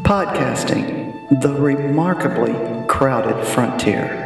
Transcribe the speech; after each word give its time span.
Podcasting, 0.00 1.28
the 1.42 1.52
remarkably 1.52 2.54
crowded 2.88 3.44
frontier. 3.44 4.18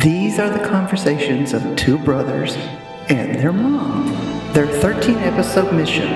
These 0.00 0.38
are 0.38 0.48
the 0.48 0.64
conversations 0.64 1.52
of 1.52 1.74
two 1.74 1.98
brothers 1.98 2.54
and 3.08 3.34
their 3.34 3.52
mom. 3.52 4.06
Their 4.52 4.68
13 4.68 5.16
episode 5.16 5.74
mission 5.74 6.08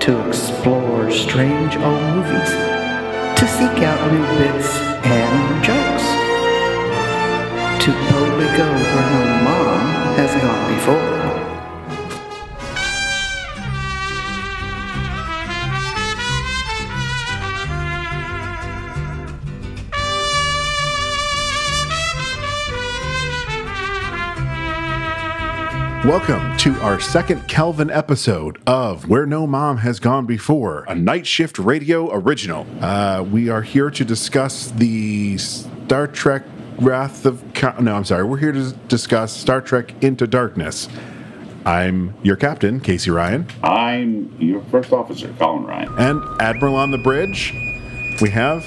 to 0.00 0.26
explore 0.28 1.08
strange 1.12 1.76
old 1.76 2.02
movies, 2.02 2.50
to 3.38 3.46
seek 3.46 3.84
out 3.84 4.12
new 4.12 4.26
bits 4.36 4.76
and 5.06 5.64
jokes, 5.64 6.02
to 7.84 7.92
boldly 8.10 8.46
go 8.56 8.68
where 8.72 9.10
no 9.12 9.44
mom 9.44 10.16
has 10.16 10.32
gone 10.42 10.74
before. 10.74 11.11
Welcome 26.04 26.56
to 26.58 26.74
our 26.80 26.98
second 26.98 27.46
Kelvin 27.46 27.88
episode 27.88 28.60
of 28.66 29.08
Where 29.08 29.24
No 29.24 29.46
Mom 29.46 29.76
Has 29.78 30.00
Gone 30.00 30.26
Before, 30.26 30.84
a 30.88 30.96
night 30.96 31.28
shift 31.28 31.60
radio 31.60 32.12
original. 32.12 32.66
Uh, 32.80 33.22
we 33.22 33.48
are 33.48 33.62
here 33.62 33.88
to 33.90 34.04
discuss 34.04 34.72
the 34.72 35.38
Star 35.38 36.08
Trek 36.08 36.42
Wrath 36.78 37.24
of. 37.24 37.44
Khan. 37.54 37.84
no, 37.84 37.94
I'm 37.94 38.04
sorry. 38.04 38.24
We're 38.24 38.38
here 38.38 38.50
to 38.50 38.72
discuss 38.88 39.32
Star 39.32 39.60
Trek 39.60 39.94
Into 40.02 40.26
Darkness. 40.26 40.88
I'm 41.64 42.14
your 42.24 42.34
captain, 42.36 42.80
Casey 42.80 43.12
Ryan, 43.12 43.46
I'm 43.62 44.34
your 44.40 44.62
first 44.64 44.92
officer, 44.92 45.32
Colin 45.38 45.64
Ryan. 45.64 45.94
and 45.98 46.42
Admiral 46.42 46.74
on 46.74 46.90
the 46.90 46.98
bridge. 46.98 47.54
We 48.20 48.30
have 48.30 48.66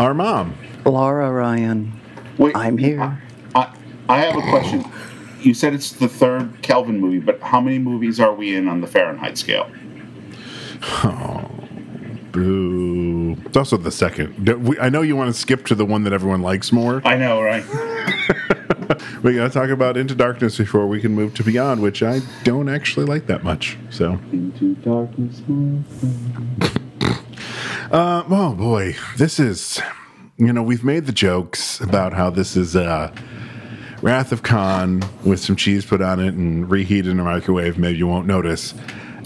our 0.00 0.12
mom. 0.12 0.56
Laura 0.84 1.30
Ryan, 1.30 1.92
Wait, 2.36 2.56
I'm 2.56 2.76
here. 2.78 3.22
I, 3.54 3.72
I 4.08 4.18
have 4.18 4.36
a 4.36 4.40
question. 4.50 4.84
You 5.44 5.52
said 5.52 5.74
it's 5.74 5.92
the 5.92 6.08
third 6.08 6.62
Kelvin 6.62 6.98
movie, 7.00 7.18
but 7.20 7.40
how 7.40 7.60
many 7.60 7.78
movies 7.78 8.18
are 8.18 8.32
we 8.32 8.56
in 8.56 8.66
on 8.66 8.80
the 8.80 8.86
Fahrenheit 8.86 9.36
scale? 9.36 9.70
Oh, 11.02 11.50
boo. 12.32 13.36
It's 13.44 13.56
also 13.56 13.76
the 13.76 13.90
second. 13.90 14.48
I 14.80 14.88
know 14.88 15.02
you 15.02 15.16
want 15.16 15.34
to 15.34 15.38
skip 15.38 15.66
to 15.66 15.74
the 15.74 15.84
one 15.84 16.04
that 16.04 16.12
everyone 16.12 16.40
likes 16.42 16.72
more. 16.72 17.02
I 17.04 17.16
know, 17.16 17.42
right? 17.42 17.64
We 19.22 19.34
got 19.36 19.44
to 19.44 19.58
talk 19.58 19.70
about 19.70 19.96
Into 19.96 20.14
Darkness 20.14 20.58
before 20.58 20.86
we 20.86 21.00
can 21.00 21.14
move 21.14 21.32
to 21.36 21.42
Beyond, 21.42 21.80
which 21.80 22.02
I 22.02 22.20
don't 22.42 22.68
actually 22.68 23.06
like 23.06 23.26
that 23.26 23.42
much. 23.42 23.78
So, 23.88 24.20
Into 24.32 24.74
darkness. 24.74 25.40
uh, 27.90 28.22
oh 28.30 28.54
boy, 28.54 28.96
this 29.16 29.40
is, 29.40 29.80
you 30.36 30.52
know, 30.52 30.62
we've 30.62 30.84
made 30.84 31.06
the 31.06 31.12
jokes 31.12 31.80
about 31.80 32.12
how 32.12 32.28
this 32.28 32.54
is 32.54 32.76
uh, 32.76 33.14
Wrath 34.04 34.32
of 34.32 34.42
Khan 34.42 35.02
with 35.24 35.40
some 35.40 35.56
cheese 35.56 35.86
put 35.86 36.02
on 36.02 36.20
it 36.20 36.34
and 36.34 36.70
reheated 36.70 37.10
in 37.10 37.18
a 37.18 37.24
microwave. 37.24 37.78
Maybe 37.78 37.96
you 37.96 38.06
won't 38.06 38.26
notice. 38.26 38.74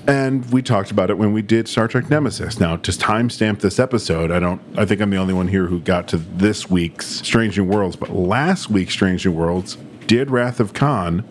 And 0.07 0.49
we 0.53 0.63
talked 0.63 0.93
about 0.93 1.11
it 1.11 1.19
when 1.19 1.33
we 1.33 1.43
did 1.43 1.67
Star 1.67 1.89
Trek 1.89 2.09
Nemesis. 2.09 2.61
Now, 2.61 2.77
to 2.77 2.93
timestamp 2.93 3.59
this 3.59 3.81
episode, 3.81 4.31
I 4.31 4.39
don't. 4.39 4.63
I 4.79 4.85
think 4.85 5.01
I'm 5.01 5.11
the 5.11 5.17
only 5.17 5.35
one 5.35 5.49
here 5.49 5.67
who 5.67 5.81
got 5.81 6.07
to 6.09 6.17
this 6.19 6.71
week's 6.71 7.07
Strange 7.07 7.59
New 7.59 7.65
Worlds. 7.65 7.97
But 7.97 8.11
last 8.11 8.71
week's 8.71 8.93
Strange 8.93 9.27
New 9.27 9.33
Worlds 9.33 9.77
did 10.07 10.31
Wrath 10.31 10.61
of 10.61 10.75
Khan 10.75 11.25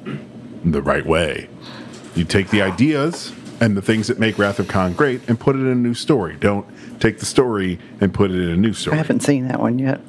the 0.66 0.82
right 0.82 1.06
way. 1.06 1.48
You 2.16 2.26
take 2.26 2.50
the 2.50 2.62
ideas 2.62 3.32
and 3.62 3.78
the 3.78 3.82
things 3.82 4.08
that 4.08 4.20
make 4.20 4.38
Wrath 4.38 4.60
of 4.60 4.68
Khan 4.68 4.92
great 4.92 5.22
and 5.30 5.40
put 5.40 5.56
it 5.56 5.60
in 5.60 5.68
a 5.68 5.76
new 5.76 5.94
story. 5.94 6.36
Don't 6.36 6.68
take 7.00 7.20
the 7.20 7.26
story 7.26 7.80
and 8.02 8.14
put 8.14 8.30
it 8.30 8.42
in 8.42 8.50
a 8.50 8.58
new 8.58 8.74
story. 8.74 8.96
I 8.96 8.98
haven't 8.98 9.22
seen 9.22 9.48
that 9.48 9.62
one 9.62 9.80
yet. 9.80 10.02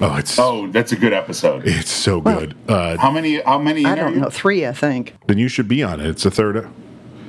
Oh, 0.00 0.16
it's 0.16 0.38
Oh, 0.38 0.66
that's 0.68 0.92
a 0.92 0.96
good 0.96 1.12
episode. 1.12 1.62
it's 1.66 1.90
so 1.90 2.20
good. 2.20 2.54
Uh, 2.68 2.96
How 2.98 3.10
many? 3.10 3.40
How 3.40 3.58
many? 3.58 3.84
I 3.84 3.94
don't 3.94 4.16
know. 4.18 4.28
Three, 4.28 4.66
I 4.66 4.72
think. 4.72 5.14
then 5.26 5.38
you 5.38 5.48
should 5.48 5.68
be 5.68 5.82
on 5.82 6.00
it. 6.00 6.06
It's 6.06 6.22
the 6.24 6.30
third. 6.30 6.68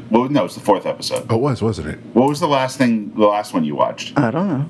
Well, 0.09 0.29
no, 0.29 0.45
it's 0.45 0.55
the 0.55 0.61
fourth 0.61 0.85
episode. 0.85 1.25
Oh, 1.29 1.35
it 1.35 1.41
was 1.41 1.61
wasn't 1.61 1.87
it? 1.89 1.99
What 2.13 2.27
was 2.29 2.39
the 2.39 2.47
last 2.47 2.77
thing? 2.77 3.13
The 3.15 3.25
last 3.25 3.53
one 3.53 3.63
you 3.63 3.75
watched? 3.75 4.17
I 4.17 4.31
don't 4.31 4.47
know. 4.47 4.69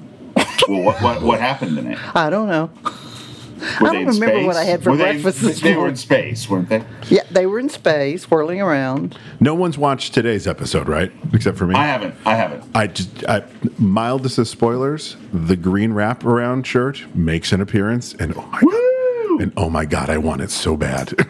Well, 0.67 0.81
what 0.83 1.01
what, 1.01 1.21
what 1.21 1.39
happened 1.39 1.77
in 1.77 1.87
it? 1.91 2.15
I 2.15 2.29
don't 2.29 2.47
know. 2.47 2.69
Were 3.81 3.89
I 3.89 3.93
don't 3.93 4.01
in 4.03 4.07
remember 4.07 4.45
what? 4.47 4.55
I 4.55 4.63
had 4.63 4.83
for 4.83 4.91
Were 4.91 4.97
they- 4.97 5.03
breakfast 5.13 5.41
this 5.41 5.61
They 5.61 5.75
were 5.75 5.87
in 5.87 5.95
space, 5.95 6.49
weren't 6.49 6.69
they? 6.69 6.83
Yeah, 7.09 7.23
they 7.31 7.45
were 7.45 7.59
in 7.59 7.69
space, 7.69 8.29
whirling 8.29 8.61
around. 8.61 9.17
No 9.39 9.55
one's 9.55 9.77
watched 9.77 10.13
today's 10.13 10.47
episode, 10.47 10.87
right? 10.87 11.11
Except 11.33 11.57
for 11.57 11.65
me. 11.67 11.75
I 11.75 11.85
haven't. 11.87 12.15
I 12.25 12.35
haven't. 12.35 12.63
I 12.75 12.87
just 12.87 13.25
I, 13.27 13.43
mildest 13.79 14.37
of 14.37 14.47
spoilers. 14.47 15.17
The 15.33 15.55
green 15.55 15.93
wrap 15.93 16.23
around 16.25 16.67
shirt 16.67 17.03
makes 17.15 17.51
an 17.51 17.61
appearance, 17.61 18.13
and 18.13 18.33
oh 18.37 18.41
my 18.51 18.59
Woo! 18.61 18.71
god, 19.37 19.41
and 19.41 19.53
oh 19.57 19.69
my 19.69 19.85
god, 19.85 20.09
I 20.09 20.17
want 20.17 20.41
it 20.41 20.51
so 20.51 20.77
bad. 20.77 21.13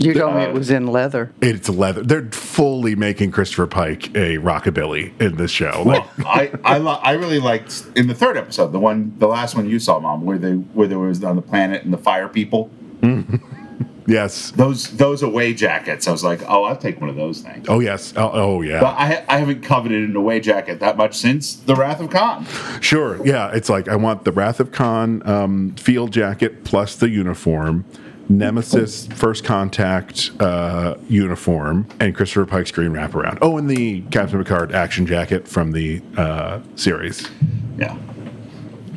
You 0.00 0.14
told 0.14 0.34
me 0.34 0.42
it 0.42 0.52
was 0.54 0.70
in 0.70 0.86
leather. 0.86 1.32
it's 1.40 1.68
leather. 1.68 2.02
They're 2.02 2.30
fully 2.30 2.94
making 2.94 3.30
Christopher 3.32 3.66
Pike 3.66 4.06
a 4.16 4.38
rockabilly 4.38 5.12
in 5.20 5.36
this 5.36 5.50
show. 5.50 5.82
Well, 5.84 6.10
I 6.20 6.50
I, 6.64 6.78
lo- 6.78 7.00
I 7.02 7.12
really 7.12 7.38
liked 7.38 7.84
in 7.94 8.08
the 8.08 8.14
third 8.14 8.36
episode, 8.36 8.72
the 8.72 8.80
one, 8.80 9.14
the 9.18 9.28
last 9.28 9.54
one 9.54 9.68
you 9.68 9.78
saw, 9.78 10.00
Mom, 10.00 10.24
where 10.24 10.38
they 10.38 10.52
where 10.54 10.88
there 10.88 10.98
was 10.98 11.22
on 11.22 11.36
the 11.36 11.42
planet 11.42 11.84
and 11.84 11.92
the 11.92 11.98
fire 11.98 12.28
people. 12.28 12.70
yes. 14.06 14.50
Those 14.52 14.90
those 14.96 15.22
away 15.22 15.54
jackets. 15.54 16.08
I 16.08 16.12
was 16.12 16.24
like, 16.24 16.40
oh, 16.48 16.64
I'll 16.64 16.76
take 16.76 17.00
one 17.00 17.10
of 17.10 17.16
those 17.16 17.40
things. 17.42 17.66
Oh 17.68 17.80
yes. 17.80 18.12
Oh, 18.16 18.30
oh 18.32 18.62
yeah. 18.62 18.80
But 18.80 18.94
I 18.96 19.24
I 19.28 19.38
haven't 19.38 19.62
coveted 19.62 20.08
an 20.08 20.16
away 20.16 20.40
jacket 20.40 20.80
that 20.80 20.96
much 20.96 21.16
since 21.16 21.54
the 21.54 21.74
Wrath 21.74 22.00
of 22.00 22.10
Khan. 22.10 22.46
Sure. 22.80 23.24
Yeah. 23.26 23.50
It's 23.52 23.68
like 23.68 23.88
I 23.88 23.96
want 23.96 24.24
the 24.24 24.32
Wrath 24.32 24.60
of 24.60 24.72
Khan 24.72 25.26
um, 25.28 25.74
field 25.76 26.12
jacket 26.12 26.64
plus 26.64 26.96
the 26.96 27.08
uniform, 27.08 27.84
Nemesis 28.30 29.06
First 29.08 29.44
Contact 29.44 30.30
uh, 30.40 30.94
uniform, 31.08 31.86
and 31.98 32.14
Christopher 32.14 32.46
Pike's 32.46 32.70
green 32.70 32.92
wraparound. 32.92 33.38
Oh, 33.42 33.58
and 33.58 33.68
the 33.68 34.02
Captain 34.12 34.38
Picard 34.38 34.72
action 34.72 35.04
jacket 35.04 35.48
from 35.48 35.72
the 35.72 36.00
uh, 36.16 36.60
series. 36.76 37.28
Yeah. 37.76 37.96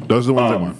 Those 0.07 0.25
are 0.25 0.27
the 0.27 0.33
ones 0.33 0.51
I 0.51 0.55
Um, 0.55 0.61
want. 0.61 0.77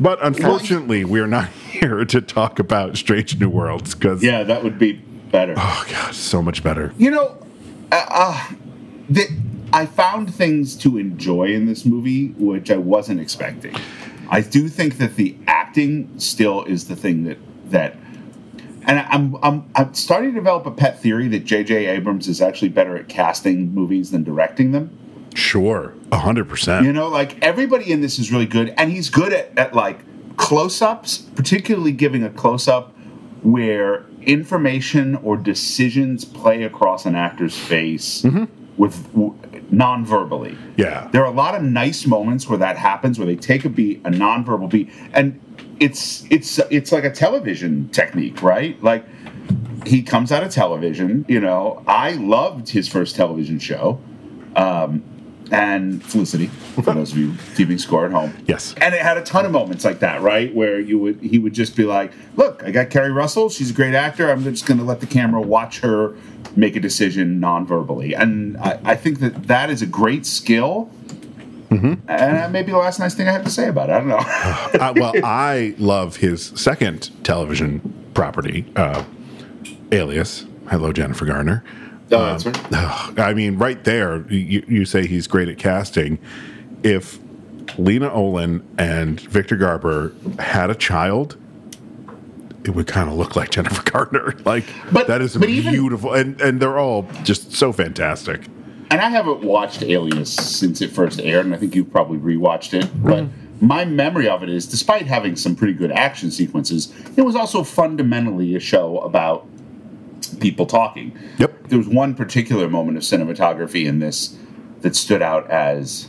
But 0.00 0.24
unfortunately, 0.24 1.04
we're 1.04 1.26
not 1.26 1.48
here 1.70 2.04
to 2.06 2.20
talk 2.22 2.58
about 2.58 2.96
Strange 2.96 3.38
New 3.38 3.50
Worlds 3.50 3.94
because 3.94 4.22
Yeah, 4.22 4.42
that 4.42 4.64
would 4.64 4.78
be 4.78 4.94
better. 5.30 5.54
oh 5.56 5.86
god, 5.90 6.14
so 6.14 6.40
much 6.42 6.62
better. 6.62 6.92
You 6.96 7.10
know, 7.10 7.36
uh, 7.92 8.06
uh, 8.08 8.48
the, 9.10 9.26
I 9.74 9.84
found 9.84 10.34
things 10.34 10.74
to 10.78 10.96
enjoy 10.96 11.48
in 11.52 11.66
this 11.66 11.84
movie, 11.84 12.28
which 12.38 12.70
I 12.70 12.76
wasn't 12.78 13.20
expecting. 13.20 13.74
I 14.28 14.40
do 14.40 14.68
think 14.68 14.98
that 14.98 15.16
the 15.16 15.36
acting 15.46 16.18
still 16.18 16.64
is 16.64 16.88
the 16.88 16.96
thing 16.96 17.24
that 17.24 17.38
that, 17.70 17.96
and 18.86 19.00
I'm 19.00 19.36
I'm 19.42 19.70
I'm 19.74 19.94
starting 19.94 20.30
to 20.30 20.34
develop 20.34 20.66
a 20.66 20.70
pet 20.70 21.00
theory 21.00 21.28
that 21.28 21.44
J.J. 21.44 21.86
Abrams 21.86 22.28
is 22.28 22.40
actually 22.40 22.68
better 22.68 22.96
at 22.96 23.08
casting 23.08 23.74
movies 23.74 24.10
than 24.10 24.24
directing 24.24 24.72
them. 24.72 24.96
Sure, 25.34 25.94
a 26.10 26.18
hundred 26.18 26.48
percent. 26.48 26.86
You 26.86 26.92
know, 26.92 27.08
like 27.08 27.40
everybody 27.42 27.92
in 27.92 28.00
this 28.00 28.18
is 28.18 28.32
really 28.32 28.46
good, 28.46 28.74
and 28.76 28.90
he's 28.90 29.10
good 29.10 29.32
at, 29.32 29.56
at 29.58 29.74
like 29.74 29.98
close 30.36 30.82
ups, 30.82 31.18
particularly 31.18 31.92
giving 31.92 32.22
a 32.22 32.30
close 32.30 32.68
up 32.68 32.94
where 33.42 34.06
information 34.22 35.14
or 35.16 35.36
decisions 35.36 36.24
play 36.24 36.64
across 36.64 37.06
an 37.06 37.14
actor's 37.14 37.56
face 37.56 38.22
mm-hmm. 38.22 38.44
with 38.76 39.10
w- 39.12 39.38
non-verbally. 39.70 40.56
Yeah. 40.76 41.08
There 41.12 41.22
are 41.22 41.30
a 41.30 41.34
lot 41.34 41.54
of 41.54 41.62
nice 41.62 42.06
moments 42.06 42.48
where 42.48 42.58
that 42.58 42.76
happens, 42.76 43.18
where 43.18 43.26
they 43.26 43.36
take 43.36 43.64
a 43.64 43.68
beat, 43.68 44.00
a 44.04 44.10
non-verbal 44.10 44.68
beat, 44.68 44.90
and 45.12 45.40
it's 45.80 46.24
it's 46.30 46.58
it's 46.70 46.92
like 46.92 47.04
a 47.04 47.10
television 47.10 47.88
technique, 47.90 48.42
right? 48.42 48.80
Like 48.82 49.04
he 49.86 50.02
comes 50.02 50.32
out 50.32 50.42
of 50.42 50.50
television. 50.50 51.24
You 51.28 51.40
know, 51.40 51.82
I 51.86 52.12
loved 52.12 52.70
his 52.70 52.88
first 52.88 53.16
television 53.16 53.58
show, 53.58 54.00
um, 54.54 55.02
and 55.50 56.02
Felicity. 56.02 56.46
For 56.46 56.82
those 56.82 57.12
of 57.12 57.18
you 57.18 57.34
keeping 57.54 57.78
score 57.78 58.04
at 58.06 58.12
home, 58.12 58.34
Yes. 58.46 58.74
and 58.80 58.94
it 58.94 59.00
had 59.00 59.16
a 59.16 59.22
ton 59.22 59.44
of 59.46 59.52
moments 59.52 59.84
like 59.84 60.00
that, 60.00 60.20
right? 60.22 60.54
Where 60.54 60.78
you 60.80 60.98
would 60.98 61.20
he 61.20 61.38
would 61.38 61.52
just 61.52 61.76
be 61.76 61.84
like, 61.84 62.12
"Look, 62.36 62.62
I 62.64 62.70
got 62.70 62.90
Keri 62.90 63.10
Russell. 63.12 63.48
She's 63.48 63.70
a 63.70 63.74
great 63.74 63.94
actor. 63.94 64.30
I'm 64.30 64.42
just 64.44 64.66
going 64.66 64.78
to 64.78 64.84
let 64.84 65.00
the 65.00 65.06
camera 65.06 65.40
watch 65.40 65.80
her 65.80 66.14
make 66.56 66.76
a 66.76 66.80
decision 66.80 67.40
non-verbally." 67.40 68.14
And 68.14 68.56
I, 68.58 68.78
I 68.84 68.96
think 68.96 69.20
that 69.20 69.46
that 69.48 69.70
is 69.70 69.82
a 69.82 69.86
great 69.86 70.26
skill. 70.26 70.90
And 71.68 71.98
that 72.08 72.52
may 72.52 72.62
be 72.62 72.72
the 72.72 72.78
last 72.78 72.98
nice 72.98 73.14
thing 73.14 73.28
I 73.28 73.32
have 73.32 73.44
to 73.44 73.50
say 73.50 73.68
about 73.68 73.90
it. 73.90 73.92
I 73.92 73.98
don't 73.98 74.08
know. 74.08 74.16
uh, 74.80 74.92
well, 74.96 75.12
I 75.24 75.74
love 75.78 76.16
his 76.16 76.52
second 76.54 77.10
television 77.24 77.80
property, 78.14 78.64
uh, 78.76 79.04
Alias. 79.92 80.46
Hello, 80.70 80.92
Jennifer 80.92 81.26
Garner. 81.26 81.62
Oh, 82.12 82.36
that's 82.36 82.46
right. 82.46 83.18
I 83.18 83.34
mean, 83.34 83.58
right 83.58 83.82
there, 83.84 84.22
you, 84.32 84.64
you 84.68 84.84
say 84.84 85.06
he's 85.06 85.26
great 85.26 85.48
at 85.48 85.58
casting. 85.58 86.18
If 86.82 87.18
Lena 87.78 88.12
Olin 88.12 88.64
and 88.78 89.20
Victor 89.20 89.56
Garber 89.56 90.12
had 90.38 90.70
a 90.70 90.74
child, 90.74 91.36
it 92.64 92.70
would 92.74 92.86
kind 92.86 93.08
of 93.08 93.16
look 93.16 93.34
like 93.36 93.50
Jennifer 93.50 93.82
Garner. 93.90 94.34
Like 94.44 94.64
But- 94.92 95.06
that 95.08 95.20
is 95.20 95.36
but 95.36 95.48
even- 95.48 95.72
beautiful, 95.72 96.12
and 96.12 96.40
and 96.40 96.60
they're 96.60 96.78
all 96.78 97.08
just 97.24 97.52
so 97.52 97.72
fantastic. 97.72 98.46
and 98.90 99.00
I 99.00 99.08
haven't 99.08 99.42
watched 99.42 99.82
Alias 99.82 100.32
since 100.32 100.80
it 100.80 100.90
first 100.92 101.20
aired, 101.20 101.44
and 101.46 101.54
I 101.54 101.58
think 101.58 101.74
you've 101.74 101.90
probably 101.90 102.18
rewatched 102.18 102.72
it. 102.74 102.84
Mm-hmm. 102.84 103.08
But 103.08 103.24
my 103.60 103.84
memory 103.84 104.28
of 104.28 104.42
it 104.44 104.48
is, 104.48 104.66
despite 104.66 105.06
having 105.06 105.34
some 105.34 105.56
pretty 105.56 105.72
good 105.72 105.90
action 105.90 106.30
sequences, 106.30 106.92
it 107.16 107.22
was 107.22 107.34
also 107.34 107.62
fundamentally 107.64 108.54
a 108.54 108.60
show 108.60 108.98
about 108.98 109.46
people 110.40 110.66
talking. 110.66 111.16
Yep. 111.38 111.68
There 111.68 111.78
was 111.78 111.88
one 111.88 112.14
particular 112.14 112.68
moment 112.68 112.96
of 112.96 113.02
cinematography 113.02 113.86
in 113.86 113.98
this 113.98 114.36
that 114.82 114.94
stood 114.94 115.22
out 115.22 115.50
as 115.50 116.08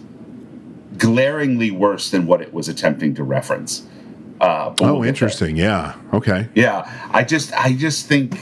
glaringly 0.98 1.72
worse 1.72 2.10
than 2.12 2.26
what 2.26 2.42
it 2.42 2.54
was 2.54 2.68
attempting 2.68 3.14
to 3.16 3.24
reference. 3.24 3.88
Uh, 4.40 4.70
but 4.70 4.82
we'll 4.82 4.96
Oh, 4.98 5.00
there. 5.02 5.10
interesting. 5.10 5.56
Yeah. 5.58 5.96
Okay. 6.14 6.48
Yeah, 6.56 6.90
I 7.12 7.24
just, 7.24 7.54
I 7.54 7.74
just 7.74 8.08
think, 8.08 8.38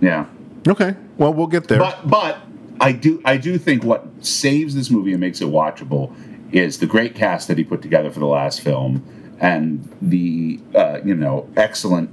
yeah. 0.00 0.26
Okay. 0.66 0.94
Well, 1.18 1.32
we'll 1.34 1.46
get 1.46 1.68
there. 1.68 1.78
But 1.78 2.08
but 2.08 2.38
I 2.80 2.92
do 2.92 3.20
I 3.24 3.36
do 3.36 3.58
think 3.58 3.84
what 3.84 4.06
saves 4.20 4.74
this 4.74 4.90
movie 4.90 5.12
and 5.12 5.20
makes 5.20 5.40
it 5.42 5.48
watchable 5.48 6.12
is 6.50 6.78
the 6.78 6.86
great 6.86 7.14
cast 7.14 7.48
that 7.48 7.58
he 7.58 7.64
put 7.64 7.82
together 7.82 8.10
for 8.10 8.20
the 8.20 8.26
last 8.26 8.62
film 8.62 9.02
and 9.38 9.86
the 10.00 10.58
uh, 10.74 11.00
you 11.04 11.14
know 11.14 11.46
excellent 11.56 12.08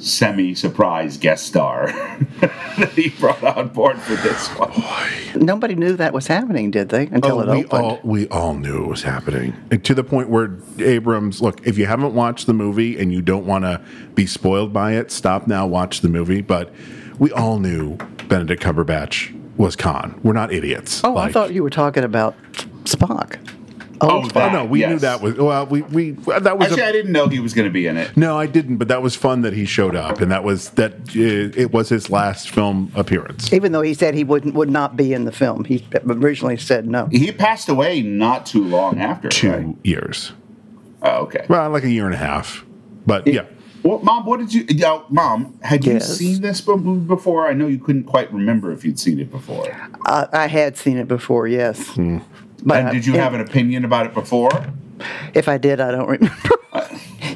semi 0.00 0.54
surprise 0.54 1.16
guest 1.18 1.46
star 1.46 1.86
that 2.40 2.92
he 2.94 3.10
brought 3.10 3.42
on 3.44 3.68
board 3.68 3.98
for 4.00 4.14
this 4.16 4.48
one. 4.48 4.72
Nobody 5.44 5.74
knew 5.74 5.94
that 5.96 6.12
was 6.12 6.26
happening, 6.26 6.70
did 6.70 6.88
they? 6.88 7.06
Until 7.08 7.38
Oh, 7.38 7.40
it 7.42 7.48
we 7.48 7.64
opened. 7.64 7.82
all 7.82 8.00
we 8.02 8.28
all 8.28 8.54
knew 8.54 8.84
it 8.84 8.88
was 8.88 9.02
happening 9.02 9.54
And 9.70 9.84
to 9.84 9.94
the 9.94 10.02
point 10.04 10.28
where 10.30 10.56
Abrams. 10.78 11.40
Look, 11.42 11.66
if 11.66 11.76
you 11.78 11.86
haven't 11.86 12.14
watched 12.14 12.46
the 12.46 12.54
movie 12.54 12.98
and 12.98 13.12
you 13.12 13.20
don't 13.22 13.46
want 13.46 13.64
to 13.64 13.80
be 14.14 14.26
spoiled 14.26 14.72
by 14.72 14.92
it, 14.94 15.10
stop 15.10 15.46
now. 15.46 15.66
Watch 15.66 16.00
the 16.00 16.08
movie. 16.08 16.40
But 16.40 16.72
we 17.18 17.30
all 17.32 17.58
knew 17.58 17.96
Benedict 18.28 18.62
Cumberbatch 18.62 19.36
was 19.56 19.76
Khan. 19.76 20.18
We're 20.22 20.32
not 20.32 20.52
idiots. 20.52 21.02
oh, 21.04 21.18
I 21.18 21.30
thought 21.30 21.52
you 21.52 21.62
were 21.62 21.68
talking 21.70 22.02
about 22.04 22.34
Spock. 22.84 23.38
Oh, 24.02 24.22
Oh 24.24 24.28
that, 24.28 24.52
no, 24.52 24.64
we 24.64 24.84
knew 24.86 24.98
that 24.98 25.20
was 25.20 25.34
well. 25.36 25.66
We 25.66 25.82
we 25.82 26.10
that 26.12 26.58
was 26.58 26.68
Actually, 26.68 26.82
a, 26.82 26.88
I 26.88 26.92
didn't 26.92 27.12
know 27.12 27.28
he 27.28 27.38
was 27.40 27.52
going 27.54 27.66
to 27.66 27.72
be 27.72 27.86
in 27.86 27.96
it. 27.96 28.16
no, 28.16 28.38
I 28.38 28.46
didn't. 28.46 28.78
But 28.78 28.88
that 28.88 29.02
was 29.02 29.14
fun 29.14 29.42
that 29.42 29.52
he 29.52 29.64
showed 29.66 29.94
up, 29.94 30.20
and 30.20 30.30
that 30.32 30.42
was 30.44 30.70
that. 30.70 30.92
Uh, 31.10 31.52
it 31.60 31.72
was 31.72 31.88
his 31.90 32.08
last 32.10 32.50
film 32.50 32.90
appearance. 32.94 33.52
Even 33.52 33.72
though 33.72 33.82
he 33.82 33.94
said 33.94 34.14
he 34.14 34.24
wouldn't 34.24 34.54
would 34.54 34.70
not 34.70 34.96
be 34.96 35.12
in 35.12 35.24
the 35.24 35.32
film, 35.32 35.64
he 35.64 35.86
originally 36.06 36.56
said 36.56 36.86
no. 36.86 37.06
He 37.10 37.30
passed 37.32 37.68
away 37.68 38.00
not 38.02 38.46
too 38.46 38.64
long 38.64 39.00
after. 39.00 39.28
Two 39.28 39.50
right? 39.52 39.76
years, 39.84 40.32
Oh, 41.02 41.22
okay. 41.24 41.44
well, 41.48 41.68
like 41.70 41.84
a 41.84 41.90
year 41.90 42.06
and 42.06 42.14
a 42.14 42.18
half. 42.18 42.64
But 43.06 43.26
yeah, 43.26 43.44
Well, 43.82 43.98
mom, 44.00 44.24
what 44.26 44.40
did 44.40 44.52
you? 44.54 44.64
Yeah, 44.68 45.00
mom, 45.08 45.58
had 45.62 45.84
you 45.84 45.94
Yes. 45.94 46.16
seen 46.16 46.42
this 46.42 46.66
movie 46.66 47.00
before? 47.06 47.46
I 47.48 47.52
know 47.54 47.66
you 47.66 47.78
couldn't 47.78 48.04
quite 48.04 48.32
remember 48.32 48.72
if 48.72 48.84
you'd 48.84 48.98
seen 48.98 49.18
it 49.20 49.30
before. 49.30 49.66
I, 50.06 50.26
I 50.32 50.46
had 50.48 50.76
seen 50.76 50.96
it 50.98 51.08
before, 51.08 51.46
yes. 51.48 51.88
Hmm. 51.88 52.18
But 52.64 52.80
and 52.84 52.90
did 52.92 53.06
you 53.06 53.14
I- 53.14 53.18
have 53.18 53.34
an 53.34 53.40
opinion 53.40 53.84
about 53.84 54.06
it 54.06 54.14
before? 54.14 54.50
If 55.34 55.48
I 55.48 55.56
did, 55.58 55.80
I 55.80 55.90
don't 55.92 56.08
remember. 56.08 56.36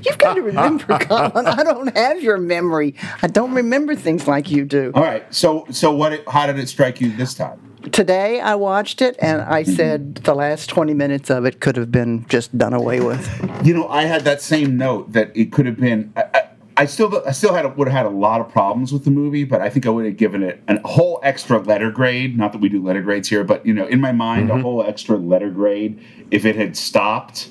You've 0.04 0.18
got 0.18 0.34
to 0.34 0.42
remember, 0.42 0.98
Colin. 1.00 1.46
I 1.46 1.62
don't 1.62 1.96
have 1.96 2.22
your 2.22 2.36
memory. 2.36 2.94
I 3.22 3.26
don't 3.26 3.52
remember 3.54 3.94
things 3.94 4.26
like 4.28 4.50
you 4.50 4.64
do. 4.66 4.92
All 4.94 5.02
right. 5.02 5.24
So, 5.34 5.66
so 5.70 5.90
what? 5.90 6.12
It, 6.12 6.28
how 6.28 6.46
did 6.46 6.58
it 6.58 6.68
strike 6.68 7.00
you 7.00 7.10
this 7.16 7.32
time? 7.34 7.58
Today, 7.90 8.40
I 8.40 8.54
watched 8.54 9.00
it 9.02 9.16
and 9.20 9.40
I 9.42 9.62
Mm-hmm. 9.62 9.72
said 9.74 10.14
the 10.16 10.34
last 10.34 10.68
20 10.68 10.92
minutes 10.94 11.30
of 11.30 11.44
it 11.46 11.60
could 11.60 11.76
have 11.76 11.90
been 11.90 12.26
just 12.28 12.56
done 12.56 12.72
away 12.74 13.00
with. 13.00 13.26
You 13.64 13.74
know, 13.74 13.88
I 13.88 14.02
had 14.04 14.22
that 14.24 14.40
same 14.42 14.76
note 14.76 15.12
that 15.12 15.34
it 15.34 15.52
could 15.52 15.64
have 15.66 15.78
been. 15.78 16.12
I, 16.16 16.24
I, 16.34 16.42
I 16.76 16.86
still, 16.86 17.22
I 17.26 17.32
still 17.32 17.54
had 17.54 17.76
would 17.76 17.88
have 17.88 17.96
had 17.96 18.06
a 18.06 18.16
lot 18.16 18.40
of 18.40 18.48
problems 18.48 18.92
with 18.92 19.04
the 19.04 19.10
movie, 19.10 19.44
but 19.44 19.60
I 19.60 19.70
think 19.70 19.86
I 19.86 19.90
would 19.90 20.04
have 20.06 20.16
given 20.16 20.42
it 20.42 20.62
a 20.68 20.86
whole 20.86 21.20
extra 21.22 21.58
letter 21.58 21.90
grade. 21.90 22.36
Not 22.36 22.52
that 22.52 22.60
we 22.60 22.68
do 22.68 22.82
letter 22.82 23.02
grades 23.02 23.28
here, 23.28 23.44
but 23.44 23.64
you 23.64 23.72
know, 23.72 23.86
in 23.86 24.00
my 24.00 24.12
mind, 24.12 24.50
a 24.50 24.54
mm-hmm. 24.54 24.62
whole 24.62 24.82
extra 24.82 25.16
letter 25.16 25.50
grade 25.50 26.00
if 26.30 26.44
it 26.44 26.56
had 26.56 26.76
stopped 26.76 27.50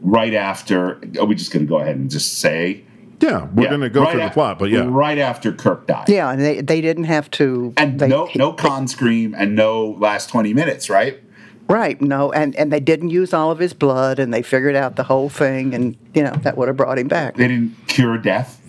right 0.00 0.34
after. 0.34 1.00
Are 1.18 1.24
we 1.24 1.34
just 1.34 1.52
going 1.52 1.64
to 1.64 1.68
go 1.68 1.78
ahead 1.78 1.96
and 1.96 2.10
just 2.10 2.38
say? 2.40 2.84
yeah, 3.22 3.48
we're 3.54 3.64
Yeah, 3.64 3.70
gonna 3.70 3.88
go 3.88 4.02
right 4.02 4.12
for 4.12 4.18
the 4.18 4.30
plot. 4.30 4.58
But 4.58 4.70
yeah, 4.70 4.86
right 4.88 5.18
after 5.18 5.52
Kirk 5.52 5.86
died. 5.86 6.08
Yeah, 6.08 6.30
and 6.30 6.40
they, 6.40 6.60
they 6.60 6.80
didn't 6.80 7.04
have 7.04 7.30
to. 7.32 7.72
And 7.76 7.98
they, 7.98 8.08
no, 8.08 8.28
no 8.34 8.52
Khan 8.52 8.88
scream 8.88 9.34
and 9.36 9.54
no 9.54 9.96
last 9.98 10.28
twenty 10.28 10.52
minutes, 10.52 10.90
right? 10.90 11.20
Right, 11.68 12.00
no, 12.00 12.32
and, 12.32 12.54
and 12.56 12.72
they 12.72 12.80
didn't 12.80 13.10
use 13.10 13.32
all 13.32 13.50
of 13.50 13.58
his 13.58 13.72
blood 13.72 14.18
and 14.18 14.34
they 14.34 14.42
figured 14.42 14.76
out 14.76 14.96
the 14.96 15.04
whole 15.04 15.28
thing 15.28 15.74
and, 15.74 15.96
you 16.12 16.22
know, 16.22 16.34
that 16.42 16.56
would 16.56 16.68
have 16.68 16.76
brought 16.76 16.98
him 16.98 17.08
back. 17.08 17.36
They 17.36 17.48
didn't 17.48 17.74
cure 17.86 18.18
death. 18.18 18.60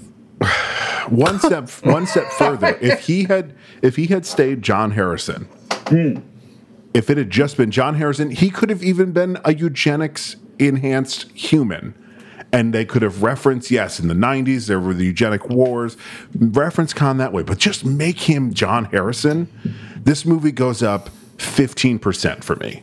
one 1.10 1.40
step 1.40 1.70
one 1.84 2.08
step 2.08 2.28
further 2.32 2.78
if 2.82 3.08
he 3.08 3.26
had 3.26 3.56
if 3.82 3.96
he 3.96 4.08
had 4.08 4.26
stayed 4.26 4.62
john 4.62 4.92
harrison 4.92 5.48
hmm. 5.88 6.18
if 6.94 7.10
it 7.10 7.18
had 7.18 7.30
just 7.30 7.58
been 7.58 7.72
john 7.72 7.96
harrison 7.96 8.32
he 8.32 8.50
could 8.50 8.70
have 8.70 8.84
even 8.84 9.12
been 9.12 9.38
a 9.46 9.54
eugenics 9.54 10.36
enhanced 10.60 11.32
human 11.32 11.94
and 12.52 12.74
they 12.74 12.86
could 12.86 13.02
have 13.02 13.24
referenced 13.24 13.72
yes 13.72 14.00
in 14.00 14.08
the 14.08 14.14
90s 14.14 14.68
there 14.68 14.80
were 14.80 14.94
the 14.94 15.06
eugenic 15.06 15.50
wars 15.50 15.98
reference 16.36 16.94
Khan 16.94 17.18
that 17.18 17.34
way 17.34 17.44
but 17.44 17.58
just 17.58 17.86
make 17.86 18.22
him 18.22 18.54
john 18.54 18.86
harrison 18.86 19.48
this 19.96 20.26
movie 20.26 20.52
goes 20.52 20.82
up 20.82 21.10
15% 21.44 22.44
for 22.44 22.56
me 22.58 22.82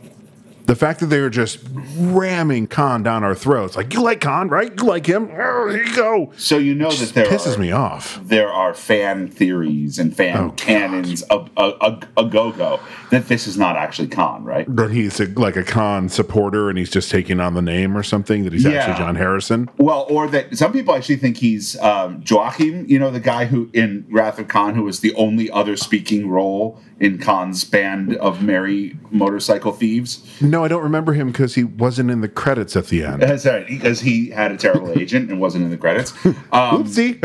the 0.71 0.75
fact 0.77 1.01
that 1.01 1.07
they 1.07 1.19
were 1.19 1.29
just 1.29 1.59
ramming 1.97 2.65
Khan 2.65 3.03
down 3.03 3.25
our 3.25 3.35
throats, 3.35 3.75
like 3.75 3.93
you 3.93 4.01
like 4.01 4.21
Khan, 4.21 4.47
right? 4.47 4.71
You 4.73 4.85
like 4.85 5.05
him? 5.05 5.29
Oh, 5.33 5.67
here 5.69 5.83
you 5.83 5.93
go. 5.95 6.31
So 6.37 6.57
you 6.57 6.73
know 6.73 6.89
that 6.91 7.13
there 7.13 7.25
pisses 7.25 7.57
are, 7.57 7.59
me 7.59 7.73
off. 7.73 8.21
there 8.23 8.47
are 8.47 8.73
fan 8.73 9.27
theories 9.27 9.99
and 9.99 10.15
fan 10.15 10.37
Oh, 10.37 10.51
canons 10.51 11.23
a, 11.29 11.45
a, 11.57 11.69
a, 11.81 11.99
a 12.17 12.25
go 12.25 12.53
go 12.53 12.79
that 13.09 13.27
this 13.27 13.47
is 13.47 13.57
not 13.57 13.75
actually 13.75 14.07
Khan, 14.07 14.45
right? 14.45 14.65
that 14.73 14.91
he's 14.91 15.19
a, 15.19 15.25
like 15.25 15.57
a 15.57 15.63
Khan 15.63 16.07
supporter 16.07 16.69
and 16.69 16.77
he's 16.77 16.89
just 16.89 17.11
taking 17.11 17.41
on 17.41 17.53
the 17.53 17.61
name 17.61 17.97
or 17.97 18.03
something 18.03 18.45
that 18.45 18.53
he's 18.53 18.63
Yeah. 18.63 18.71
actually 18.71 18.97
John 19.03 19.15
Harrison. 19.15 19.69
Well, 19.77 20.05
or 20.09 20.27
that 20.29 20.57
some 20.57 20.71
people 20.71 20.95
actually 20.95 21.17
think 21.17 21.35
he's 21.35 21.77
um, 21.79 22.23
Joachim, 22.25 22.85
you 22.87 22.97
know, 22.97 23.11
the 23.11 23.19
guy 23.19 23.43
who 23.43 23.69
in 23.73 24.05
Wrath 24.09 24.39
of 24.39 24.47
Khan, 24.47 24.75
who 24.75 24.83
was 24.83 25.01
the 25.01 25.13
only 25.15 25.51
other 25.51 25.75
speaking 25.75 26.29
role 26.29 26.79
in 26.97 27.17
Khan's 27.17 27.65
band 27.65 28.15
of 28.17 28.43
merry 28.43 28.95
motorcycle 29.09 29.71
thieves. 29.71 30.23
No, 30.39 30.60
I 30.63 30.67
don't 30.67 30.83
remember 30.83 31.13
him 31.13 31.27
because 31.27 31.55
he 31.55 31.63
wasn't 31.63 32.11
in 32.11 32.21
the 32.21 32.27
credits 32.27 32.75
at 32.75 32.87
the 32.87 33.03
end. 33.03 33.23
Uh, 33.23 33.27
That's 33.27 33.45
right, 33.45 33.67
because 33.67 34.01
he 34.01 34.29
had 34.29 34.51
a 34.51 34.57
terrible 34.57 34.91
agent 34.99 35.29
and 35.29 35.39
wasn't 35.39 35.65
in 35.65 35.71
the 35.71 35.77
credits. 35.77 36.13
Um, 36.53 36.83
Oopsie. 36.83 37.19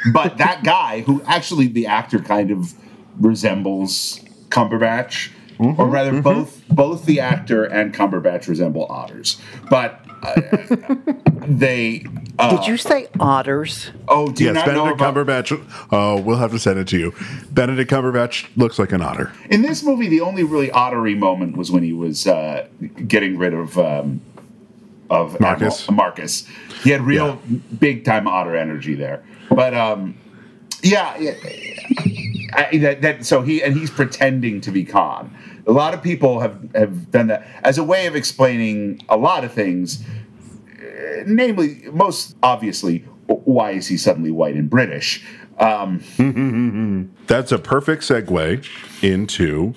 but 0.12 0.38
that 0.38 0.62
guy, 0.62 1.00
who 1.00 1.22
actually 1.26 1.66
the 1.66 1.86
actor 1.86 2.20
kind 2.20 2.50
of 2.50 2.74
resembles 3.18 4.20
Cumberbatch, 4.48 5.30
or 5.58 5.66
mm-hmm, 5.66 5.82
rather, 5.82 6.12
mm-hmm. 6.12 6.20
both 6.20 6.62
both 6.68 7.04
the 7.04 7.20
actor 7.20 7.64
and 7.64 7.92
Cumberbatch 7.92 8.48
resemble 8.48 8.86
otters. 8.88 9.40
But 9.68 10.04
uh, 10.22 10.94
they. 11.46 12.04
Uh, 12.38 12.56
Did 12.56 12.66
you 12.66 12.76
say 12.76 13.08
otters? 13.18 13.90
Oh, 14.08 14.30
do 14.30 14.44
yes, 14.44 14.54
not 14.54 14.66
know 14.68 14.94
Benedict 14.96 15.00
about 15.00 15.14
Cumberbatch. 15.14 15.88
Oh, 15.92 16.20
we'll 16.20 16.38
have 16.38 16.52
to 16.52 16.58
send 16.58 16.78
it 16.78 16.88
to 16.88 16.98
you. 16.98 17.14
Benedict 17.50 17.90
Cumberbatch 17.90 18.48
looks 18.56 18.78
like 18.78 18.92
an 18.92 19.02
otter. 19.02 19.32
In 19.50 19.62
this 19.62 19.82
movie, 19.82 20.08
the 20.08 20.22
only 20.22 20.42
really 20.42 20.70
ottery 20.70 21.14
moment 21.14 21.56
was 21.56 21.70
when 21.70 21.82
he 21.82 21.92
was 21.92 22.26
uh, 22.26 22.66
getting 23.06 23.36
rid 23.36 23.52
of 23.52 23.78
um, 23.78 24.22
of 25.10 25.38
Marcus. 25.40 25.82
Admiral- 25.82 25.96
Marcus. 25.96 26.46
He 26.82 26.90
had 26.90 27.02
real 27.02 27.38
big 27.78 28.04
time 28.04 28.26
otter 28.26 28.56
energy 28.56 28.94
there. 28.94 29.22
But 29.50 29.74
um, 29.74 30.16
yeah, 30.82 31.16
yeah, 31.18 31.34
I, 32.54 32.78
that, 32.78 33.02
that 33.02 33.24
so 33.26 33.42
he 33.42 33.62
and 33.62 33.76
he's 33.76 33.90
pretending 33.90 34.60
to 34.62 34.70
be 34.70 34.84
Khan. 34.84 35.36
A 35.66 35.72
lot 35.72 35.94
of 35.94 36.02
people 36.02 36.40
have 36.40 36.58
have 36.74 37.10
done 37.10 37.28
that 37.28 37.46
as 37.62 37.78
a 37.78 37.84
way 37.84 38.06
of 38.06 38.16
explaining 38.16 39.02
a 39.08 39.16
lot 39.16 39.44
of 39.44 39.52
things. 39.52 40.02
uh, 40.78 41.22
Namely, 41.26 41.82
most 41.92 42.36
obviously, 42.42 42.98
why 43.26 43.72
is 43.72 43.86
he 43.88 43.96
suddenly 43.96 44.30
white 44.30 44.54
and 44.56 44.68
British? 44.70 45.24
Um, 45.58 46.00
That's 47.26 47.52
a 47.52 47.58
perfect 47.58 48.02
segue 48.02 48.66
into 49.02 49.74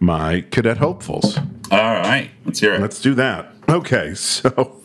my 0.00 0.42
cadet 0.50 0.76
hopefuls. 0.78 1.38
all 1.70 1.78
right, 1.94 2.30
let's 2.44 2.60
hear 2.60 2.74
it. 2.74 2.80
Let's 2.80 3.00
do 3.00 3.14
that. 3.14 3.52
Okay, 3.68 4.14
so 4.14 4.80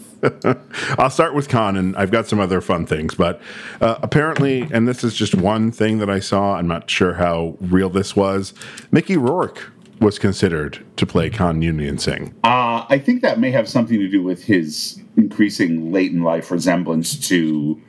I'll 0.98 1.10
start 1.10 1.34
with 1.36 1.50
Khan, 1.50 1.76
and 1.76 1.96
I've 1.98 2.12
got 2.12 2.28
some 2.28 2.40
other 2.40 2.62
fun 2.62 2.86
things. 2.86 3.14
But 3.16 3.42
uh, 3.82 3.98
apparently, 4.02 4.68
and 4.72 4.88
this 4.88 5.04
is 5.04 5.14
just 5.14 5.36
one 5.36 5.72
thing 5.72 5.98
that 6.00 6.10
I 6.10 6.20
saw, 6.20 6.56
I'm 6.56 6.68
not 6.68 6.90
sure 6.90 7.14
how 7.16 7.56
real 7.60 7.90
this 7.90 8.16
was. 8.16 8.54
Mickey 8.92 9.18
Rourke 9.18 9.72
was 10.00 10.20
considered 10.20 10.86
to 10.98 11.06
play 11.06 11.30
Khan 11.30 11.62
Noonien 11.62 12.00
Singh. 12.00 12.34
Uh, 12.44 12.86
I 12.90 13.00
think 13.00 13.22
that 13.22 13.40
may 13.40 13.52
have 13.52 13.68
something 13.68 13.98
to 13.98 14.08
do 14.08 14.22
with 14.22 14.44
his 14.44 15.02
increasing 15.16 15.92
late 15.92 16.12
in 16.12 16.24
life 16.24 16.52
resemblance 16.52 17.28
to, 17.30 17.82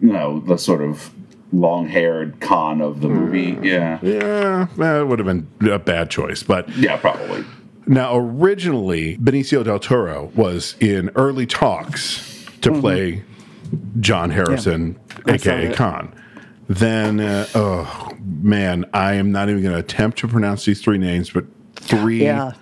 you 0.00 0.12
know, 0.12 0.40
the 0.40 0.58
sort 0.58 0.82
of 0.82 1.12
long-haired 1.52 2.40
Khan 2.40 2.80
of 2.80 3.00
the 3.00 3.08
movie. 3.08 3.56
Yeah, 3.62 3.98
Yeah, 4.02 4.66
eh, 4.78 5.00
it 5.00 5.06
would 5.06 5.18
have 5.18 5.26
been 5.26 5.70
a 5.70 5.78
bad 5.78 6.10
choice. 6.10 6.42
But 6.42 6.68
yeah, 6.76 6.96
probably. 6.96 7.44
now, 7.86 8.16
originally, 8.16 9.16
Benicio 9.18 9.64
del 9.64 9.78
Toro 9.78 10.32
was 10.34 10.74
in 10.80 11.10
early 11.14 11.46
talks 11.46 12.44
to 12.62 12.80
play 12.80 13.22
John 14.00 14.30
Harrison, 14.30 14.98
saw 15.24 15.32
aka 15.32 15.66
that. 15.68 15.76
Khan. 15.76 16.14
Then, 16.68 17.20
uh, 17.20 17.46
oh, 17.54 18.10
man, 18.26 18.84
I 18.92 19.14
am 19.14 19.30
not 19.32 19.48
even 19.48 19.62
going 19.62 19.72
to 19.74 19.78
attempt 19.78 20.18
to 20.18 20.28
pronounce 20.28 20.64
these 20.64 20.82
three 20.82 20.98
names, 20.98 21.30
but 21.30 21.44
three 21.76 22.22
Yeah. 22.24 22.52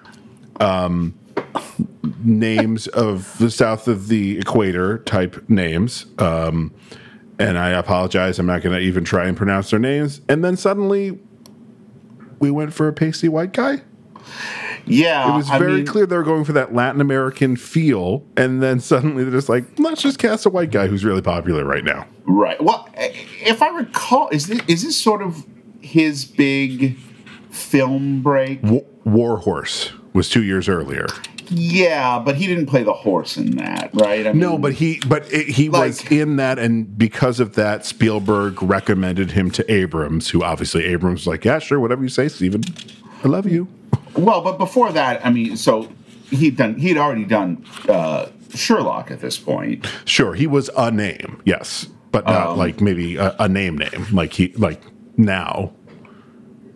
names 2.23 2.87
of 2.89 3.37
the 3.39 3.51
south 3.51 3.89
of 3.89 4.09
the 4.09 4.39
equator 4.39 4.99
type 4.99 5.49
names. 5.49 6.07
Um, 6.19 6.73
and 7.39 7.59
I 7.59 7.71
apologize. 7.71 8.39
I'm 8.39 8.47
not 8.47 8.63
going 8.63 8.75
to 8.77 8.81
even 8.81 9.05
try 9.05 9.27
and 9.27 9.37
pronounce 9.37 9.71
their 9.71 9.79
names. 9.81 10.21
And 10.29 10.45
then 10.45 10.57
suddenly 10.57 11.19
we 12.39 12.51
went 12.51 12.73
for 12.73 12.89
a 12.89 12.93
pasty 12.93 13.29
white 13.29 13.53
guy. 13.53 13.83
Yeah, 14.87 15.33
It 15.33 15.37
was 15.39 15.51
I 15.51 15.59
very 15.59 15.77
mean, 15.77 15.87
clear 15.87 16.05
they 16.07 16.17
were 16.17 16.23
going 16.23 16.45
for 16.45 16.53
that 16.53 16.75
Latin 16.75 17.01
American 17.01 17.57
feel. 17.57 18.23
And 18.37 18.63
then 18.63 18.81
suddenly 18.81 19.25
they're 19.25 19.33
just 19.33 19.49
like, 19.49 19.65
let's 19.79 20.03
just 20.03 20.19
cast 20.19 20.45
a 20.45 20.51
white 20.51 20.71
guy 20.71 20.87
who's 20.89 21.05
really 21.05 21.23
popular 21.23 21.65
right 21.65 21.85
now. 21.85 22.07
Right. 22.27 22.63
Well, 22.63 22.89
if 22.97 23.63
I 23.63 23.69
recall, 23.69 24.29
is 24.29 24.47
this 24.47 24.61
is 24.69 24.83
this 24.83 24.97
sort 25.01 25.23
of 25.23 25.45
his 25.85 26.25
big 26.25 26.97
film 27.51 28.23
break? 28.23 28.63
Wa- 28.63 28.81
Warhorse 29.05 29.93
was 30.13 30.29
two 30.29 30.43
years 30.43 30.69
earlier. 30.69 31.07
Yeah, 31.49 32.21
but 32.25 32.37
he 32.37 32.47
didn't 32.47 32.67
play 32.67 32.83
the 32.85 32.95
horse 32.95 33.37
in 33.37 33.51
that, 33.57 33.91
right? 33.93 34.27
I 34.27 34.33
mean, 34.33 34.41
No, 34.41 34.57
but 34.57 34.73
he 34.73 35.01
but 35.07 35.31
it, 35.31 35.47
he 35.49 35.69
was 35.69 36.03
in 36.11 36.37
that, 36.37 36.59
and 36.59 36.97
because 36.97 37.39
of 37.39 37.55
that, 37.57 37.85
Spielberg 37.85 38.63
recommended 38.63 39.33
him 39.33 39.51
to 39.53 39.73
Abrams, 39.73 40.31
who 40.31 40.43
obviously 40.43 40.85
Abrams 40.87 41.21
was 41.21 41.27
like, 41.27 41.45
yeah, 41.45 41.59
sure, 41.59 41.79
whatever 41.81 42.03
you 42.03 42.09
say, 42.09 42.29
Steven. 42.29 42.63
I 43.23 43.29
love 43.29 43.47
you. 43.47 43.69
well, 44.17 44.41
but 44.41 44.57
before 44.57 44.91
that, 44.93 45.25
I 45.25 45.31
mean, 45.31 45.59
so 45.59 45.91
he'd 46.31 46.57
done 46.57 46.79
he'd 46.79 46.97
already 46.97 47.27
done 47.27 47.63
uh, 47.91 48.31
Sherlock 48.55 49.11
at 49.11 49.21
this 49.21 49.39
point. 49.39 49.87
Sure, 50.07 50.33
he 50.33 50.47
was 50.47 50.71
a 50.79 50.91
name, 50.91 51.43
yes, 51.45 51.87
but 52.11 52.25
not 52.25 52.51
Um, 52.53 52.59
like 52.59 52.81
maybe 52.81 53.17
a, 53.17 53.37
a 53.39 53.49
name 53.51 53.77
name, 53.77 54.07
like 54.13 54.33
he 54.33 54.49
like 54.55 54.81
now. 55.17 55.73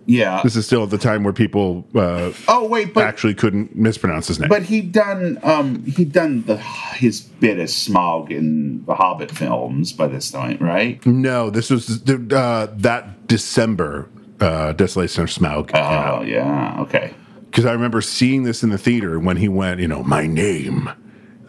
Yeah. 0.07 0.40
This 0.42 0.57
is 0.57 0.64
still 0.64 0.83
at 0.85 0.88
the 0.90 0.97
time 0.97 1.23
where 1.23 1.35
people 1.35 1.87
uh, 1.95 2.33
Oh 2.49 2.66
wait, 2.66 2.95
but 2.95 3.04
actually 3.04 3.35
couldn't 3.35 3.76
mispronounce 3.76 4.26
his 4.28 4.40
name. 4.40 4.49
but 4.49 4.62
he'd 4.62 4.90
done 4.90 5.38
um 5.42 5.85
he'd 5.85 6.12
done 6.12 6.45
the 6.45 6.57
his 6.57 7.21
bit 7.21 7.59
as 7.59 7.73
Smaug 7.73 8.30
in 8.30 8.85
the 8.87 8.95
Hobbit 8.95 9.30
films 9.30 9.92
by 9.92 10.07
this 10.07 10.30
point, 10.30 10.62
right? 10.62 11.04
no, 11.04 11.50
this 11.50 11.68
was 11.68 12.02
the, 12.04 12.14
uh, 12.37 12.73
that 12.78 13.26
December. 13.28 14.09
Uh, 14.40 14.73
Desolation 14.73 15.25
of 15.25 15.28
Smaug. 15.30 15.73
Oh 15.75 16.23
yeah, 16.23 16.76
okay. 16.83 17.12
because 17.47 17.64
I 17.66 17.73
remember 17.73 18.00
seeing 18.00 18.45
this 18.45 18.62
in 18.62 18.71
the 18.71 18.78
theater 18.78 19.18
when 19.18 19.37
he 19.37 19.49
went, 19.49 19.80
you 19.80 19.88
know, 19.88 20.04
my 20.04 20.28
name 20.28 20.88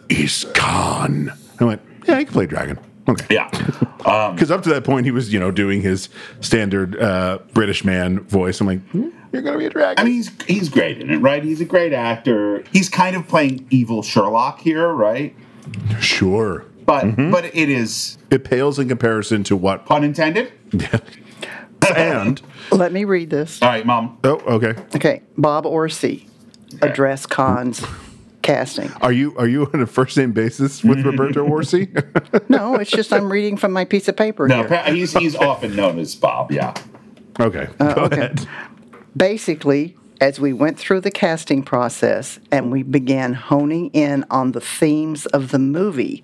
is 0.08 0.44
Khan. 0.56 1.32
I 1.60 1.64
went, 1.64 1.80
yeah, 2.08 2.18
he 2.18 2.24
can 2.24 2.32
play 2.34 2.46
dragon. 2.46 2.80
Okay. 3.10 3.34
Yeah. 3.34 3.48
Because 3.98 4.50
up 4.50 4.62
to 4.62 4.68
that 4.70 4.84
point, 4.84 5.04
he 5.04 5.10
was, 5.12 5.32
you 5.32 5.38
know, 5.40 5.50
doing 5.50 5.82
his 5.82 6.08
standard 6.40 6.98
uh, 7.00 7.38
British 7.52 7.84
man 7.84 8.20
voice. 8.20 8.60
I'm 8.60 8.66
like, 8.66 8.80
hmm, 8.90 9.08
you're 9.32 9.42
going 9.42 9.52
to 9.54 9.58
be 9.58 9.66
a 9.66 9.70
dragon. 9.70 10.00
I 10.00 10.04
mean, 10.04 10.14
he's 10.14 10.30
he's 10.46 10.68
great 10.68 11.00
in 11.00 11.10
it, 11.10 11.18
right? 11.18 11.42
He's 11.44 11.60
a 11.60 11.64
great 11.64 11.92
actor. 11.92 12.62
He's 12.72 12.88
kind 12.88 13.14
of 13.16 13.28
playing 13.28 13.66
evil 13.70 14.02
Sherlock 14.02 14.60
here, 14.60 14.88
right? 14.88 15.34
sure. 16.00 16.64
But 16.86 17.04
Mm-hmm. 17.04 17.30
but 17.30 17.44
it 17.44 17.68
is 17.68 18.18
It 18.30 18.42
pales 18.44 18.78
in 18.78 18.88
comparison 18.88 19.44
to 19.44 19.56
what. 19.56 19.86
pun 19.86 20.02
intended. 20.02 20.52
and, 21.96 22.40
Let 22.72 22.92
me 22.92 23.04
read 23.04 23.30
this. 23.30 23.60
All 23.62 23.68
right, 23.68 23.84
mom. 23.86 24.18
oh, 24.24 24.38
okay. 24.46 24.74
Okay. 24.96 25.22
Bob 25.36 25.64
Orci 25.64 26.28
Address 26.82 27.26
Khan's 27.26 27.84
casting. 28.42 28.90
Are 29.00 29.12
you 29.12 29.36
are 29.36 29.46
you 29.48 29.66
on 29.72 29.80
a 29.80 29.86
first 29.86 30.16
name 30.16 30.32
basis 30.32 30.82
with 30.84 31.00
Roberto 31.04 31.46
Orci? 31.46 31.88
No, 32.48 32.74
it's 32.74 32.90
just 32.90 33.12
I'm 33.12 33.30
reading 33.30 33.56
from 33.56 33.72
my 33.72 33.84
piece 33.84 34.08
of 34.08 34.16
paper 34.16 34.48
No, 34.48 34.58
here. 34.64 34.68
pa- 34.68 34.90
he's 34.90 35.12
he's 35.12 35.36
often 35.36 35.76
known 35.76 35.98
as 35.98 36.14
Bob. 36.14 36.50
Yeah. 36.50 36.74
okay. 37.38 37.68
Uh, 37.78 37.94
go 37.94 38.02
okay. 38.04 38.16
ahead. 38.16 38.48
Basically, 39.16 39.96
as 40.20 40.38
we 40.40 40.52
went 40.52 40.78
through 40.78 41.00
the 41.00 41.10
casting 41.10 41.62
process 41.62 42.38
and 42.50 42.70
we 42.70 42.82
began 42.82 43.34
honing 43.34 43.90
in 43.92 44.24
on 44.30 44.52
the 44.52 44.60
themes 44.60 45.26
of 45.26 45.50
the 45.50 45.58
movie, 45.58 46.22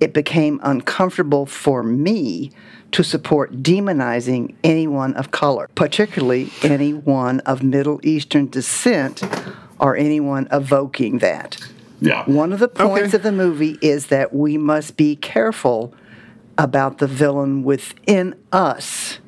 it 0.00 0.12
became 0.12 0.60
uncomfortable 0.62 1.46
for 1.46 1.82
me 1.82 2.50
to 2.92 3.02
support 3.02 3.62
demonizing 3.62 4.54
anyone 4.62 5.14
of 5.14 5.30
color, 5.30 5.68
particularly 5.74 6.50
anyone 6.62 7.40
of 7.40 7.62
Middle 7.62 8.00
Eastern 8.02 8.48
descent 8.48 9.22
or 9.82 9.96
anyone 9.96 10.48
evoking 10.52 11.18
that. 11.18 11.58
Yeah. 12.00 12.24
One 12.24 12.52
of 12.52 12.60
the 12.60 12.68
points 12.68 13.08
Okay. 13.08 13.16
of 13.16 13.22
the 13.22 13.32
movie 13.32 13.78
is 13.82 14.06
that 14.06 14.32
we 14.34 14.56
must 14.56 14.96
be 14.96 15.16
careful 15.16 15.92
about 16.56 16.98
the 16.98 17.06
villain 17.06 17.64
within 17.64 18.34
us, 18.52 19.18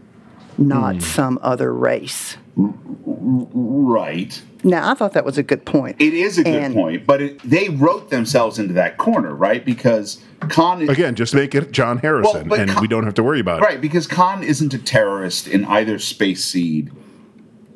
not 0.56 0.94
hmm. 0.94 1.00
some 1.00 1.38
other 1.42 1.75
race. 1.75 2.37
Right. 2.56 4.40
Now, 4.62 4.90
I 4.90 4.94
thought 4.94 5.12
that 5.12 5.25
was 5.25 5.38
a 5.38 5.42
good 5.42 5.64
point. 5.66 5.96
It 5.99 6.14
is 6.14 6.38
a 6.38 6.44
good 6.44 6.54
And- 6.54 6.75
point, 6.75 7.06
but 7.06 7.20
it, 7.20 7.42
they 7.42 7.68
wrote 7.68 8.11
themselves 8.11 8.58
into 8.58 8.75
that 8.75 8.96
corner, 8.96 9.34
right? 9.34 9.64
Because 9.64 10.23
Khan 10.49 10.82
is 10.82 10.88
Again, 10.88 11.16
just 11.16 11.34
make 11.34 11.54
it 11.54 11.73
John 11.73 11.99
Harrison, 11.99 12.49
but 12.49 12.61
and 12.61 12.70
Con- 12.70 12.80
we 12.80 12.87
don't 12.88 13.04
have 13.04 13.14
to 13.14 13.23
worry 13.23 13.40
about 13.40 13.61
it. 13.61 13.64
right 13.64 13.80
because 13.80 14.06
Khan 14.06 14.42
isn't 14.44 14.73
a 14.73 14.78
terrorist 14.78 15.49
in 15.49 15.64
either 15.64 15.99
Space 15.99 16.44
Seed 16.44 16.92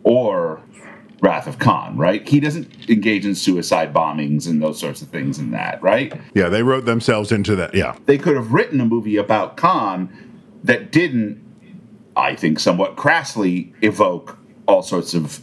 or 0.05 0.61
Wrath 1.21 1.47
of 1.47 1.59
Khan, 1.59 1.97
right? 1.97 2.27
He 2.27 2.41
doesn't 2.41 2.89
engage 2.89 3.27
in 3.27 3.35
suicide 3.35 3.93
bombings 3.93 4.47
and 4.47 4.63
those 4.63 4.79
sorts 4.79 5.03
of 5.03 5.09
things 5.09 5.39
in 5.39 5.51
that, 5.51 5.83
right? 5.83 6.13
Yeah, 6.35 6.49
they 6.49 6.63
wrote 6.63 6.85
themselves 6.85 7.33
into 7.33 7.57
that. 7.57 7.75
Yeah. 7.75 7.97
They 8.07 8.19
could 8.19 8.37
have 8.37 8.53
written 8.53 8.81
a 8.81 8.85
movie 8.85 9.17
about 9.17 9.57
Khan 9.57 10.09
that 10.65 10.93
didn't, 10.93 11.43
I 12.17 12.35
think, 12.35 12.61
somewhat 12.61 12.97
crassly 12.97 13.73
evoke 13.83 14.39
all 14.67 14.83
sorts 14.83 15.15
of, 15.15 15.41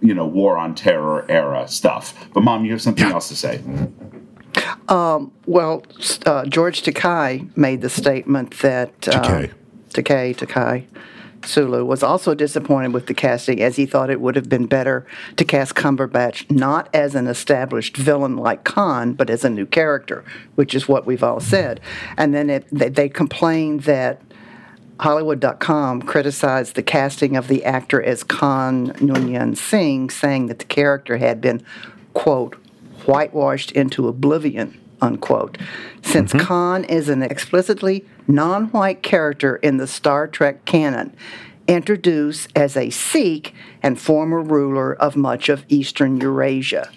you 0.00 0.14
know, 0.14 0.26
war 0.26 0.58
on 0.58 0.74
terror 0.74 1.24
era 1.28 1.66
stuff. 1.68 2.28
But 2.34 2.42
mom, 2.42 2.64
you 2.64 2.72
have 2.72 2.82
something 2.82 3.06
else 3.06 3.28
to 3.28 3.36
say. 3.36 3.62
Well, 5.46 5.84
uh, 6.26 6.44
George 6.46 6.82
Takei 6.82 7.56
made 7.56 7.80
the 7.80 7.88
statement 7.88 8.58
that 8.58 9.08
uh, 9.08 9.22
Takei. 9.22 9.52
Takei 9.90 10.36
Takei 10.36 10.86
Sulu 11.44 11.84
was 11.84 12.02
also 12.02 12.34
disappointed 12.34 12.92
with 12.92 13.06
the 13.06 13.14
casting, 13.14 13.60
as 13.60 13.76
he 13.76 13.86
thought 13.86 14.10
it 14.10 14.20
would 14.20 14.36
have 14.36 14.48
been 14.48 14.66
better 14.66 15.06
to 15.36 15.44
cast 15.44 15.74
Cumberbatch 15.74 16.50
not 16.50 16.88
as 16.94 17.14
an 17.14 17.26
established 17.26 17.96
villain 17.96 18.36
like 18.36 18.64
Khan, 18.64 19.14
but 19.14 19.30
as 19.30 19.44
a 19.44 19.50
new 19.50 19.66
character, 19.66 20.24
which 20.54 20.74
is 20.74 20.88
what 20.88 21.06
we've 21.06 21.22
all 21.22 21.40
said. 21.40 21.80
And 22.16 22.34
then 22.34 22.50
it, 22.50 22.66
they, 22.70 22.88
they 22.88 23.08
complained 23.08 23.82
that 23.82 24.20
Hollywood.com 25.00 26.02
criticized 26.02 26.74
the 26.74 26.82
casting 26.82 27.36
of 27.36 27.48
the 27.48 27.64
actor 27.64 28.02
as 28.02 28.22
Khan 28.22 28.92
Noonien 28.94 29.56
Singh, 29.56 30.10
saying 30.10 30.46
that 30.46 30.60
the 30.60 30.64
character 30.64 31.16
had 31.16 31.40
been, 31.40 31.64
quote, 32.14 32.56
whitewashed 33.06 33.72
into 33.72 34.06
oblivion, 34.06 34.78
unquote. 35.02 35.58
Since 36.02 36.32
mm-hmm. 36.32 36.46
Khan 36.46 36.84
is 36.84 37.10
an 37.10 37.22
explicitly 37.22 38.06
non 38.26 38.68
white 38.68 39.02
character 39.02 39.56
in 39.56 39.76
the 39.76 39.86
Star 39.86 40.26
Trek 40.26 40.64
canon, 40.64 41.14
introduced 41.68 42.50
as 42.56 42.76
a 42.76 42.88
Sikh 42.88 43.54
and 43.82 44.00
former 44.00 44.40
ruler 44.40 44.94
of 44.94 45.16
much 45.16 45.48
of 45.48 45.64
Eastern 45.68 46.20
Eurasia. 46.20 46.90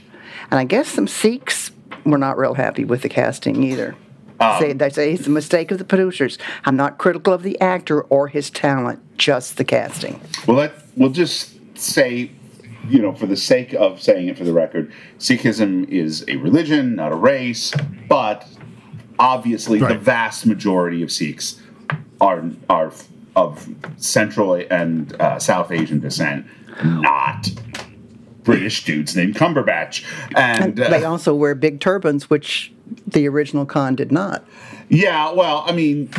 And 0.51 0.59
I 0.59 0.63
guess 0.63 0.87
some 0.87 1.07
Sikhs 1.07 1.71
were 2.05 2.17
not 2.17 2.37
real 2.37 2.53
happy 2.53 2.85
with 2.85 3.01
the 3.01 3.09
casting 3.09 3.63
either. 3.63 3.95
Um, 4.39 4.59
say, 4.59 4.73
they 4.73 4.89
say 4.89 5.13
it's 5.13 5.27
a 5.27 5.31
mistake 5.31 5.71
of 5.71 5.77
the 5.77 5.85
producers. 5.85 6.37
I'm 6.65 6.75
not 6.75 6.97
critical 6.97 7.33
of 7.33 7.43
the 7.43 7.59
actor 7.61 8.01
or 8.03 8.27
his 8.27 8.49
talent, 8.49 9.17
just 9.17 9.57
the 9.57 9.63
casting. 9.63 10.19
Well, 10.45 10.57
let, 10.57 10.73
we'll 10.95 11.09
just 11.09 11.57
say, 11.77 12.31
you 12.89 13.01
know, 13.01 13.13
for 13.13 13.25
the 13.25 13.35
sake 13.37 13.73
of 13.73 14.01
saying 14.01 14.27
it 14.27 14.37
for 14.37 14.43
the 14.43 14.53
record, 14.53 14.91
Sikhism 15.19 15.87
is 15.89 16.25
a 16.27 16.37
religion, 16.37 16.95
not 16.95 17.11
a 17.11 17.15
race, 17.15 17.73
but 18.07 18.47
obviously 19.19 19.79
the 19.79 19.95
vast 19.95 20.45
majority 20.45 21.01
of 21.01 21.11
Sikhs 21.11 21.61
are 22.21 22.43
are 22.69 22.91
of 23.35 23.67
Central 23.97 24.53
and 24.53 25.19
uh, 25.21 25.39
South 25.39 25.71
Asian 25.71 25.99
descent, 25.99 26.45
not 26.83 27.49
British 28.43 28.85
dudes 28.85 29.15
named 29.15 29.35
Cumberbatch. 29.35 30.05
And 30.35 30.79
uh, 30.79 30.89
They 30.89 31.03
also 31.03 31.35
wear 31.35 31.53
big 31.55 31.81
turbans, 31.81 32.29
which 32.29 32.71
the 33.07 33.27
original 33.27 33.65
Khan 33.65 33.95
did 33.95 34.11
not. 34.11 34.45
Yeah, 34.87 35.31
well, 35.31 35.63
I 35.65 35.71
mean, 35.71 36.09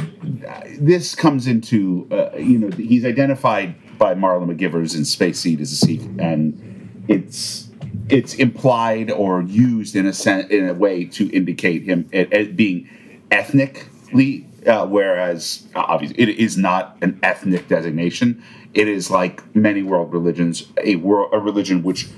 this 0.78 1.14
comes 1.14 1.46
into 1.46 2.08
uh, 2.10 2.36
you 2.36 2.58
know 2.58 2.70
he's 2.76 3.04
identified 3.04 3.76
by 3.98 4.14
Marla 4.14 4.46
McGivers 4.46 4.96
in 4.96 5.04
Space 5.04 5.40
Seed 5.40 5.60
is 5.60 5.72
a 5.72 5.76
Sikh, 5.76 6.02
and 6.18 7.04
it's 7.08 7.68
it's 8.08 8.34
implied 8.34 9.10
or 9.10 9.42
used 9.42 9.96
in 9.96 10.06
a 10.06 10.12
sen- 10.12 10.48
in 10.50 10.68
a 10.68 10.74
way 10.74 11.04
to 11.04 11.28
indicate 11.34 11.82
him 11.82 12.08
as, 12.12 12.48
being 12.48 12.88
ethnically, 13.30 14.46
uh, 14.66 14.86
whereas 14.86 15.66
uh, 15.74 15.80
obviously 15.88 16.18
it 16.20 16.28
is 16.30 16.56
not 16.56 16.96
an 17.02 17.18
ethnic 17.22 17.68
designation. 17.68 18.42
It 18.74 18.88
is 18.88 19.10
like 19.10 19.54
many 19.56 19.82
world 19.82 20.12
religions, 20.12 20.68
a 20.82 20.96
world 20.96 21.30
a 21.32 21.38
religion 21.38 21.82
which 21.82 22.08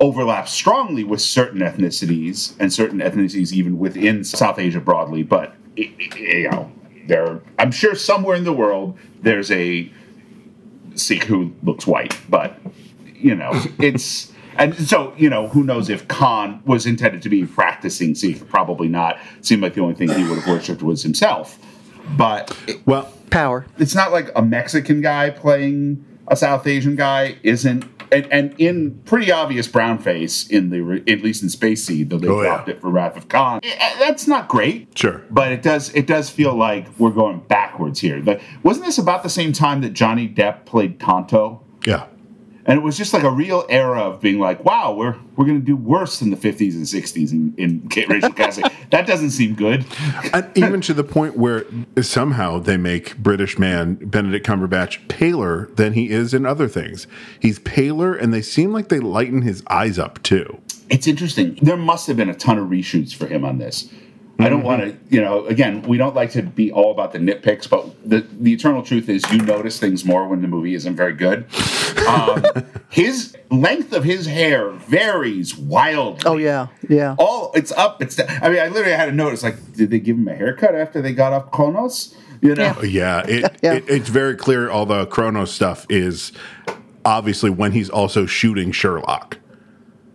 overlaps 0.00 0.52
strongly 0.52 1.04
with 1.04 1.20
certain 1.20 1.60
ethnicities 1.60 2.54
and 2.58 2.72
certain 2.72 2.98
ethnicities 2.98 3.52
even 3.52 3.78
within 3.78 4.24
South 4.24 4.58
Asia 4.58 4.80
broadly. 4.80 5.22
But 5.22 5.54
i- 5.78 5.90
i- 5.98 6.18
you 6.18 6.50
know, 6.50 6.70
there, 7.06 7.40
I'm 7.58 7.70
sure 7.70 7.94
somewhere 7.94 8.36
in 8.36 8.44
the 8.44 8.52
world 8.52 8.98
there's 9.22 9.50
a 9.50 9.90
Sikh 10.94 11.24
who 11.24 11.52
looks 11.62 11.86
white, 11.86 12.16
but 12.28 12.58
you 13.14 13.34
know, 13.34 13.50
it's 13.78 14.32
and 14.58 14.74
so 14.74 15.12
you 15.16 15.28
know, 15.30 15.48
who 15.48 15.62
knows 15.64 15.88
if 15.90 16.06
Khan 16.08 16.62
was 16.64 16.86
intended 16.86 17.22
to 17.22 17.28
be 17.28 17.44
practicing 17.46 18.14
Sikh? 18.14 18.48
Probably 18.48 18.88
not. 18.88 19.18
Seemed 19.40 19.62
like 19.62 19.74
the 19.74 19.80
only 19.82 19.94
thing 19.94 20.08
he 20.10 20.24
would 20.28 20.38
have 20.38 20.46
worshipped 20.48 20.82
was 20.82 21.02
himself. 21.02 21.58
But 22.16 22.56
it- 22.66 22.86
Well, 22.86 23.12
Power. 23.30 23.66
it's 23.78 23.94
not 23.94 24.12
like 24.12 24.30
a 24.36 24.42
Mexican 24.42 25.00
guy 25.00 25.30
playing 25.30 26.04
a 26.28 26.36
South 26.36 26.66
Asian 26.66 26.96
guy 26.96 27.36
isn't. 27.42 27.84
And, 28.14 28.32
and 28.32 28.54
in 28.60 28.98
pretty 29.04 29.30
obvious 29.32 29.66
brown 29.68 29.98
face 29.98 30.46
in 30.48 30.70
the 30.70 31.02
at 31.10 31.22
least 31.22 31.42
in 31.42 31.48
Space 31.48 31.84
Seed, 31.84 32.10
though 32.10 32.18
they 32.18 32.28
Oh, 32.28 32.40
yeah. 32.40 32.48
dropped 32.48 32.68
it 32.68 32.80
for 32.80 32.88
Wrath 32.90 33.16
of 33.16 33.28
Khan. 33.28 33.60
Eh, 33.62 33.96
That's 33.98 34.26
not 34.26 34.48
great. 34.48 34.96
Sure. 34.96 35.22
but 35.30 35.52
it 35.52 35.62
does 35.62 35.90
it 35.94 36.06
does 36.06 36.30
feel 36.30 36.54
like 36.54 36.86
we're 36.98 37.10
going 37.10 37.40
backwards 37.48 38.00
here. 38.00 38.18
Like, 38.22 38.40
wasn't 38.62 38.86
this 38.86 38.98
about 38.98 39.22
the 39.22 39.28
same 39.30 39.52
time 39.52 39.80
that 39.82 39.90
Johnny 39.94 40.28
Depp 40.28 40.64
played 40.64 40.98
Tonto? 41.00 41.60
yeah. 41.86 42.06
And 42.66 42.78
it 42.78 42.82
was 42.82 42.96
just 42.96 43.12
like 43.12 43.22
a 43.22 43.30
real 43.30 43.66
era 43.68 44.00
of 44.00 44.20
being 44.20 44.38
like, 44.38 44.64
wow, 44.64 44.94
we're 44.94 45.16
we're 45.36 45.44
going 45.44 45.60
to 45.60 45.64
do 45.64 45.76
worse 45.76 46.20
than 46.20 46.30
the 46.30 46.36
50s 46.36 46.74
and 46.74 46.84
60s 46.84 47.32
in, 47.32 47.54
in 47.58 48.06
racial 48.08 48.32
casting. 48.32 48.64
that 48.90 49.06
doesn't 49.06 49.30
seem 49.30 49.54
good. 49.54 49.84
And 50.32 50.50
even 50.54 50.80
to 50.82 50.94
the 50.94 51.04
point 51.04 51.36
where 51.36 51.66
somehow 52.00 52.58
they 52.58 52.76
make 52.76 53.18
British 53.18 53.58
man 53.58 53.96
Benedict 53.96 54.46
Cumberbatch 54.46 55.06
paler 55.08 55.66
than 55.74 55.92
he 55.92 56.10
is 56.10 56.32
in 56.32 56.46
other 56.46 56.68
things. 56.68 57.06
He's 57.40 57.58
paler, 57.58 58.14
and 58.14 58.32
they 58.32 58.42
seem 58.42 58.72
like 58.72 58.88
they 58.88 59.00
lighten 59.00 59.42
his 59.42 59.62
eyes 59.68 59.98
up 59.98 60.22
too. 60.22 60.60
It's 60.88 61.06
interesting. 61.06 61.58
There 61.60 61.76
must 61.76 62.06
have 62.06 62.16
been 62.16 62.28
a 62.28 62.34
ton 62.34 62.58
of 62.58 62.68
reshoots 62.68 63.14
for 63.14 63.26
him 63.26 63.44
on 63.44 63.58
this. 63.58 63.90
I 64.38 64.48
don't 64.48 64.64
want 64.64 64.82
to, 64.82 64.96
you 65.14 65.20
know, 65.20 65.46
again, 65.46 65.82
we 65.82 65.96
don't 65.96 66.14
like 66.14 66.32
to 66.32 66.42
be 66.42 66.72
all 66.72 66.90
about 66.90 67.12
the 67.12 67.18
nitpicks, 67.18 67.68
but 67.70 67.86
the, 68.08 68.26
the 68.40 68.52
eternal 68.52 68.82
truth 68.82 69.08
is 69.08 69.22
you 69.30 69.38
notice 69.38 69.78
things 69.78 70.04
more 70.04 70.26
when 70.26 70.42
the 70.42 70.48
movie 70.48 70.74
isn't 70.74 70.96
very 70.96 71.12
good. 71.12 71.46
Um, 72.08 72.42
his 72.90 73.36
length 73.50 73.92
of 73.92 74.02
his 74.02 74.26
hair 74.26 74.70
varies 74.70 75.56
wildly. 75.56 76.22
Oh 76.26 76.36
yeah, 76.36 76.66
yeah. 76.88 77.14
all 77.18 77.52
it's 77.54 77.70
up. 77.72 78.02
It's 78.02 78.16
down. 78.16 78.26
I 78.42 78.48
mean, 78.48 78.58
I 78.58 78.66
literally 78.68 78.96
had 78.96 79.06
to 79.06 79.12
notice 79.12 79.42
like, 79.44 79.72
did 79.74 79.90
they 79.90 80.00
give 80.00 80.16
him 80.16 80.26
a 80.26 80.34
haircut 80.34 80.74
after 80.74 81.00
they 81.00 81.12
got 81.14 81.32
off 81.32 81.52
Kronos? 81.52 82.14
You 82.42 82.54
know, 82.56 82.76
Yeah, 82.82 83.22
it, 83.26 83.56
Yeah. 83.62 83.74
It, 83.74 83.84
it's 83.88 84.08
very 84.08 84.34
clear. 84.36 84.68
All 84.68 84.84
the 84.84 85.06
Kronos 85.06 85.52
stuff 85.52 85.86
is 85.88 86.32
obviously 87.04 87.50
when 87.50 87.70
he's 87.72 87.88
also 87.88 88.26
shooting 88.26 88.72
Sherlock 88.72 89.38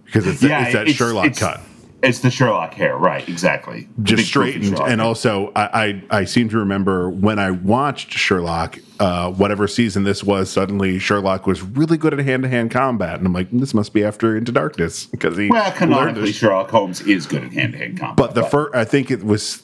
because 0.05 0.27
it's, 0.27 0.41
that- 0.41 0.63
it's 0.63 0.73
that 0.73 0.81
it's- 0.81 0.95
Sherlock 0.97 1.25
it's- 1.27 1.39
cut. 1.39 1.61
It's 2.01 2.19
the 2.19 2.31
Sherlock 2.31 2.73
hair, 2.73 2.95
right? 2.95 3.27
Exactly. 3.27 3.89
Just 4.03 4.25
straightened. 4.25 4.79
And 4.79 4.79
hair. 4.79 5.01
also, 5.01 5.51
I, 5.53 5.83
I 5.83 6.19
I 6.21 6.23
seem 6.23 6.47
to 6.49 6.57
remember 6.57 7.09
when 7.09 7.39
I 7.39 7.51
watched 7.51 8.13
Sherlock, 8.13 8.79
uh, 9.01 9.31
whatever 9.31 9.67
season 9.67 10.03
this 10.05 10.23
was, 10.23 10.49
suddenly 10.49 10.97
Sherlock 10.97 11.45
was 11.45 11.61
really 11.61 11.97
good 11.97 12.13
at 12.13 12.19
hand 12.19 12.43
to 12.43 12.49
hand 12.49 12.71
combat, 12.71 13.17
and 13.17 13.27
I'm 13.27 13.33
like, 13.33 13.49
this 13.51 13.73
must 13.73 13.93
be 13.93 14.03
after 14.03 14.37
Into 14.37 14.53
Darkness 14.53 15.07
because 15.07 15.37
he 15.37 15.49
well, 15.49 15.71
canonically. 15.73 16.31
Sherlock 16.31 16.69
Holmes 16.69 17.01
is 17.01 17.25
good 17.25 17.43
at 17.43 17.51
hand-to-hand 17.51 17.99
combat. 17.99 18.15
But 18.15 18.33
the 18.33 18.43
first, 18.43 18.75
I 18.75 18.85
think 18.85 19.11
it 19.11 19.23
was 19.23 19.63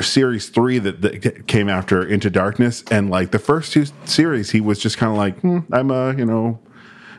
series 0.00 0.48
three 0.48 0.78
that, 0.78 1.02
that 1.02 1.46
came 1.46 1.68
after 1.68 2.02
Into 2.02 2.30
Darkness, 2.30 2.84
and 2.90 3.10
like 3.10 3.32
the 3.32 3.38
first 3.38 3.72
two 3.72 3.84
series, 4.06 4.50
he 4.50 4.62
was 4.62 4.78
just 4.78 4.96
kind 4.96 5.12
of 5.12 5.18
like, 5.18 5.38
hmm, 5.40 5.58
I'm 5.72 5.90
a 5.90 6.16
you 6.16 6.24
know. 6.24 6.58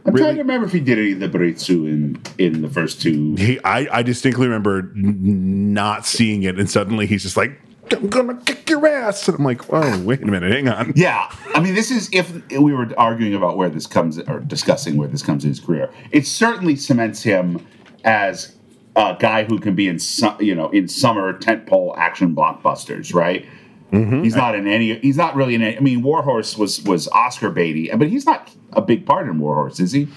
I'm 0.06 0.14
really- 0.14 0.24
trying 0.26 0.36
to 0.36 0.42
remember 0.42 0.66
if 0.68 0.74
he 0.74 0.80
did 0.80 0.98
any 0.98 1.12
of 1.14 1.20
the 1.20 1.30
Baritsu 1.30 1.88
in 1.88 2.22
in 2.38 2.62
the 2.62 2.70
first 2.70 3.02
two. 3.02 3.36
He, 3.36 3.60
I, 3.64 3.88
I 4.00 4.04
distinctly 4.04 4.48
remember 4.48 4.92
not 4.96 6.06
seeing 6.06 6.44
it, 6.44 6.60
and 6.60 6.70
suddenly 6.70 7.06
he's 7.06 7.22
just 7.24 7.38
like, 7.38 7.52
"I'm 7.92 8.08
gonna 8.10 8.42
kick 8.46 8.70
your 8.70 8.88
ass," 8.88 9.28
and 9.28 9.38
I'm 9.38 9.44
like, 9.46 9.62
"Oh, 9.72 10.02
wait 10.04 10.22
a 10.22 10.26
minute, 10.26 10.52
hang 10.52 10.68
on." 10.70 10.94
Yeah, 10.96 11.32
I 11.54 11.60
mean, 11.60 11.76
this 11.76 11.92
is 11.92 12.10
if 12.12 12.32
we 12.52 12.74
were 12.74 12.88
arguing 12.98 13.36
about 13.36 13.58
where 13.58 13.70
this 13.70 13.86
comes 13.88 14.18
or 14.20 14.40
discussing 14.40 14.98
where 14.98 15.08
this 15.08 15.22
comes 15.22 15.44
in 15.44 15.50
his 15.50 15.60
career. 15.60 15.90
It 16.12 16.26
certainly 16.26 16.76
cements 16.76 17.22
him 17.22 17.66
as 18.04 18.56
a 18.96 19.16
guy 19.20 19.44
who 19.44 19.60
can 19.60 19.76
be 19.76 19.88
in 19.88 20.00
su- 20.00 20.36
you 20.40 20.56
know 20.56 20.70
in 20.72 20.88
summer 20.88 21.34
tentpole 21.38 21.96
action 21.98 22.36
blockbusters, 22.36 23.14
right? 23.14 23.46
Mm-hmm. 23.92 24.24
He's 24.24 24.36
not 24.36 24.56
in 24.56 24.68
any. 24.68 24.98
He's 25.00 25.18
not 25.18 25.36
really 25.36 25.56
in. 25.56 25.62
Any, 25.62 25.78
I 25.78 25.80
mean, 25.82 26.02
Warhorse 26.02 26.58
was 26.58 26.82
was 26.84 27.08
Oscar 27.10 27.52
baity, 27.52 27.90
but 27.98 28.08
he's 28.08 28.26
not 28.26 28.50
a 28.74 28.82
big 28.82 29.06
part 29.06 29.28
in 29.28 29.38
Warhorse, 29.40 29.80
is 29.82 29.92
he? 29.92 30.08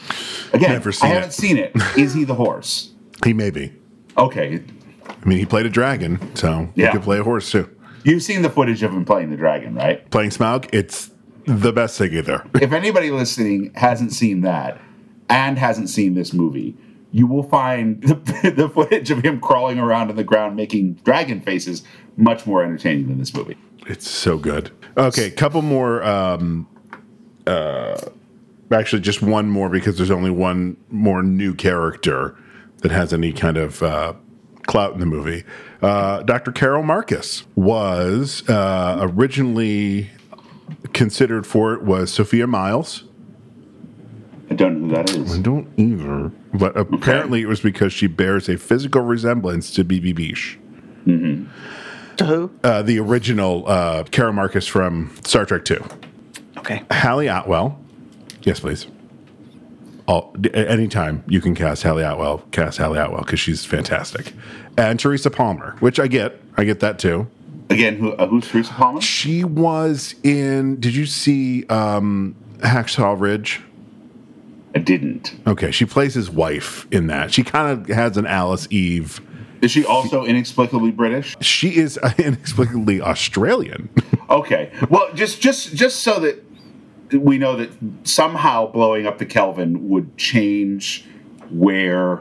Again, 0.53 0.81
I 1.03 1.07
haven't 1.09 1.33
seen 1.33 1.57
it. 1.57 1.73
Is 1.97 2.15
he 2.15 2.23
the 2.25 2.35
horse? 2.37 2.93
He 3.25 3.33
may 3.33 3.51
be. 3.51 3.73
Okay, 4.17 4.63
I 5.09 5.25
mean, 5.29 5.39
he 5.39 5.45
played 5.47 5.67
a 5.67 5.71
dragon, 5.71 6.21
so 6.37 6.69
he 6.77 6.83
Yeah. 6.83 6.93
could 6.93 7.03
play 7.03 7.19
a 7.19 7.25
horse 7.25 7.51
too. 7.51 7.69
you've 8.05 8.23
seen 8.23 8.43
the 8.43 8.51
footage 8.51 8.83
of 8.85 8.93
him 8.93 9.05
playing 9.05 9.31
the 9.31 9.37
dragon, 9.37 9.75
right? 9.75 10.09
Playing 10.11 10.31
Smaug, 10.31 10.69
it's 10.73 11.11
the 11.47 11.73
best 11.73 11.99
thing 11.99 12.13
either. 12.15 12.45
if 12.63 12.73
anybody 12.73 13.11
listening 13.11 13.73
hasn't 13.75 14.13
seen 14.13 14.43
that 14.43 14.81
and 15.29 15.59
hasn't 15.59 15.89
seen 15.91 16.15
this 16.15 16.33
movie, 16.33 16.77
you 17.11 17.27
will 17.27 17.43
find 17.45 18.03
the, 18.05 18.53
the 18.55 18.69
footage 18.69 19.11
of 19.11 19.25
him 19.25 19.41
crawling 19.41 19.79
around 19.81 20.11
on 20.11 20.17
the 20.17 20.25
ground 20.25 20.55
making 20.55 20.95
dragon 21.05 21.41
faces 21.41 21.83
much 22.17 22.47
more 22.47 22.63
entertaining 22.63 23.09
than 23.09 23.19
this 23.19 23.35
movie. 23.35 23.57
It's 23.87 24.09
so 24.09 24.39
good. 24.39 24.71
Okay, 24.97 25.31
couple 25.31 25.63
more. 25.63 26.03
Um, 26.03 26.69
uh, 27.47 28.01
actually, 28.73 29.03
just 29.03 29.23
one 29.23 29.49
more 29.49 29.69
because 29.69 29.97
there's 29.97 30.11
only 30.11 30.31
one 30.31 30.77
more 30.91 31.23
new 31.23 31.55
character 31.55 32.37
that 32.79 32.93
has 32.93 33.13
any 33.13 33.33
kind 33.33 33.57
of 33.57 33.83
uh, 33.83 34.15
clout 34.67 34.95
in 34.95 35.01
the 35.01 35.07
movie. 35.07 35.45
Uh, 35.83 36.23
Dr. 36.23 36.53
Carol 36.53 36.83
Marcus 36.83 37.45
was 37.57 38.49
uh, 38.49 38.99
originally 39.01 40.11
considered 40.93 41.47
for 41.47 41.75
it 41.75 41.83
was 41.83 42.13
Sophia 42.13 42.47
Myles. 42.47 43.05
I 44.51 44.55
don't 44.55 44.83
know 44.83 44.97
who 45.03 45.25
that 45.25 45.31
I 45.31 45.41
don't 45.41 45.69
either, 45.79 46.31
but 46.53 46.77
apparently 46.77 47.41
it 47.41 47.47
was 47.47 47.61
because 47.61 47.93
she 47.93 48.07
bears 48.07 48.49
a 48.49 48.57
physical 48.57 49.03
resemblance 49.03 49.73
to 49.75 49.85
Bibi 49.85 50.15
Besch. 50.15 50.59
To 52.17 52.25
who? 52.25 52.51
Uh, 52.63 52.83
the 52.83 52.99
original 53.01 53.69
uh, 53.69 54.05
Carol 54.05 54.33
Marcus 54.33 54.67
from 54.67 55.15
Star 55.25 55.45
Trek 55.45 55.65
Two. 55.65 55.85
Okay. 56.59 56.83
Hayley 56.93 57.29
Atwell. 57.29 57.79
Yes, 58.43 58.61
please. 58.61 58.87
Oh, 60.07 60.33
d- 60.39 60.53
anytime 60.55 61.25
you 61.27 61.41
can 61.41 61.55
cast 61.55 61.83
Hayley 61.83 62.03
Atwell, 62.03 62.39
cast 62.53 62.79
Hayley 62.79 62.99
Atwell 62.99 63.23
because 63.23 63.41
she's 63.41 63.65
fantastic. 63.65 64.33
And 64.77 64.99
Teresa 65.01 65.31
Palmer, 65.31 65.77
which 65.81 65.99
I 65.99 66.07
get. 66.07 66.41
I 66.57 66.65
get 66.65 66.81
that 66.81 66.99
too. 66.99 67.27
Again, 67.71 67.97
who, 67.97 68.13
uh, 68.13 68.27
who's 68.27 68.47
Teresa 68.47 68.73
Palmer? 68.73 69.01
She 69.01 69.43
was 69.45 70.15
in. 70.23 70.79
Did 70.81 70.95
you 70.95 71.07
see 71.07 71.67
um, 71.69 72.37
Hacksaw 72.59 73.19
Ridge? 73.19 73.63
I 74.75 74.79
didn't. 74.81 75.35
Okay, 75.47 75.71
she 75.71 75.85
plays 75.85 76.15
his 76.15 76.29
wife 76.31 76.87
in 76.91 77.07
that. 77.07 77.33
She 77.33 77.43
kind 77.45 77.71
of 77.71 77.87
has 77.89 78.17
an 78.17 78.27
Alice 78.27 78.67
Eve. 78.71 79.21
Is 79.65 79.71
she 79.71 79.85
also 79.85 80.25
inexplicably 80.25 80.91
British? 80.91 81.37
She 81.41 81.77
is 81.77 81.99
inexplicably 82.19 83.01
Australian. 83.01 83.89
Okay. 84.31 84.71
Well, 84.91 85.09
just 85.15 85.41
just 85.41 85.75
just 85.75 86.01
so 86.01 86.21
that 86.21 86.45
we 87.13 87.39
know 87.39 87.57
that 87.57 87.71
somehow 88.05 88.67
blowing 88.71 89.07
up 89.07 89.19
the 89.19 89.27
Kelvin 89.27 89.89
would 89.89 90.17
change 90.17 91.07
where 91.51 92.21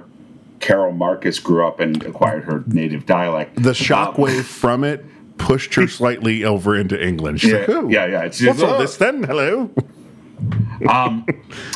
Carol 0.60 0.92
Marcus 0.94 1.40
grew 1.40 1.66
up 1.68 1.80
and 1.80 2.02
acquired 2.04 2.44
her 2.46 2.64
native 2.68 3.06
dialect. 3.06 3.56
The 3.62 3.70
Um, 3.70 3.76
shockwave 3.76 4.44
from 4.44 4.84
it 4.84 5.04
pushed 5.38 5.74
her 5.76 5.88
slightly 6.00 6.46
over 6.46 6.76
into 6.78 7.02
England. 7.02 7.42
She's 7.42 7.52
Yeah, 7.52 7.58
like, 7.60 7.70
"Ooh, 7.70 7.90
yeah, 7.90 8.06
yeah. 8.06 8.22
It's 8.24 8.38
just, 8.38 8.60
What's 8.60 8.72
all 8.72 8.78
"Oh." 8.78 8.82
this 8.82 8.96
then? 8.98 9.24
Hello. 9.24 9.70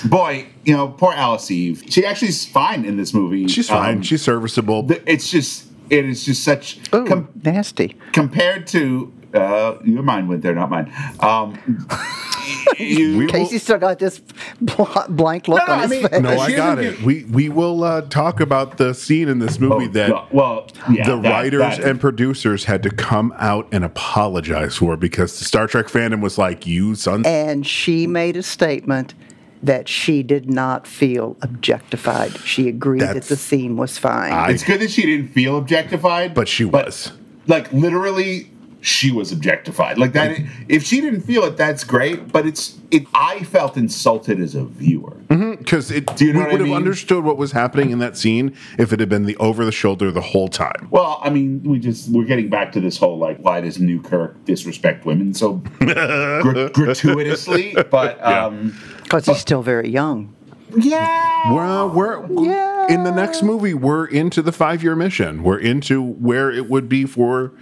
boy, 0.06 0.46
you 0.68 0.76
know, 0.76 0.90
poor 0.90 1.14
Alice 1.14 1.50
Eve. 1.50 1.82
She 1.88 2.06
actually 2.06 2.28
is 2.28 2.46
fine 2.46 2.84
in 2.84 2.98
this 2.98 3.14
movie. 3.14 3.48
She's 3.48 3.70
fine. 3.70 3.96
Um, 3.96 4.02
She's 4.02 4.22
serviceable. 4.22 4.86
th- 4.86 5.02
it's 5.08 5.32
just, 5.32 5.66
it 5.90 6.04
is 6.06 6.26
just 6.26 6.44
such 6.44 6.78
Ooh, 6.94 7.06
com- 7.06 7.30
nasty. 7.46 7.96
compared 8.12 8.68
to 8.68 9.14
uh, 9.34 9.78
your 9.86 10.04
mind 10.04 10.28
went 10.28 10.42
there, 10.42 10.54
not 10.54 10.70
mine. 10.70 10.92
Um, 11.22 11.58
you, 12.78 13.18
We- 13.20 13.28
Casey 13.28 13.60
still 13.60 13.78
got 13.78 14.00
this 14.00 14.20
bl- 14.60 14.84
blank 15.10 15.48
look 15.48 15.60
No, 15.60 15.66
no, 15.68 15.74
on 15.74 15.80
I 15.80 15.82
his 15.84 15.92
mean- 15.92 16.08
face. 16.10 16.20
no, 16.22 16.38
I 16.38 16.52
got 16.54 16.80
it. 16.80 17.02
We 17.02 17.24
we 17.26 17.48
will 17.48 17.84
uh, 17.86 18.02
talk 18.02 18.40
about 18.42 18.78
the 18.78 18.94
scene 18.94 19.30
in 19.30 19.40
this 19.40 19.60
movie 19.60 19.86
Oh, 19.86 19.92
that 19.94 20.10
no, 20.10 20.28
well, 20.32 20.68
yeah, 20.92 21.06
the 21.10 21.18
that- 21.22 21.32
writers 21.32 21.78
that- 21.78 21.84
and 21.86 22.00
producers 22.02 22.66
had 22.66 22.84
to 22.84 22.90
come 22.90 23.34
out 23.38 23.68
and 23.72 23.86
apologize 23.86 24.76
for 24.76 24.98
because 24.98 25.40
the 25.40 25.46
Star 25.46 25.68
Trek 25.68 25.88
fandom 25.88 26.20
was 26.22 26.38
like, 26.38 26.68
"You 26.68 26.96
son." 26.96 27.26
and 27.26 27.66
she 27.66 28.06
made 28.08 28.36
a 28.36 28.44
statement 28.44 29.14
that 29.64 29.88
she 29.90 30.24
did 30.24 30.50
not 30.50 30.86
feel 30.88 31.36
objectified. 31.42 32.38
She 32.40 32.68
agreed 32.68 33.02
that 33.02 33.24
the 33.24 33.36
scene 33.36 33.76
was 33.78 33.98
fine. 33.98 34.32
I- 34.32 34.50
It's 34.52 34.64
good 34.64 34.80
that 34.82 34.92
she 34.92 35.04
didn't 35.04 35.30
feel 35.30 35.58
objectified, 35.58 36.34
But 36.34 36.48
she 36.48 36.66
was. 36.66 37.12
Like 37.48 37.72
literally, 37.74 38.52
she 38.82 39.10
was 39.12 39.32
objectified. 39.32 39.98
Like 39.98 40.14
that. 40.14 40.38
if 40.70 40.84
she 40.84 41.02
didn't 41.02 41.22
feel 41.22 41.44
it, 41.46 41.58
that's 41.58 41.84
great. 41.84 42.32
But 42.32 42.46
it's 42.46 42.78
it. 42.92 43.06
I 43.14 43.44
felt 43.44 43.76
insulted 43.78 44.40
as 44.40 44.54
a 44.54 44.64
viewer. 44.66 45.18
because 45.30 45.90
it 45.92 46.06
Do 46.16 46.26
you 46.26 46.34
know 46.34 46.40
we 46.40 46.46
what 46.46 46.50
I 46.50 46.58
would 46.60 46.68
have 46.68 46.76
understood 46.76 47.24
what 47.24 47.38
was 47.38 47.52
happening 47.54 47.90
in 47.90 48.00
that 48.00 48.16
scene 48.18 48.54
if 48.78 48.94
it 48.94 49.00
had 49.00 49.10
been 49.10 49.26
the 49.26 49.36
over 49.38 49.66
the 49.66 49.72
shoulder 49.72 50.12
the 50.12 50.22
whole 50.22 50.48
time. 50.50 50.88
Well, 50.92 51.20
I 51.24 51.30
mean, 51.30 51.64
we 51.64 51.80
just 51.80 52.10
we're 52.12 52.26
getting 52.26 52.50
back 52.50 52.72
to 52.74 52.80
this 52.80 52.98
whole 52.98 53.18
like, 53.18 53.40
why 53.40 53.62
does 53.62 53.80
Newkirk 53.80 54.46
disrespect 54.46 55.06
women 55.06 55.34
so 55.34 55.54
gr- 55.80 56.68
gratuitously? 56.70 57.76
But 57.90 58.24
um, 58.24 58.78
Because 59.08 59.26
he's 59.26 59.38
still 59.40 59.62
very 59.62 59.90
young. 59.90 60.34
Yeah. 60.76 61.54
Well, 61.54 61.90
we're 61.90 62.26
Yeah. 62.44 62.88
in 62.94 63.06
the 63.06 63.12
next 63.12 63.42
movie. 63.42 63.74
We're 63.74 64.06
into 64.06 64.42
the 64.42 64.52
five-year 64.52 64.98
mission. 64.98 65.44
We're 65.44 65.60
into 65.60 66.02
where 66.02 66.52
it 66.52 66.70
would 66.70 66.90
be 66.90 67.06
for 67.06 67.54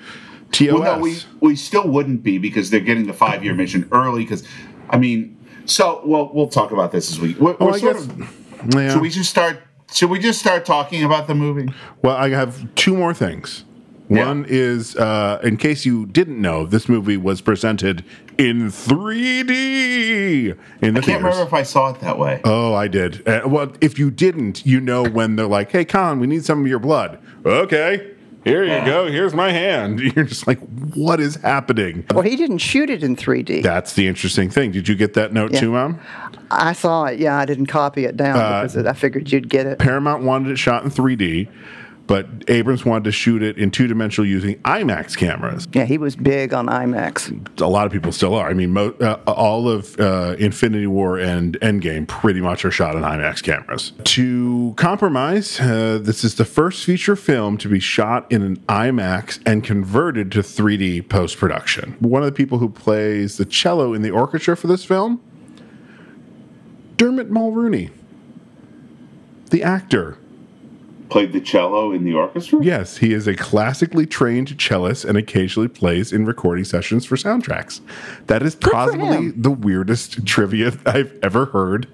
TOS. 0.51 0.79
Well, 0.79 0.95
no, 0.97 1.03
we 1.03 1.17
we 1.41 1.55
still 1.55 1.87
wouldn't 1.87 2.23
be 2.23 2.39
because 2.39 2.71
they're 2.71 2.79
getting 2.79 3.05
the 3.05 3.13
five 3.13 3.43
year 3.43 3.53
mission 3.53 3.87
early. 3.91 4.23
Because, 4.23 4.43
I 4.89 4.97
mean, 4.97 5.37
so 5.65 6.01
well, 6.03 6.31
we'll 6.33 6.47
talk 6.47 6.71
about 6.71 6.91
this 6.91 7.11
as 7.11 7.19
we. 7.19 7.35
We're, 7.35 7.55
we're 7.59 7.73
I 7.73 7.77
sort 7.79 7.97
guess- 7.97 8.05
of. 8.07 8.73
yeah. 8.73 8.89
Should 8.93 9.01
we 9.01 9.09
just 9.09 9.29
start? 9.29 9.61
Should 9.93 10.09
we 10.09 10.17
just 10.17 10.39
start 10.39 10.65
talking 10.65 11.03
about 11.03 11.27
the 11.27 11.35
movie? 11.35 11.71
Well, 12.01 12.15
I 12.17 12.29
have 12.29 12.73
two 12.73 12.95
more 12.95 13.13
things. 13.13 13.64
Yeah. 14.07 14.27
One 14.27 14.45
is, 14.47 14.95
uh, 14.95 15.39
in 15.43 15.57
case 15.57 15.83
you 15.85 16.05
didn't 16.05 16.39
know, 16.39 16.65
this 16.65 16.87
movie 16.87 17.17
was 17.17 17.41
presented 17.41 18.03
in 18.37 18.69
3D 18.69 20.55
in 20.81 20.93
the 20.93 20.99
I 20.99 21.03
can't 21.03 21.05
theaters. 21.05 21.23
remember 21.23 21.43
if 21.43 21.53
I 21.53 21.63
saw 21.63 21.89
it 21.91 21.99
that 22.01 22.17
way. 22.19 22.41
Oh, 22.43 22.73
I 22.73 22.87
did. 22.87 23.27
Uh, 23.27 23.41
well, 23.47 23.71
if 23.81 23.97
you 23.97 24.11
didn't, 24.11 24.65
you 24.65 24.79
know 24.79 25.03
when 25.03 25.35
they're 25.35 25.47
like, 25.47 25.71
"Hey, 25.71 25.85
Khan, 25.85 26.19
we 26.19 26.27
need 26.27 26.45
some 26.45 26.61
of 26.61 26.67
your 26.67 26.79
blood." 26.79 27.17
Okay, 27.45 28.11
here 28.43 28.63
you 28.63 28.71
Yeah. 28.71 28.85
go. 28.85 29.07
Here's 29.11 29.33
my 29.33 29.51
hand. 29.51 29.99
You're 30.15 30.25
just 30.25 30.45
like, 30.47 30.59
"What 30.93 31.19
is 31.19 31.35
happening?" 31.37 32.05
Well, 32.13 32.21
he 32.23 32.35
didn't 32.35 32.59
shoot 32.59 32.89
it 32.89 33.03
in 33.03 33.15
3D. 33.15 33.61
That's 33.63 33.93
the 33.93 34.07
interesting 34.07 34.49
thing. 34.49 34.71
Did 34.71 34.87
you 34.87 34.95
get 34.95 35.13
that 35.15 35.33
note 35.33 35.53
Yeah. 35.53 35.59
too, 35.61 35.71
Mom? 35.71 35.99
I 36.51 36.73
saw 36.73 37.05
it. 37.05 37.19
Yeah, 37.19 37.37
I 37.37 37.45
didn't 37.45 37.65
copy 37.67 38.05
it 38.05 38.15
down 38.17 38.37
Uh, 38.37 38.61
because 38.63 38.77
I 38.85 38.93
figured 38.93 39.31
you'd 39.31 39.49
get 39.49 39.65
it. 39.65 39.79
Paramount 39.79 40.23
wanted 40.23 40.51
it 40.51 40.57
shot 40.59 40.83
in 40.83 40.91
3D, 40.91 41.47
but 42.07 42.27
Abrams 42.47 42.85
wanted 42.85 43.05
to 43.05 43.11
shoot 43.11 43.41
it 43.41 43.57
in 43.57 43.71
two 43.71 43.87
dimensional 43.87 44.27
using 44.27 44.55
IMAX 44.59 45.17
cameras. 45.17 45.67
Yeah, 45.73 45.85
he 45.85 45.97
was 45.97 46.15
big 46.15 46.53
on 46.53 46.67
IMAX. 46.67 47.59
a 47.59 47.65
lot 47.67 47.85
of 47.85 47.91
people 47.91 48.11
still 48.11 48.35
are. 48.35 48.47
I 48.49 48.53
mean, 48.53 48.71
mo- 48.71 48.95
uh, 49.01 49.17
all 49.27 49.67
of 49.67 49.99
uh, 49.99 50.35
Infinity 50.37 50.87
War 50.87 51.17
and 51.17 51.59
Endgame 51.61 52.07
pretty 52.07 52.41
much 52.41 52.63
are 52.65 52.71
shot 52.71 52.95
on 52.95 53.01
IMAX 53.01 53.41
cameras. 53.41 53.93
To 54.03 54.73
compromise, 54.77 55.59
uh, 55.59 55.99
this 56.01 56.23
is 56.23 56.35
the 56.35 56.45
first 56.45 56.85
feature 56.85 57.15
film 57.15 57.57
to 57.57 57.67
be 57.67 57.79
shot 57.79 58.31
in 58.31 58.41
an 58.41 58.57
IMAX 58.67 59.39
and 59.45 59.63
converted 59.63 60.31
to 60.33 60.39
3D 60.39 61.09
post 61.09 61.37
production. 61.37 61.95
One 61.99 62.21
of 62.21 62.27
the 62.27 62.31
people 62.31 62.59
who 62.59 62.69
plays 62.69 63.37
the 63.37 63.45
cello 63.45 63.93
in 63.93 64.01
the 64.01 64.11
orchestra 64.11 64.55
for 64.55 64.67
this 64.67 64.85
film, 64.85 65.21
Dermot 66.97 67.29
Mulroney, 67.31 67.89
the 69.49 69.63
actor. 69.63 70.17
Played 71.09 71.33
the 71.33 71.39
cello 71.41 71.91
in 71.91 72.03
the 72.03 72.13
orchestra. 72.13 72.63
Yes, 72.63 72.97
he 72.97 73.13
is 73.13 73.27
a 73.27 73.35
classically 73.35 74.05
trained 74.05 74.57
cellist 74.59 75.05
and 75.05 75.17
occasionally 75.17 75.67
plays 75.67 76.11
in 76.11 76.25
recording 76.25 76.63
sessions 76.65 77.05
for 77.05 77.15
soundtracks. 77.15 77.79
That 78.27 78.41
is 78.41 78.55
for 78.55 78.71
possibly 78.71 79.31
the 79.31 79.51
weirdest 79.51 80.25
trivia 80.25 80.73
I've 80.85 81.17
ever 81.21 81.45
heard. 81.45 81.87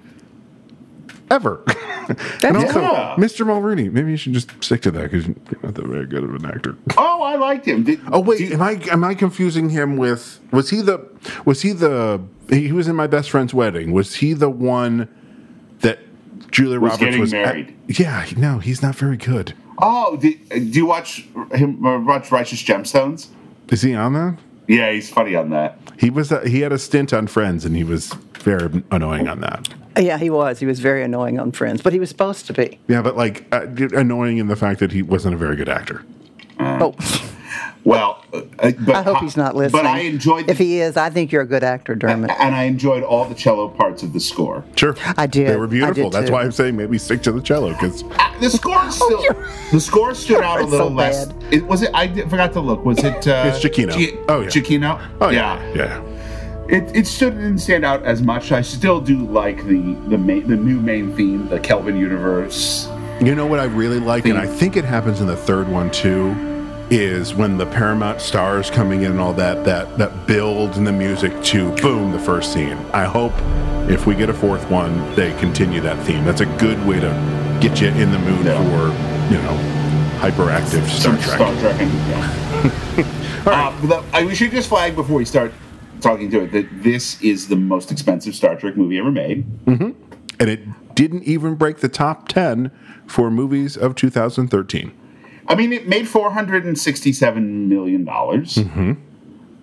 Ever. 1.30 1.62
That's 2.08 2.44
and 2.44 2.56
also, 2.58 2.80
Yeah. 2.80 3.14
Mr. 3.18 3.46
Mulroney, 3.46 3.90
maybe 3.90 4.10
you 4.10 4.16
should 4.16 4.32
just 4.34 4.50
stick 4.62 4.82
to 4.82 4.90
that 4.90 5.10
because 5.10 5.26
you're 5.26 5.36
not 5.62 5.74
that 5.74 5.86
very 5.86 6.06
good 6.06 6.24
of 6.24 6.34
an 6.34 6.44
actor. 6.44 6.76
Oh, 6.98 7.22
I 7.22 7.36
liked 7.36 7.66
him. 7.66 7.84
Did, 7.84 8.00
Oh 8.10 8.20
wait, 8.20 8.38
do 8.38 8.44
you- 8.44 8.54
am 8.54 8.60
I 8.62 8.72
am 8.90 9.04
I 9.04 9.14
confusing 9.14 9.70
him 9.70 9.96
with 9.96 10.40
was 10.50 10.70
he 10.70 10.82
the 10.82 11.06
was 11.46 11.62
he 11.62 11.72
the 11.72 12.20
he 12.50 12.72
was 12.72 12.86
in 12.88 12.96
my 12.96 13.06
best 13.06 13.30
friend's 13.30 13.54
wedding? 13.54 13.92
Was 13.92 14.16
he 14.16 14.32
the 14.34 14.50
one 14.50 14.98
that 14.98 15.08
Julia 16.50 16.80
Was 16.80 16.92
Roberts 16.92 17.04
getting 17.04 17.20
was 17.20 17.34
at- 17.34 17.68
yeah, 17.88 18.26
no, 18.36 18.58
he's 18.58 18.82
not 18.82 18.94
very 18.96 19.16
good. 19.16 19.54
oh, 19.78 20.16
did, 20.16 20.48
do 20.50 20.58
you 20.60 20.86
watch 20.86 21.26
him? 21.54 21.84
uh, 21.84 21.98
Watch 22.00 22.30
Righteous 22.30 22.62
Gemstones? 22.62 23.28
Is 23.70 23.82
he 23.82 23.94
on 23.94 24.12
that? 24.14 24.38
Yeah, 24.68 24.90
he's 24.92 25.10
funny 25.10 25.34
on 25.34 25.50
that. 25.50 25.78
He 25.98 26.10
was 26.10 26.30
uh, 26.32 26.40
he 26.42 26.60
had 26.60 26.72
a 26.72 26.78
stint 26.78 27.12
on 27.12 27.26
Friends, 27.26 27.64
and 27.64 27.74
he 27.76 27.84
was 27.84 28.12
very 28.40 28.82
annoying 28.90 29.28
on 29.28 29.40
that. 29.40 29.68
Yeah, 29.98 30.18
he 30.18 30.30
was. 30.30 30.58
He 30.58 30.66
was 30.66 30.80
very 30.80 31.02
annoying 31.02 31.38
on 31.38 31.52
Friends, 31.52 31.82
but 31.82 31.92
he 31.92 31.98
was 31.98 32.08
supposed 32.08 32.46
to 32.46 32.52
be. 32.52 32.78
Yeah, 32.88 33.02
but 33.02 33.16
like 33.16 33.44
uh, 33.52 33.66
annoying 33.94 34.38
in 34.38 34.46
the 34.48 34.56
fact 34.56 34.80
that 34.80 34.92
he 34.92 35.02
wasn't 35.02 35.34
a 35.34 35.38
very 35.38 35.56
good 35.56 35.68
actor. 35.68 36.04
Oh, 36.60 36.94
Well, 37.84 38.22
uh, 38.32 38.42
but 38.80 38.94
I 38.94 39.02
hope 39.02 39.18
he's 39.18 39.36
not 39.36 39.56
listening. 39.56 39.82
But 39.82 39.88
I 39.90 40.00
enjoyed. 40.00 40.46
The, 40.46 40.52
if 40.52 40.58
he 40.58 40.80
is, 40.80 40.96
I 40.96 41.10
think 41.10 41.32
you're 41.32 41.42
a 41.42 41.46
good 41.46 41.64
actor, 41.64 41.96
Dermot. 41.96 42.30
and 42.38 42.54
I 42.54 42.62
enjoyed 42.64 43.02
all 43.02 43.24
the 43.24 43.34
cello 43.34 43.68
parts 43.68 44.04
of 44.04 44.12
the 44.12 44.20
score. 44.20 44.64
Sure, 44.76 44.94
I 45.16 45.26
did. 45.26 45.48
They 45.48 45.56
were 45.56 45.66
beautiful. 45.66 46.08
That's 46.08 46.26
too. 46.28 46.32
why 46.32 46.42
I'm 46.42 46.52
saying 46.52 46.76
maybe 46.76 46.96
stick 46.98 47.22
to 47.22 47.32
the 47.32 47.40
cello 47.40 47.70
because 47.70 48.04
Uh, 48.04 48.38
The 48.40 48.50
score 48.50 48.88
still. 48.90 49.22
you're- 49.22 49.46
the 49.72 49.80
score 49.80 50.14
stood 50.14 50.42
out 50.44 50.60
a 50.60 50.64
little 50.66 50.88
so 50.88 50.94
less. 50.94 51.28
It, 51.50 51.66
was 51.66 51.82
it? 51.82 51.90
I 51.92 52.06
did, 52.06 52.30
forgot 52.30 52.52
to 52.52 52.60
look. 52.60 52.84
Was 52.84 52.98
it? 53.02 53.26
Uh, 53.26 53.50
It's 53.52 53.58
Giacchino. 53.64 53.92
Gi- 53.96 54.16
Oh, 54.28 54.42
yeah. 54.42 54.48
Giacchino. 54.48 55.00
oh 55.20 55.30
yeah, 55.30 55.72
yeah. 55.74 56.00
It, 56.68 56.96
it 56.96 57.06
still 57.08 57.30
didn't 57.30 57.58
stand 57.58 57.84
out 57.84 58.04
as 58.04 58.22
much. 58.22 58.52
I 58.52 58.62
still 58.62 59.00
do 59.00 59.26
like 59.26 59.56
the 59.66 59.94
the 60.08 60.16
main, 60.16 60.46
the 60.46 60.56
new 60.56 60.80
main 60.80 61.12
theme, 61.16 61.48
the 61.48 61.58
Kelvin 61.58 61.96
universe. 61.96 62.88
You 63.20 63.34
know 63.34 63.44
what 63.46 63.58
I 63.58 63.64
really 63.64 63.98
like, 63.98 64.24
and 64.26 64.38
I 64.38 64.46
think 64.46 64.76
it 64.76 64.84
happens 64.84 65.20
in 65.20 65.26
the 65.26 65.36
third 65.36 65.68
one 65.68 65.90
too, 65.90 66.34
is 66.94 67.34
when 67.34 67.56
the 67.56 67.64
Paramount 67.64 68.20
stars 68.20 68.70
coming 68.70 69.02
in 69.02 69.12
and 69.12 69.20
all 69.20 69.32
that 69.32 69.64
that 69.64 69.96
that 69.96 70.26
build 70.26 70.76
and 70.76 70.86
the 70.86 70.92
music 70.92 71.32
to 71.44 71.70
boom 71.76 72.12
the 72.12 72.18
first 72.18 72.52
scene. 72.52 72.76
I 72.92 73.04
hope 73.04 73.32
if 73.90 74.06
we 74.06 74.14
get 74.14 74.28
a 74.28 74.34
fourth 74.34 74.68
one, 74.70 75.14
they 75.14 75.32
continue 75.38 75.80
that 75.80 75.98
theme. 76.04 76.22
That's 76.24 76.42
a 76.42 76.46
good 76.58 76.84
way 76.86 77.00
to 77.00 77.58
get 77.62 77.80
you 77.80 77.88
in 77.88 78.10
the 78.12 78.18
mood 78.18 78.44
Yeah. 78.44 78.62
for 78.62 79.32
you 79.34 79.40
know 79.42 79.56
hyperactive 80.20 80.86
Star 80.88 81.16
Trek. 81.16 81.36
Star 81.36 81.54
Trek. 81.60 81.88
Yeah. 83.44 83.74
Uh, 83.90 84.02
I, 84.12 84.24
we 84.24 84.34
should 84.36 84.52
just 84.52 84.68
flag 84.68 84.94
before 84.94 85.16
we 85.16 85.24
start 85.24 85.52
talking 86.00 86.30
to 86.30 86.42
it 86.42 86.52
that 86.52 86.68
this 86.82 87.20
is 87.22 87.48
the 87.48 87.56
most 87.56 87.90
expensive 87.90 88.34
Star 88.36 88.54
Trek 88.54 88.76
movie 88.76 88.98
ever 88.98 89.10
made. 89.10 89.44
and 89.66 89.96
it 90.38 90.60
didn't 90.94 91.24
even 91.24 91.54
break 91.56 91.78
the 91.78 91.88
top 91.88 92.28
10 92.28 92.70
for 93.06 93.30
movies 93.32 93.76
of 93.76 93.96
2013. 93.96 94.92
I 95.48 95.54
mean, 95.54 95.72
it 95.72 95.86
made 95.88 96.08
four 96.08 96.30
hundred 96.30 96.64
and 96.64 96.78
sixty-seven 96.78 97.68
million 97.68 98.04
dollars. 98.04 98.54
Mm-hmm. 98.56 98.92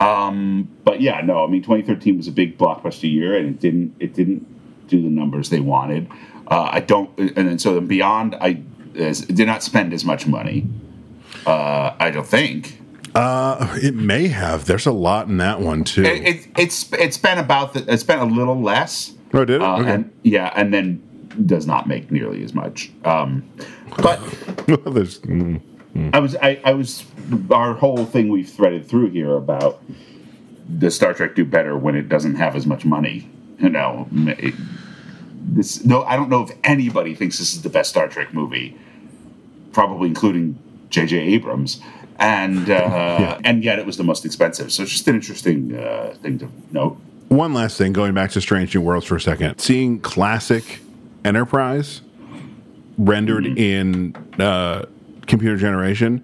Um, 0.02 0.70
but 0.86 1.02
yeah, 1.02 1.20
no, 1.22 1.44
I 1.44 1.48
mean, 1.48 1.62
2013 1.62 2.16
was 2.16 2.28
a 2.28 2.32
big 2.32 2.58
blockbuster 2.58 3.12
year, 3.12 3.36
and 3.36 3.50
it 3.50 3.60
didn't 3.60 3.96
it 4.00 4.14
didn't 4.14 4.46
do 4.88 5.02
the 5.02 5.10
numbers 5.10 5.50
they 5.50 5.60
wanted. 5.60 6.10
Uh, 6.48 6.70
I 6.72 6.80
don't, 6.80 7.10
and 7.20 7.48
then 7.48 7.60
so 7.60 7.74
then 7.76 7.86
beyond, 7.88 8.36
I 8.36 8.62
as, 8.96 9.22
did 9.22 9.46
not 9.46 9.62
spend 9.62 9.94
as 9.94 10.06
much 10.06 10.26
money. 10.26 10.68
Uh, 11.46 11.96
I 12.00 12.10
don't 12.12 12.26
think 12.26 12.80
Uh, 13.14 13.78
it 13.82 13.94
may 13.94 14.28
have. 14.28 14.66
There's 14.66 14.86
a 14.86 14.92
lot 14.92 15.28
in 15.28 15.38
that 15.38 15.60
one 15.60 15.84
too. 15.84 16.04
it, 16.04 16.24
it 16.28 16.48
it's 16.58 16.92
it 16.94 17.14
spent 17.14 17.40
about 17.40 17.74
the, 17.74 17.92
it 17.92 17.98
spent 18.00 18.22
a 18.22 18.26
little 18.26 18.60
less. 18.62 19.14
oh, 19.34 19.46
did 19.46 19.58
it? 19.58 19.62
Uh, 19.62 19.80
okay. 19.80 19.92
and 19.92 20.12
yeah, 20.24 20.52
and 20.56 20.74
then 20.74 21.04
does 21.46 21.66
not 21.66 21.88
make 21.88 22.12
nearly 22.12 22.44
as 22.44 22.54
much. 22.54 22.92
Um, 23.06 23.50
but 23.98 24.20
there's, 24.86 25.20
mm, 25.22 25.62
I 26.14 26.20
was 26.20 26.36
I, 26.38 26.60
I 26.64 26.74
was 26.74 27.06
our 27.52 27.74
whole 27.74 28.06
thing 28.06 28.30
we've 28.30 28.50
threaded 28.50 28.88
through 28.88 29.10
here 29.10 29.36
about 29.36 29.82
does 30.78 30.96
Star 30.96 31.14
Trek 31.14 31.36
do 31.36 31.46
better 31.46 31.78
when 31.78 31.96
it 31.96 32.10
doesn't 32.10 32.36
have 32.36 32.56
as 32.56 32.66
much 32.66 32.86
money? 32.86 33.30
You 33.58 33.70
know, 33.70 34.08
it, 34.12 34.54
this 35.34 35.84
no, 35.84 36.04
I 36.04 36.16
don't 36.16 36.30
know 36.30 36.44
if 36.44 36.52
anybody 36.64 37.16
thinks 37.16 37.40
this 37.40 37.54
is 37.54 37.62
the 37.62 37.70
best 37.70 37.90
Star 37.90 38.08
Trek 38.08 38.34
movie, 38.34 38.78
probably 39.74 40.08
including 40.08 40.58
J.J. 40.90 41.18
Abrams, 41.18 41.82
and 42.18 42.70
uh, 42.70 43.40
and 43.44 43.64
yet 43.64 43.80
it 43.80 43.86
was 43.86 43.98
the 43.98 44.04
most 44.04 44.26
expensive. 44.26 44.72
So 44.72 44.84
it's 44.84 44.92
just 44.92 45.08
an 45.08 45.16
interesting 45.16 45.78
uh, 45.78 46.16
thing 46.22 46.40
to 46.40 46.50
note. 46.72 46.98
One 47.30 47.54
last 47.54 47.78
thing, 47.78 47.94
going 47.94 48.14
back 48.14 48.32
to 48.32 48.42
Strange 48.42 48.74
New 48.74 48.82
Worlds 48.82 49.06
for 49.06 49.16
a 49.16 49.22
second. 49.22 49.60
Seeing 49.60 50.00
classic 50.00 50.80
Enterprise 51.26 52.02
rendered 52.98 53.46
in 53.46 54.16
uh, 54.40 54.86
computer 55.28 55.58
generation, 55.58 56.24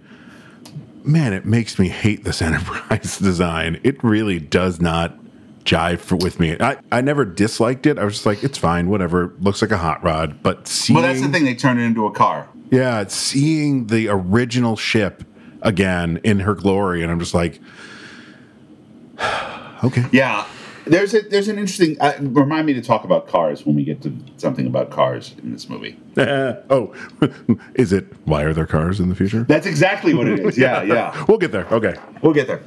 man, 1.04 1.34
it 1.34 1.46
makes 1.46 1.78
me 1.80 1.90
hate 1.90 2.24
this 2.24 2.42
Enterprise 2.42 3.20
design. 3.20 3.80
It 3.84 4.04
really 4.04 4.40
does 4.40 4.82
not 4.82 5.18
jive 5.64 6.00
for, 6.00 6.16
with 6.16 6.40
me. 6.40 6.56
I, 6.60 6.78
I 6.92 7.02
never 7.02 7.26
disliked 7.26 7.86
it. 7.86 7.98
I 7.98 8.04
was 8.04 8.16
just 8.16 8.26
like, 8.26 8.44
it's 8.44 8.58
fine, 8.58 8.90
whatever. 8.90 9.34
Looks 9.40 9.62
like 9.62 9.72
a 9.72 9.78
hot 9.78 10.04
rod. 10.04 10.44
But 10.44 10.68
seeing, 10.68 10.96
Well, 10.96 11.04
that's 11.08 11.22
the 11.22 11.30
thing; 11.30 11.44
they 11.46 11.56
turned 11.56 11.80
it 11.80 11.84
into 11.84 12.06
a 12.06 12.12
car. 12.12 12.48
yeah, 12.72 13.06
seeing 13.08 13.88
the 13.88 14.08
original 14.10 14.76
ship 14.76 15.24
again 15.62 16.20
in 16.24 16.42
her 16.42 16.54
glory, 16.54 17.02
and 17.02 17.12
I'm 17.12 17.20
just 17.20 17.34
like, 17.34 17.60
okay. 19.84 20.06
Yeah, 20.12 20.46
there's 20.86 21.14
a 21.14 21.22
there's 21.22 21.48
an 21.48 21.58
interesting. 21.58 21.98
Uh, 22.00 22.14
remind 22.22 22.66
me 22.66 22.74
to 22.74 22.82
talk 22.82 23.04
about 23.04 23.28
cars 23.28 23.66
when 23.66 23.76
we 23.76 23.84
get 23.84 24.02
to 24.04 24.16
something 24.38 24.68
about 24.68 24.90
cars 24.92 25.36
in 25.42 25.52
this 25.52 25.70
movie. 25.70 25.98
oh, 26.70 26.94
is 27.76 27.92
it 27.92 28.06
why 28.26 28.44
are 28.44 28.54
there 28.54 28.66
cars 28.66 29.00
in 29.00 29.10
the 29.10 29.16
future? 29.16 29.44
That's 29.44 29.66
exactly 29.66 30.14
what 30.14 30.28
it 30.28 30.40
is. 30.40 30.58
Yeah, 30.58 30.82
yeah. 30.84 31.26
We'll 31.28 31.38
get 31.38 31.52
there. 31.52 31.66
Okay. 31.72 31.96
We'll 32.22 32.34
get 32.34 32.48
there. 32.48 32.62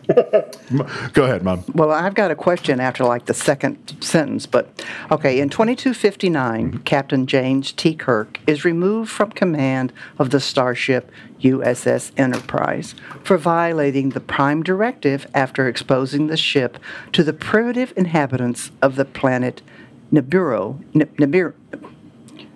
Go 1.12 1.24
ahead, 1.24 1.42
Mom. 1.42 1.64
Well, 1.74 1.90
I've 1.90 2.14
got 2.14 2.30
a 2.30 2.34
question 2.34 2.80
after 2.80 3.04
like 3.04 3.24
the 3.26 3.34
second 3.34 3.96
sentence, 4.00 4.46
but 4.46 4.84
okay. 5.10 5.40
In 5.40 5.48
2259, 5.48 6.72
mm-hmm. 6.72 6.78
Captain 6.82 7.26
James 7.26 7.72
T. 7.72 7.94
Kirk 7.94 8.40
is 8.46 8.64
removed 8.64 9.10
from 9.10 9.30
command 9.30 9.92
of 10.18 10.30
the 10.30 10.40
starship 10.40 11.10
USS 11.40 12.12
Enterprise 12.18 12.94
for 13.22 13.38
violating 13.38 14.10
the 14.10 14.20
Prime 14.20 14.62
Directive 14.62 15.26
after 15.34 15.68
exposing 15.68 16.26
the 16.26 16.36
ship 16.36 16.78
to 17.12 17.22
the 17.22 17.32
primitive 17.32 17.92
inhabitants 17.96 18.70
of 18.82 18.96
the 18.96 19.04
planet 19.04 19.62
Nibiru, 20.12 20.82
N- 20.94 21.08
Nibiru, 21.18 21.52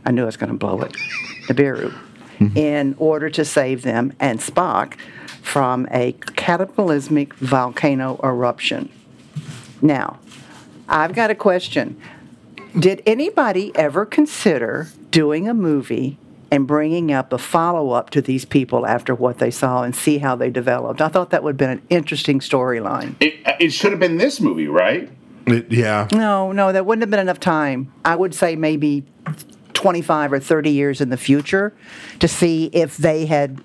I 0.05 0.11
knew 0.11 0.23
I 0.23 0.27
was 0.27 0.37
going 0.37 0.51
to 0.51 0.59
blow 0.59 0.81
it, 0.83 0.93
Nibiru, 1.47 1.93
mm-hmm. 2.39 2.57
in 2.57 2.95
order 2.99 3.31
to 3.31 3.45
save 3.45 3.83
them 3.83 4.13
and 4.19 4.41
Spock 4.41 4.95
from 5.43 5.87
a 5.91 6.13
cataclysmic 6.37 7.35
volcano 7.35 8.19
eruption. 8.23 8.89
Now, 9.81 10.19
I've 10.89 11.15
got 11.15 11.31
a 11.31 11.35
question. 11.35 12.01
Did 12.79 13.03
anybody 13.07 13.73
ever 13.75 14.07
consider 14.07 14.89
doing 15.11 15.49
a 15.49 15.55
movie 15.55 16.19
and 16.51 16.67
bringing 16.67 17.13
up 17.13 17.33
a 17.33 17.39
follow 17.39 17.91
up 17.91 18.11
to 18.11 18.23
these 18.23 18.45
people 18.45 18.87
after 18.87 19.15
what 19.15 19.39
they 19.39 19.51
saw 19.51 19.83
and 19.83 19.95
see 19.95 20.19
how 20.19 20.37
they 20.37 20.51
developed? 20.51 21.01
I 21.01 21.09
thought 21.09 21.31
that 21.31 21.43
would 21.43 21.53
have 21.53 21.59
been 21.59 21.71
an 21.71 21.83
interesting 21.91 22.41
storyline. 22.41 23.17
It, 23.21 23.35
it 23.61 23.71
should 23.73 23.91
have 23.91 24.01
been 24.01 24.17
this 24.17 24.41
movie, 24.41 24.69
right? 24.69 25.11
It- 25.47 25.71
yeah. 25.71 26.09
No, 26.13 26.53
no, 26.53 26.73
that 26.73 26.87
wouldn't 26.87 27.03
have 27.03 27.11
been 27.11 27.21
enough 27.21 27.41
time. 27.41 27.93
I 28.05 28.17
would 28.17 28.35
say 28.35 28.57
maybe 28.57 29.05
25 29.87 30.33
or 30.33 30.39
30 30.41 30.71
years 30.71 31.01
in 31.01 31.11
the 31.11 31.17
future 31.17 31.73
to 32.21 32.29
see 32.29 32.67
if 32.73 32.97
they 32.97 33.27
had. 33.27 33.61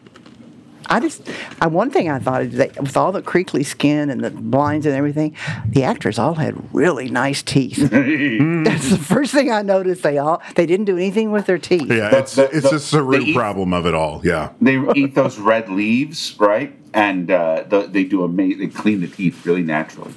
I 0.89 1.01
just, 1.01 1.21
I, 1.59 1.67
one 1.67 1.91
thing 1.91 2.09
I 2.09 2.17
thought 2.17 2.43
is 2.43 2.53
that 2.55 2.79
with 2.81 2.95
all 2.95 3.11
the 3.11 3.21
creaky 3.21 3.63
skin 3.63 4.09
and 4.09 4.23
the 4.23 4.29
blinds 4.31 4.85
and 4.85 4.95
everything, 4.95 5.35
the 5.67 5.83
actors 5.83 6.17
all 6.17 6.35
had 6.35 6.55
really 6.73 7.09
nice 7.09 7.43
teeth. 7.43 7.75
That's 7.91 8.89
the 8.89 8.97
first 8.97 9.33
thing 9.33 9.51
I 9.51 9.63
noticed. 9.63 10.01
They 10.01 10.17
all, 10.17 10.41
they 10.55 10.65
didn't 10.65 10.85
do 10.85 10.95
anything 10.95 11.31
with 11.31 11.45
their 11.45 11.57
teeth. 11.57 11.91
Yeah, 11.91 12.09
The- 12.09 12.17
it's 12.19 12.35
the- 12.35 12.49
it's 12.55 12.69
the- 12.69 12.77
a 12.77 12.79
Saru 12.79 13.19
the 13.19 13.25
e- 13.31 13.33
problem 13.33 13.73
of 13.73 13.85
it 13.85 13.93
all. 13.95 14.21
Yeah. 14.23 14.53
They 14.61 14.77
eat 14.95 15.13
those 15.13 15.37
red 15.37 15.67
leaves, 15.69 16.35
right? 16.39 16.73
And 16.93 17.29
uh, 17.29 17.65
the, 17.67 17.81
they 17.87 18.05
do 18.05 18.23
a—they 18.23 18.67
clean 18.67 19.01
the 19.01 19.07
teeth 19.07 19.45
really 19.45 19.63
naturally. 19.63 20.13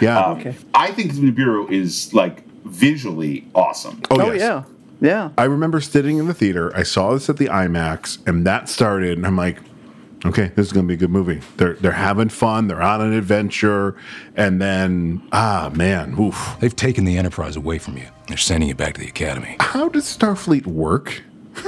Yeah. 0.00 0.20
Um, 0.20 0.38
Okay. 0.38 0.54
I 0.72 0.92
think 0.92 1.14
the 1.14 1.20
Nibiru 1.32 1.68
is 1.68 2.14
like 2.14 2.44
visually 2.64 3.44
awesome. 3.56 4.00
oh, 4.12 4.20
Oh, 4.20 4.30
yes. 4.32 4.40
yeah. 4.40 4.62
Yeah. 5.02 5.30
I 5.36 5.44
remember 5.44 5.80
sitting 5.80 6.18
in 6.18 6.28
the 6.28 6.34
theater. 6.34 6.74
I 6.76 6.84
saw 6.84 7.12
this 7.12 7.28
at 7.28 7.36
the 7.36 7.46
IMAX, 7.46 8.26
and 8.26 8.46
that 8.46 8.68
started, 8.68 9.18
and 9.18 9.26
I'm 9.26 9.36
like, 9.36 9.58
okay, 10.24 10.52
this 10.54 10.66
is 10.66 10.72
going 10.72 10.86
to 10.86 10.88
be 10.88 10.94
a 10.94 10.96
good 10.96 11.10
movie. 11.10 11.40
They're 11.56 11.74
they're 11.74 11.90
having 11.90 12.28
fun. 12.28 12.68
They're 12.68 12.80
on 12.80 13.00
an 13.00 13.12
adventure, 13.12 13.96
and 14.36 14.62
then 14.62 15.26
ah 15.32 15.70
man, 15.74 16.18
oof. 16.18 16.56
They've 16.60 16.74
taken 16.74 17.04
the 17.04 17.18
Enterprise 17.18 17.56
away 17.56 17.78
from 17.78 17.98
you. 17.98 18.06
They're 18.28 18.36
sending 18.36 18.68
you 18.68 18.76
back 18.76 18.94
to 18.94 19.00
the 19.00 19.08
Academy. 19.08 19.56
How 19.58 19.88
does 19.88 20.04
Starfleet 20.04 20.66
work? 20.66 21.22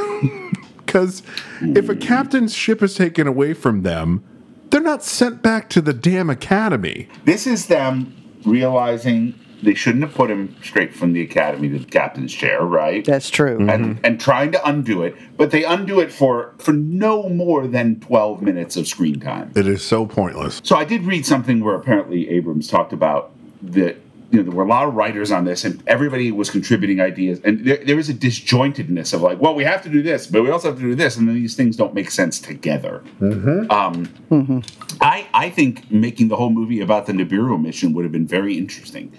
Because 0.95 1.25
if 1.61 1.89
a 1.89 1.97
captain's 1.97 2.55
ship 2.55 2.81
is 2.81 2.95
taken 2.95 3.27
away 3.27 3.53
from 3.53 3.83
them, 3.83 4.23
they're 4.71 4.81
not 4.81 5.03
sent 5.03 5.43
back 5.43 5.69
to 5.71 5.81
the 5.81 5.93
damn 5.93 6.31
academy. 6.31 7.09
This 7.25 7.49
is 7.49 7.67
them 7.67 8.15
realizing 8.45 9.35
they 9.65 9.75
shouldn't 9.75 10.05
have 10.05 10.15
put 10.15 10.31
him 10.31 10.55
straight 10.63 10.95
from 10.95 11.13
the 11.13 11.23
academy 11.23 11.69
to 11.71 11.79
the 11.79 11.85
captain's 11.85 12.33
chair, 12.33 12.63
right? 12.63 13.05
That's 13.05 13.31
true. 13.31 13.59
and 13.59 13.69
mm-hmm. 13.69 14.05
and 14.05 14.21
trying 14.21 14.53
to 14.53 14.69
undo 14.69 15.03
it, 15.03 15.17
but 15.37 15.51
they 15.51 15.65
undo 15.65 16.01
it 16.01 16.13
for 16.13 16.55
for 16.59 16.73
no 16.73 17.29
more 17.29 17.67
than 17.67 18.01
twelve 18.01 18.43
minutes 18.43 18.77
of 18.77 18.87
screen 18.87 19.21
time. 19.21 19.53
It 19.57 19.67
is 19.67 19.85
so 19.85 20.07
pointless. 20.07 20.61
So 20.65 20.77
I 20.77 20.85
did 20.85 21.03
read 21.03 21.27
something 21.27 21.65
where 21.65 21.75
apparently 21.75 22.29
Abrams 22.31 22.69
talked 22.69 22.93
about 22.93 23.33
that 23.63 23.97
you 24.31 24.39
know 24.39 24.51
there 24.51 24.57
were 24.57 24.65
a 24.65 24.69
lot 24.69 24.87
of 24.89 24.95
writers 24.95 25.31
on 25.31 25.45
this 25.45 25.65
and 25.65 25.83
everybody 25.87 26.33
was 26.33 26.51
contributing 26.51 27.01
ideas 27.01 27.41
and 27.45 27.65
there, 27.65 27.77
there 27.85 27.97
was 27.97 28.09
a 28.09 28.15
disjointedness 28.15 29.15
of 29.15 29.23
like 29.23 29.41
well 29.41 29.55
we 29.55 29.65
have 29.65 29.83
to 29.83 29.89
do 29.89 30.03
this 30.03 30.27
but 30.27 30.43
we 30.43 30.51
also 30.51 30.69
have 30.69 30.77
to 30.77 30.83
do 30.83 30.95
this 30.95 31.17
and 31.17 31.29
then 31.29 31.35
these 31.35 31.55
things 31.55 31.77
don't 31.77 31.95
make 31.95 32.11
sense 32.11 32.41
together. 32.41 33.03
Mm-hmm. 33.21 33.71
Um, 33.71 34.07
mm-hmm. 34.31 34.59
I 35.01 35.27
I 35.33 35.51
think 35.51 35.91
making 35.91 36.29
the 36.29 36.37
whole 36.37 36.51
movie 36.51 36.81
about 36.81 37.07
the 37.07 37.13
Nibiru 37.13 37.61
mission 37.61 37.93
would 37.95 38.05
have 38.05 38.13
been 38.13 38.27
very 38.27 38.59
interesting. 38.59 39.13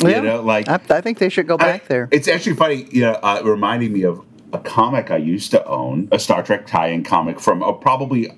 Yeah. 0.00 0.08
You 0.16 0.22
know, 0.22 0.42
like 0.42 0.68
I, 0.68 0.80
I 0.90 1.00
think 1.00 1.18
they 1.18 1.28
should 1.28 1.46
go 1.46 1.56
back 1.56 1.84
I- 1.84 1.88
there. 1.88 2.08
It's 2.10 2.28
actually 2.28 2.56
funny, 2.56 2.86
you 2.90 3.02
know, 3.02 3.12
uh, 3.22 3.40
reminding 3.44 3.92
me 3.92 4.02
of 4.02 4.24
a 4.52 4.58
comic 4.58 5.10
I 5.10 5.16
used 5.16 5.50
to 5.50 5.64
own, 5.66 6.08
a 6.12 6.18
Star 6.18 6.42
Trek 6.42 6.66
tie-in 6.66 7.04
comic 7.04 7.38
from 7.40 7.62
uh, 7.62 7.72
probably 7.72 8.30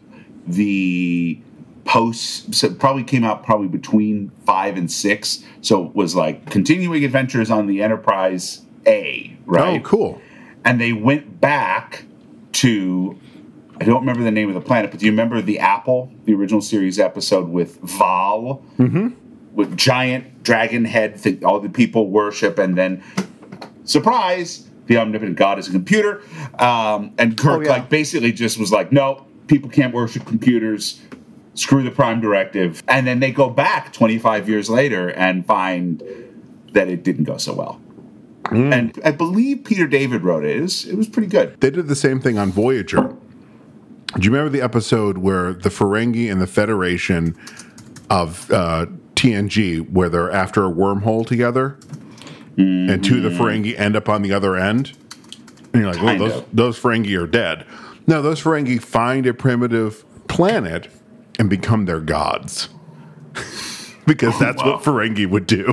the 0.47 1.39
post, 1.85 2.55
so 2.55 2.73
probably 2.75 3.05
came 3.05 3.25
out 3.25 3.45
probably 3.45 3.69
between 3.69 4.31
five 4.47 4.77
and 4.77 4.91
six. 4.91 5.45
So 5.61 5.87
it 5.87 5.95
was 5.95 6.15
like 6.15 6.51
continuing 6.51 7.05
adventures 7.05 7.51
on 7.51 7.67
the 7.67 7.83
Enterprise 7.83 8.63
A, 8.87 9.37
right? 9.47 9.81
Oh, 9.81 9.85
cool. 9.85 10.21
And 10.65 10.81
they 10.81 10.93
went 10.93 11.41
back 11.41 12.05
to. 12.55 13.19
I 13.81 13.85
don't 13.85 14.01
remember 14.01 14.23
the 14.23 14.31
name 14.31 14.49
of 14.49 14.55
the 14.55 14.61
planet, 14.61 14.91
but 14.91 15.01
do 15.01 15.07
you 15.07 15.13
remember 15.13 15.41
the 15.41 15.59
Apple, 15.59 16.13
the 16.25 16.35
original 16.35 16.61
series 16.61 16.99
episode 16.99 17.49
with 17.49 17.81
Vaal? 17.81 18.63
With 19.55 19.77
giant 19.77 20.43
dragon 20.43 20.85
head 20.85 21.17
that 21.19 21.43
all 21.45 21.61
the 21.61 21.69
people 21.69 22.09
worship, 22.09 22.59
and 22.59 22.77
then 22.77 23.03
surprise, 23.85 24.69
the 24.87 24.97
omnipotent 24.97 25.37
god 25.37 25.59
is 25.59 25.69
a 25.69 25.73
computer. 25.73 26.23
Um, 26.59 27.13
and 27.19 27.37
Kirk 27.37 27.59
Oh, 27.59 27.61
yeah. 27.63 27.71
like 27.71 27.89
basically 27.89 28.33
just 28.33 28.59
was 28.59 28.73
like, 28.73 28.93
no, 28.93 29.27
people 29.47 29.69
can't 29.71 29.95
worship 29.95 30.27
computers. 30.27 31.01
Screw 31.55 31.83
the 31.83 31.91
Prime 31.91 32.21
Directive. 32.21 32.83
And 32.89 33.07
then 33.07 33.21
they 33.21 33.33
go 33.33 33.51
back 33.51 33.93
25 33.93 34.49
years 34.49 34.71
later 34.71 35.11
and 35.11 35.45
find 35.47 36.03
that 36.73 36.89
it 36.89 37.03
didn't 37.03 37.25
go 37.25 37.37
so 37.37 37.53
well. 37.55 37.81
And 38.53 38.99
I 39.05 39.11
believe 39.13 39.65
Peter 39.65 39.87
David 39.87 40.23
wrote 40.25 40.45
it. 40.45 40.57
It 40.57 40.61
was, 40.63 40.87
it 40.87 40.97
was 40.97 41.09
pretty 41.09 41.29
good. 41.29 41.61
They 41.61 41.71
did 41.71 41.87
the 41.89 41.95
same 41.95 42.21
thing 42.21 42.37
on 42.39 42.51
Voyager. 42.51 43.03
Do 44.17 44.23
you 44.23 44.31
remember 44.31 44.49
the 44.51 44.63
episode 44.63 45.19
where 45.19 45.53
the 45.53 45.69
Ferengi 45.69 46.31
and 46.33 46.41
the 46.41 46.47
Federation 46.49 47.37
of 48.09 48.51
uh, 48.51 48.87
TNG, 49.21 49.91
where 49.91 50.09
they're 50.09 50.31
after 50.31 50.65
a 50.65 50.71
wormhole 50.71 51.27
together, 51.27 51.77
and 52.57 53.05
two 53.05 53.19
of 53.19 53.23
the 53.23 53.29
mm. 53.29 53.37
Ferengi 53.37 53.79
end 53.79 53.95
up 53.95 54.09
on 54.09 54.23
the 54.23 54.33
other 54.33 54.57
end? 54.57 54.97
And 55.75 55.83
you're 55.83 55.93
like, 55.93 56.03
well, 56.03 56.19
those, 56.19 56.45
those 56.55 56.81
Ferengi 56.81 57.21
are 57.21 57.27
dead. 57.27 57.67
No, 58.07 58.23
those 58.23 58.43
Ferengi 58.43 58.81
find 58.81 59.27
a 59.27 59.35
primitive 59.35 60.05
planet 60.27 60.89
and 61.39 61.51
become 61.51 61.85
their 61.85 62.01
gods. 62.01 62.71
because 64.07 64.35
oh, 64.37 64.39
that's 64.39 64.63
wow. 64.63 64.73
what 64.73 64.83
Ferengi 64.83 65.29
would 65.29 65.47
do. 65.47 65.71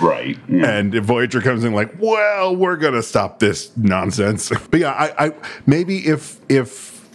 Right. 0.00 0.38
Yeah. 0.48 0.78
and 0.78 0.94
Voyager 0.94 1.42
comes 1.42 1.64
in 1.64 1.74
like, 1.74 1.92
well, 1.98 2.56
we're 2.56 2.76
gonna 2.76 3.02
stop 3.02 3.38
this 3.38 3.76
nonsense. 3.76 4.50
But 4.70 4.80
yeah, 4.80 4.92
I, 4.92 5.26
I 5.26 5.32
maybe 5.66 5.98
if 6.06 6.40
if 6.48 7.06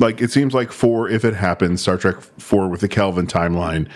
like 0.00 0.20
it 0.20 0.32
seems 0.32 0.52
like 0.52 0.72
four, 0.72 1.08
if 1.08 1.24
it 1.24 1.34
happens, 1.34 1.80
Star 1.80 1.96
Trek 1.96 2.20
four 2.20 2.68
with 2.68 2.80
the 2.80 2.88
Kelvin 2.88 3.28
timeline 3.28 3.88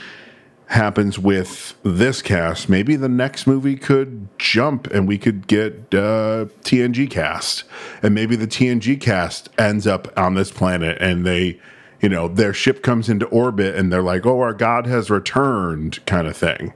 happens 0.73 1.19
with 1.19 1.75
this 1.83 2.21
cast, 2.23 2.69
maybe 2.69 2.97
the 2.97 3.09
next 3.09 3.47
movie 3.47 3.77
could 3.77 4.29
jump 4.39 4.87
and 4.89 5.07
we 5.07 5.19
could 5.19 5.47
get 5.47 5.75
uh, 5.95 6.47
TNG 6.65 7.09
cast, 7.11 7.65
and 8.03 8.15
maybe 8.15 8.37
the 8.37 8.47
TNG 8.47 9.01
cast 9.01 9.49
ends 9.59 9.87
up 9.87 10.13
on 10.19 10.35
this 10.35 10.51
planet 10.51 10.99
and 11.01 11.25
they. 11.25 11.61
You 12.01 12.09
know, 12.09 12.27
their 12.27 12.53
ship 12.53 12.83
comes 12.83 13.09
into 13.09 13.27
orbit 13.27 13.77
and 13.77 13.93
they're 13.93 14.03
like, 14.03 14.27
"Oh, 14.27 14.41
our 14.41 14.53
god 14.53 14.89
has 14.89 15.09
returned," 15.09 16.05
kind 16.05 16.27
of 16.27 16.37
thing. 16.37 16.73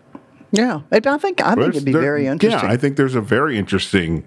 yeah. 0.52 0.82
I 0.92 1.00
think 1.00 1.42
I 1.42 1.56
think 1.56 1.74
it'd 1.74 1.84
be 1.84 1.90
There- 1.90 2.00
very 2.00 2.28
interesting. 2.28 2.60
Yeah, 2.68 2.72
I 2.72 2.76
think 2.76 2.96
there's 2.96 3.16
a 3.16 3.20
very 3.20 3.58
interesting, 3.58 4.22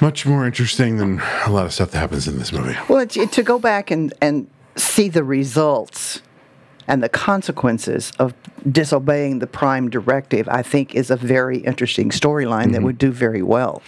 much 0.00 0.24
more 0.24 0.46
interesting 0.46 0.96
than 0.96 1.20
a 1.44 1.50
lot 1.50 1.66
of 1.66 1.74
stuff 1.74 1.90
that 1.90 1.98
happens 1.98 2.26
in 2.26 2.38
this 2.38 2.52
movie. 2.54 2.74
Well, 2.88 3.00
it, 3.00 3.10
to 3.32 3.42
go 3.42 3.58
back 3.58 3.90
and, 3.90 4.14
and 4.22 4.48
see 4.76 5.10
the 5.10 5.22
results 5.24 6.22
and 6.86 7.02
the 7.02 7.08
consequences 7.08 8.12
of 8.18 8.34
disobeying 8.70 9.38
the 9.38 9.46
prime 9.46 9.90
directive, 9.90 10.48
I 10.48 10.62
think 10.62 10.94
is 10.94 11.10
a 11.10 11.16
very 11.16 11.58
interesting 11.58 12.10
storyline 12.10 12.72
that 12.72 12.82
would 12.82 12.98
do 12.98 13.10
very 13.10 13.42
well. 13.42 13.82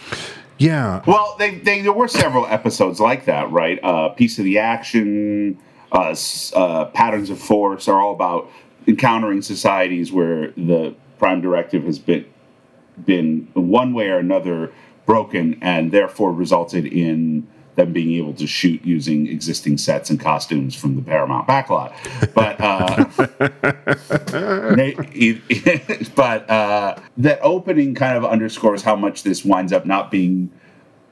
Yeah, 0.57 1.03
Well, 1.05 1.35
they, 1.37 1.55
they, 1.55 1.81
there 1.81 1.93
were 1.93 2.07
several 2.07 2.47
episodes 2.47 2.99
like 2.99 3.25
that, 3.25 3.51
right? 3.51 3.79
Uh, 3.83 4.09
Piece 4.09 4.39
of 4.39 4.45
the 4.45 4.57
Action, 4.57 5.59
uh, 5.91 6.15
uh, 6.55 6.85
Patterns 6.85 7.29
of 7.29 7.39
Force 7.39 7.87
are 7.87 7.99
all 7.99 8.13
about 8.13 8.49
encountering 8.87 9.41
societies 9.43 10.11
where 10.11 10.51
the 10.51 10.95
Prime 11.19 11.41
Directive 11.41 11.83
has 11.83 11.99
been 11.99 12.25
been 13.05 13.47
one 13.53 13.93
way 13.93 14.09
or 14.09 14.17
another 14.17 14.71
broken, 15.05 15.59
and 15.61 15.91
therefore 15.91 16.33
resulted 16.33 16.85
in 16.85 17.47
them 17.77 17.93
being 17.93 18.11
able 18.17 18.33
to 18.33 18.45
shoot 18.45 18.83
using 18.83 19.27
existing 19.27 19.77
sets 19.77 20.09
and 20.09 20.19
costumes 20.19 20.75
from 20.75 20.95
the 20.97 21.01
Paramount 21.01 21.47
backlot. 21.47 21.93
But 22.33 22.59
uh, 22.59 23.05
they- 24.75 26.05
but 26.15 26.49
uh, 26.49 26.95
that 27.17 27.39
opening 27.41 27.95
kind 27.95 28.17
of 28.17 28.25
underscores 28.25 28.81
how 28.81 28.95
much 28.97 29.23
this 29.23 29.45
winds 29.45 29.71
up 29.71 29.85
not 29.85 30.11
being 30.11 30.51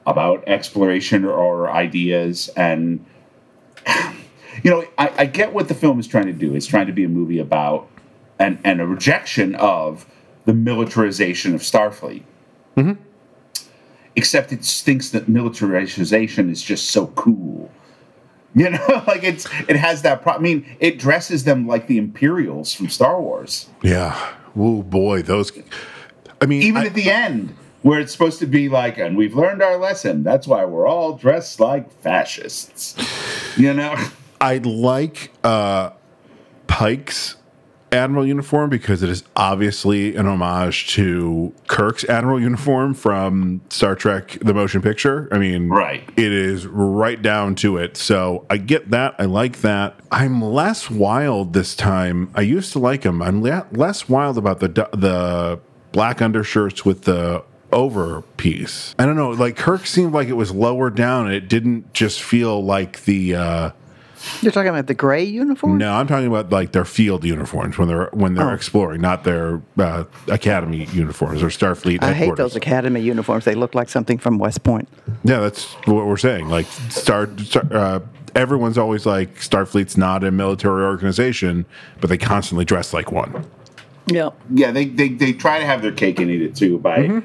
about 0.06 0.44
exploration 0.46 1.24
or 1.24 1.70
ideas 1.70 2.48
and 2.56 3.04
you 4.62 4.70
know 4.70 4.84
I, 4.98 5.12
I 5.18 5.26
get 5.26 5.52
what 5.52 5.68
the 5.68 5.74
film 5.74 5.98
is 5.98 6.06
trying 6.06 6.26
to 6.26 6.32
do. 6.32 6.54
It's 6.54 6.66
trying 6.66 6.86
to 6.88 6.92
be 6.92 7.04
a 7.04 7.08
movie 7.08 7.38
about 7.38 7.88
and, 8.38 8.58
and 8.64 8.80
a 8.80 8.86
rejection 8.86 9.54
of 9.54 10.04
the 10.44 10.52
militarization 10.54 11.54
of 11.54 11.62
starfleet 11.62 12.22
except 14.16 14.52
it 14.52 14.64
thinks 14.64 15.10
that 15.10 15.28
militarization 15.28 16.50
is 16.50 16.62
just 16.62 16.90
so 16.90 17.06
cool 17.08 17.70
you 18.54 18.70
know 18.70 19.02
like 19.06 19.22
it's 19.22 19.46
it 19.68 19.76
has 19.76 20.02
that 20.02 20.22
pro- 20.22 20.32
i 20.34 20.38
mean 20.38 20.64
it 20.80 20.98
dresses 20.98 21.44
them 21.44 21.66
like 21.66 21.86
the 21.86 21.98
imperials 21.98 22.72
from 22.72 22.88
star 22.88 23.20
wars 23.20 23.68
yeah. 23.82 24.34
Oh 24.58 24.82
boy, 24.82 25.22
those. 25.22 25.52
I 26.40 26.46
mean, 26.46 26.62
even 26.62 26.82
I- 26.82 26.86
at 26.86 26.94
the 26.94 27.10
end 27.10 27.54
where 27.82 28.00
it's 28.00 28.10
supposed 28.10 28.38
to 28.40 28.46
be 28.46 28.68
like, 28.68 28.98
and 28.98 29.16
we've 29.16 29.34
learned 29.34 29.62
our 29.62 29.76
lesson. 29.76 30.22
That's 30.22 30.46
why 30.46 30.64
we're 30.64 30.86
all 30.86 31.12
dressed 31.12 31.60
like 31.60 31.92
fascists. 32.00 32.96
You 33.56 33.74
know? 33.74 33.94
I 34.40 34.58
like 34.58 35.30
uh, 35.44 35.90
Pike's 36.66 37.35
admiral 37.92 38.26
uniform 38.26 38.68
because 38.68 39.02
it 39.02 39.08
is 39.08 39.22
obviously 39.36 40.16
an 40.16 40.26
homage 40.26 40.88
to 40.94 41.52
Kirk's 41.68 42.04
admiral 42.04 42.40
uniform 42.40 42.94
from 42.94 43.60
Star 43.70 43.94
Trek: 43.94 44.38
The 44.40 44.52
Motion 44.52 44.82
Picture. 44.82 45.28
I 45.32 45.38
mean, 45.38 45.68
Right. 45.68 46.08
It 46.16 46.32
is 46.32 46.66
right 46.66 47.20
down 47.20 47.54
to 47.56 47.76
it. 47.76 47.96
So 47.96 48.44
I 48.50 48.56
get 48.56 48.90
that. 48.90 49.14
I 49.18 49.24
like 49.24 49.60
that. 49.60 49.98
I'm 50.10 50.42
less 50.42 50.90
wild 50.90 51.52
this 51.52 51.74
time. 51.74 52.30
I 52.34 52.40
used 52.42 52.72
to 52.72 52.78
like 52.78 53.04
him. 53.04 53.22
I'm 53.22 53.42
le- 53.42 53.66
less 53.72 54.08
wild 54.08 54.36
about 54.38 54.60
the 54.60 54.68
the 54.68 55.60
black 55.92 56.20
undershirts 56.20 56.84
with 56.84 57.02
the 57.02 57.42
over 57.72 58.22
piece. 58.36 58.94
I 58.98 59.06
don't 59.06 59.16
know. 59.16 59.30
Like 59.30 59.56
Kirk 59.56 59.86
seemed 59.86 60.12
like 60.12 60.28
it 60.28 60.34
was 60.34 60.52
lower 60.52 60.90
down. 60.90 61.30
It 61.30 61.48
didn't 61.48 61.92
just 61.92 62.22
feel 62.22 62.62
like 62.64 63.04
the. 63.04 63.34
uh 63.34 63.70
You're 64.42 64.52
talking 64.52 64.68
about 64.68 64.86
the 64.86 64.94
gray 64.94 65.24
uniform? 65.24 65.78
no, 65.78 65.92
I'm 65.94 66.06
talking 66.06 66.26
about 66.26 66.50
like 66.50 66.72
their 66.72 66.84
field 66.84 67.24
uniforms 67.24 67.78
when 67.78 67.88
they're 67.88 68.08
when 68.12 68.34
they're 68.34 68.50
Oh. 68.50 68.54
exploring, 68.54 69.00
not 69.00 69.24
their 69.24 69.60
uh, 69.78 70.04
academy 70.28 70.84
uniforms 70.92 71.42
or 71.42 71.46
Starfleet. 71.48 72.02
I 72.02 72.12
hate 72.12 72.36
those 72.36 72.56
academy 72.56 73.00
uniforms. 73.00 73.44
They 73.44 73.54
look 73.54 73.74
like 73.74 73.88
something 73.88 74.18
from 74.18 74.38
West 74.38 74.62
Point. 74.62 74.88
Yeah, 75.24 75.40
that's 75.40 75.64
what 75.86 76.06
we're 76.06 76.16
saying. 76.16 76.48
Like 76.48 76.66
Star, 76.90 77.28
Star 77.38 77.64
uh, 77.72 78.00
everyone's 78.34 78.78
always 78.78 79.06
like 79.06 79.36
Starfleet's 79.38 79.96
not 79.96 80.22
a 80.24 80.30
military 80.30 80.82
organization, 80.84 81.64
but 82.00 82.10
they 82.10 82.18
constantly 82.18 82.64
dress 82.64 82.92
like 82.92 83.10
one. 83.12 83.44
Yeah. 84.08 84.30
yeah, 84.54 84.70
they, 84.70 84.84
they 84.84 85.08
they 85.08 85.32
try 85.32 85.58
to 85.58 85.66
have 85.66 85.82
their 85.82 85.90
cake 85.92 86.20
and 86.20 86.30
eat 86.30 86.42
it 86.42 86.54
too 86.54 86.78
by 86.78 87.22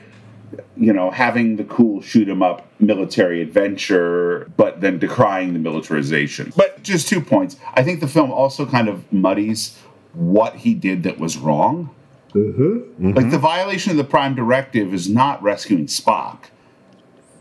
you 0.78 0.94
know 0.94 1.12
having 1.12 1.56
the 1.56 1.64
cool 1.64 2.02
shoot 2.02 2.28
'em 2.30 2.42
up 2.42 2.68
military 2.80 3.42
adventure, 3.42 4.50
but 4.58 4.82
then 4.82 5.00
decrying 5.00 5.54
the 5.54 5.60
militarization. 5.60 6.52
But 6.56 6.84
just 6.84 7.08
two 7.08 7.22
points. 7.22 7.56
I 7.76 7.84
think 7.84 8.00
the 8.00 8.08
film 8.08 8.32
also 8.32 8.66
kind 8.66 8.88
of 8.90 9.12
muddies 9.12 9.78
what 10.14 10.56
he 10.58 10.74
did 10.74 11.04
that 11.04 11.20
was 11.20 11.38
wrong. 11.38 11.90
Like 12.34 13.30
the 13.30 13.40
violation 13.40 13.92
of 13.92 13.98
the 13.98 14.04
Prime 14.06 14.36
Directive 14.36 14.94
is 14.94 15.10
not 15.10 15.42
rescuing 15.44 15.88
Spock; 15.88 16.46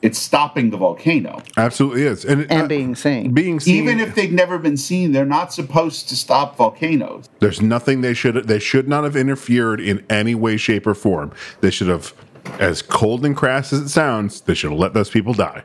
it's 0.02 0.18
stopping 0.18 0.70
the 0.70 0.76
volcano. 0.76 1.42
Absolutely 1.56 2.02
is, 2.04 2.24
and, 2.24 2.42
And 2.50 2.62
uh, 2.62 2.66
being 2.66 2.94
seen. 2.96 3.32
being 3.32 3.60
seen. 3.60 3.76
Even 3.82 4.00
if 4.00 4.14
they've 4.16 4.32
never 4.32 4.58
been 4.58 4.76
seen, 4.76 5.12
they're 5.12 5.24
not 5.24 5.52
supposed 5.52 6.08
to 6.08 6.16
stop 6.16 6.56
volcanoes. 6.56 7.28
There's 7.38 7.62
nothing 7.62 8.00
they 8.00 8.14
should 8.14 8.34
they 8.48 8.58
should 8.58 8.88
not 8.88 9.04
have 9.04 9.14
interfered 9.16 9.80
in 9.80 10.04
any 10.10 10.34
way, 10.34 10.56
shape, 10.56 10.86
or 10.86 10.94
form. 10.94 11.32
They 11.60 11.70
should 11.70 11.88
have, 11.88 12.12
as 12.58 12.82
cold 12.82 13.24
and 13.24 13.36
crass 13.36 13.72
as 13.72 13.80
it 13.80 13.88
sounds, 13.88 14.40
they 14.42 14.54
should 14.54 14.70
have 14.70 14.78
let 14.78 14.94
those 14.94 15.10
people 15.10 15.34
die. 15.34 15.62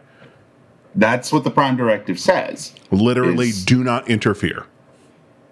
That's 0.95 1.31
what 1.33 1.43
the 1.43 1.51
Prime 1.51 1.75
Directive 1.75 2.19
says. 2.19 2.73
Literally, 2.91 3.49
Is- 3.49 3.65
do 3.65 3.83
not 3.83 4.07
interfere. 4.09 4.65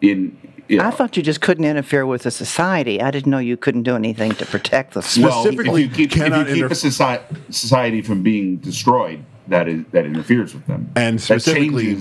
In 0.01 0.37
you 0.67 0.77
know, 0.77 0.85
I 0.85 0.91
thought 0.91 1.17
you 1.17 1.23
just 1.23 1.41
couldn't 1.41 1.65
interfere 1.65 2.05
with 2.05 2.23
the 2.23 2.31
society. 2.31 3.01
I 3.01 3.11
didn't 3.11 3.29
know 3.29 3.37
you 3.37 3.57
couldn't 3.57 3.83
do 3.83 3.95
anything 3.95 4.31
to 4.33 4.45
protect 4.45 4.93
the 4.93 4.99
well, 5.21 5.43
specifically 5.43 5.83
if 5.83 5.97
you 5.99 6.07
keep, 6.07 6.11
if 6.13 6.17
you 6.17 6.23
cannot 6.23 6.47
keep 6.47 6.55
inter- 6.55 6.67
a 6.67 6.69
soci- 6.69 7.53
society 7.53 8.01
from 8.01 8.23
being 8.23 8.57
destroyed, 8.57 9.23
that 9.47 9.67
is 9.67 9.83
that 9.91 10.05
interferes 10.05 10.53
with 10.53 10.65
them, 10.67 10.89
and 10.95 11.21
specifically 11.21 11.97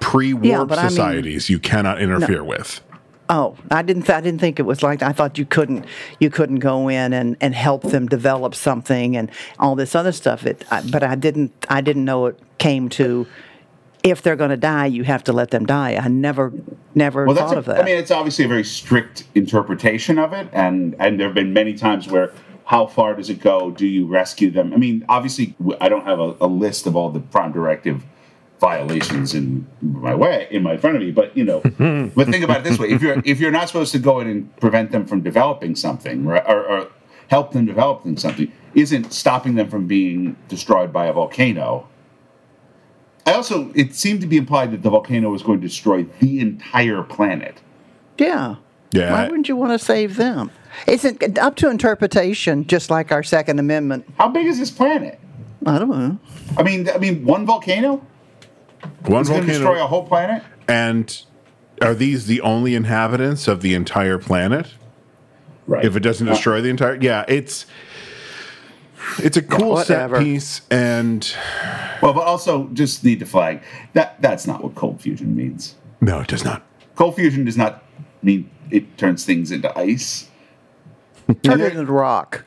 pre-warp 0.00 0.44
Yeah, 0.44 0.64
but 0.64 0.78
I 0.78 0.82
mean- 0.82 0.90
societies, 0.90 1.48
you 1.50 1.58
cannot 1.58 2.00
interfere 2.00 2.44
with. 2.44 2.80
Oh, 3.28 3.56
I 3.70 3.82
didn't. 3.82 4.10
I 4.10 4.20
didn't 4.20 4.40
think 4.40 4.58
it 4.58 4.64
was 4.64 4.82
like. 4.82 5.02
I 5.02 5.12
thought 5.12 5.38
you 5.38 5.46
couldn't. 5.46 5.86
You 6.18 6.28
couldn't 6.28 6.58
go 6.58 6.88
in 6.88 7.12
and, 7.12 7.36
and 7.40 7.54
help 7.54 7.82
them 7.82 8.06
develop 8.06 8.54
something 8.54 9.16
and 9.16 9.30
all 9.58 9.74
this 9.74 9.94
other 9.94 10.12
stuff. 10.12 10.44
It, 10.44 10.64
I, 10.70 10.82
but 10.90 11.02
I 11.02 11.14
didn't. 11.14 11.52
I 11.70 11.80
didn't 11.80 12.04
know 12.04 12.26
it 12.26 12.38
came 12.58 12.88
to. 12.90 13.26
If 14.02 14.20
they're 14.22 14.36
going 14.36 14.50
to 14.50 14.56
die, 14.56 14.86
you 14.86 15.04
have 15.04 15.22
to 15.24 15.32
let 15.32 15.52
them 15.52 15.64
die. 15.64 15.94
I 15.94 16.08
never, 16.08 16.52
never 16.96 17.24
Well, 17.24 17.36
thought 17.36 17.54
a- 17.54 17.58
of 17.58 17.66
that. 17.66 17.80
I 17.80 17.84
mean, 17.84 17.96
it's 17.96 18.10
obviously 18.10 18.44
a 18.44 18.48
very 18.48 18.64
strict 18.64 19.24
interpretation 19.36 20.18
of 20.18 20.32
it, 20.32 20.48
and 20.52 20.96
and 20.98 21.18
there 21.20 21.28
have 21.28 21.34
been 21.34 21.52
many 21.52 21.74
times 21.74 22.08
where. 22.08 22.32
How 22.64 22.86
far 22.86 23.14
does 23.14 23.28
it 23.28 23.40
go? 23.40 23.72
Do 23.72 23.86
you 23.86 24.06
rescue 24.06 24.48
them? 24.50 24.72
I 24.72 24.76
mean, 24.76 25.04
obviously, 25.08 25.54
I 25.80 25.88
don't 25.88 26.04
have 26.06 26.20
a, 26.20 26.36
a 26.40 26.46
list 26.46 26.86
of 26.86 26.94
all 26.94 27.10
the 27.10 27.18
Prime 27.20 27.50
Directive 27.52 28.02
violations 28.62 29.34
in 29.34 29.66
my 29.82 30.14
way 30.14 30.46
in 30.52 30.62
my 30.62 30.76
front 30.76 30.94
of 30.96 31.02
me, 31.02 31.10
but 31.10 31.36
you 31.36 31.42
know, 31.44 31.60
but 32.14 32.28
think 32.28 32.44
about 32.44 32.58
it 32.58 32.64
this 32.64 32.78
way: 32.78 32.88
if 32.90 33.02
you're 33.02 33.20
if 33.24 33.40
you're 33.40 33.50
not 33.50 33.66
supposed 33.66 33.90
to 33.92 33.98
go 33.98 34.20
in 34.20 34.28
and 34.28 34.56
prevent 34.58 34.92
them 34.92 35.04
from 35.04 35.20
developing 35.20 35.74
something, 35.74 36.24
right, 36.24 36.44
or, 36.46 36.64
or 36.64 36.88
help 37.28 37.52
them 37.52 37.66
develop 37.66 38.02
something, 38.18 38.50
isn't 38.74 39.12
stopping 39.12 39.56
them 39.56 39.68
from 39.68 39.86
being 39.88 40.36
destroyed 40.48 40.92
by 40.92 41.06
a 41.06 41.12
volcano. 41.12 41.88
I 43.26 43.32
also, 43.34 43.70
it 43.74 43.94
seemed 43.94 44.20
to 44.20 44.26
be 44.26 44.36
implied 44.36 44.70
that 44.72 44.82
the 44.82 44.90
volcano 44.90 45.30
was 45.30 45.42
going 45.42 45.60
to 45.60 45.66
destroy 45.66 46.04
the 46.20 46.40
entire 46.40 47.02
planet. 47.02 47.60
yeah. 48.18 48.56
Yeah, 48.94 49.10
Why 49.10 49.24
I- 49.24 49.28
wouldn't 49.30 49.48
you 49.48 49.56
want 49.56 49.72
to 49.72 49.78
save 49.78 50.16
them? 50.16 50.50
Isn't 50.86 51.38
up 51.38 51.56
to 51.56 51.70
interpretation, 51.70 52.66
just 52.66 52.90
like 52.90 53.10
our 53.10 53.22
Second 53.22 53.58
Amendment. 53.58 54.04
How 54.18 54.28
big 54.28 54.44
is 54.46 54.58
this 54.58 54.70
planet? 54.70 55.18
I 55.64 55.78
don't 55.78 55.88
know. 55.88 56.18
I 56.58 56.62
mean, 56.62 56.90
I 56.90 56.98
mean, 56.98 57.24
one 57.24 57.46
volcano 57.46 58.04
One 59.06 59.22
is 59.22 59.28
going 59.28 59.46
destroy 59.46 59.82
a 59.82 59.86
whole 59.86 60.06
planet. 60.06 60.42
and 60.68 61.24
are 61.80 61.94
these 61.94 62.26
the 62.26 62.40
only 62.40 62.74
inhabitants 62.74 63.48
of 63.48 63.60
the 63.60 63.74
entire 63.74 64.18
planet? 64.18 64.74
Right. 65.66 65.84
If 65.84 65.96
it 65.96 66.00
doesn't 66.00 66.26
destroy 66.26 66.60
the 66.60 66.68
entire, 66.68 66.96
yeah, 67.00 67.24
it's 67.28 67.66
it's 69.18 69.36
a 69.36 69.42
cool 69.42 69.76
set 69.78 70.12
piece, 70.18 70.62
and 70.70 71.34
well, 72.00 72.12
but 72.12 72.26
also 72.26 72.68
just 72.72 73.04
need 73.04 73.20
to 73.20 73.26
flag 73.26 73.62
that 73.92 74.20
that's 74.20 74.46
not 74.46 74.62
what 74.62 74.74
cold 74.74 75.00
fusion 75.00 75.36
means. 75.36 75.76
no, 76.00 76.20
it 76.20 76.28
does 76.28 76.44
not. 76.44 76.64
Cold 76.96 77.16
fusion 77.16 77.44
does 77.44 77.56
not 77.56 77.84
mean 78.22 78.50
it 78.70 78.96
turns 78.98 79.24
things 79.24 79.50
into 79.50 79.76
ice 79.78 80.28
Turn 81.42 81.60
it 81.60 81.76
into 81.76 81.92
rock. 81.92 82.44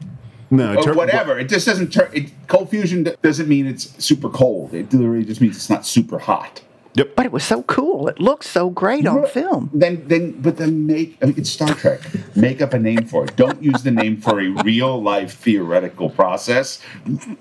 No, 0.55 0.75
or 0.75 0.83
tur- 0.83 0.93
whatever. 0.93 1.37
It 1.39 1.49
just 1.49 1.65
doesn't 1.65 1.91
turn. 1.93 2.09
It, 2.13 2.31
cold 2.47 2.69
fusion 2.69 3.03
d- 3.03 3.13
doesn't 3.21 3.47
mean 3.47 3.65
it's 3.67 4.03
super 4.03 4.29
cold. 4.29 4.73
It 4.73 4.93
literally 4.93 5.25
just 5.25 5.41
means 5.41 5.55
it's 5.55 5.69
not 5.69 5.85
super 5.85 6.19
hot. 6.19 6.61
Yep. 6.95 7.15
But 7.17 7.25
it 7.25 7.33
was 7.33 7.43
so 7.43 7.63
cool. 7.63 8.07
It 8.07 8.19
looked 8.21 8.45
so 8.45 8.69
great 8.69 9.05
on 9.05 9.25
film. 9.27 9.69
Then, 9.73 10.07
then, 10.07 10.31
but 10.41 10.55
then 10.55 10.87
make. 10.87 11.17
I 11.21 11.25
mean, 11.25 11.35
it's 11.37 11.49
Star 11.49 11.73
Trek. 11.73 11.99
Make 12.37 12.61
up 12.61 12.73
a 12.73 12.79
name 12.79 13.05
for 13.05 13.25
it. 13.25 13.35
Don't 13.35 13.61
use 13.61 13.83
the 13.83 13.91
name 13.91 14.21
for 14.21 14.39
a 14.39 14.47
real 14.63 15.01
life 15.03 15.33
theoretical 15.33 16.09
process. 16.09 16.79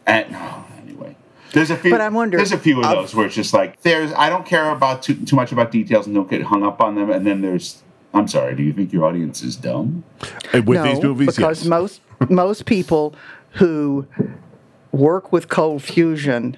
And 0.06 0.28
oh, 0.32 0.66
anyway, 0.82 1.14
there's 1.52 1.70
a 1.70 1.76
few. 1.76 1.92
But 1.92 2.00
I 2.00 2.08
wonder- 2.08 2.36
There's 2.36 2.50
a 2.50 2.58
few 2.58 2.80
of 2.80 2.84
I've- 2.86 2.96
those 2.96 3.14
where 3.14 3.26
it's 3.26 3.36
just 3.36 3.54
like 3.54 3.80
there's. 3.82 4.12
I 4.14 4.28
don't 4.28 4.44
care 4.44 4.70
about 4.70 5.02
too, 5.04 5.14
too 5.24 5.36
much 5.36 5.52
about 5.52 5.70
details 5.70 6.06
and 6.06 6.16
don't 6.16 6.28
get 6.28 6.42
hung 6.42 6.64
up 6.64 6.80
on 6.80 6.96
them. 6.96 7.10
And 7.10 7.24
then 7.24 7.40
there's. 7.40 7.80
I'm 8.12 8.26
sorry. 8.28 8.54
Do 8.56 8.62
you 8.64 8.72
think 8.72 8.92
your 8.92 9.04
audience 9.04 9.42
is 9.42 9.54
dumb? 9.56 10.02
And 10.52 10.66
With 10.66 10.78
no, 10.78 10.84
these 10.84 11.02
movies, 11.02 11.26
because 11.28 11.60
yes. 11.62 11.68
most 11.68 12.00
most 12.28 12.66
people 12.66 13.14
who 13.52 14.06
work 14.92 15.32
with 15.32 15.48
cold 15.48 15.82
fusion 15.82 16.56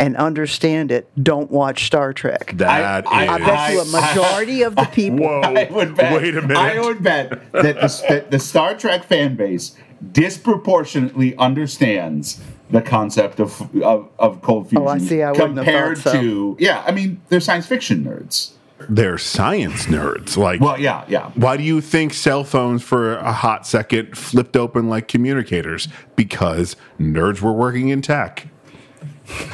and 0.00 0.16
understand 0.16 0.92
it 0.92 1.08
don't 1.20 1.50
watch 1.50 1.84
Star 1.86 2.12
Trek. 2.12 2.52
that 2.56 3.04
I- 3.06 3.24
is- 3.24 3.28
I 3.30 3.38
bet 3.38 3.72
you 3.72 3.80
a 3.80 3.84
I- 3.96 4.10
majority 4.10 4.62
of 4.62 4.76
the 4.76 4.84
people. 4.92 5.18
Whoa! 5.26 5.40
I 5.40 5.68
would 5.70 5.96
bet. 5.96 6.20
Wait 6.22 6.36
a 6.36 6.42
minute. 6.42 6.56
I 6.56 6.80
would 6.80 7.02
bet 7.02 7.30
that 7.52 7.62
the, 7.80 8.04
that 8.08 8.30
the 8.30 8.38
Star 8.38 8.74
Trek 8.76 9.04
fan 9.04 9.34
base 9.36 9.74
disproportionately 10.12 11.36
understands 11.36 12.40
the 12.70 12.80
concept 12.82 13.40
of 13.40 13.60
of, 13.82 14.08
of 14.18 14.40
cold 14.42 14.68
fusion 14.68 14.86
Oh, 14.86 14.88
I 14.88 14.98
see. 14.98 15.22
I 15.22 15.32
wouldn't 15.32 15.56
have 15.56 15.64
compared 15.64 15.98
thought 15.98 16.12
so. 16.12 16.20
to 16.20 16.56
yeah. 16.60 16.82
I 16.86 16.92
mean, 16.92 17.20
they're 17.28 17.40
science 17.40 17.66
fiction 17.66 18.04
nerds. 18.04 18.52
They're 18.88 19.18
science 19.18 19.86
nerds. 19.86 20.36
Like, 20.36 20.60
Well, 20.60 20.78
yeah, 20.78 21.04
yeah. 21.08 21.30
why 21.34 21.56
do 21.56 21.62
you 21.62 21.80
think 21.80 22.14
cell 22.14 22.44
phones 22.44 22.82
for 22.82 23.16
a 23.16 23.32
hot 23.32 23.66
second 23.66 24.16
flipped 24.16 24.56
open 24.56 24.88
like 24.88 25.08
communicators? 25.08 25.88
Because 26.16 26.76
nerds 26.98 27.40
were 27.40 27.52
working 27.52 27.88
in 27.88 28.02
tech. 28.02 28.46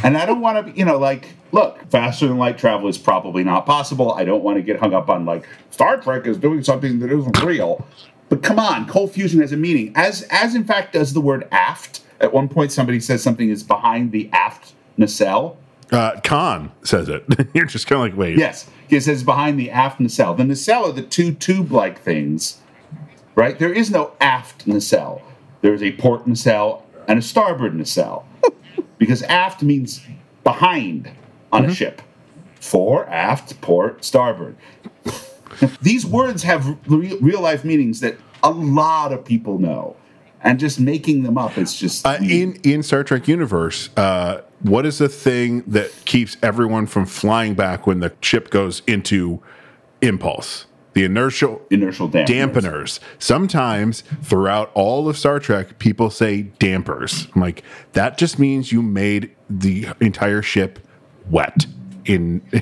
And 0.05 0.17
I 0.17 0.27
don't 0.27 0.41
want 0.41 0.67
to, 0.67 0.79
you 0.79 0.85
know, 0.85 0.99
like, 0.99 1.27
look, 1.53 1.79
faster 1.91 2.29
than 2.29 2.39
light 2.39 2.59
travel 2.59 2.87
is 2.89 2.99
probably 2.99 3.43
not 3.45 3.67
possible. 3.67 4.13
I 4.13 4.25
don't 4.25 4.43
want 4.45 4.57
to 4.59 4.63
get 4.63 4.79
hung 4.79 4.95
up 4.95 5.09
on 5.09 5.25
like 5.25 5.49
Star 5.71 5.97
Trek 6.01 6.27
is 6.27 6.37
doing 6.39 6.63
something 6.63 6.99
that 7.01 7.11
isn't 7.11 7.43
real. 7.43 7.87
But 8.29 8.43
come 8.43 8.59
on, 8.59 8.87
cold 8.87 9.13
fusion 9.13 9.41
has 9.41 9.53
a 9.53 9.57
meaning. 9.57 9.93
As 9.97 10.23
as 10.31 10.55
in 10.55 10.65
fact 10.65 10.93
does 10.93 11.13
the 11.13 11.21
word 11.21 11.49
aft. 11.51 12.03
At 12.21 12.33
one 12.33 12.49
point, 12.49 12.73
somebody 12.73 13.01
says 13.01 13.23
something 13.23 13.49
is 13.51 13.63
behind 13.63 14.13
the 14.13 14.31
aft 14.33 14.75
nacelle. 14.97 15.57
Uh, 15.91 16.19
Khan 16.23 16.73
says 16.83 17.09
it. 17.09 17.25
You're 17.55 17.67
just 17.67 17.87
kind 17.87 18.01
of 18.01 18.09
like, 18.09 18.19
wait. 18.19 18.39
Yes, 18.39 18.69
it 18.91 19.01
says 19.03 19.23
behind 19.25 19.59
the 19.59 19.71
aft 19.71 20.01
nacelle. 20.01 20.35
The 20.35 20.45
nacelle 20.45 20.87
are 20.87 20.93
the 20.93 21.03
two 21.03 21.33
tube-like 21.33 22.01
things, 22.01 22.59
right? 23.35 23.59
There 23.59 23.73
is 23.73 23.91
no 23.91 24.13
aft 24.21 24.67
nacelle. 24.67 25.23
There 25.63 25.75
is 25.75 25.83
a 25.83 25.93
port 25.93 26.27
nacelle 26.27 26.85
and 27.09 27.19
a 27.19 27.23
starboard 27.23 27.75
nacelle, 27.75 28.27
because 28.99 29.23
aft 29.25 29.63
means 29.63 30.01
behind 30.43 31.11
on 31.53 31.67
a 31.67 31.75
ship. 31.75 32.03
Fore, 32.61 33.07
aft, 33.09 33.61
port, 33.61 34.05
starboard. 34.05 34.57
These 35.83 36.05
words 36.07 36.43
have 36.43 36.77
re- 36.87 37.17
real 37.21 37.41
life 37.41 37.65
meanings 37.65 38.01
that 38.01 38.17
a 38.43 38.51
lot 38.51 39.13
of 39.13 39.25
people 39.25 39.59
know. 39.59 39.97
and 40.43 40.59
just 40.61 40.79
making 40.79 41.23
them 41.23 41.39
up. 41.39 41.57
It's 41.57 41.79
just 41.79 42.05
Uh, 42.07 42.19
in 42.21 42.57
in 42.65 42.83
Star 42.83 43.03
Trek 43.05 43.27
universe, 43.29 43.89
uh, 43.97 44.43
what 44.65 44.87
is 44.87 44.97
the 44.97 45.11
thing 45.11 45.63
that 45.67 45.91
keeps 46.07 46.39
everyone 46.43 46.87
from 46.87 47.05
flying 47.05 47.55
back 47.55 47.87
when 47.87 48.01
the 48.01 48.13
ship 48.23 48.49
goes 48.49 48.83
into 48.87 49.43
impulse? 50.01 50.65
The 50.95 51.05
inertial 51.05 51.61
inertial 51.71 52.09
dampeners. 52.09 52.27
dampeners. 52.27 53.01
Sometimes 53.19 54.03
throughout 54.23 54.71
all 54.75 55.07
of 55.09 55.19
Star 55.19 55.39
Trek, 55.39 55.79
people 55.79 56.09
say 56.09 56.43
dampers. 56.43 57.29
I'm 57.35 57.43
like, 57.43 57.63
that 57.93 58.17
just 58.17 58.39
means 58.39 58.73
you 58.73 58.81
made 58.81 59.35
the 59.51 59.89
entire 60.01 60.41
ship 60.41 60.79
wet. 61.31 61.67
In 62.07 62.43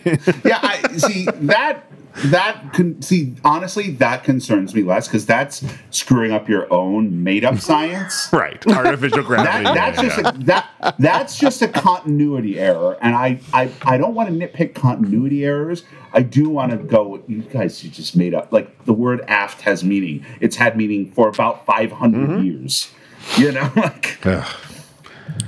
yeah, 0.45 0.59
I 0.63 0.97
see 0.97 1.27
that. 1.27 1.85
That 2.27 2.73
con- 2.75 3.01
see 3.01 3.35
honestly, 3.45 3.91
that 3.93 4.23
concerns 4.23 4.75
me 4.75 4.83
less 4.83 5.09
because 5.09 5.25
that's 5.25 5.65
screwing 5.91 6.31
up 6.31 6.49
your 6.49 6.73
own 6.73 7.25
made-up 7.25 7.59
science. 7.59 8.29
right, 8.33 8.65
artificial 8.67 9.23
gravity. 9.23 9.65
That, 9.65 9.75
that's 9.75 9.97
yeah, 9.97 10.09
just 10.09 10.19
yeah. 10.19 10.29
a, 10.29 10.45
that 10.45 10.95
that's 10.99 11.39
just 11.39 11.63
a 11.63 11.69
continuity 11.69 12.59
error, 12.59 12.99
and 13.01 13.15
I 13.15 13.41
I, 13.53 13.71
I 13.83 13.97
don't 13.99 14.15
want 14.15 14.29
to 14.29 14.35
nitpick 14.35 14.75
continuity 14.75 15.45
errors. 15.45 15.85
I 16.13 16.23
do 16.23 16.49
want 16.49 16.73
to 16.73 16.79
go. 16.79 17.23
You 17.27 17.43
guys, 17.43 17.83
you 17.83 17.91
just 17.91 18.17
made 18.17 18.35
up 18.35 18.53
like 18.53 18.85
the 18.85 18.93
word 18.93 19.23
aft 19.29 19.63
has 19.63 19.83
meaning. 19.83 20.25
It's 20.41 20.57
had 20.57 20.77
meaning 20.77 21.11
for 21.13 21.29
about 21.29 21.65
five 21.65 21.91
mm-hmm. 21.91 22.43
years. 22.43 22.91
You 23.39 23.53
know, 23.53 23.73
like 23.77 24.19
Ugh. 24.27 24.57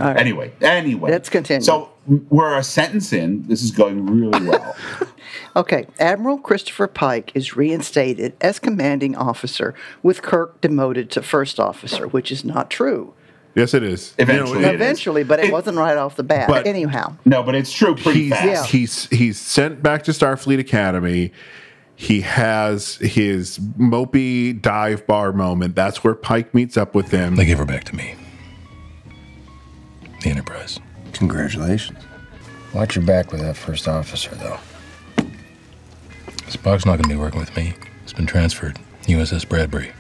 anyway. 0.00 0.52
Anyway, 0.60 1.10
Let's 1.10 1.28
continue. 1.28 1.62
So 1.62 1.90
we're 2.07 2.57
a 2.57 2.62
sentence 2.62 3.12
in. 3.12 3.46
This 3.48 3.62
is 3.62 3.70
going 3.70 4.07
really 4.07 4.46
well. 4.48 4.76
Okay, 5.57 5.86
Admiral 6.00 6.38
Christopher 6.38 6.86
Pike 6.88 7.30
is 7.34 7.55
reinstated 7.57 8.34
as 8.40 8.59
commanding 8.59 9.14
officer, 9.16 9.72
with 10.02 10.20
Kirk 10.20 10.61
demoted 10.61 11.11
to 11.12 11.22
first 11.22 11.61
officer, 11.61 12.09
which 12.09 12.32
is 12.32 12.44
not 12.44 12.70
true. 12.70 13.14
yes, 13.55 13.72
it 13.72 13.84
is. 13.84 14.14
Eventually. 14.18 14.64
it- 14.64 14.68
is. 14.68 14.74
Eventually, 14.74 15.22
but 15.24 15.38
it, 15.38 15.46
It- 15.46 15.52
wasn't 15.52 15.76
right 15.78 15.96
off 15.96 16.16
the 16.16 16.24
bat. 16.24 16.48
But- 16.48 16.66
Anyhow, 16.66 17.16
no, 17.24 17.42
but 17.44 17.55
it's 17.55 17.72
true 17.72 17.94
pretty 17.94 18.24
he's, 18.24 18.32
fast. 18.32 18.44
Yeah. 18.46 18.64
he's 18.64 19.07
he's 19.11 19.38
sent 19.40 19.80
back 19.82 20.02
to 20.05 20.11
Starfleet 20.11 20.59
Academy. 20.59 21.30
He 21.96 22.22
has 22.22 22.96
his 22.96 23.59
mopey 23.78 24.61
dive 24.61 25.07
bar 25.07 25.32
moment. 25.32 25.76
That's 25.76 26.02
where 26.02 26.14
Pike 26.16 26.52
meets 26.52 26.76
up 26.76 26.94
with 26.96 27.11
him. 27.12 27.36
They 27.36 27.44
gave 27.46 27.59
her 27.59 27.64
back 27.64 27.84
to 27.84 27.94
me. 27.96 28.16
The 30.22 30.30
Enterprise. 30.30 30.80
Congratulations. 31.14 31.98
Watch 32.72 32.96
your 32.96 33.04
back 33.04 33.32
with 33.32 33.40
that 33.40 33.56
first 33.56 33.86
officer, 33.88 34.34
though. 34.34 34.58
Spock's 36.48 36.84
not 36.86 36.92
going 36.96 37.04
to 37.04 37.08
be 37.08 37.16
working 37.16 37.40
with 37.40 37.56
me. 37.56 37.74
It's 38.02 38.12
been 38.12 38.26
transferred. 38.26 38.78
USS 39.04 39.48
Bradbury. 39.48 39.92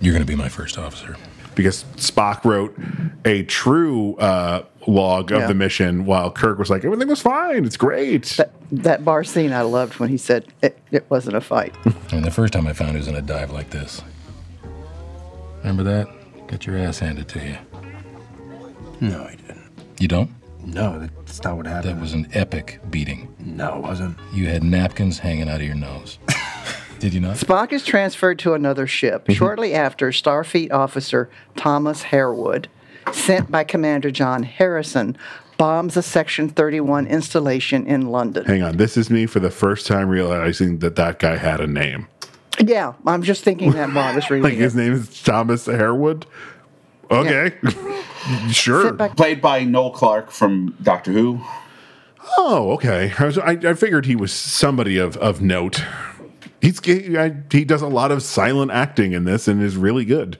You're 0.00 0.12
going 0.14 0.24
to 0.24 0.30
be 0.30 0.36
my 0.36 0.48
first 0.48 0.78
officer. 0.78 1.16
because 1.54 1.84
Spock 1.96 2.44
wrote 2.44 2.76
a 3.24 3.42
true 3.44 4.14
uh, 4.16 4.64
log 4.86 5.32
of 5.32 5.40
Yeah. 5.40 5.46
the 5.48 5.54
mission, 5.54 6.04
while 6.06 6.30
Kirk 6.30 6.56
was 6.58 6.70
like, 6.70 6.84
"Everything 6.84 7.08
was 7.08 7.20
fine. 7.20 7.64
It's 7.64 7.76
great." 7.76 8.24
that, 8.36 8.52
that 8.70 9.04
bar 9.04 9.24
scene 9.24 9.52
I 9.52 9.62
loved 9.62 9.98
when 9.98 10.08
he 10.08 10.16
said 10.16 10.46
it, 10.62 10.78
it 10.92 11.04
wasn't 11.10 11.36
a 11.36 11.40
fight. 11.40 11.74
I 11.84 12.14
mean, 12.14 12.22
the 12.22 12.30
first 12.30 12.52
time 12.52 12.66
I 12.68 12.72
found 12.74 12.92
he 12.92 12.96
was 12.98 13.08
in 13.08 13.16
a 13.16 13.22
dive 13.22 13.50
like 13.50 13.70
this. 13.70 14.02
Remember 15.58 15.82
that? 15.82 16.06
Got 16.46 16.64
your 16.66 16.78
ass 16.78 17.00
handed 17.00 17.28
to 17.28 17.40
you. 17.44 17.56
No, 19.00 19.24
he 19.26 19.36
didn't. 19.36 19.47
You 19.98 20.08
don't? 20.08 20.30
No, 20.64 20.98
that's 21.00 21.42
not 21.42 21.56
what 21.56 21.66
happened. 21.66 21.96
That 21.96 22.00
was 22.00 22.12
an 22.12 22.28
epic 22.32 22.80
beating. 22.90 23.34
no, 23.38 23.76
it 23.76 23.82
wasn't. 23.82 24.18
You 24.32 24.46
had 24.46 24.62
napkins 24.62 25.18
hanging 25.18 25.48
out 25.48 25.60
of 25.60 25.66
your 25.66 25.74
nose. 25.76 26.18
Did 26.98 27.14
you 27.14 27.20
not? 27.20 27.36
Spock 27.36 27.72
is 27.72 27.84
transferred 27.84 28.38
to 28.40 28.54
another 28.54 28.86
ship. 28.86 29.22
Mm-hmm. 29.24 29.32
Shortly 29.34 29.74
after, 29.74 30.10
Starfleet 30.10 30.72
officer 30.72 31.30
Thomas 31.56 32.02
Harewood, 32.02 32.68
sent 33.12 33.50
by 33.50 33.64
Commander 33.64 34.10
John 34.10 34.42
Harrison, 34.42 35.16
bombs 35.58 35.96
a 35.96 36.02
Section 36.02 36.48
31 36.48 37.06
installation 37.06 37.86
in 37.86 38.08
London. 38.10 38.44
Hang 38.44 38.62
on, 38.62 38.76
this 38.76 38.96
is 38.96 39.10
me 39.10 39.26
for 39.26 39.40
the 39.40 39.50
first 39.50 39.86
time 39.86 40.08
realizing 40.08 40.80
that 40.80 40.96
that 40.96 41.18
guy 41.20 41.36
had 41.36 41.60
a 41.60 41.66
name. 41.66 42.08
Yeah, 42.60 42.94
I'm 43.06 43.22
just 43.22 43.44
thinking 43.44 43.70
that 43.72 43.92
while 43.94 44.04
I 44.12 44.14
was 44.16 44.28
reading 44.30 44.42
Like 44.44 44.54
it. 44.54 44.58
his 44.58 44.74
name 44.74 44.92
is 44.92 45.22
Thomas 45.22 45.66
Harewood. 45.66 46.26
Okay, 47.10 47.54
sure. 48.52 48.92
Played 48.92 49.40
by 49.40 49.64
Noel 49.64 49.90
Clarke 49.90 50.30
from 50.30 50.76
Doctor 50.82 51.12
Who. 51.12 51.40
Oh, 52.36 52.72
okay. 52.72 53.12
I, 53.18 53.24
was, 53.24 53.38
I, 53.38 53.52
I 53.52 53.74
figured 53.74 54.06
he 54.06 54.14
was 54.16 54.32
somebody 54.32 54.98
of, 54.98 55.16
of 55.16 55.40
note. 55.40 55.82
He's 56.60 56.84
he, 56.84 57.16
I, 57.16 57.34
he 57.50 57.64
does 57.64 57.82
a 57.82 57.88
lot 57.88 58.10
of 58.10 58.22
silent 58.22 58.70
acting 58.70 59.12
in 59.12 59.24
this 59.24 59.48
and 59.48 59.62
is 59.62 59.76
really 59.76 60.04
good. 60.04 60.38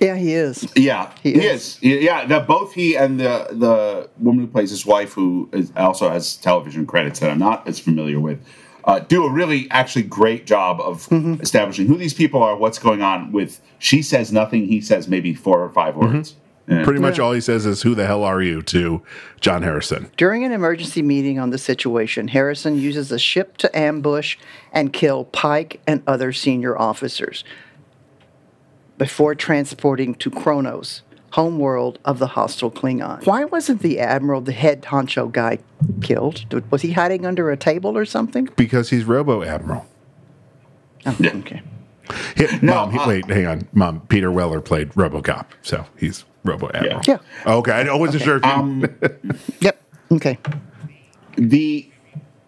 Yeah, 0.00 0.16
he 0.16 0.34
is. 0.34 0.66
Yeah, 0.74 1.12
He 1.22 1.32
he, 1.34 1.46
is. 1.46 1.78
is. 1.80 2.02
Yeah, 2.02 2.26
the, 2.26 2.40
both 2.40 2.74
he 2.74 2.96
and 2.96 3.18
the 3.20 3.46
the 3.52 4.10
woman 4.18 4.44
who 4.44 4.50
plays 4.50 4.70
his 4.70 4.84
wife, 4.84 5.12
who 5.12 5.48
is, 5.52 5.72
also 5.76 6.08
has 6.10 6.36
television 6.36 6.84
credits 6.84 7.20
that 7.20 7.30
I'm 7.30 7.38
not 7.38 7.66
as 7.68 7.78
familiar 7.78 8.18
with, 8.18 8.44
uh, 8.86 8.98
do 9.00 9.24
a 9.24 9.30
really 9.30 9.68
actually 9.70 10.02
great 10.02 10.46
job 10.46 10.80
of 10.80 11.08
Mm-hmm. 11.08 11.40
establishing 11.42 11.86
who 11.86 11.96
these 11.96 12.14
people 12.14 12.42
are, 12.42 12.56
what's 12.56 12.78
going 12.78 13.02
on. 13.02 13.32
With 13.32 13.60
she 13.78 14.02
says 14.02 14.32
nothing, 14.32 14.66
he 14.66 14.80
says 14.80 15.08
maybe 15.08 15.34
four 15.34 15.62
or 15.62 15.70
5 15.70 15.96
words. 15.96 16.36
Yeah. 16.66 16.82
Pretty 16.84 17.00
much 17.00 17.18
Yeah. 17.18 17.24
all 17.24 17.32
he 17.32 17.40
says 17.42 17.66
is, 17.66 17.82
Who 17.82 17.94
the 17.94 18.06
hell 18.06 18.24
are 18.24 18.40
you? 18.40 18.62
to 18.62 19.02
John 19.40 19.62
Harrison. 19.62 20.10
During 20.16 20.44
an 20.44 20.52
emergency 20.52 21.02
meeting 21.02 21.38
on 21.38 21.50
the 21.50 21.58
situation, 21.58 22.28
Harrison 22.28 22.78
uses 22.78 23.12
a 23.12 23.18
ship 23.18 23.58
to 23.58 23.78
ambush 23.78 24.38
and 24.72 24.90
kill 24.92 25.24
Pike 25.26 25.80
and 25.86 26.02
other 26.06 26.32
senior 26.32 26.78
officers 26.78 27.44
before 28.96 29.34
transporting 29.34 30.14
to 30.14 30.30
Kronos, 30.30 31.02
homeworld 31.34 31.98
of 32.04 32.20
the 32.20 32.28
hostile 32.28 32.70
Klingon. 32.70 33.26
Why 33.26 33.44
wasn't 33.44 33.82
the 33.82 33.98
admiral, 33.98 34.40
the 34.40 34.52
head 34.52 34.82
honcho 34.82 35.30
guy, 35.32 35.58
killed? 36.00 36.44
Was 36.70 36.82
he 36.82 36.92
hiding 36.92 37.26
under 37.26 37.50
a 37.50 37.56
table 37.56 37.96
or 37.98 38.04
something? 38.04 38.48
Because 38.56 38.90
he's 38.90 39.04
Robo 39.04 39.42
Admiral. 39.42 39.84
Oh, 41.06 41.16
Yeah. 41.18 41.32
okay. 41.38 41.62
He- 42.36 42.46
No, 42.62 42.74
Mom, 42.86 42.92
he- 42.92 42.98
uh, 42.98 43.08
wait, 43.08 43.26
hang 43.26 43.46
on. 43.46 43.68
Mom, 43.72 44.00
Peter 44.08 44.30
Weller 44.30 44.60
played 44.60 44.90
RoboCop, 44.90 45.46
so 45.62 45.86
he's 45.98 46.24
Robo 46.44 46.70
Admiral. 46.72 47.00
Yeah. 47.06 47.18
Okay, 47.46 47.72
I 47.72 47.94
wasn't 47.96 48.22
sure 48.22 48.36
if 48.36 48.44
you. 48.44 48.50
Um, 48.50 48.84
Yep. 49.60 49.80
Okay. 50.12 50.38
the, 51.36 51.90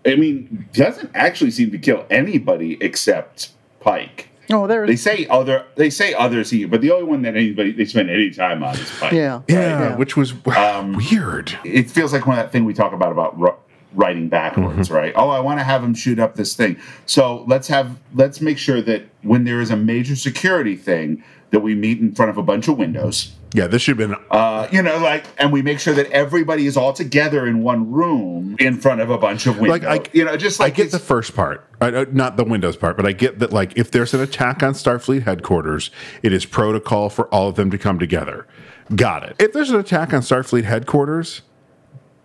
I 0.06 0.14
mean, 0.14 0.68
doesn't 0.74 1.10
actually 1.14 1.50
seem 1.50 1.72
to 1.72 1.78
kill 1.78 2.06
anybody 2.08 2.78
except 2.80 3.50
Pike. 3.80 4.28
Oh, 4.50 4.66
there. 4.66 4.86
They 4.86 4.96
say 4.96 5.26
other, 5.28 5.64
they 5.76 5.90
say 5.90 6.14
others 6.14 6.50
here, 6.50 6.68
but 6.68 6.80
the 6.80 6.90
only 6.92 7.04
one 7.04 7.22
that 7.22 7.34
anybody 7.36 7.72
they 7.72 7.84
spend 7.84 8.10
any 8.10 8.30
time 8.30 8.62
on 8.62 8.74
is 8.76 8.90
Pike. 9.00 9.12
Yeah. 9.12 9.42
yeah, 9.48 9.58
Yeah. 9.90 9.96
which 9.96 10.16
was 10.16 10.34
Um, 10.56 10.92
weird. 11.10 11.52
it 11.64 11.90
feels 11.90 12.12
like 12.12 12.26
one 12.26 12.38
of 12.38 12.44
that 12.44 12.52
thing 12.52 12.64
we 12.64 12.74
talk 12.74 12.92
about 12.92 13.10
about 13.12 13.38
ru- 13.38 13.54
writing 13.94 14.28
backwards, 14.28 14.90
right? 14.90 15.12
Oh, 15.16 15.30
I 15.30 15.40
want 15.40 15.58
to 15.58 15.64
have 15.64 15.82
him 15.82 15.94
shoot 15.94 16.18
up 16.18 16.36
this 16.36 16.54
thing. 16.54 16.76
So 17.06 17.44
let's 17.48 17.68
have 17.68 17.96
let's 18.14 18.40
make 18.40 18.58
sure 18.58 18.80
that 18.82 19.02
when 19.22 19.44
there 19.44 19.60
is 19.60 19.70
a 19.70 19.76
major 19.76 20.14
security 20.16 20.76
thing, 20.76 21.22
that 21.50 21.60
we 21.60 21.74
meet 21.74 22.00
in 22.00 22.12
front 22.12 22.28
of 22.30 22.36
a 22.38 22.42
bunch 22.42 22.68
of 22.68 22.76
windows. 22.76 23.32
Yeah, 23.56 23.68
this 23.68 23.80
should 23.80 23.98
have 23.98 24.10
been. 24.10 24.18
Uh, 24.30 24.68
you 24.70 24.82
know, 24.82 24.98
like, 24.98 25.24
and 25.38 25.50
we 25.50 25.62
make 25.62 25.80
sure 25.80 25.94
that 25.94 26.10
everybody 26.10 26.66
is 26.66 26.76
all 26.76 26.92
together 26.92 27.46
in 27.46 27.62
one 27.62 27.90
room 27.90 28.54
in 28.58 28.76
front 28.78 29.00
of 29.00 29.08
a 29.08 29.16
bunch 29.16 29.46
of 29.46 29.58
windows. 29.58 29.82
Like, 29.82 30.08
I- 30.08 30.10
you 30.12 30.26
know, 30.26 30.36
just 30.36 30.60
like 30.60 30.74
I 30.74 30.76
get 30.76 30.90
the 30.92 30.98
first 30.98 31.34
part, 31.34 31.66
I, 31.80 31.86
uh, 31.88 32.04
not 32.12 32.36
the 32.36 32.44
Windows 32.44 32.76
part, 32.76 32.98
but 32.98 33.06
I 33.06 33.12
get 33.12 33.38
that. 33.38 33.54
Like, 33.54 33.72
if 33.78 33.90
there's 33.90 34.12
an 34.12 34.20
attack 34.20 34.62
on 34.62 34.74
Starfleet 34.74 35.22
headquarters, 35.22 35.90
it 36.22 36.34
is 36.34 36.44
protocol 36.44 37.08
for 37.08 37.28
all 37.28 37.48
of 37.48 37.54
them 37.54 37.70
to 37.70 37.78
come 37.78 37.98
together. 37.98 38.46
Got 38.94 39.22
it. 39.22 39.36
If 39.38 39.54
there's 39.54 39.70
an 39.70 39.80
attack 39.80 40.12
on 40.12 40.20
Starfleet 40.20 40.64
headquarters, 40.64 41.40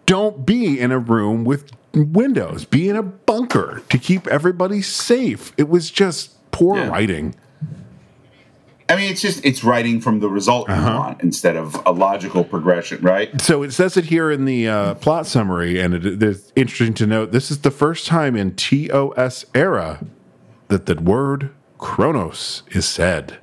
don't 0.05 0.45
be 0.45 0.77
in 0.81 0.91
a 0.91 0.99
room 0.99 1.45
with 1.45 1.71
windows. 1.93 2.65
Be 2.65 2.89
in 2.89 2.97
a 2.97 3.03
bunker 3.03 3.81
to 3.87 3.97
keep 3.97 4.27
everybody 4.27 4.81
safe. 4.81 5.53
It 5.55 5.69
was 5.69 5.89
just 5.91 6.51
poor 6.51 6.77
Yeah. 6.77 6.89
writing. 6.89 7.35
I 8.91 8.95
mean, 8.97 9.09
it's 9.11 9.21
just 9.21 9.43
it's 9.45 9.63
writing 9.63 10.01
from 10.01 10.19
the 10.19 10.27
result 10.29 10.67
you 10.67 10.75
Uh-huh. 10.75 10.97
want 10.99 11.21
instead 11.21 11.55
of 11.55 11.81
a 11.85 11.91
logical 11.91 12.43
progression, 12.43 13.01
right? 13.01 13.39
So 13.41 13.63
it 13.63 13.71
says 13.71 13.95
it 13.97 14.05
here 14.05 14.29
in 14.29 14.45
the 14.45 14.67
uh, 14.67 14.93
plot 14.95 15.25
summary, 15.27 15.79
and 15.79 15.93
it, 15.93 16.21
it's 16.21 16.51
interesting 16.55 16.93
to 16.95 17.07
note 17.07 17.31
this 17.31 17.49
is 17.51 17.59
the 17.61 17.71
first 17.71 18.05
time 18.07 18.35
in 18.35 18.53
TOS 18.55 19.45
era 19.55 20.03
that 20.67 20.85
the 20.87 20.95
word 20.95 21.51
Kronos 21.77 22.63
is 22.71 22.85
said. 22.87 23.37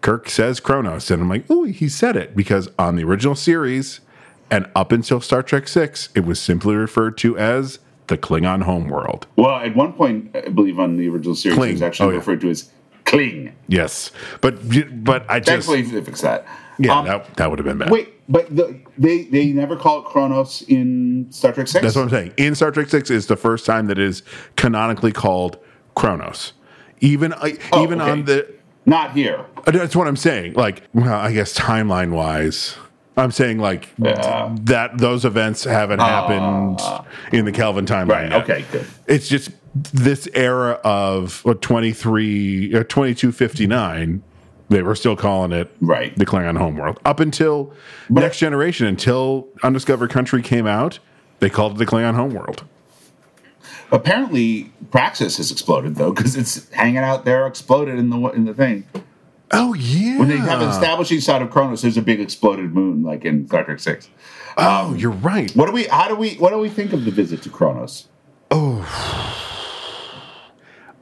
Kirk 0.00 0.28
says 0.30 0.60
Kronos, 0.60 1.10
and 1.10 1.22
I'm 1.22 1.28
like, 1.28 1.50
ooh, 1.50 1.64
he 1.64 1.88
said 1.88 2.16
it 2.16 2.36
because 2.36 2.68
on 2.78 2.94
the 2.96 3.02
original 3.04 3.34
series 3.34 4.00
and 4.50 4.68
up 4.76 4.92
until 4.92 5.20
Star 5.20 5.42
Trek 5.42 5.66
Six, 5.66 6.10
it 6.14 6.24
was 6.24 6.40
simply 6.40 6.76
referred 6.76 7.18
to 7.18 7.36
as 7.36 7.80
the 8.06 8.16
Klingon 8.16 8.62
homeworld. 8.62 9.26
Well, 9.34 9.56
at 9.56 9.74
one 9.74 9.92
point, 9.94 10.30
I 10.36 10.48
believe 10.50 10.78
on 10.78 10.96
the 10.96 11.08
original 11.08 11.34
series, 11.34 11.56
Kling. 11.58 11.70
it 11.70 11.72
was 11.72 11.82
actually 11.82 12.06
Oh, 12.06 12.10
yeah. 12.10 12.16
referred 12.18 12.40
to 12.42 12.50
as 12.50 12.70
Kling. 13.06 13.54
Yes, 13.68 14.10
but 14.40 14.58
but 15.04 15.24
I 15.30 15.40
just 15.40 15.48
Thankfully, 15.66 15.82
they 15.82 16.00
fixed 16.04 16.22
that. 16.22 16.46
yeah, 16.78 16.98
Um, 16.98 17.06
that 17.06 17.34
that 17.36 17.48
would 17.50 17.58
have 17.58 17.66
been 17.66 17.78
bad. 17.78 17.90
Wait, 17.90 18.12
but 18.28 18.54
the, 18.54 18.78
they 18.98 19.24
they 19.24 19.46
never 19.52 19.76
call 19.76 20.00
it 20.00 20.04
Kronos 20.06 20.62
in 20.68 21.26
Star 21.30 21.52
Trek 21.52 21.68
Six. 21.68 21.82
That's 21.82 21.96
what 21.96 22.02
I'm 22.02 22.10
saying. 22.10 22.34
In 22.36 22.54
Star 22.54 22.70
Trek 22.70 22.88
Six 22.88 23.10
is 23.10 23.26
the 23.28 23.36
first 23.36 23.64
time 23.64 23.86
that 23.86 23.98
is 23.98 24.22
canonically 24.56 25.12
called 25.12 25.58
Kronos. 25.94 26.52
Even 27.00 27.32
uh, 27.32 27.48
Oh, 27.72 27.82
even 27.82 28.00
okay. 28.00 28.10
on 28.10 28.24
the 28.24 28.52
Not 28.86 29.12
here. 29.12 29.44
Uh, 29.66 29.70
That's 29.70 29.94
what 29.96 30.06
I'm 30.08 30.16
saying. 30.16 30.54
Like, 30.54 30.82
well, 30.92 31.14
I 31.14 31.32
guess 31.32 31.54
timeline 31.56 32.10
wise, 32.12 32.76
I'm 33.16 33.30
saying 33.30 33.58
like 33.58 33.88
Yeah. 33.98 34.54
that 34.62 34.98
those 34.98 35.24
events 35.24 35.64
haven't 35.64 36.00
happened 36.00 36.80
in 37.32 37.44
the 37.44 37.52
Kelvin 37.52 37.84
timeline. 37.86 38.08
Right. 38.08 38.30
yet. 38.32 38.42
Okay. 38.42 38.64
Good. 38.72 38.86
It's 39.06 39.28
just 39.28 39.50
this 39.92 40.28
era 40.34 40.80
of 40.84 41.44
what 41.44 41.60
23 41.62 42.74
uh, 42.74 42.78
or 42.78 42.84
2259. 42.84 44.22
They 44.68 44.82
were 44.82 44.96
still 44.96 45.14
calling 45.14 45.52
it 45.52 45.70
Right. 45.80 46.16
the 46.18 46.26
Klingon 46.26 46.58
homeworld 46.58 46.98
up 47.04 47.20
until 47.20 47.72
Next 48.08 48.38
Generation, 48.40 48.86
until 48.88 49.46
Undiscovered 49.62 50.10
Country 50.10 50.42
came 50.42 50.66
out. 50.66 50.98
They 51.38 51.48
called 51.50 51.72
it 51.74 51.78
the 51.78 51.86
Klingon 51.86 52.14
homeworld. 52.16 52.64
Apparently, 53.92 54.72
Praxis 54.90 55.36
has 55.36 55.52
exploded 55.52 55.94
though 55.94 56.12
because 56.12 56.36
it's 56.36 56.68
hanging 56.72 56.96
out 56.98 57.24
there, 57.24 57.46
exploded 57.46 57.98
in 57.98 58.10
the 58.10 58.18
in 58.30 58.44
the 58.44 58.54
thing. 58.54 58.84
Oh 59.52 59.74
yeah. 59.74 60.18
When 60.18 60.26
they 60.28 60.38
have 60.38 60.60
an 60.60 60.68
establishing 60.68 61.20
side 61.20 61.42
of 61.42 61.50
Kronos, 61.50 61.82
there's 61.82 61.96
a 61.96 62.02
big 62.02 62.18
exploded 62.20 62.74
moon, 62.74 63.02
like 63.04 63.24
in 63.24 63.46
Star 63.46 63.62
Trek 63.62 63.78
Six. 63.78 64.08
oh, 64.56 64.86
um, 64.86 64.96
you're 64.96 65.12
right. 65.12 65.54
What 65.54 65.66
do 65.66 65.72
we? 65.72 65.84
How 65.84 66.08
do 66.08 66.16
we? 66.16 66.34
What 66.34 66.50
do 66.50 66.58
we 66.58 66.68
think 66.68 66.92
of 66.92 67.04
the 67.04 67.12
visit 67.12 67.42
to 67.42 67.50
Kronos? 67.50 68.08
Oh. 68.50 69.45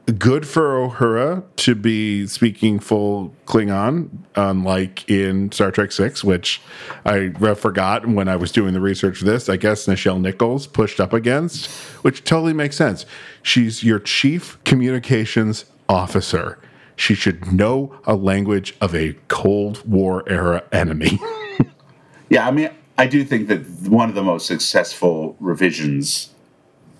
Good 0.05 0.47
for 0.47 0.89
Uhura 0.89 1.43
to 1.57 1.75
be 1.75 2.27
speaking 2.27 2.79
full 2.79 3.33
Klingon, 3.45 4.09
unlike 4.35 5.09
in 5.09 5.51
Star 5.51 5.71
Trek 5.71 5.91
Six, 5.91 6.23
which 6.23 6.61
I 7.05 7.31
forgot 7.55 8.07
when 8.07 8.27
I 8.27 8.35
was 8.35 8.51
doing 8.51 8.73
the 8.73 8.81
research 8.81 9.17
for 9.19 9.25
this. 9.25 9.49
I 9.49 9.57
guess 9.57 9.87
Nichelle 9.87 10.21
Nichols 10.21 10.67
pushed 10.67 10.99
up 10.99 11.13
against, 11.13 11.69
which 12.03 12.23
totally 12.23 12.53
makes 12.53 12.75
sense. 12.75 13.05
She's 13.41 13.83
your 13.83 13.99
chief 13.99 14.63
communications 14.63 15.65
officer. 15.89 16.59
She 16.95 17.15
should 17.15 17.51
know 17.51 17.99
a 18.05 18.15
language 18.15 18.75
of 18.79 18.95
a 18.95 19.13
Cold 19.27 19.87
War 19.87 20.23
era 20.29 20.63
enemy. 20.71 21.19
Yeah, 22.29 22.47
I 22.47 22.51
mean, 22.51 22.69
I 22.97 23.07
do 23.07 23.23
think 23.23 23.47
that 23.49 23.67
one 23.89 24.09
of 24.09 24.15
the 24.15 24.23
most 24.23 24.47
successful 24.47 25.35
revisions 25.39 26.29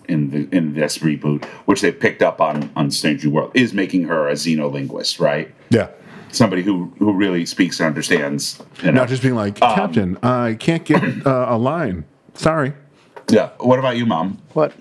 in 0.08 0.30
the 0.32 0.48
in 0.56 0.74
this 0.74 1.00
reboot, 1.00 1.46
which 1.66 1.82
they 1.82 1.92
picked 1.92 2.22
up 2.22 2.42
on 2.42 2.72
on 2.76 2.92
Strange 2.92 3.24
New 3.24 3.32
World, 3.32 3.52
is 3.54 3.74
making 3.74 4.06
her 4.06 4.28
a 4.28 4.34
xenolinguist, 4.34 5.20
right? 5.20 5.54
yeah. 5.70 5.90
Somebody 6.32 6.64
who 6.64 6.94
who 7.00 7.14
really 7.14 7.46
speaks 7.46 7.80
and 7.80 7.88
understands. 7.88 8.62
You 8.84 8.92
know? 8.92 9.02
Not 9.02 9.10
just 9.10 9.22
being 9.22 9.36
like, 9.36 9.56
Captain, 9.56 10.18
I 10.22 10.56
can't 10.60 10.84
get 10.84 11.02
uh, 11.26 11.46
a 11.48 11.58
line. 11.58 12.04
Sorry. 12.34 12.74
yeah. 13.30 13.52
What 13.60 13.80
about 13.80 13.96
you, 13.96 14.06
Mom? 14.06 14.42
What? 14.54 14.74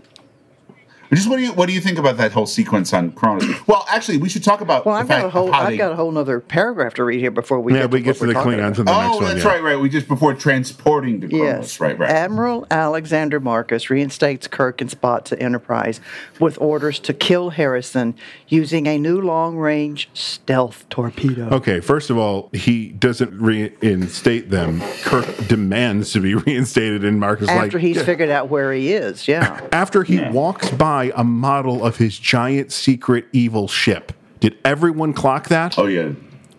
Just 1.12 1.28
what 1.28 1.36
do 1.36 1.42
you 1.42 1.52
what 1.52 1.66
do 1.66 1.72
you 1.74 1.80
think 1.80 1.98
about 1.98 2.16
that 2.16 2.32
whole 2.32 2.46
sequence 2.46 2.92
on 2.92 3.12
Kronos? 3.12 3.44
Well, 3.66 3.84
actually, 3.88 4.18
we 4.18 4.28
should 4.28 4.42
talk 4.44 4.60
about. 4.60 4.84
Well, 4.86 4.94
I've 4.94 5.08
got 5.08 5.24
a 5.24 5.30
whole 5.30 5.48
of 5.48 5.54
I've 5.54 5.70
they- 5.70 5.76
got 5.76 5.92
a 5.92 5.96
whole 5.96 6.10
nother 6.10 6.40
paragraph 6.40 6.94
to 6.94 7.04
read 7.04 7.20
here 7.20 7.30
before 7.30 7.60
we 7.60 7.72
Yeah, 7.74 7.80
get 7.82 7.90
we 7.90 7.98
to 8.00 8.04
get 8.04 8.10
what 8.10 8.16
to 8.18 8.22
we're 8.22 8.26
the 8.28 8.32
talking 8.34 8.52
Klingons 8.52 8.78
about. 8.78 8.78
in 8.78 8.84
the 8.84 8.92
next 8.92 9.06
Oh, 9.14 9.16
one. 9.16 9.24
that's 9.24 9.44
yeah. 9.44 9.50
right, 9.50 9.62
right. 9.62 9.80
We 9.80 9.88
just 9.88 10.08
before 10.08 10.34
transporting 10.34 11.20
to 11.22 11.28
Kronos, 11.28 11.46
Yes. 11.46 11.80
right, 11.80 11.98
right. 11.98 12.10
Admiral 12.10 12.66
Alexander 12.70 13.40
Marcus 13.40 13.90
reinstates 13.90 14.46
Kirk 14.48 14.80
and 14.80 14.90
Spock 14.90 15.24
to 15.24 15.38
Enterprise 15.40 16.00
with 16.40 16.60
orders 16.60 16.98
to 17.00 17.12
kill 17.14 17.50
Harrison 17.50 18.14
using 18.48 18.86
a 18.86 18.98
new 18.98 19.20
long 19.20 19.56
range 19.56 20.08
stealth 20.14 20.86
torpedo. 20.90 21.48
Okay, 21.50 21.80
first 21.80 22.10
of 22.10 22.18
all, 22.18 22.50
he 22.52 22.88
doesn't 22.88 23.38
reinstate 23.40 24.50
them. 24.50 24.80
Kirk 25.02 25.26
demands 25.48 26.12
to 26.12 26.20
be 26.20 26.34
reinstated, 26.46 27.04
and 27.04 27.18
Marcus 27.20 27.48
is 27.48 27.54
like, 27.54 27.66
After 27.66 27.78
he's 27.78 27.96
"Yeah." 27.96 28.04
figured 28.04 28.30
out 28.30 28.48
where 28.48 28.72
he 28.72 28.92
is, 28.92 29.28
yeah. 29.28 29.60
after 29.72 30.02
he 30.02 30.20
walks 30.30 30.70
by 30.70 31.03
a 31.10 31.24
model 31.24 31.84
of 31.84 31.96
his 31.98 32.18
giant 32.18 32.72
secret 32.72 33.26
evil 33.32 33.68
ship. 33.68 34.12
Did 34.40 34.56
everyone 34.64 35.12
clock 35.14 35.48
that? 35.48 35.78
oh 35.78 35.86
yeah. 35.86 36.10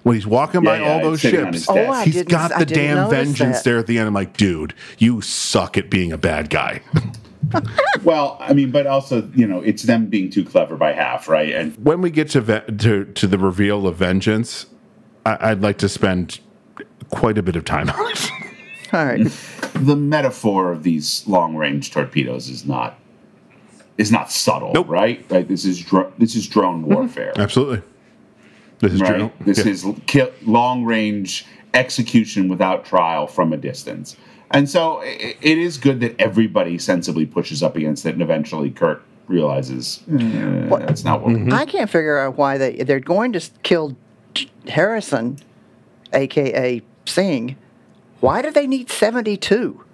When 0.04 0.16
he's 0.16 0.28
walking 0.28 0.64
Yeah, 0.64 0.70
by 0.70 0.80
yeah, 0.82 0.94
all 0.94 1.00
those 1.02 1.14
it's 1.16 1.22
sitting 1.24 1.40
on 1.48 1.54
ships, 1.54 1.66
his 1.66 1.76
desk. 1.76 1.90
Oh, 1.90 1.92
I 1.92 2.06
he's 2.06 2.14
didn't- 2.14 2.30
got 2.30 2.60
the 2.60 2.66
damn 2.66 3.10
vengeance 3.10 3.58
that. 3.58 3.64
there 3.64 3.80
at 3.80 3.88
the 3.88 3.98
end. 3.98 4.08
I'm 4.08 4.14
like, 4.14 4.38
dude, 4.38 4.76
you 5.00 5.20
suck 5.22 5.78
at 5.80 5.90
being 5.90 6.12
a 6.12 6.18
bad 6.18 6.50
guy. 6.50 6.82
Well, 8.04 8.38
I 8.40 8.54
mean, 8.54 8.72
but 8.72 8.88
also, 8.88 9.30
you 9.36 9.46
know, 9.48 9.62
it's 9.62 9.84
them 9.84 10.08
being 10.08 10.30
too 10.32 10.44
clever 10.44 10.76
by 10.78 10.94
half, 10.94 11.28
right? 11.30 11.54
And 11.54 11.76
when 11.84 12.02
we 12.02 12.10
get 12.10 12.30
to 12.32 12.42
ve- 12.42 12.62
to 12.80 13.06
to 13.06 13.28
the 13.28 13.38
reveal 13.38 13.88
of 13.88 13.98
vengeance, 13.98 14.66
I- 15.26 15.52
I'd 15.52 15.62
like 15.62 15.78
to 15.80 15.90
spend 15.90 16.40
quite 17.12 17.38
a 17.38 17.44
bit 17.44 17.56
of 17.56 17.64
time 17.64 17.90
on 17.90 18.12
it. 18.12 18.32
All 18.94 19.06
right. 19.06 19.26
the 19.76 19.96
metaphor 19.96 20.72
of 20.72 20.82
these 20.84 21.24
long 21.28 21.56
range 21.56 21.92
torpedoes 21.92 22.50
is 22.50 22.66
not 22.66 23.00
is 23.98 24.12
not 24.12 24.32
subtle, 24.32 24.72
Nope. 24.74 24.90
right? 24.90 25.26
Right. 25.30 25.48
This 25.48 25.66
is 25.66 25.80
dro- 25.82 26.12
this 26.18 26.36
is 26.36 26.48
drone 26.48 26.84
warfare, 26.84 27.32
Absolutely, 27.38 27.82
this 28.80 28.94
is 28.94 29.02
right? 29.02 29.16
true. 29.18 29.32
This 29.42 29.60
Yeah. 29.66 29.72
is 29.72 29.86
ki- 30.08 30.28
long 30.46 30.84
range 30.84 31.46
execution 31.74 32.48
without 32.50 32.84
trial 32.86 33.28
from 33.28 33.54
a 33.54 33.58
distance, 33.58 34.18
and 34.52 34.70
so 34.70 35.00
i 35.02 35.36
it 35.42 35.58
is 35.58 35.78
good 35.78 36.00
that 36.02 36.16
everybody 36.20 36.78
sensibly 36.78 37.26
pushes 37.26 37.64
up 37.64 37.76
against 37.78 38.06
it, 38.06 38.14
and 38.14 38.22
eventually 38.22 38.70
Kirk 38.70 39.04
realizes 39.28 40.02
eh, 40.14 40.68
that's 40.86 41.04
not 41.06 41.22
what. 41.24 41.32
Mm-hmm. 41.34 41.54
I 41.54 41.66
can't 41.66 41.90
figure 41.90 42.18
out 42.20 42.38
why 42.38 42.58
they 42.58 42.76
they're 42.84 43.00
going 43.00 43.32
to 43.34 43.42
kill 43.64 43.96
Harrison, 44.68 45.38
aka 46.12 46.82
Singh. 47.06 47.56
Why 48.20 48.42
do 48.42 48.52
they 48.52 48.68
need 48.68 48.90
seventy 48.90 49.38
two? 49.38 49.85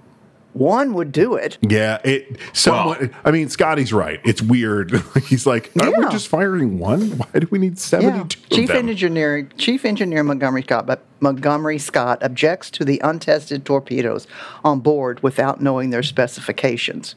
One 0.53 0.93
would 0.95 1.11
do 1.13 1.35
it. 1.35 1.57
Yeah, 1.61 1.99
it 2.03 2.37
somewhat. 2.53 2.99
Well- 3.01 3.09
I 3.23 3.31
mean, 3.31 3.47
Scotty's 3.49 3.93
right. 3.93 4.19
It's 4.25 4.41
weird. 4.41 4.91
He's 5.27 5.45
like, 5.45 5.71
aren't 5.79 5.97
we 5.97 6.03
Yeah. 6.03 6.09
just 6.09 6.27
firing 6.27 6.77
one? 6.77 7.01
Why 7.17 7.39
do 7.39 7.47
we 7.49 7.57
need 7.59 7.73
Yeah. 7.73 7.79
seventy-two? 7.79 8.55
Chief? 8.55 8.69
Engineer 8.69 9.43
Chief 9.57 9.85
Engineer 9.85 10.23
Montgomery 10.23 10.63
Scott, 10.63 10.85
but 10.85 11.05
Montgomery 11.21 11.77
Scott 11.77 12.21
objects 12.21 12.69
to 12.71 12.83
the 12.85 12.99
untested 13.03 13.63
torpedoes 13.65 14.27
on 14.63 14.79
board 14.81 15.21
without 15.23 15.61
knowing 15.61 15.89
their 15.91 16.03
specifications. 16.03 17.15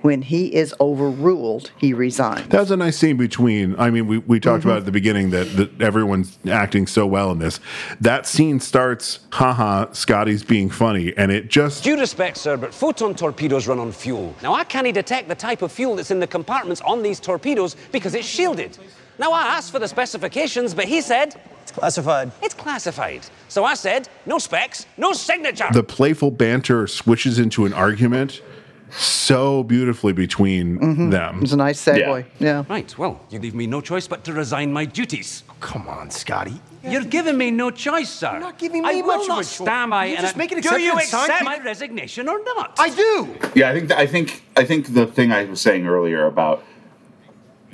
When 0.00 0.22
he 0.22 0.54
is 0.54 0.74
overruled, 0.80 1.72
he 1.76 1.92
resigns. 1.92 2.46
That 2.48 2.60
was 2.60 2.70
a 2.70 2.76
nice 2.76 2.96
scene 2.96 3.16
between. 3.16 3.74
I 3.80 3.90
mean, 3.90 4.06
we, 4.06 4.18
we 4.18 4.38
talked 4.38 4.60
Mm-hmm. 4.60 4.68
about 4.68 4.78
at 4.78 4.84
the 4.84 4.92
beginning 4.92 5.30
that, 5.30 5.56
that 5.56 5.80
everyone's 5.82 6.38
acting 6.48 6.86
so 6.86 7.04
well 7.06 7.32
in 7.32 7.38
this. 7.40 7.58
That 8.00 8.26
scene 8.26 8.60
starts, 8.60 9.20
haha, 9.32 9.90
Scotty's 9.92 10.44
being 10.44 10.70
funny, 10.70 11.12
and 11.16 11.32
it 11.32 11.48
just 11.48 11.82
Due 11.82 11.98
respect, 11.98 12.36
sir, 12.36 12.56
but 12.56 12.72
photon 12.72 13.14
torpedoes 13.14 13.66
run 13.66 13.78
on 13.80 13.90
fuel. 13.92 14.34
Now, 14.42 14.54
I 14.54 14.64
can't 14.64 14.92
detect 14.94 15.28
the 15.28 15.34
type 15.34 15.62
of 15.62 15.72
fuel 15.72 15.96
that's 15.96 16.10
in 16.12 16.20
the 16.20 16.26
compartments 16.28 16.80
on 16.82 17.02
these 17.02 17.18
torpedoes 17.20 17.74
because 17.92 18.14
it's 18.14 18.26
shielded. 18.26 18.78
Now, 19.18 19.32
I 19.32 19.42
asked 19.42 19.72
for 19.72 19.80
the 19.80 19.88
specifications, 19.88 20.74
but 20.74 20.84
he 20.84 21.00
said 21.00 21.34
It's 21.62 21.72
classified. 21.72 22.30
it's 22.40 22.54
classified. 22.54 23.22
So 23.48 23.64
I 23.64 23.74
said, 23.74 24.08
no 24.26 24.38
specs, 24.38 24.86
no 24.96 25.12
signature. 25.12 25.66
the 25.72 25.82
playful 25.82 26.30
banter 26.30 26.86
switches 26.86 27.38
into 27.40 27.66
an 27.66 27.72
argument 27.72 28.42
so 28.90 29.62
beautifully 29.62 30.12
between 30.12 31.10
them. 31.10 31.42
It's 31.42 31.52
a 31.52 31.56
nice 31.56 31.82
segue. 31.84 32.24
Yeah. 32.38 32.64
right, 32.68 32.96
well, 32.98 33.20
you 33.30 33.38
leave 33.38 33.54
me 33.54 33.66
no 33.66 33.80
choice 33.80 34.06
but 34.08 34.24
to 34.24 34.32
resign 34.32 34.72
my 34.72 34.84
duties. 34.84 35.42
Come 35.60 35.88
on, 35.88 36.10
Scotty. 36.10 36.60
You're 36.84 37.04
giving 37.04 37.36
me 37.36 37.50
no 37.50 37.70
choice, 37.70 38.08
sir. 38.08 38.30
You're 38.32 38.40
not 38.40 38.58
giving 38.58 38.82
me 38.82 39.02
will 39.02 39.06
much 39.08 39.22
of 39.22 39.28
not 39.28 39.38
a 39.38 39.40
choice. 39.42 39.48
stand 39.50 39.90
by 39.90 40.06
and 40.06 40.20
just 40.20 40.36
I- 40.36 40.38
make 40.38 40.52
an 40.52 40.60
Do 40.60 40.80
you 40.80 40.92
exception 40.96 41.18
accept 41.34 41.42
it. 41.42 41.44
my 41.44 41.58
resignation 41.62 42.28
or 42.28 42.42
not? 42.44 42.76
I 42.78 42.88
do. 42.90 43.36
Yeah, 43.54 43.68
I 43.70 43.74
think 43.74 43.88
that, 43.88 43.98
I 43.98 44.06
think 44.06 44.42
I 44.56 44.64
think 44.64 44.94
the 44.94 45.06
thing 45.06 45.32
I 45.32 45.44
was 45.44 45.60
saying 45.60 45.86
earlier 45.86 46.24
about 46.26 46.62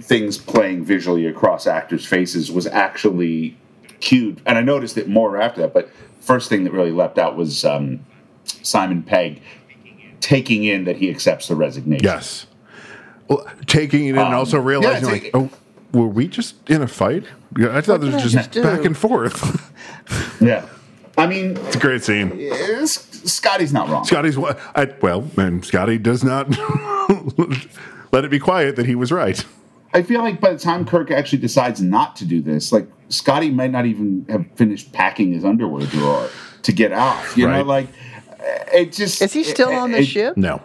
things 0.00 0.38
playing 0.38 0.84
visually 0.84 1.26
across 1.26 1.66
actors' 1.66 2.04
faces 2.04 2.50
was 2.50 2.66
actually 2.66 3.56
cued, 4.00 4.40
and 4.46 4.58
I 4.58 4.62
noticed 4.62 4.98
it 4.98 5.08
more 5.08 5.36
after 5.40 5.60
that. 5.62 5.72
But 5.74 5.90
first 6.20 6.48
thing 6.48 6.64
that 6.64 6.72
really 6.72 6.90
leapt 6.90 7.18
out 7.18 7.36
was 7.36 7.64
um, 7.64 8.04
Simon 8.44 9.02
Pegg 9.02 9.40
taking 10.24 10.64
in 10.64 10.84
that 10.84 10.96
he 10.96 11.10
accepts 11.10 11.48
the 11.48 11.54
resignation. 11.54 12.04
Yes. 12.04 12.46
Well, 13.28 13.46
taking 13.66 14.06
it 14.06 14.10
in 14.10 14.18
and 14.18 14.34
also 14.34 14.58
realizing, 14.58 15.04
yeah, 15.06 15.12
like, 15.12 15.22
take- 15.24 15.36
oh, 15.36 15.50
were 15.92 16.08
we 16.08 16.26
just 16.28 16.56
in 16.68 16.82
a 16.82 16.88
fight? 16.88 17.24
I 17.58 17.80
thought 17.80 18.00
this 18.00 18.10
did 18.10 18.14
was 18.14 18.22
just 18.22 18.34
just 18.34 18.50
do? 18.52 18.62
back 18.62 18.84
and 18.84 18.96
forth. 18.96 19.72
yeah. 20.40 20.66
I 21.16 21.26
mean, 21.26 21.56
it's 21.58 21.76
a 21.76 21.78
great 21.78 22.02
scene. 22.02 22.32
eh, 22.40 22.84
Scotty's 22.86 23.72
not 23.72 23.88
wrong. 23.88 24.04
Scotty's 24.04 24.36
wa- 24.36 24.56
I, 24.74 24.92
well, 25.00 25.28
and 25.36 25.64
Scotty 25.64 25.96
does 25.98 26.24
not 26.24 26.48
let 28.12 28.24
it 28.24 28.30
be 28.30 28.38
quiet 28.38 28.76
that 28.76 28.86
he 28.86 28.94
was 28.94 29.12
right. 29.12 29.44
I 29.92 30.02
feel 30.02 30.20
like 30.22 30.40
by 30.40 30.52
the 30.52 30.58
time 30.58 30.84
Kirk 30.84 31.10
actually 31.12 31.38
decides 31.38 31.80
not 31.80 32.16
to 32.16 32.24
do 32.24 32.40
this, 32.42 32.72
like 32.72 32.88
Scotty 33.10 33.50
might 33.50 33.70
not 33.70 33.86
even 33.86 34.26
have 34.28 34.44
finished 34.56 34.92
packing 34.92 35.32
his 35.32 35.44
underwear 35.44 35.86
drawer 35.86 36.28
to 36.62 36.72
get 36.72 36.92
off. 36.92 37.36
You 37.36 37.46
know, 37.48 37.62
like 37.62 37.86
it 38.72 38.92
just 38.92 39.22
Is 39.22 39.32
he 39.32 39.44
still 39.44 39.70
it- 39.70 39.74
on 39.76 39.92
the 39.92 39.98
it- 39.98 40.06
ship? 40.06 40.36
No. 40.36 40.60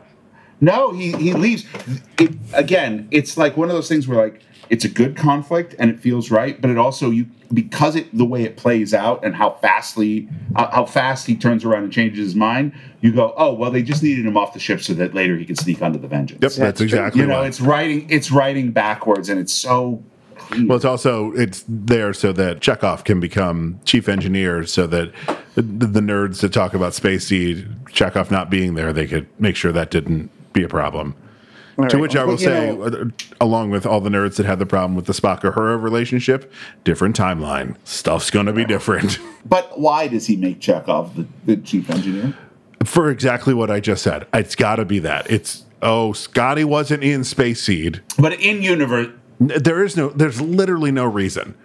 No, 0.62 0.92
he 0.92 1.14
he 1.14 1.34
leaves. 1.34 1.64
It 2.18 2.32
again. 2.54 3.08
It's 3.12 3.38
like 3.38 3.56
one 3.56 3.70
of 3.70 3.76
those 3.76 3.88
things 3.88 4.08
where 4.10 4.18
like 4.22 4.42
it's 4.70 4.84
a 4.84 4.90
good 4.90 5.16
conflict 5.16 5.74
and 5.80 5.90
it 5.90 6.02
feels 6.02 6.30
right, 6.30 6.60
but 6.60 6.70
it 6.70 6.78
also 6.78 7.10
you 7.12 7.28
because 7.54 7.96
it 7.96 8.16
the 8.16 8.26
way 8.26 8.44
it 8.44 8.58
plays 8.58 8.94
out 8.94 9.24
and 9.24 9.34
how 9.36 9.52
fastly 9.62 10.28
how, 10.58 10.68
how 10.68 10.86
fast 10.86 11.26
he 11.28 11.36
turns 11.38 11.64
around 11.64 11.86
and 11.86 11.94
changes 11.94 12.20
his 12.20 12.36
mind. 12.36 12.74
You 13.00 13.14
go, 13.14 13.34
oh 13.38 13.54
well, 13.54 13.72
they 13.72 13.82
just 13.82 14.04
needed 14.04 14.26
him 14.26 14.36
off 14.36 14.52
the 14.54 14.60
ship 14.60 14.82
so 14.82 14.94
that 14.96 15.14
later 15.14 15.38
he 15.38 15.46
could 15.46 15.58
sneak 15.58 15.82
onto 15.82 15.98
the 15.98 16.10
Vengeance. 16.10 16.42
Yep, 16.42 16.52
that's 16.52 16.82
exactly 16.82 17.22
You 17.22 17.28
know, 17.28 17.40
why. 17.40 17.48
it's 17.48 17.62
writing 17.62 18.10
it's 18.10 18.30
writing 18.30 18.72
backwards 18.72 19.30
and 19.30 19.40
it's 19.40 19.54
so. 19.54 20.04
Well, 20.66 20.76
it's 20.76 20.86
also 20.86 21.32
it's 21.34 21.64
there 21.70 22.12
so 22.12 22.34
that 22.34 22.60
Chekhov 22.60 23.06
can 23.06 23.20
become 23.22 23.80
chief 23.86 24.10
engineer, 24.10 24.66
so 24.66 24.88
that 24.88 25.14
the, 25.62 26.00
nerds 26.02 26.40
to 26.42 26.50
talk 26.50 26.74
about 26.74 26.94
Space 26.94 27.28
Seed, 27.28 27.68
Chekhov 27.92 28.32
not 28.32 28.50
being 28.50 28.76
there, 28.76 28.92
they 28.94 29.08
could 29.08 29.28
make 29.40 29.56
sure 29.56 29.72
that 29.72 29.92
didn't 29.92 30.30
be 30.54 30.64
a 30.64 30.68
problem. 30.68 31.16
to 31.78 31.84
right. 31.84 31.96
which 32.00 32.16
I 32.16 32.24
will 32.24 32.30
Well, 32.30 32.38
say, 32.38 32.76
know- 32.76 32.84
uh, 32.84 33.06
along 33.40 33.70
with 33.72 33.86
all 33.86 34.02
the 34.02 34.10
nerds 34.10 34.36
that 34.38 34.46
had 34.46 34.60
the 34.60 34.66
problem 34.66 34.96
with 34.96 35.06
the 35.06 35.14
Spock 35.14 35.42
Uhura 35.42 35.82
relationship, 35.82 36.52
different 36.84 37.16
timeline. 37.16 37.76
Stuff's 37.86 38.30
going 38.32 38.46
to 38.48 38.54
be 38.54 38.66
different 38.66 39.20
but 39.46 39.80
why 39.80 40.08
does 40.08 40.28
he 40.28 40.36
make 40.36 40.60
Chekhov 40.60 41.16
the, 41.16 41.26
the 41.46 41.58
chief 41.58 41.90
engineer? 41.90 42.34
for 42.86 43.10
exactly 43.10 43.54
what 43.54 43.70
I 43.70 43.80
just 43.82 44.04
said. 44.04 44.26
It's 44.34 44.56
got 44.56 44.78
to 44.78 44.86
be 44.86 45.00
that. 45.00 45.30
It's 45.30 45.66
oh, 45.82 46.14
Scotty 46.14 46.64
wasn't 46.64 47.04
in 47.04 47.24
Space 47.24 47.62
Seed. 47.64 48.02
But 48.18 48.34
in 48.40 48.62
universe, 48.62 49.08
There 49.40 49.84
is 49.84 49.96
no. 49.98 50.10
There's 50.10 50.40
literally 50.42 50.92
no 50.92 51.06
reason. 51.06 51.56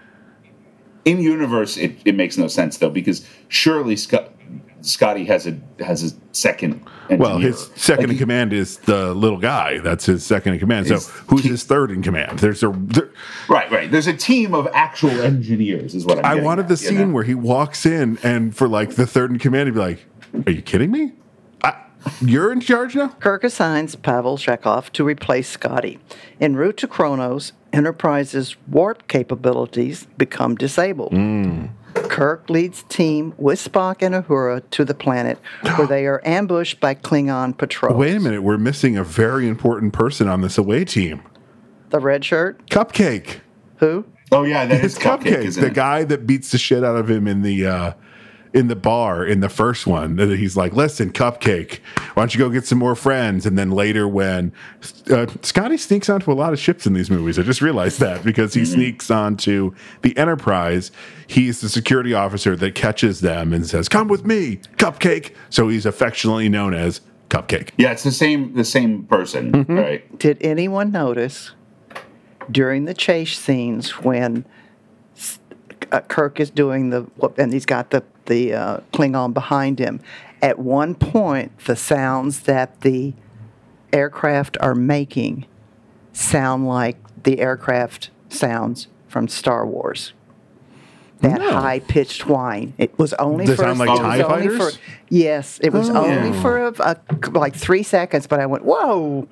In 1.04 1.20
universe, 1.20 1.76
it, 1.76 1.96
it 2.04 2.14
makes 2.14 2.38
no 2.38 2.48
sense 2.48 2.78
though 2.78 2.90
because 2.90 3.26
surely 3.48 3.96
Scott, 3.96 4.32
Scotty 4.80 5.24
has 5.24 5.46
a 5.46 5.58
has 5.84 6.02
a 6.02 6.34
second. 6.34 6.84
Engineer. 7.04 7.18
Well, 7.18 7.38
his 7.38 7.70
second 7.76 8.04
Like, 8.04 8.12
in 8.12 8.18
command 8.18 8.52
is 8.54 8.78
the 8.78 9.12
little 9.14 9.38
guy. 9.38 9.78
That's 9.78 10.06
his 10.06 10.24
second 10.24 10.54
in 10.54 10.60
command. 10.60 10.86
So 10.86 10.98
who's 11.26 11.42
key- 11.42 11.48
his 11.48 11.62
third 11.64 11.90
in 11.90 12.02
command? 12.02 12.38
There's 12.38 12.62
a. 12.62 12.70
There, 12.70 13.10
Right, 13.48 13.70
right. 13.70 13.90
There's 13.90 14.06
a 14.06 14.16
team 14.16 14.54
of 14.54 14.66
actual 14.72 15.10
engineers, 15.10 15.94
is 15.94 16.06
what 16.06 16.18
I'm. 16.18 16.24
I 16.24 16.42
wanted 16.42 16.62
at, 16.62 16.68
the 16.68 16.76
scene 16.78 16.98
know? 16.98 17.08
where 17.08 17.24
he 17.24 17.34
walks 17.34 17.84
in 17.84 18.18
and 18.22 18.56
for 18.56 18.68
like 18.68 18.94
the 18.94 19.06
third 19.06 19.30
in 19.30 19.38
command, 19.38 19.68
he'd 19.68 19.74
be 19.74 19.80
like, 19.80 20.04
"Are 20.46 20.52
you 20.52 20.62
kidding 20.62 20.90
me? 20.90 21.12
I, 22.06 22.12
you're 22.20 22.52
in 22.52 22.60
charge 22.60 22.94
now." 22.94 23.08
Kirk 23.20 23.44
assigns 23.44 23.96
Pavel 23.96 24.36
Chekhov 24.36 24.92
to 24.92 25.04
replace 25.04 25.48
Scotty. 25.48 25.98
En 26.40 26.54
route 26.56 26.76
to 26.78 26.86
Kronos, 26.88 27.52
Enterprise's 27.72 28.56
warp 28.68 29.06
capabilities 29.08 30.06
become 30.16 30.54
disabled. 30.54 31.12
Kirk 31.94 32.48
leads 32.50 32.82
team 32.84 33.34
with 33.38 33.58
Spock 33.60 34.02
and 34.02 34.14
Uhura 34.14 34.62
to 34.70 34.84
the 34.84 34.94
planet, 34.94 35.38
where 35.76 35.86
they 35.86 36.06
are 36.06 36.20
ambushed 36.24 36.80
by 36.80 36.94
Klingon 36.94 37.56
patrols. 37.56 37.96
Wait 37.96 38.16
a 38.16 38.20
minute, 38.20 38.42
we're 38.42 38.58
missing 38.58 38.96
a 38.96 39.04
very 39.04 39.48
important 39.48 39.92
person 39.92 40.28
on 40.28 40.40
this 40.40 40.58
away 40.58 40.84
team. 40.84 41.22
The 41.90 42.00
red 42.00 42.24
shirt, 42.24 42.68
Cupcake. 42.70 43.40
who? 43.76 44.04
Oh 44.32 44.42
yeah, 44.42 44.66
that 44.66 44.84
It's 44.84 44.98
cupcake, 44.98 45.42
Cupcake, 45.44 45.60
the 45.60 45.66
it? 45.66 45.74
guy 45.74 46.02
that 46.04 46.26
beats 46.26 46.50
the 46.50 46.58
shit 46.58 46.82
out 46.82 46.96
of 46.96 47.08
him 47.08 47.28
in 47.28 47.42
the 47.42 47.66
uh, 47.66 47.92
in 48.54 48.68
the 48.68 48.76
bar 48.76 49.26
in 49.26 49.40
the 49.40 49.48
first 49.50 49.86
one. 49.86 50.16
That 50.16 50.30
he's 50.38 50.56
like, 50.56 50.72
"Listen, 50.72 51.10
Cupcake, 51.12 51.80
why 52.14 52.22
don't 52.22 52.32
you 52.34 52.38
go 52.38 52.48
get 52.48 52.64
some 52.64 52.78
more 52.78 52.94
friends?" 52.94 53.44
And 53.44 53.58
then 53.58 53.70
later, 53.72 54.08
when 54.08 54.52
uh, 55.10 55.26
Scotty 55.42 55.76
sneaks 55.76 56.08
onto 56.08 56.32
a 56.32 56.34
lot 56.34 56.52
of 56.54 56.58
ships 56.58 56.86
in 56.86 56.94
these 56.94 57.10
movies, 57.10 57.38
I 57.38 57.42
just 57.42 57.60
realized 57.60 58.00
that 58.00 58.24
because 58.24 58.54
he 58.54 58.62
Mm-hmm. 58.62 58.72
sneaks 58.72 59.10
onto 59.10 59.74
the 60.02 60.16
Enterprise, 60.16 60.90
he's 61.26 61.60
the 61.60 61.68
security 61.68 62.14
officer 62.14 62.56
that 62.56 62.74
catches 62.74 63.20
them 63.20 63.52
and 63.52 63.66
says, 63.66 63.88
"Come 63.90 64.08
with 64.08 64.24
me, 64.24 64.60
Cupcake." 64.78 65.34
So 65.50 65.68
he's 65.68 65.84
affectionately 65.84 66.48
known 66.48 66.72
as 66.72 67.00
Cupcake. 67.28 67.70
Yeah, 67.76 67.90
it's 67.92 68.04
the 68.04 68.12
same 68.12 68.54
the 68.54 68.64
same 68.64 69.02
person, 69.04 69.50
Mm-hmm. 69.52 69.76
right? 69.76 70.18
Did 70.18 70.38
anyone 70.40 70.92
notice 70.92 71.50
during 72.50 72.84
the 72.84 72.94
chase 72.94 73.36
scenes 73.38 73.98
when 74.04 74.44
uh, 75.90 76.00
Kirk 76.02 76.38
is 76.38 76.50
doing 76.50 76.90
the 76.90 77.06
and 77.36 77.52
he's 77.52 77.66
got 77.66 77.90
the 77.90 78.02
the 78.26 78.54
uh, 78.54 78.78
Klingon 78.92 79.32
behind 79.34 79.78
him? 79.78 80.00
At 80.42 80.58
one 80.58 80.94
point, 80.94 81.56
the 81.66 81.76
sounds 81.76 82.40
that 82.40 82.80
the 82.82 83.14
aircraft 83.92 84.56
are 84.60 84.74
making 84.74 85.46
sound 86.12 86.66
like 86.68 86.96
the 87.22 87.40
aircraft 87.40 88.10
sounds 88.28 88.88
from 89.08 89.28
Star 89.28 89.66
Wars. 89.66 90.12
That 91.20 91.40
No. 91.40 91.52
high 91.52 91.78
pitched 91.78 92.26
whine. 92.26 92.74
It 92.76 92.98
was 92.98 93.14
only 93.14 93.46
They 93.46 93.56
for 93.56 93.62
sound 93.62 93.78
like 93.78 93.88
TIE 93.88 94.22
only 94.22 94.48
for- 94.48 94.58
fighters? 94.58 94.78
yes, 95.08 95.58
it 95.62 95.72
was 95.72 95.88
Oh. 95.88 96.04
only 96.04 96.30
Yeah. 96.36 96.42
for 96.42 96.66
a, 96.66 96.72
a, 96.80 96.96
like 97.30 97.54
three 97.54 97.82
seconds, 97.82 98.26
but 98.26 98.40
I 98.40 98.46
went, 98.46 98.64
"Whoa!" 98.64 99.26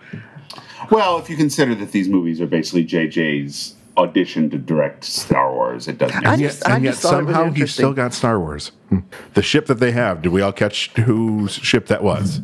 Well, 0.90 1.18
if 1.18 1.28
you 1.28 1.36
consider 1.36 1.74
that 1.74 1.92
these 1.92 2.08
movies 2.08 2.40
are 2.40 2.46
basically 2.46 2.84
JJ's 2.84 3.74
audition 3.98 4.48
to 4.50 4.58
direct 4.58 5.04
Star 5.04 5.52
Wars, 5.52 5.86
it 5.88 5.98
doesn't. 5.98 6.26
I 6.26 6.36
Make 6.36 6.40
just- 6.46 6.60
sense. 6.60 6.74
and 6.74 6.84
yet 6.84 6.90
just 6.92 7.02
thought 7.02 7.20
it 7.20 7.24
was 7.26 7.34
somehow 7.34 7.52
he 7.52 7.66
still 7.66 7.92
got 7.92 8.14
Star 8.14 8.38
Wars. 8.40 8.72
Hmm. 8.88 9.00
The 9.34 9.42
ship 9.42 9.66
that 9.66 9.80
they 9.80 9.92
have, 9.92 10.22
did 10.22 10.32
we 10.32 10.40
all 10.40 10.52
catch 10.52 10.90
whose 10.96 11.52
ship 11.52 11.86
that 11.86 12.02
was? 12.02 12.40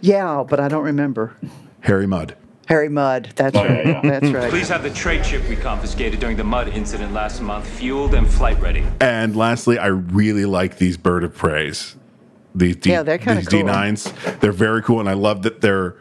Yeah, 0.00 0.44
but 0.48 0.60
I 0.60 0.68
don't 0.68 0.84
remember. 0.84 1.36
Harry 1.80 2.06
Mudd. 2.06 2.36
Harry 2.66 2.88
Mudd. 2.88 3.32
That's 3.34 3.56
Oh, 3.56 3.64
right. 3.64 3.86
yeah. 3.86 4.00
That's 4.02 4.30
right. 4.30 4.48
Please 4.50 4.68
have 4.68 4.82
the 4.84 4.90
trade 4.90 5.26
ship 5.26 5.42
we 5.48 5.56
confiscated 5.56 6.20
during 6.20 6.36
the 6.36 6.44
Mudd 6.44 6.68
incident 6.68 7.12
last 7.12 7.40
month 7.42 7.66
fueled 7.66 8.14
and 8.14 8.28
flight 8.28 8.60
ready. 8.60 8.84
And 9.00 9.34
lastly, 9.34 9.78
I 9.78 9.86
really 9.88 10.44
like 10.44 10.78
these 10.78 10.96
bird 10.96 11.24
of 11.24 11.34
preys. 11.34 11.96
These 12.54 12.76
D, 12.76 12.90
Yeah, 12.90 13.02
they're 13.02 13.18
kinda 13.18 13.36
these 13.40 13.48
cool. 13.48 13.62
D9s. 13.64 14.40
They're 14.40 14.52
very 14.52 14.82
cool, 14.82 15.00
and 15.00 15.08
I 15.08 15.14
love 15.14 15.42
that 15.42 15.60
their 15.62 15.96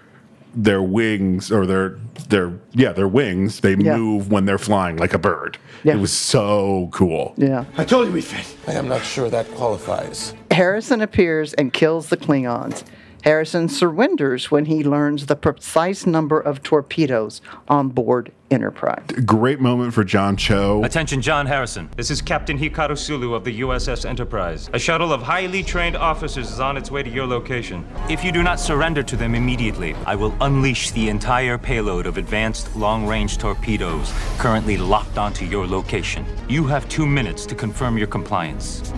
their 0.54 0.82
wings 0.82 1.52
or 1.52 1.66
their 1.66 1.98
their 2.30 2.52
yeah 2.74 2.92
their 2.92 3.08
wings 3.08 3.62
they 3.62 3.76
Yeah. 3.76 3.96
move 3.98 4.32
when 4.32 4.46
they're 4.46 4.58
flying 4.58 4.98
like 4.98 5.14
a 5.14 5.18
bird. 5.20 5.58
Yeah. 5.84 5.94
It 5.96 6.00
was 6.00 6.12
so 6.14 6.90
cool. 6.92 7.34
Yeah. 7.38 7.66
I 7.78 7.86
told 7.86 8.08
you 8.08 8.14
we 8.14 8.22
fit. 8.22 8.46
I 8.68 8.74
am 8.74 8.88
not 8.88 9.04
sure 9.04 9.30
that 9.30 9.50
qualifies. 9.56 10.34
Harrison 10.52 11.02
appears 11.02 11.54
and 11.54 11.74
kills 11.74 12.10
the 12.10 12.18
Klingons. 12.18 12.84
Harrison 13.24 13.70
surrenders 13.70 14.50
when 14.50 14.66
he 14.66 14.84
learns 14.84 15.28
the 15.28 15.36
precise 15.36 16.06
number 16.06 16.40
of 16.40 16.64
torpedoes 16.64 17.42
on 17.68 17.90
board 17.90 18.32
Enterprise. 18.52 19.06
Great 19.26 19.62
moment 19.62 19.94
for 19.94 20.04
John 20.04 20.36
Cho. 20.36 20.84
Attention, 20.84 21.22
John 21.22 21.46
Harrison. 21.46 21.90
This 21.96 22.12
is 22.12 22.22
Captain 22.22 22.60
Hikaru 22.60 22.98
Sulu 22.98 23.34
of 23.34 23.46
the 23.46 23.62
USS 23.62 24.04
Enterprise. 24.04 24.70
A 24.74 24.80
shuttle 24.80 25.14
of 25.14 25.22
highly 25.22 25.64
trained 25.64 25.96
officers 25.96 26.52
is 26.52 26.60
on 26.60 26.76
its 26.76 26.92
way 26.92 27.02
to 27.02 27.10
your 27.10 27.26
location. 27.26 27.88
If 28.10 28.26
you 28.26 28.34
do 28.34 28.44
not 28.44 28.60
surrender 28.60 29.04
to 29.04 29.16
them 29.16 29.36
immediately, 29.36 29.96
I 30.06 30.16
will 30.16 30.36
unleash 30.42 30.92
the 30.92 31.08
entire 31.08 31.58
payload 31.58 32.06
of 32.06 32.18
advanced 32.18 32.76
long 32.76 33.08
range 33.08 33.38
torpedoes 33.38 34.12
currently 34.38 34.76
locked 34.76 35.18
onto 35.18 35.46
your 35.46 35.66
location. 35.66 36.26
You 36.50 36.66
have 36.66 36.90
two 36.90 37.06
minutes 37.06 37.46
to 37.46 37.56
confirm 37.56 37.98
your 37.98 38.08
compliance. 38.08 38.92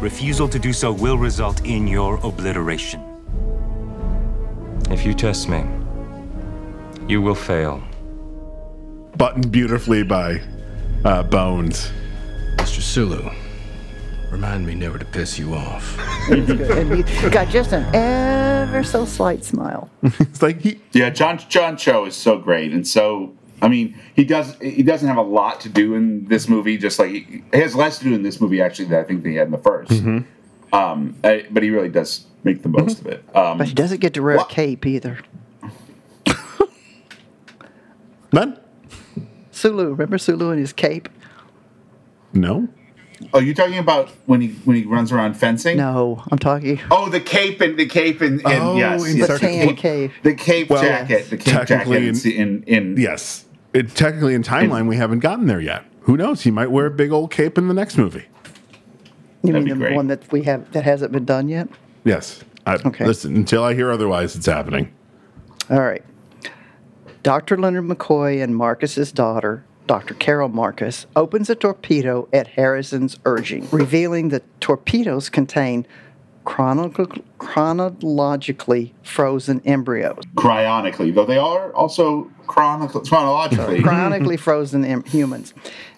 Refusal 0.00 0.48
to 0.48 0.58
do 0.60 0.72
so 0.72 0.92
will 0.92 1.18
result 1.18 1.66
in 1.66 1.88
your 1.88 2.18
obliteration. 2.22 3.07
If 4.90 5.04
you 5.04 5.12
test 5.14 5.48
me, 5.48 5.64
you 7.08 7.20
will 7.20 7.34
fail. 7.34 7.82
Buttoned 9.16 9.50
beautifully 9.52 10.02
by 10.02 10.40
uh, 11.04 11.22
Bones. 11.24 11.90
Mr. 12.56 12.80
Sulu, 12.80 13.30
remind 14.30 14.66
me 14.66 14.74
never 14.74 14.98
to 14.98 15.04
piss 15.04 15.38
you 15.38 15.54
off. 15.54 15.98
and 16.30 17.04
he 17.04 17.30
got 17.30 17.48
just 17.48 17.72
an 17.72 17.84
ever 17.94 18.82
so 18.82 19.04
slight 19.04 19.44
smile. 19.44 19.90
It's 20.20 20.42
like 20.42 20.60
he 20.60 20.80
Yeah, 20.92 21.10
John 21.10 21.38
John 21.48 21.76
Cho 21.76 22.04
is 22.06 22.16
so 22.16 22.38
great 22.38 22.72
and 22.72 22.86
so. 22.86 23.34
I 23.60 23.66
mean, 23.66 23.98
he 24.14 24.22
does. 24.24 24.56
He 24.60 24.84
doesn't 24.84 25.08
have 25.08 25.16
a 25.16 25.22
lot 25.22 25.60
to 25.62 25.68
do 25.68 25.94
in 25.94 26.26
this 26.26 26.48
movie. 26.48 26.78
Just 26.78 27.00
like 27.00 27.10
he, 27.10 27.42
he 27.52 27.58
has 27.60 27.74
less 27.74 27.98
to 27.98 28.04
do 28.04 28.14
in 28.14 28.22
this 28.22 28.40
movie 28.40 28.62
actually 28.62 28.84
than 28.86 29.00
I 29.00 29.02
think 29.02 29.24
they 29.24 29.34
had 29.34 29.46
in 29.48 29.50
the 29.50 29.58
1st 29.58 30.24
Um, 30.72 31.16
I- 31.24 31.46
but 31.50 31.62
he 31.64 31.70
really 31.70 31.88
does 31.88 32.24
make 32.44 32.62
the 32.62 32.68
most 32.68 33.00
of 33.00 33.06
it. 33.06 33.24
Um, 33.34 33.58
But 33.58 33.68
he 33.68 33.74
doesn't 33.74 34.00
get 34.00 34.14
to 34.14 34.22
wear 34.22 34.36
What? 34.36 34.50
a 34.50 34.54
cape 34.54 34.86
either. 34.86 35.18
man. 38.32 38.58
Sulu, 39.50 39.90
remember 39.90 40.18
Sulu 40.18 40.50
and 40.50 40.60
his 40.60 40.72
cape? 40.72 41.08
No. 42.32 42.68
oh, 43.34 43.40
you're 43.40 43.54
talking 43.54 43.78
about 43.78 44.10
when 44.26 44.40
he 44.40 44.48
when 44.64 44.76
he 44.76 44.84
runs 44.84 45.10
around 45.10 45.34
fencing? 45.34 45.76
No, 45.76 46.22
I'm 46.30 46.38
talking. 46.38 46.78
Oh, 46.90 47.08
the 47.08 47.20
cape 47.20 47.60
and 47.60 47.76
the 47.78 47.86
cape 47.86 48.20
and, 48.20 48.40
and 48.46 48.62
Oh, 48.62 48.76
yes, 48.76 49.04
in 49.10 49.16
yes. 49.16 49.26
The 49.28 49.32
Circuit- 49.38 49.48
tan 49.66 49.76
cape. 49.76 50.10
The 50.22 50.34
cape 50.34 50.70
Well, 50.70 50.82
jacket. 50.82 51.30
The 51.30 51.36
cape 51.36 51.66
jacket 51.66 51.96
in, 52.02 52.32
in, 52.32 52.62
in 52.64 52.96
Yes. 52.96 53.46
It, 53.74 53.94
technically, 53.94 54.34
in 54.34 54.42
timeline, 54.42 54.86
we 54.88 54.96
haven't 54.96 55.18
gotten 55.18 55.46
there 55.46 55.60
yet. 55.60 55.84
Who 56.02 56.16
knows? 56.16 56.42
He 56.42 56.50
might 56.50 56.70
wear 56.70 56.86
a 56.86 56.90
big 56.90 57.10
old 57.12 57.30
cape 57.30 57.58
in 57.58 57.68
the 57.68 57.74
next 57.74 57.98
movie. 57.98 58.26
You 59.42 59.52
That'd 59.52 59.54
mean 59.54 59.64
be 59.64 59.70
the 59.72 59.76
great. 59.78 59.94
one 59.96 60.06
that 60.08 60.30
we 60.32 60.42
have 60.44 60.70
that 60.72 60.84
hasn't 60.84 61.12
been 61.12 61.24
done 61.24 61.48
yet? 61.48 61.68
Yes. 62.04 62.42
I, 62.66 62.74
Okay. 62.84 63.06
Listen, 63.06 63.34
until 63.36 63.64
I 63.64 63.74
hear 63.74 63.90
otherwise, 63.90 64.36
it's 64.36 64.46
happening. 64.46 64.92
All 65.70 65.80
right. 65.80 66.02
Dr. 67.22 67.56
Leonard 67.58 67.84
McCoy 67.84 68.42
and 68.42 68.54
Marcus's 68.56 69.10
daughter, 69.12 69.64
Dr. 69.86 70.14
Carol 70.14 70.48
Marcus, 70.48 71.06
opens 71.16 71.50
a 71.50 71.54
torpedo 71.54 72.28
at 72.32 72.46
Harrison's 72.48 73.18
urging, 73.24 73.68
revealing 73.70 74.28
that 74.30 74.42
torpedoes 74.60 75.28
contain 75.28 75.86
chrono- 76.44 76.90
chronologically 77.38 78.94
frozen 79.02 79.60
embryos. 79.64 80.18
cryonically, 80.36 81.14
though 81.14 81.26
they 81.26 81.38
are 81.38 81.72
also 81.74 82.30
chronicle, 82.46 83.00
chronologically. 83.02 83.82
chronically 83.82 84.36
frozen 84.36 84.84
em- 84.84 85.04
humans. 85.04 85.52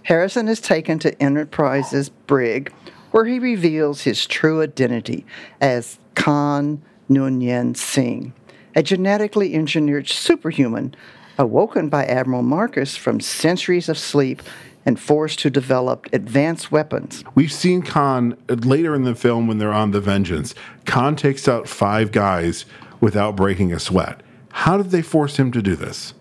Harrison 0.05 0.49
is 0.49 0.61
taken 0.61 0.99
to 0.99 1.23
Enterprise's 1.23 2.09
brig, 2.09 2.73
where 3.11 3.25
he 3.25 3.39
reveals 3.39 4.03
his 4.03 4.27
true 4.27 4.63
identity 4.63 5.25
as 5.61 5.99
Khan 6.15 6.83
Noonien 7.09 7.77
Singh, 7.77 8.33
a 8.75 8.83
genetically 8.83 9.55
engineered 9.55 10.09
superhuman 10.09 10.95
awoken 11.39 11.89
by 11.89 12.05
Admiral 12.05 12.43
Marcus 12.43 12.97
from 12.97 13.21
centuries 13.21 13.89
of 13.89 13.99
sleep 13.99 14.43
and 14.87 14.99
forced 14.99 15.39
to 15.41 15.51
develop 15.51 16.07
advanced 16.13 16.73
weapons. 16.73 17.25
We've 17.35 17.53
seen 17.53 17.83
Khan 17.83 18.37
later 18.49 18.95
in 18.95 19.05
the 19.05 19.15
film 19.15 19.47
when 19.47 19.59
they're 19.59 19.73
on 19.73 19.91
the 19.91 20.01
Vengeance. 20.01 20.55
Khan 20.87 21.17
takes 21.17 21.49
out 21.49 21.69
five 21.69 22.13
guys 22.13 22.65
without 23.01 23.37
breaking 23.37 23.73
a 23.73 23.79
sweat. 23.79 24.23
How 24.51 24.77
did 24.77 24.91
they 24.91 25.03
force 25.03 25.39
him 25.39 25.53
to 25.53 25.63
do 25.63 25.77
this? 25.77 26.15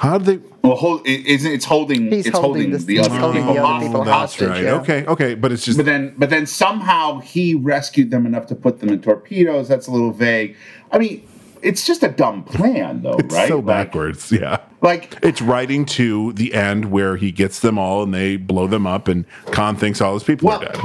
How 0.00 0.16
do 0.16 0.24
they? 0.36 0.44
Well, 0.62 0.76
hold, 0.76 1.06
it, 1.06 1.26
isn't 1.26 1.50
it's 1.52 1.66
holding? 1.66 2.10
He's 2.10 2.26
it's 2.26 2.38
holding 2.38 2.62
holding, 2.62 2.70
this- 2.70 2.84
the 2.84 3.00
other 3.00 3.10
holding 3.18 3.42
people 3.42 3.54
the 3.54 3.60
other 3.60 3.66
hostage. 3.68 3.88
people 3.88 4.04
that's 4.04 4.16
hostage, 4.16 4.48
right. 4.48 4.64
yeah. 4.64 4.74
Okay, 4.76 5.04
okay, 5.06 5.34
but 5.34 5.52
it's 5.52 5.62
just 5.64 5.76
But 5.76 5.84
then, 5.84 6.14
but 6.16 6.30
then 6.30 6.46
somehow 6.46 7.18
he 7.20 7.54
rescued 7.54 8.10
them 8.10 8.24
enough 8.24 8.46
to 8.46 8.54
put 8.54 8.80
them 8.80 8.88
in 8.88 9.02
torpedoes. 9.02 9.68
That's 9.68 9.86
a 9.88 9.90
little 9.90 10.10
vague. 10.12 10.56
I 10.90 10.96
mean, 10.98 11.26
it's 11.60 11.86
just 11.86 12.02
a 12.02 12.08
dumb 12.08 12.44
plan, 12.44 13.02
though, 13.02 13.18
it's 13.18 13.34
right? 13.34 13.48
so 13.48 13.56
Like- 13.56 13.66
backwards. 13.66 14.32
Yeah. 14.32 14.60
Like, 14.80 15.18
It's 15.22 15.42
writing 15.42 15.84
to 15.86 16.32
the 16.32 16.54
end 16.54 16.90
where 16.90 17.16
he 17.18 17.30
gets 17.30 17.60
them 17.60 17.78
all 17.78 18.02
and 18.02 18.14
they 18.14 18.36
blow 18.38 18.66
them 18.66 18.86
up, 18.86 19.06
and 19.06 19.26
Khan 19.52 19.76
thinks 19.76 20.00
all 20.00 20.14
his 20.14 20.24
people 20.24 20.48
Well, 20.48 20.62
are 20.62 20.72
dead. 20.72 20.78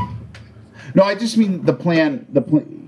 no, 0.93 1.03
I 1.03 1.15
just 1.15 1.37
mean 1.37 1.63
the 1.63 1.71
plan. 1.73 2.25
The 2.33 2.41
plan. 2.41 2.81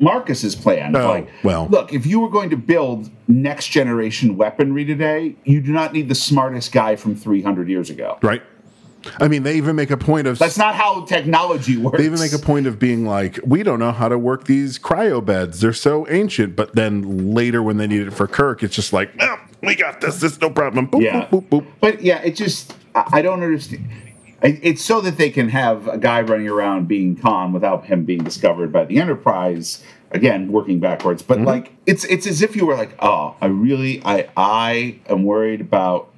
Marcus's 0.00 0.56
plan. 0.56 0.96
Oh, 0.96 1.08
like, 1.08 1.28
well. 1.44 1.68
look, 1.70 1.92
if 1.92 2.06
you 2.06 2.20
were 2.20 2.30
going 2.30 2.50
to 2.50 2.56
build 2.56 3.10
next 3.28 3.68
generation 3.68 4.36
weaponry 4.36 4.84
today, 4.84 5.36
you 5.44 5.60
do 5.60 5.72
not 5.72 5.92
need 5.92 6.08
the 6.08 6.14
smartest 6.14 6.72
guy 6.72 6.96
from 6.96 7.14
300 7.14 7.68
years 7.68 7.90
ago. 7.90 8.18
Right? 8.22 8.42
I 9.18 9.28
mean, 9.28 9.44
they 9.44 9.56
even 9.56 9.76
make 9.76 9.90
a 9.90 9.96
point 9.96 10.26
of 10.26 10.38
That's 10.38 10.58
not 10.58 10.74
how 10.74 11.04
technology 11.06 11.76
works. 11.76 11.98
They 11.98 12.04
even 12.04 12.20
make 12.20 12.32
a 12.34 12.38
point 12.38 12.66
of 12.66 12.78
being 12.78 13.06
like, 13.06 13.38
we 13.44 13.62
don't 13.62 13.78
know 13.78 13.92
how 13.92 14.08
to 14.08 14.18
work 14.18 14.44
these 14.44 14.78
cryo 14.78 15.24
beds. 15.24 15.60
They're 15.60 15.72
so 15.72 16.06
ancient. 16.08 16.54
But 16.54 16.74
then 16.74 17.34
later, 17.34 17.62
when 17.62 17.78
they 17.78 17.86
need 17.86 18.06
it 18.06 18.10
for 18.10 18.26
Kirk, 18.26 18.62
it's 18.62 18.74
just 18.74 18.92
like, 18.92 19.10
oh, 19.20 19.38
we 19.62 19.74
got 19.74 20.00
this. 20.00 20.20
This 20.20 20.32
is 20.32 20.40
no 20.40 20.50
problem. 20.50 20.86
Boop, 20.88 21.02
Yeah. 21.02 21.26
boop, 21.28 21.44
boop, 21.48 21.62
boop. 21.62 21.66
But 21.80 22.02
yeah, 22.02 22.20
it 22.22 22.32
just 22.32 22.74
I 22.94 23.04
I 23.12 23.22
don't 23.22 23.42
understand. 23.42 23.88
It's 24.42 24.82
so 24.82 25.00
that 25.02 25.18
they 25.18 25.28
can 25.28 25.50
have 25.50 25.86
a 25.86 25.98
guy 25.98 26.22
running 26.22 26.48
around 26.48 26.88
being 26.88 27.14
Khan 27.14 27.52
without 27.52 27.86
him 27.86 28.04
being 28.04 28.24
discovered 28.24 28.72
by 28.72 28.84
the 28.84 28.98
Enterprise. 28.98 29.84
Again, 30.12 30.50
working 30.50 30.80
backwards, 30.80 31.22
but 31.22 31.36
mm-hmm. 31.36 31.46
like 31.46 31.72
it's 31.86 32.04
it's 32.06 32.26
as 32.26 32.42
if 32.42 32.56
you 32.56 32.66
were 32.66 32.74
like, 32.74 32.96
oh, 32.98 33.36
I 33.40 33.46
really 33.46 34.02
I 34.04 34.28
I 34.36 34.98
am 35.08 35.22
worried 35.22 35.60
about 35.60 36.10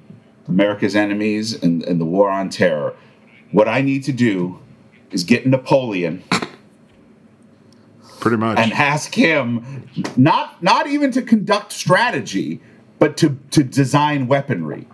America's 0.47 0.95
enemies 0.95 1.61
and, 1.61 1.83
and 1.83 2.01
the 2.01 2.05
war 2.05 2.29
on 2.29 2.49
terror. 2.49 2.95
What 3.51 3.67
I 3.67 3.81
need 3.81 4.03
to 4.05 4.11
do 4.11 4.59
is 5.11 5.23
get 5.23 5.45
Napoleon 5.45 6.23
Pretty 8.19 8.37
much. 8.37 8.57
and 8.57 8.73
ask 8.73 9.13
him 9.13 9.87
not 10.15 10.61
not 10.63 10.87
even 10.87 11.11
to 11.11 11.21
conduct 11.21 11.71
strategy, 11.71 12.61
but 12.97 13.15
to 13.17 13.37
to 13.51 13.63
design 13.63 14.27
weaponry. 14.27 14.87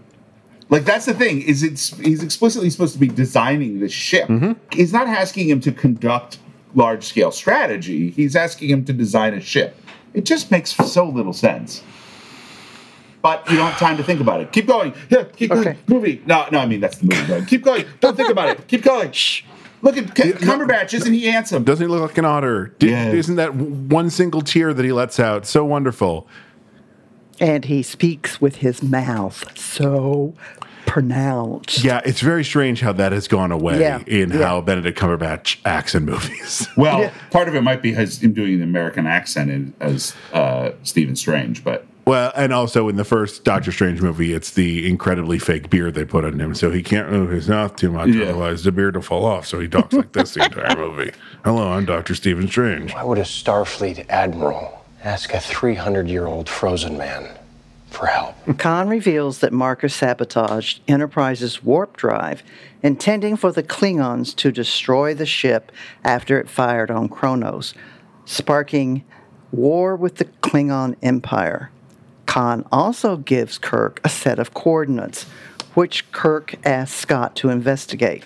Like 0.70 0.86
that's 0.86 1.05
the 1.05 1.13
thing 1.13 1.41
is 1.41 1.63
it's 1.63 1.97
he's 1.97 2.22
explicitly 2.24 2.70
supposed 2.70 2.93
to 2.93 2.99
be 2.99 3.07
designing 3.07 3.80
the 3.80 3.89
ship. 3.89 4.28
Mm-hmm. 4.28 4.53
He's 4.72 4.93
not 4.93 5.07
asking 5.07 5.49
him 5.49 5.59
to 5.61 5.72
conduct 5.72 6.38
large 6.76 7.03
scale 7.03 7.32
strategy. 7.32 8.11
He's 8.11 8.36
asking 8.36 8.70
him 8.70 8.86
to 8.86 8.93
design 8.93 9.34
a 9.34 9.41
ship. 9.41 9.76
It 10.13 10.26
just 10.26 10.51
makes 10.51 10.72
so 10.72 11.07
little 11.09 11.34
sense. 11.34 11.84
But 13.22 13.49
you 13.49 13.57
don't 13.57 13.67
have 13.72 13.80
time 13.80 13.97
to 13.97 14.03
think 14.03 14.22
about 14.22 14.39
it. 14.41 14.51
Keep 14.51 14.67
going. 14.67 14.93
Yeah, 15.09 15.24
keep 15.24 15.49
going. 15.51 15.78
Movie. 15.88 16.22
No, 16.26 16.47
no, 16.51 16.59
I 16.59 16.65
mean 16.65 16.80
that's 16.80 16.97
the 16.99 17.07
movie. 17.07 17.28
Going. 17.28 17.45
Keep 17.45 17.63
going. 17.63 17.86
Don't 17.99 18.15
think 18.15 18.30
about 18.30 18.49
it. 18.49 18.67
Keep 18.67 18.84
going. 18.84 19.11
Shh. 19.11 19.43
Look 19.82 19.97
at 19.97 20.15
C- 20.17 20.34
Cumberbatch. 20.34 20.93
Isn't 20.93 21.13
he 21.13 21.26
handsome? 21.28 21.63
Doesn't 21.63 21.86
he 21.86 21.91
look 21.91 22.01
like 22.01 22.17
an 22.17 22.26
otter? 22.26 22.76
Did, 22.80 22.89
Yeah. 22.91 23.11
Isn't 23.11 23.36
that 23.38 23.55
one 23.55 24.09
single 24.09 24.41
tear 24.41 24.74
that 24.74 24.84
he 24.86 24.91
lets 24.91 25.20
out 25.20 25.45
so 25.45 25.65
wonderful? 25.65 26.28
And 27.40 27.66
he 27.66 27.84
speaks 27.84 28.42
with 28.42 28.58
his 28.58 28.84
mouth 28.84 29.58
so 29.58 30.34
pronounced. 30.86 31.84
Yeah, 31.84 32.02
it's 32.04 32.20
very 32.22 32.44
strange 32.44 32.82
how 32.82 32.94
that 32.94 33.12
has 33.12 33.28
gone 33.28 33.52
away 33.52 33.80
Yeah, 33.80 34.00
in 34.08 34.32
yeah. 34.32 34.38
how 34.44 34.62
Benedict 34.62 34.98
Cumberbatch 34.98 35.58
acts 35.64 35.94
in 35.96 36.06
movies. 36.06 36.68
Well, 36.78 37.02
Yeah. 37.02 37.14
part 37.32 37.48
of 37.48 37.56
it 37.56 37.62
might 37.62 37.82
be 37.82 37.94
his, 37.94 38.22
him 38.24 38.34
doing 38.34 38.58
the 38.58 38.64
American 38.64 39.06
accent 39.06 39.52
in, 39.52 39.74
as 39.80 40.16
uh, 40.34 40.72
Stephen 40.84 41.16
Strange, 41.16 41.64
but 41.64 41.86
Well, 42.06 42.32
and 42.36 42.52
also 42.52 42.90
in 42.90 42.96
the 42.96 43.04
first 43.06 43.44
Doctor 43.44 43.72
Strange 43.72 44.02
movie, 44.02 44.34
it's 44.34 44.52
the 44.52 44.90
incredibly 44.90 45.38
fake 45.38 45.70
beard 45.70 45.94
they 45.94 46.06
put 46.06 46.26
on 46.26 46.40
him, 46.40 46.56
so 46.56 46.72
he 46.72 46.82
can't 46.82 47.12
move 47.12 47.30
his 47.30 47.48
mouth 47.48 47.76
too 47.76 47.92
much, 47.92 48.10
Yeah. 48.10 48.26
otherwise 48.26 48.64
the 48.64 48.72
beard 48.72 48.96
will 48.96 49.04
fall 49.04 49.26
off. 49.26 49.46
So 49.46 49.60
he 49.60 49.68
talks 49.68 49.94
like 49.94 50.12
this 50.14 50.34
the 50.34 50.44
entire 50.46 50.76
movie. 50.76 51.12
Hello, 51.46 51.72
I'm 51.72 51.86
Doctor 51.86 52.16
Stephen 52.16 52.48
Strange. 52.48 52.94
Why 52.96 53.04
would 53.04 53.20
a 53.20 53.24
Starfleet 53.24 54.06
admiral 54.10 54.79
ask 55.04 55.34
a 55.34 55.39
300 55.39 56.08
year 56.08 56.28
old 56.28 56.50
frozen 56.50 56.97
man 56.97 57.30
for 57.89 58.08
help? 58.08 58.36
Khan 58.58 58.89
reveals 58.89 59.39
that 59.39 59.54
Marcus 59.54 59.95
sabotaged 59.95 60.82
Enterprise's 60.88 61.64
warp 61.64 61.97
drive, 61.97 62.43
intending 62.84 63.36
for 63.36 63.52
the 63.52 63.64
Klingons 63.64 64.36
to 64.38 64.52
destroy 64.52 65.14
the 65.14 65.26
ship 65.26 65.72
after 66.04 66.39
it 66.39 66.50
fired 66.50 66.91
on 66.91 67.10
Kronos, 67.10 67.74
sparking 68.26 69.04
war 69.52 69.95
with 69.95 70.16
the 70.16 70.26
Klingon 70.26 70.95
Empire. 71.02 71.72
Khan 72.26 72.66
also 72.72 73.18
gives 73.18 73.58
Kirk 73.58 74.00
a 74.04 74.10
set 74.10 74.38
of 74.38 74.54
coordinates, 74.54 75.24
which 75.74 76.12
Kirk 76.12 76.56
asks 76.64 77.00
Scott 77.00 77.36
to 77.38 77.50
investigate. 77.50 78.24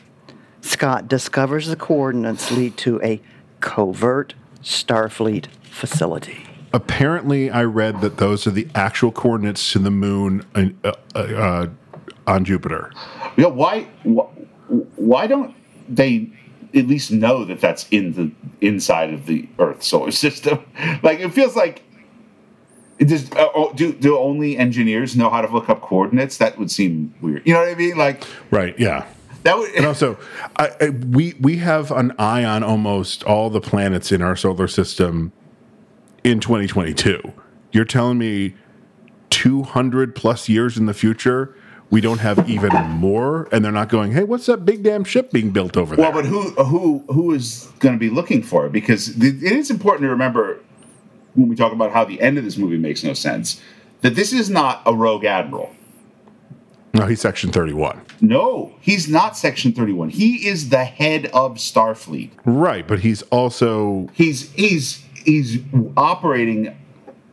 Scott 0.62 1.08
discovers 1.08 1.68
the 1.68 1.76
coordinates 1.76 2.52
lead 2.52 2.76
to 2.78 3.02
a 3.02 3.22
covert 3.60 4.34
Starfleet 4.62 5.48
facility. 5.62 6.53
Apparently, 6.74 7.52
I 7.52 7.64
read 7.64 8.02
that 8.02 8.18
those 8.18 8.48
are 8.48 8.52
the 8.52 8.68
actual 8.74 9.12
coordinates 9.12 9.72
to 9.74 9.80
the 9.80 9.92
moon 9.92 10.44
in, 10.56 10.78
uh, 10.84 10.94
uh, 11.14 11.20
uh, 11.20 11.68
on 12.26 12.46
Jupiter. 12.46 12.92
know, 13.44 13.50
why, 13.50 13.84
why 14.02 14.26
why 14.96 15.28
don't 15.28 15.54
they 15.88 16.32
at 16.74 16.88
least 16.88 17.12
know 17.12 17.46
that 17.46 17.60
that's 17.62 17.88
in 17.90 18.14
the 18.14 18.32
inside 18.66 19.14
of 19.14 19.28
the 19.28 19.48
Earth 19.60 19.84
solar 19.84 20.12
system? 20.26 20.66
Like 21.04 21.20
it 21.20 21.30
feels 21.30 21.56
like 21.56 21.84
it 22.98 23.06
just 23.06 23.36
uh, 23.36 23.50
oh, 23.54 23.72
do 23.74 23.94
do 23.94 24.18
only 24.18 24.58
engineers 24.58 25.16
know 25.16 25.30
how 25.30 25.42
to 25.42 25.54
look 25.54 25.70
up 25.70 25.82
coordinates? 25.82 26.38
That 26.38 26.58
would 26.58 26.72
seem 26.72 27.14
weird. 27.22 27.44
You 27.46 27.54
know 27.54 27.60
what 27.60 27.70
I 27.70 27.76
mean? 27.76 27.98
Like 27.98 28.24
Right? 28.50 28.78
Yeah. 28.80 29.06
that 29.44 29.58
would. 29.58 29.76
And 29.76 29.86
also, 29.86 30.18
I, 30.56 30.72
I, 30.82 30.90
we 30.90 31.36
we 31.40 31.58
have 31.58 31.92
an 31.92 32.14
eye 32.18 32.44
on 32.44 32.64
almost 32.64 33.24
all 33.26 33.50
the 33.50 33.62
planets 33.62 34.12
in 34.12 34.24
our 34.24 34.36
solar 34.36 34.68
system 34.68 35.32
in 36.24 36.40
2022. 36.40 37.34
You're 37.72 37.86
telling 37.86 38.18
me 38.18 38.56
200 39.30 40.16
plus 40.16 40.48
years 40.48 40.78
in 40.78 40.86
the 40.86 40.94
future, 40.94 41.56
we 41.90 42.02
don't 42.02 42.20
have 42.20 42.50
even 42.50 42.72
more, 42.90 43.48
and 43.52 43.64
they're 43.64 43.72
not 43.72 43.90
going, 43.90 44.14
"Hey, 44.14 44.24
what's 44.24 44.46
that 44.48 44.66
big 44.66 44.84
damn 44.84 45.04
ship 45.04 45.32
being 45.32 45.52
built 45.52 45.78
over 45.78 45.96
there?" 45.96 46.04
Well, 46.06 46.14
but 46.14 46.26
who 46.26 46.56
uh, 46.58 46.64
who 46.64 47.04
who 47.10 47.34
is 47.34 47.68
going 47.80 47.94
to 47.94 48.00
be 48.00 48.10
looking 48.10 48.42
for 48.42 48.66
it? 48.66 48.72
Because 48.72 49.10
it 49.10 49.44
is 49.44 49.70
important 49.70 50.04
to 50.04 50.10
remember 50.10 50.60
when 51.36 51.50
we 51.50 51.56
talk 51.56 51.72
about 51.72 51.92
how 51.92 52.04
the 52.06 52.20
end 52.22 52.38
of 52.38 52.44
this 52.44 52.58
movie 52.58 52.78
makes 52.78 53.04
no 53.04 53.14
sense 53.14 53.62
that 54.02 54.16
this 54.16 54.34
is 54.34 54.50
not 54.50 54.82
a 54.86 54.94
rogue 54.94 55.24
admiral. 55.26 55.72
no, 56.94 57.06
he's 57.08 57.22
Section 57.22 57.52
31. 57.52 58.02
No, 58.22 58.74
he's 58.82 59.08
not 59.08 59.36
Section 59.38 59.72
Thirty 59.72 59.94
One. 59.94 60.10
He 60.10 60.48
is 60.48 60.70
the 60.70 60.86
head 60.86 61.28
of 61.28 61.56
Starfleet. 61.56 62.32
Right, 62.46 62.88
but 62.88 63.00
he's 63.02 63.22
also 63.24 64.08
He's 64.14 64.52
he's 64.54 65.03
he's 65.26 65.60
operating 65.98 66.78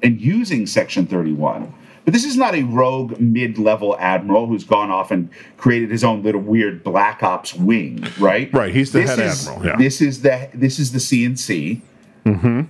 and 0.02 0.20
using 0.20 0.66
Section 0.66 1.06
Thirty 1.06 1.32
One. 1.32 1.74
But 2.04 2.14
this 2.14 2.24
is 2.24 2.36
not 2.36 2.54
a 2.54 2.62
rogue 2.62 3.20
mid-level 3.20 3.94
admiral 3.98 4.46
who's 4.46 4.64
gone 4.64 4.90
off 4.90 5.10
and 5.10 5.28
created 5.58 5.90
his 5.90 6.02
own 6.02 6.22
little 6.22 6.40
weird 6.40 6.82
black 6.82 7.22
ops 7.22 7.54
wing, 7.54 8.02
right? 8.18 8.50
Right, 8.54 8.74
he's 8.74 8.90
the 8.92 9.00
This 9.00 9.10
head 9.10 9.18
is- 9.18 9.46
admiral, 9.48 9.66
yeah. 9.66 9.76
This 9.76 10.00
is 10.00 10.22
the 10.22 10.48
this 10.54 10.78
is 10.78 10.92
the 10.92 10.98
CNC. 10.98 11.82
Mm-hmm. 12.24 12.60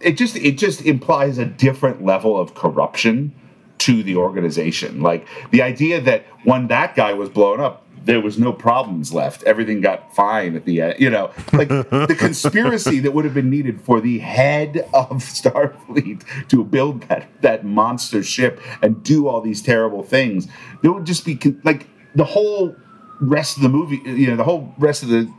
It 0.00 0.12
just 0.16 0.36
it 0.36 0.58
just 0.58 0.82
implies 0.84 1.38
a 1.38 1.44
different 1.46 2.04
level 2.04 2.38
of 2.38 2.54
corruption 2.54 3.32
to 3.78 4.02
the 4.02 4.16
organization. 4.16 5.00
Like 5.00 5.26
the 5.50 5.62
idea 5.62 6.00
that 6.00 6.24
when 6.44 6.66
that 6.68 6.96
guy 6.96 7.12
was 7.12 7.28
blown 7.28 7.60
up, 7.60 7.81
there 8.04 8.20
was 8.20 8.38
no 8.38 8.52
problems 8.52 9.12
left. 9.12 9.42
Everything 9.44 9.80
got 9.80 10.14
fine 10.14 10.56
at 10.56 10.64
the 10.64 10.80
end. 10.80 10.94
You 10.98 11.10
know, 11.10 11.30
like 11.52 11.68
the 11.68 12.16
conspiracy 12.18 12.98
that 13.00 13.12
would 13.12 13.24
have 13.24 13.34
been 13.34 13.50
needed 13.50 13.80
for 13.82 14.00
the 14.00 14.18
head 14.18 14.88
of 14.94 15.08
Starfleet 15.22 16.24
to 16.48 16.64
build 16.64 17.02
that 17.04 17.28
that 17.42 17.64
monster 17.64 18.22
ship 18.22 18.60
and 18.82 19.02
do 19.02 19.28
all 19.28 19.40
these 19.40 19.62
terrible 19.62 20.02
things. 20.02 20.48
There 20.82 20.92
would 20.92 21.04
just 21.06 21.24
be 21.24 21.36
con- 21.36 21.60
like 21.64 21.86
the 22.14 22.24
whole 22.24 22.74
rest 23.20 23.56
of 23.56 23.62
the 23.62 23.68
movie. 23.68 24.00
You 24.04 24.28
know, 24.28 24.36
the 24.36 24.44
whole 24.44 24.74
rest 24.78 25.02
of 25.02 25.08
the 25.08 25.32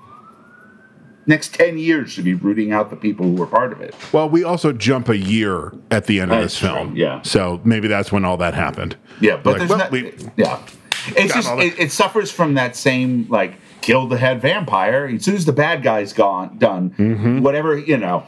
next 1.26 1.54
10 1.56 1.78
years 1.78 2.12
should 2.12 2.26
be 2.26 2.34
rooting 2.34 2.72
out 2.74 2.90
the 2.90 2.96
people 2.98 3.26
who 3.26 3.34
were 3.36 3.48
part 3.48 3.72
of 3.72 3.80
it. 3.82 3.96
well. 4.12 4.30
We 4.30 4.44
also 4.44 4.74
jump 4.74 5.08
a 5.10 5.18
year 5.18 5.72
at 5.90 6.06
the 6.06 6.20
end 6.20 6.32
of 6.32 6.40
That's 6.42 6.54
this 6.54 6.60
true, 6.60 6.70
film, 6.70 6.96
yeah. 6.98 7.22
So 7.22 7.62
maybe 7.64 7.88
that's 7.88 8.12
when 8.12 8.26
all 8.26 8.36
that 8.38 8.54
happened. 8.54 8.98
Yeah, 9.22 9.38
but 9.38 9.52
Like, 9.52 9.58
there's 9.60 9.70
well, 9.70 9.80
not. 9.80 9.92
we- 9.92 10.14
yeah, 10.36 10.60
it's 11.16 11.34
just 11.34 11.48
all 11.50 11.60
it, 11.60 11.74
it 11.80 11.92
suffers 11.92 12.32
from 12.32 12.54
that 12.56 12.76
same 12.76 13.28
like 13.30 13.56
kill 13.82 14.08
the 14.08 14.18
head 14.18 14.42
vampire. 14.42 15.06
As 15.14 15.24
soon 15.26 15.36
as 15.36 15.46
the 15.46 15.54
bad 15.54 15.84
guy's 15.84 16.14
gone, 16.14 16.58
done, 16.58 16.92
Mm-hmm. 16.92 17.42
whatever 17.42 17.78
you 17.78 17.98
know. 17.98 18.24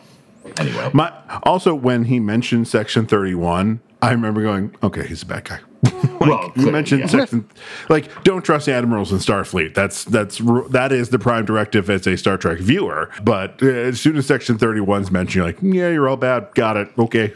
Anyway, 0.57 0.91
My 0.93 1.11
also 1.43 1.73
when 1.73 2.05
he 2.05 2.19
mentioned 2.19 2.67
Section 2.67 3.05
Thirty 3.07 3.33
One, 3.35 3.79
I 4.01 4.11
remember 4.11 4.41
going, 4.43 4.75
"Okay, 4.83 5.05
he's 5.07 5.23
a 5.23 5.25
bad 5.25 5.43
guy." 5.45 5.59
like, 5.83 6.19
Well, 6.19 6.51
you 6.55 6.71
mentioned 6.71 7.01
yeah. 7.01 7.07
Section, 7.07 7.49
like 7.89 8.23
don't 8.23 8.43
trust 8.43 8.67
admirals 8.69 9.11
in 9.11 9.17
Starfleet. 9.19 9.73
That's 9.73 10.03
that's 10.03 10.39
that 10.69 10.91
is 10.91 11.09
the 11.09 11.17
prime 11.19 11.45
directive 11.45 11.89
as 11.89 12.05
a 12.05 12.15
Star 12.15 12.37
Trek 12.37 12.59
viewer. 12.59 13.09
But 13.23 13.61
uh, 13.63 13.67
as 13.67 13.99
soon 13.99 14.17
as 14.17 14.25
Section 14.27 14.57
Thirty 14.59 14.81
One's 14.81 15.09
mentioned, 15.11 15.35
you're 15.35 15.45
like, 15.45 15.57
"Yeah, 15.61 15.89
you're 15.89 16.07
all 16.07 16.17
bad. 16.17 16.49
Got 16.53 16.77
it. 16.77 16.89
Okay." 16.97 17.33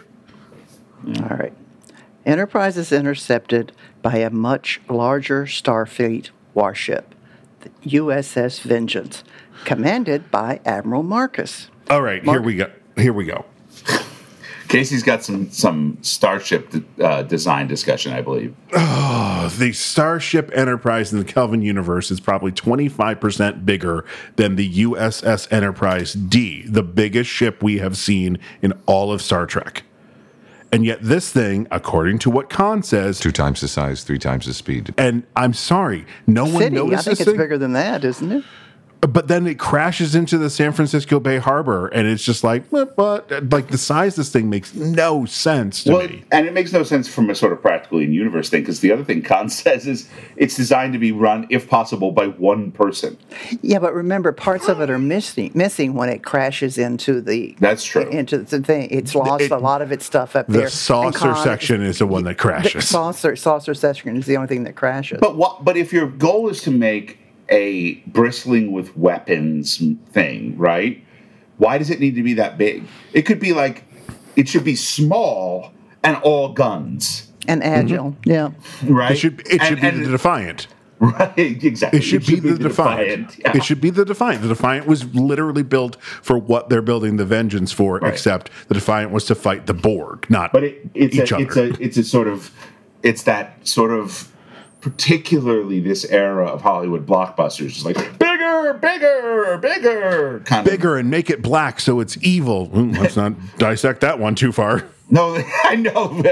All 1.07 1.37
right. 1.37 1.53
Enterprise 2.25 2.77
is 2.77 2.91
intercepted 2.91 3.71
by 4.01 4.17
a 4.17 4.29
much 4.29 4.81
larger 4.89 5.45
Starfleet 5.45 6.29
warship, 6.53 7.13
the 7.61 7.69
USS 7.89 8.61
Vengeance, 8.61 9.23
commanded 9.65 10.31
by 10.31 10.59
Admiral 10.65 11.03
Marcus. 11.03 11.69
All 11.89 12.01
right, 12.01 12.23
Mark- 12.23 12.35
here 12.37 12.41
we 12.45 12.55
go. 12.55 12.71
Here 12.97 13.13
we 13.13 13.25
go. 13.25 13.45
Casey's 14.69 15.01
got 15.01 15.23
some 15.23 15.49
some 15.49 15.97
starship 16.01 16.71
uh, 17.01 17.23
design 17.23 17.67
discussion, 17.67 18.13
I 18.13 18.21
believe. 18.21 18.55
the 18.71 19.71
Starship 19.73 20.51
Enterprise 20.53 21.11
in 21.11 21.17
the 21.17 21.25
Kelvin 21.25 21.63
universe 21.63 22.11
is 22.11 22.19
probably 22.19 22.51
25% 22.51 23.65
bigger 23.65 24.05
than 24.35 24.55
the 24.57 24.83
USS 24.83 25.51
Enterprise 25.51 26.13
D, 26.13 26.63
the 26.67 26.83
biggest 26.83 27.31
ship 27.31 27.63
we 27.63 27.79
have 27.79 27.97
seen 27.97 28.37
in 28.61 28.73
all 28.85 29.11
of 29.11 29.23
Star 29.23 29.47
Trek. 29.47 29.83
And 30.71 30.85
yet, 30.85 30.99
this 31.01 31.31
thing, 31.31 31.67
according 31.71 32.19
to 32.19 32.29
what 32.29 32.49
Khan 32.49 32.83
says, 32.83 33.19
Two 33.19 33.31
times 33.31 33.61
the 33.61 33.67
size, 33.67 34.03
three 34.03 34.19
times 34.19 34.45
the 34.45 34.53
speed. 34.53 34.93
and 34.97 35.23
I'm 35.35 35.53
sorry, 35.53 36.05
no 36.27 36.43
one 36.45 36.61
City, 36.61 36.75
noticed 36.75 36.99
I 36.99 37.03
think 37.03 37.17
this 37.17 37.19
it's 37.21 37.29
thing, 37.31 37.37
bigger 37.37 37.57
than 37.57 37.73
that, 37.73 38.03
isn't 38.03 38.31
it? 38.31 38.43
But 39.01 39.29
then 39.29 39.47
it 39.47 39.57
crashes 39.57 40.13
into 40.13 40.37
the 40.37 40.49
San 40.49 40.73
Francisco 40.73 41.19
Bay 41.21 41.37
Harbor, 41.37 41.87
and 41.87 42.05
it's 42.07 42.23
just 42.23 42.43
like, 42.43 42.65
what? 42.67 42.97
what? 42.97 43.31
Like 43.51 43.69
the 43.69 43.77
size 43.77 44.13
of 44.13 44.17
this 44.17 44.29
thing 44.31 44.49
makes 44.49 44.75
no 44.75 45.25
sense 45.25 45.83
to 45.85 45.91
Well, 45.93 46.07
me. 46.07 46.23
and 46.31 46.45
it 46.45 46.53
makes 46.53 46.73
no 46.73 46.83
sense 46.83 47.07
from 47.07 47.29
a 47.29 47.35
sort 47.35 47.53
of 47.53 47.61
practically 47.61 48.03
in 48.03 48.11
universe 48.13 48.49
thing 48.49 48.61
because 48.61 48.81
the 48.81 48.91
other 48.91 49.05
thing 49.05 49.21
Khan 49.23 49.49
says 49.49 49.87
is 49.87 50.09
it's 50.35 50.55
designed 50.55 50.93
to 50.93 50.99
be 50.99 51.11
run, 51.13 51.47
if 51.49 51.69
possible, 51.69 52.11
by 52.11 52.27
one 52.27 52.71
person. 52.71 53.17
Yeah, 53.61 53.79
but 53.79 53.93
remember, 53.93 54.31
parts 54.33 54.67
of 54.67 54.81
it 54.81 54.89
are 54.89 54.99
missing 54.99 55.51
missing 55.53 55.93
when 55.93 56.09
it 56.09 56.23
crashes 56.23 56.77
into 56.77 57.21
the. 57.21 57.55
That's 57.59 57.83
true. 57.85 58.03
Into 58.09 58.39
the 58.39 58.61
thing, 58.61 58.89
it's 58.91 59.15
lost 59.15 59.43
It- 59.43 59.51
a 59.51 59.57
lot 59.57 59.81
of 59.81 59.91
its 59.93 60.05
stuff 60.05 60.35
up 60.35 60.47
The 60.47 60.53
there. 60.53 60.61
The 60.65 60.71
saucer 60.71 61.17
Khan- 61.19 61.43
section 61.43 61.81
is 61.83 61.99
the 61.99 62.07
one 62.07 62.23
that 62.25 62.29
The 62.31 62.35
crashes. 62.35 62.87
saucer 62.87 63.35
saucer 63.37 63.73
section 63.73 64.17
is 64.17 64.25
the 64.25 64.35
only 64.35 64.47
thing 64.49 64.63
that 64.65 64.75
crashes. 64.75 65.19
But 65.21 65.37
what? 65.37 65.63
But 65.63 65.77
if 65.77 65.93
your 65.93 66.07
goal 66.07 66.49
is 66.49 66.61
to 66.63 66.71
make 66.71 67.17
a 67.49 67.95
bristling 68.07 68.71
with 68.71 68.95
weapons 68.97 69.81
thing, 70.11 70.57
right? 70.57 71.03
Why 71.57 71.77
does 71.77 71.89
it 71.89 71.99
need 71.99 72.15
to 72.15 72.23
be 72.23 72.33
that 72.35 72.57
big? 72.57 72.83
It 73.13 73.23
could 73.23 73.39
be 73.39 73.53
like 73.53 73.83
it 74.35 74.47
should 74.47 74.63
be 74.63 74.75
small 74.75 75.73
and 76.03 76.15
all 76.17 76.53
guns, 76.53 77.29
and 77.47 77.61
mm-hmm. 77.61 77.73
agile, 77.73 78.15
yeah. 78.25 78.51
right? 78.83 79.11
It 79.11 79.17
should 79.17 79.41
it 79.47 79.61
should 79.63 79.79
And- 79.79 79.81
be 79.81 79.87
and- 79.87 80.05
the 80.05 80.11
Defiant. 80.11 80.67
right 81.01 81.33
exactly. 81.37 81.99
It 81.99 82.01
should, 82.01 82.25
be, 82.25 82.41
the, 82.41 82.57
Defiant. 82.57 83.39
yeah. 83.39 83.55
It 83.55 83.63
should 83.63 83.79
be 83.79 83.89
the 83.89 84.03
Defiant. 84.03 84.41
The 84.41 84.49
Defiant 84.49 84.85
was 84.85 85.05
literally 85.15 85.63
built 85.63 85.95
for 86.01 86.37
what 86.37 86.67
they're 86.67 86.81
building 86.81 87.15
the 87.15 87.23
Vengeance 87.23 87.71
for, 87.71 87.99
Right. 87.99 88.11
except 88.11 88.49
the 88.67 88.73
Defiant 88.73 89.11
was 89.11 89.23
to 89.25 89.35
fight 89.35 89.65
the 89.65 89.73
Borg, 89.73 90.29
not 90.29 90.51
but 90.51 90.65
it, 90.65 90.89
it's 90.93 91.15
each 91.15 91.31
a, 91.31 91.35
other. 91.37 91.45
it's 91.45 91.55
a 91.55 91.83
it's 91.83 91.97
a 91.97 92.03
sort 92.03 92.27
of 92.27 92.51
it's 93.01 93.23
that 93.23 93.65
sort 93.65 93.91
of 93.91 94.29
particularly 94.81 95.79
this 95.79 96.05
era 96.05 96.47
of 96.47 96.61
Hollywood 96.61 97.05
blockbusters, 97.05 97.69
just 97.69 97.85
like 97.85 97.95
bigger, 98.17 98.73
bigger, 98.73 99.57
bigger, 99.57 100.39
kind 100.45 100.65
of 100.65 100.71
Bigger 100.71 100.97
and 100.97 101.09
make 101.09 101.29
it 101.29 101.41
black 101.41 101.79
so 101.79 101.99
it's 101.99 102.17
evil. 102.21 102.69
Mm, 102.69 102.97
let's 102.97 103.15
not 103.15 103.33
dissect 103.57 104.01
that 104.01 104.19
one 104.19 104.35
too 104.35 104.51
far. 104.51 104.85
No, 105.09 105.41
I 105.63 105.75
know. 105.75 106.23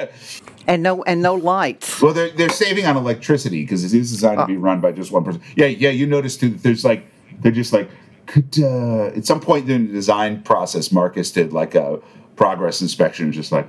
And 0.67 0.83
no 0.83 1.03
and 1.03 1.21
no 1.21 1.35
lights. 1.35 2.01
Well, 2.01 2.13
they're 2.13 2.29
they're 2.31 2.49
saving 2.49 2.85
on 2.85 2.97
electricity 2.97 3.63
because 3.63 3.83
it 3.83 3.97
is 3.97 4.11
designed 4.11 4.39
to 4.39 4.45
be 4.45 4.57
run 4.57 4.81
by 4.81 4.91
just 4.91 5.11
one 5.11 5.23
person. 5.23 5.41
Yeah, 5.55 5.67
yeah. 5.67 5.89
You 5.89 6.07
notice 6.07 6.37
too 6.37 6.49
that 6.49 6.63
there's 6.63 6.83
like 6.83 7.05
they're 7.39 7.51
just 7.51 7.71
like 7.71 7.89
could 8.25 8.53
uh, 8.59 9.07
at 9.07 9.25
some 9.25 9.39
point 9.39 9.65
during 9.65 9.87
the 9.87 9.93
design 9.93 10.43
process, 10.43 10.91
Marcus 10.91 11.31
did 11.31 11.53
like 11.53 11.73
a 11.75 12.01
progress 12.35 12.81
inspection, 12.81 13.31
just 13.31 13.51
like 13.51 13.67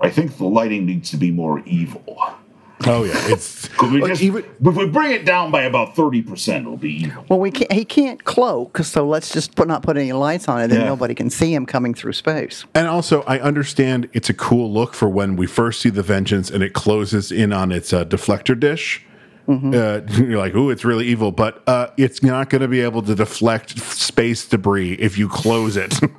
I 0.00 0.10
think 0.10 0.36
the 0.36 0.44
lighting 0.44 0.84
needs 0.84 1.10
to 1.10 1.16
be 1.16 1.30
more 1.30 1.60
evil. 1.60 2.36
Oh 2.86 3.04
yeah, 3.04 3.14
it's 3.32 3.68
Could 3.68 3.90
we 3.90 4.00
just, 4.02 4.20
even 4.22 4.44
if 4.60 4.76
we 4.76 4.86
bring 4.86 5.10
it 5.12 5.24
down 5.24 5.50
by 5.50 5.62
about 5.62 5.96
thirty 5.96 6.20
percent, 6.20 6.66
it'll 6.66 6.76
be 6.76 7.04
evil. 7.04 7.24
Well, 7.28 7.38
we 7.40 7.50
can't, 7.50 7.72
he 7.72 7.84
can't 7.86 8.22
cloak, 8.24 8.78
so 8.78 9.08
let's 9.08 9.32
just 9.32 9.54
put, 9.54 9.66
not 9.66 9.82
put 9.82 9.96
any 9.96 10.12
lights 10.12 10.46
on 10.46 10.60
it, 10.60 10.68
then 10.68 10.80
Yeah. 10.80 10.86
nobody 10.88 11.14
can 11.14 11.30
see 11.30 11.54
him 11.54 11.64
coming 11.64 11.94
through 11.94 12.12
space. 12.12 12.66
And 12.74 12.86
also, 12.86 13.22
I 13.22 13.38
understand 13.40 14.10
it's 14.12 14.28
a 14.28 14.34
cool 14.34 14.70
look 14.70 14.92
for 14.92 15.08
when 15.08 15.36
we 15.36 15.46
first 15.46 15.80
see 15.80 15.88
the 15.88 16.02
Vengeance 16.02 16.50
and 16.50 16.62
it 16.62 16.74
closes 16.74 17.32
in 17.32 17.50
on 17.52 17.72
its 17.72 17.94
uh, 17.94 18.04
deflector 18.04 18.58
dish. 18.60 19.05
Uh, 19.48 20.00
you're 20.08 20.38
like, 20.38 20.54
ooh, 20.54 20.70
it's 20.70 20.84
really 20.84 21.06
evil, 21.06 21.32
but 21.32 21.62
uh, 21.68 21.88
it's 21.96 22.22
not 22.22 22.50
going 22.50 22.62
to 22.62 22.68
be 22.68 22.80
able 22.80 23.02
to 23.02 23.14
deflect 23.14 23.78
space 23.78 24.46
debris 24.46 24.94
if 24.94 25.16
you 25.18 25.28
close 25.28 25.76
it. 25.76 25.94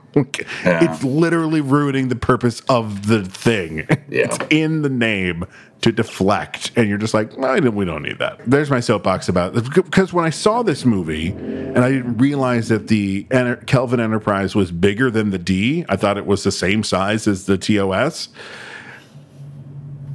It's 0.65 1.03
literally 1.03 1.61
ruining 1.61 2.07
the 2.07 2.15
purpose 2.15 2.61
of 2.61 3.05
the 3.05 3.23
thing. 3.23 3.88
Yeah. 4.09 4.23
It's 4.23 4.38
in 4.49 4.82
the 4.84 4.89
name 4.89 5.45
to 5.82 5.91
deflect, 5.91 6.71
and 6.75 6.88
you're 6.89 6.97
just 6.97 7.13
like, 7.13 7.36
don't, 7.36 7.75
we 7.75 7.86
don't 7.86 8.01
need 8.01 8.17
that. 8.17 8.39
There's 8.47 8.71
my 8.71 8.80
soapbox 8.80 9.30
about 9.30 9.55
it. 9.55 9.63
because 9.65 10.13
when 10.13 10.25
I 10.25 10.30
saw 10.32 10.63
this 10.63 10.86
movie 10.86 11.28
and 11.30 11.80
I 11.80 11.91
didn't 11.91 12.17
realize 12.17 12.69
that 12.69 12.88
the 12.88 13.28
Enter- 13.30 13.57
Kelvin 13.57 13.99
Enterprise 13.99 14.55
was 14.55 14.71
bigger 14.71 15.11
than 15.11 15.30
the 15.30 15.38
D, 15.38 15.86
I 15.89 15.97
thought 15.97 16.17
it 16.17 16.25
was 16.25 16.43
the 16.43 16.51
same 16.51 16.84
size 16.84 17.28
as 17.28 17.45
the 17.45 17.57
TOS 17.57 18.30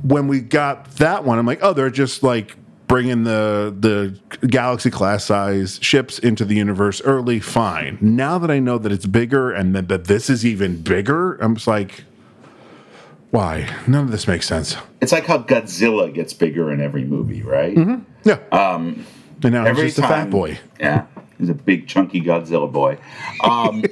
when 0.02 0.26
we 0.26 0.40
got 0.40 0.90
that 0.96 1.24
one, 1.24 1.38
I'm 1.38 1.46
like, 1.46 1.60
oh, 1.62 1.72
they're 1.72 1.90
just 1.90 2.22
like 2.22 2.56
bringing 2.93 3.24
the 3.24 3.74
the 3.80 4.47
galaxy 4.47 4.90
class 4.90 5.24
size 5.24 5.78
ships 5.80 6.18
into 6.18 6.45
the 6.45 6.55
universe 6.55 7.01
early. 7.07 7.40
Fine. 7.40 7.97
Now 8.03 8.36
that 8.36 8.51
I 8.51 8.59
know 8.59 8.76
that 8.76 8.93
it's 8.93 9.07
bigger 9.07 9.51
and 9.51 9.74
that, 9.74 9.88
that 9.88 10.05
this 10.05 10.28
is 10.28 10.45
even 10.45 10.82
bigger, 10.82 11.36
I'm 11.36 11.55
just 11.55 11.66
like, 11.66 12.05
why? 13.30 13.74
None 13.86 14.05
of 14.05 14.11
this 14.11 14.28
makes 14.28 14.47
sense. 14.47 14.76
It's 15.01 15.11
like 15.11 15.24
how 15.24 15.38
Godzilla 15.38 16.12
gets 16.12 16.34
bigger 16.34 16.70
in 16.70 16.82
every 16.82 17.05
movie, 17.05 17.43
right? 17.43 17.74
Yeah. 18.24 18.38
Um, 18.53 19.07
and 19.43 19.55
now 19.55 19.64
Every 19.64 19.84
he's 19.84 19.97
just 19.97 20.05
a 20.05 20.09
fat 20.09 20.28
boy. 20.28 20.59
Yeah, 20.78 21.07
he's 21.38 21.49
a 21.49 21.55
big 21.55 21.88
chunky 21.88 22.20
Godzilla 22.20 22.70
boy. 22.70 22.99
Um, 23.43 23.84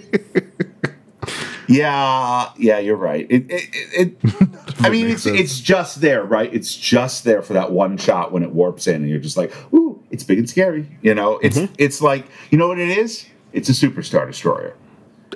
yeah, 1.69 2.51
yeah, 2.59 2.79
you're 2.79 2.97
right. 2.97 3.27
It, 3.31 3.47
it, 3.49 4.21
it 4.23 4.70
I 4.81 4.91
mean, 4.91 5.09
it's 5.09 5.27
it's 5.27 5.61
just 5.61 6.01
there, 6.01 6.25
right? 6.25 6.53
It's 6.53 6.75
just 6.77 7.25
there 7.25 7.43
for 7.43 7.53
that 7.55 7.73
one 7.73 7.97
shot 7.97 8.33
when 8.33 8.43
it 8.43 8.51
warps 8.53 8.87
in, 8.87 8.97
and 8.97 9.09
you're 9.09 9.19
just 9.21 9.37
like, 9.37 9.53
ooh, 9.73 10.03
it's 10.11 10.25
big 10.25 10.39
and 10.39 10.49
scary. 10.49 10.89
You 11.03 11.15
know, 11.15 11.39
it's 11.43 11.57
Mm-hmm. 11.59 11.75
it's 11.79 12.01
like 12.03 12.27
you 12.51 12.59
know 12.59 12.69
what 12.69 12.79
it 12.79 12.97
is? 12.99 13.27
It's 13.53 13.69
a 13.69 13.73
superstar 13.73 14.27
destroyer. 14.27 14.75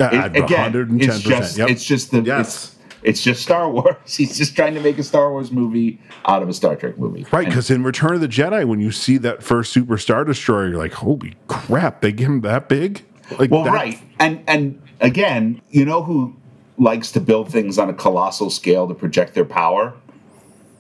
Uh, 0.01 0.05
It- 0.13 0.15
At 0.15 0.37
again, 0.37 0.73
110%. 0.73 1.03
it's 1.03 1.21
just 1.21 1.59
yep. 1.59 1.69
it's 1.69 1.85
just 1.85 2.11
the 2.11 2.21
Yes. 2.23 2.49
it's, 2.49 2.75
it's 3.03 3.23
just 3.23 3.43
Star 3.43 3.71
Wars. 3.71 3.97
He's 4.17 4.37
just 4.37 4.57
trying 4.57 4.75
to 4.75 4.81
make 4.81 4.99
a 4.99 5.03
Star 5.05 5.31
Wars 5.31 5.51
movie 5.53 6.01
out 6.27 6.43
of 6.43 6.49
a 6.49 6.55
Star 6.55 6.75
Trek 6.75 6.99
movie, 6.99 7.27
Right, 7.33 7.47
because 7.47 7.71
in 7.71 7.85
Return 7.85 8.15
of 8.15 8.21
the 8.21 8.29
Jedi, 8.29 8.65
when 8.67 8.81
you 8.81 8.91
see 8.91 9.19
that 9.19 9.43
first 9.43 9.73
Super 9.73 9.99
Star 9.99 10.25
Destroyer, 10.25 10.69
you're 10.71 10.79
like, 10.79 10.95
"Holy 10.95 11.35
crap! 11.49 12.01
They 12.01 12.13
give 12.13 12.29
him 12.29 12.41
that 12.43 12.69
big?" 12.69 13.05
Like, 13.39 13.51
Well, 13.51 13.65
that- 13.65 13.73
right, 13.73 13.99
and 14.19 14.43
and 14.49 14.81
again, 15.01 15.61
you 15.71 15.85
know 15.85 16.03
who 16.03 16.35
likes 16.79 17.13
to 17.13 17.21
build 17.21 17.51
things 17.53 17.79
on 17.79 17.89
a 17.89 17.95
colossal 17.95 18.51
scale 18.51 18.87
to 18.89 18.95
project 18.95 19.35
their 19.35 19.45
power? 19.45 19.95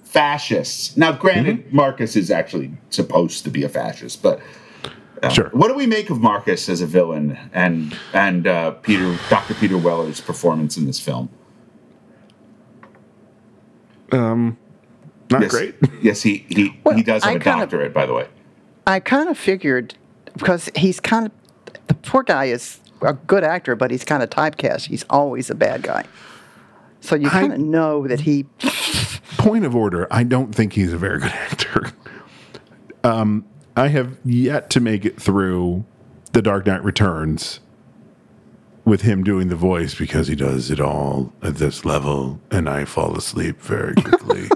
Fascists. 0.04 0.96
Now, 0.96 1.12
granted, 1.12 1.66
Mm-hmm. 1.66 1.76
Marcus 1.76 2.16
is 2.16 2.30
actually 2.30 2.72
supposed 2.90 3.44
to 3.44 3.50
be 3.50 3.64
a 3.64 3.68
fascist, 3.68 4.22
but 4.22 4.40
uh, 5.22 5.28
Sure. 5.28 5.48
what 5.52 5.68
do 5.68 5.74
we 5.74 5.86
make 5.86 6.10
of 6.10 6.20
Marcus 6.20 6.68
as 6.68 6.80
a 6.80 6.86
villain 6.86 7.38
and 7.52 7.96
and 8.12 8.46
uh, 8.46 8.72
Peter 8.72 9.16
Dr. 9.30 9.54
Peter 9.54 9.76
Weller's 9.78 10.20
performance 10.20 10.76
in 10.76 10.86
this 10.86 11.00
film? 11.00 11.30
Um, 14.12 14.56
Not 15.30 15.42
yes, 15.42 15.50
great. 15.50 15.74
Yes, 16.02 16.22
he 16.22 16.44
he, 16.48 16.78
Well, 16.84 16.94
he 16.96 17.02
does 17.02 17.24
have 17.24 17.32
I 17.32 17.36
a 17.36 17.40
kind 17.40 17.62
of- 17.62 17.70
doctorate, 17.70 17.92
by 17.94 18.06
the 18.06 18.12
way. 18.14 18.28
I 18.86 19.00
kind 19.00 19.28
of 19.30 19.38
figured 19.38 19.94
because 20.34 20.70
he's 20.76 21.00
kind 21.00 21.26
of 21.26 21.32
the 21.88 21.94
poor 21.94 22.22
guy 22.22 22.44
is 22.46 22.80
a 23.02 23.12
good 23.12 23.44
actor, 23.44 23.76
but 23.76 23.90
he's 23.90 24.04
kind 24.04 24.22
of 24.22 24.30
typecast. 24.30 24.86
He's 24.86 25.04
always 25.10 25.50
a 25.50 25.54
bad 25.54 25.82
guy. 25.82 26.04
So 27.00 27.14
you 27.16 27.28
kind 27.28 27.52
of 27.52 27.58
know 27.58 28.08
that 28.08 28.20
he. 28.20 28.46
point 29.36 29.66
of 29.66 29.76
order, 29.76 30.06
I 30.10 30.22
don't 30.22 30.54
think 30.54 30.72
he's 30.72 30.92
a 30.92 30.98
very 30.98 31.20
good 31.20 31.32
actor. 31.32 31.92
Um, 33.02 33.44
I 33.76 33.88
have 33.88 34.16
yet 34.24 34.70
to 34.70 34.80
make 34.80 35.04
it 35.04 35.20
through 35.20 35.84
The 36.32 36.40
Dark 36.40 36.64
Knight 36.64 36.82
Returns 36.82 37.60
with 38.86 39.02
him 39.02 39.22
doing 39.22 39.48
the 39.48 39.56
voice 39.56 39.94
because 39.94 40.26
he 40.28 40.34
does 40.34 40.70
it 40.70 40.80
all 40.80 41.30
at 41.42 41.56
this 41.56 41.84
level, 41.84 42.40
and 42.50 42.66
I 42.66 42.86
fall 42.86 43.14
asleep 43.14 43.60
very 43.60 43.94
quickly. 44.02 44.48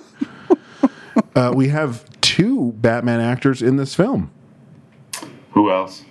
uh, 1.34 1.52
we 1.54 1.68
have 1.68 2.08
two 2.22 2.72
Batman 2.78 3.20
actors 3.20 3.60
in 3.60 3.76
this 3.76 3.94
film. 3.94 4.30
Who 5.50 5.70
else? 5.70 6.06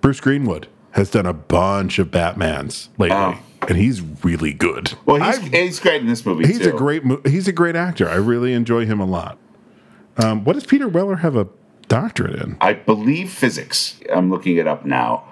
Bruce 0.00 0.20
Greenwood 0.20 0.66
has 0.96 1.10
done 1.10 1.26
a 1.26 1.32
bunch 1.32 1.98
of 1.98 2.10
Batmans 2.10 2.88
lately. 2.98 3.38
And 3.68 3.76
he's 3.76 4.00
really 4.00 4.52
good. 4.52 4.94
Well, 5.04 5.22
he's, 5.22 5.38
he's 5.52 5.80
great 5.80 6.00
in 6.00 6.06
this 6.06 6.24
movie. 6.24 6.46
He's 6.46 6.60
too. 6.60 6.70
a 6.70 6.72
great 6.72 7.02
he's 7.26 7.46
a 7.48 7.52
great 7.52 7.76
actor. 7.76 8.08
I 8.08 8.14
really 8.14 8.52
enjoy 8.52 8.86
him 8.86 9.00
a 9.00 9.04
lot. 9.04 9.38
Um, 10.16 10.44
what 10.44 10.54
does 10.54 10.64
Peter 10.64 10.88
Weller 10.88 11.16
have 11.16 11.36
a 11.36 11.48
doctorate 11.88 12.40
in? 12.40 12.56
I 12.60 12.72
believe 12.72 13.30
physics. 13.30 14.00
I'm 14.12 14.30
looking 14.30 14.56
it 14.56 14.66
up 14.66 14.86
now. 14.86 15.24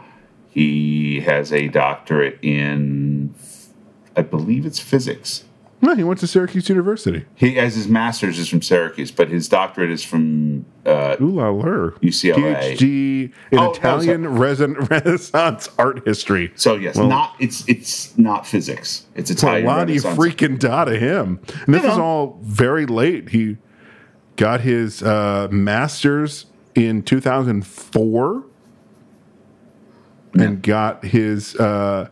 He 0.50 1.20
has 1.20 1.52
a 1.52 1.68
doctorate 1.68 2.38
in, 2.42 3.34
I 4.16 4.22
believe 4.22 4.66
it's 4.66 4.78
physics. 4.78 5.44
No, 5.84 5.94
he 5.94 6.02
went 6.02 6.18
to 6.20 6.26
Syracuse 6.26 6.68
University. 6.70 7.26
He 7.34 7.56
has 7.56 7.74
his 7.74 7.88
master's 7.88 8.38
is 8.38 8.48
from 8.48 8.62
Syracuse, 8.62 9.10
but 9.10 9.28
his 9.28 9.48
doctorate 9.50 9.90
is 9.90 10.02
from 10.02 10.64
uh, 10.86 11.16
Ooh 11.20 11.28
la 11.28 11.50
la. 11.50 11.64
UCLA. 12.00 12.36
PhD 12.76 13.32
in 13.50 13.58
Oh, 13.58 13.64
no, 13.66 13.72
Italian 13.72 14.22
reson- 14.24 14.88
Renaissance 14.90 15.68
art 15.78 16.06
history. 16.06 16.52
So 16.54 16.76
yes, 16.76 16.96
not 16.96 17.34
it's 17.38 17.68
it's 17.68 18.16
not 18.16 18.46
physics. 18.46 19.04
It's 19.14 19.30
Italian. 19.30 19.66
Renaissance. 19.66 20.16
freaking 20.18 20.58
da 20.58 20.84
to 20.84 20.98
him. 20.98 21.38
And 21.66 21.74
this 21.74 21.82
You 21.82 21.90
is 21.90 21.96
know. 21.98 22.02
all 22.04 22.40
very 22.42 22.86
late. 22.86 23.28
He 23.28 23.58
got 24.36 24.62
his 24.62 25.02
uh, 25.02 25.48
master's 25.50 26.46
in 26.74 27.02
2004 27.02 28.44
and 30.34 30.62
got 30.62 31.04
his. 31.04 31.54
Uh, 31.56 32.08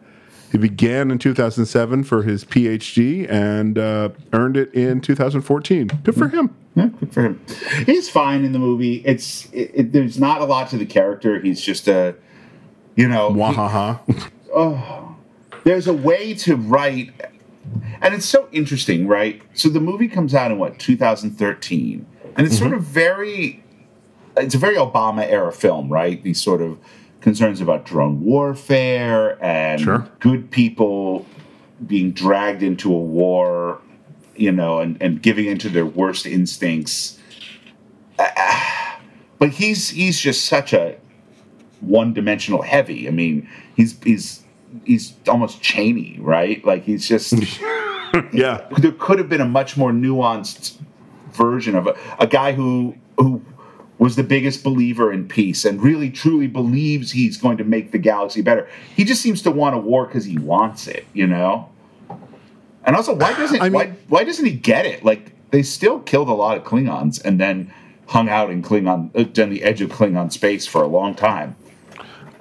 he 0.52 0.58
began 0.58 1.10
in 1.10 1.18
2007 1.18 2.04
for 2.04 2.22
his 2.22 2.44
PhD 2.44 3.28
and 3.28 3.78
uh, 3.78 4.10
earned 4.34 4.58
it 4.58 4.72
in 4.74 5.00
2014. 5.00 5.86
Good 6.04 6.14
for 6.14 6.28
him. 6.28 6.54
Yeah, 6.74 6.88
good 7.00 7.12
for 7.12 7.22
him. 7.22 7.40
He's 7.86 8.10
fine 8.10 8.44
in 8.44 8.52
the 8.52 8.58
movie. 8.58 8.96
It's 9.06 9.46
it, 9.52 9.70
it, 9.74 9.92
there's 9.92 10.20
not 10.20 10.42
a 10.42 10.44
lot 10.44 10.68
to 10.70 10.76
the 10.76 10.84
character. 10.84 11.40
He's 11.40 11.62
just 11.62 11.88
a, 11.88 12.14
you 12.96 13.08
know, 13.08 13.30
Wahaha. 13.30 14.00
there's 15.64 15.86
a 15.86 15.94
way 15.94 16.34
to 16.34 16.56
write 16.56 17.10
and 18.02 18.12
it's 18.12 18.26
so 18.26 18.48
interesting 18.52 19.06
right 19.06 19.40
so 19.54 19.70
the 19.70 19.80
movie 19.80 20.08
comes 20.08 20.34
out 20.34 20.50
in 20.50 20.58
what 20.58 20.78
2013 20.78 22.04
and 22.36 22.46
it's 22.46 22.58
sort 22.58 22.74
of 22.74 22.82
very 22.82 23.62
it's 24.36 24.54
a 24.54 24.58
very 24.58 24.74
obama 24.74 25.22
era 25.22 25.52
film 25.52 25.88
right 25.88 26.22
these 26.22 26.42
sort 26.42 26.60
of 26.60 26.78
concerns 27.22 27.60
about 27.60 27.84
drone 27.84 28.20
warfare 28.22 29.42
and 29.42 29.80
Sure. 29.80 30.06
good 30.20 30.50
people 30.50 31.24
being 31.86 32.12
dragged 32.12 32.62
into 32.62 32.92
a 32.94 32.98
war 32.98 33.80
you 34.36 34.52
know 34.52 34.80
and, 34.80 35.00
and 35.00 35.22
giving 35.22 35.46
into 35.46 35.68
their 35.68 35.86
worst 35.86 36.26
instincts 36.26 37.18
but 39.38 39.50
he's 39.50 39.88
he's 39.90 40.20
just 40.20 40.44
such 40.44 40.72
a 40.72 40.96
one-dimensional 41.82 42.62
heavy. 42.62 43.08
I 43.08 43.10
mean, 43.10 43.48
he's 43.76 44.00
he's 44.02 44.44
he's 44.84 45.14
almost 45.28 45.60
Cheney, 45.60 46.18
right? 46.20 46.64
Like 46.64 46.84
he's 46.84 47.06
just 47.06 47.32
yeah. 48.32 48.66
there 48.78 48.92
could 48.92 49.18
have 49.18 49.28
been 49.28 49.40
a 49.40 49.48
much 49.48 49.76
more 49.76 49.90
nuanced 49.90 50.78
version 51.32 51.74
of 51.74 51.86
a, 51.86 51.96
a 52.18 52.26
guy 52.26 52.52
who 52.52 52.96
who 53.18 53.42
was 54.02 54.16
the 54.16 54.24
biggest 54.24 54.64
believer 54.64 55.12
in 55.12 55.28
peace 55.28 55.64
and 55.64 55.80
really 55.80 56.10
truly 56.10 56.48
believes 56.48 57.12
he's 57.12 57.36
going 57.36 57.56
to 57.56 57.62
make 57.62 57.92
the 57.92 57.98
galaxy 57.98 58.42
better. 58.42 58.68
He 58.96 59.04
just 59.04 59.22
seems 59.22 59.42
to 59.42 59.52
want 59.52 59.76
a 59.76 59.78
war 59.78 60.06
because 60.06 60.24
he 60.24 60.36
wants 60.38 60.88
it, 60.88 61.06
you 61.12 61.24
know. 61.28 61.70
And 62.84 62.96
also, 62.96 63.14
why 63.14 63.32
doesn't 63.34 63.60
I 63.62 63.66
mean- 63.66 63.72
why 63.72 63.94
why 64.08 64.24
doesn't 64.24 64.44
he 64.44 64.52
get 64.52 64.86
it? 64.86 65.04
Like 65.04 65.30
they 65.50 65.62
still 65.62 66.00
killed 66.00 66.28
a 66.28 66.32
lot 66.34 66.56
of 66.56 66.64
Klingons 66.64 67.24
and 67.24 67.38
then 67.40 67.72
hung 68.08 68.28
out 68.28 68.50
in 68.50 68.60
Klingon 68.60 69.10
uh, 69.14 69.42
on 69.42 69.50
the 69.50 69.62
edge 69.62 69.80
of 69.80 69.90
Klingon 69.90 70.32
space 70.32 70.66
for 70.66 70.82
a 70.82 70.88
long 70.88 71.14
time. 71.14 71.54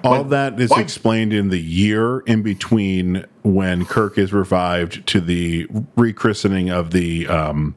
All 0.02 0.24
But 0.24 0.30
that 0.30 0.60
is 0.60 0.70
why- 0.70 0.80
explained 0.80 1.32
in 1.32 1.50
the 1.50 1.60
year 1.60 2.20
in 2.20 2.42
between 2.42 3.24
when 3.42 3.84
Kirk 3.84 4.18
is 4.18 4.32
revived 4.32 5.06
to 5.06 5.20
the 5.20 5.66
rechristening 5.96 6.72
of 6.72 6.90
the 6.90 7.28
um, 7.28 7.76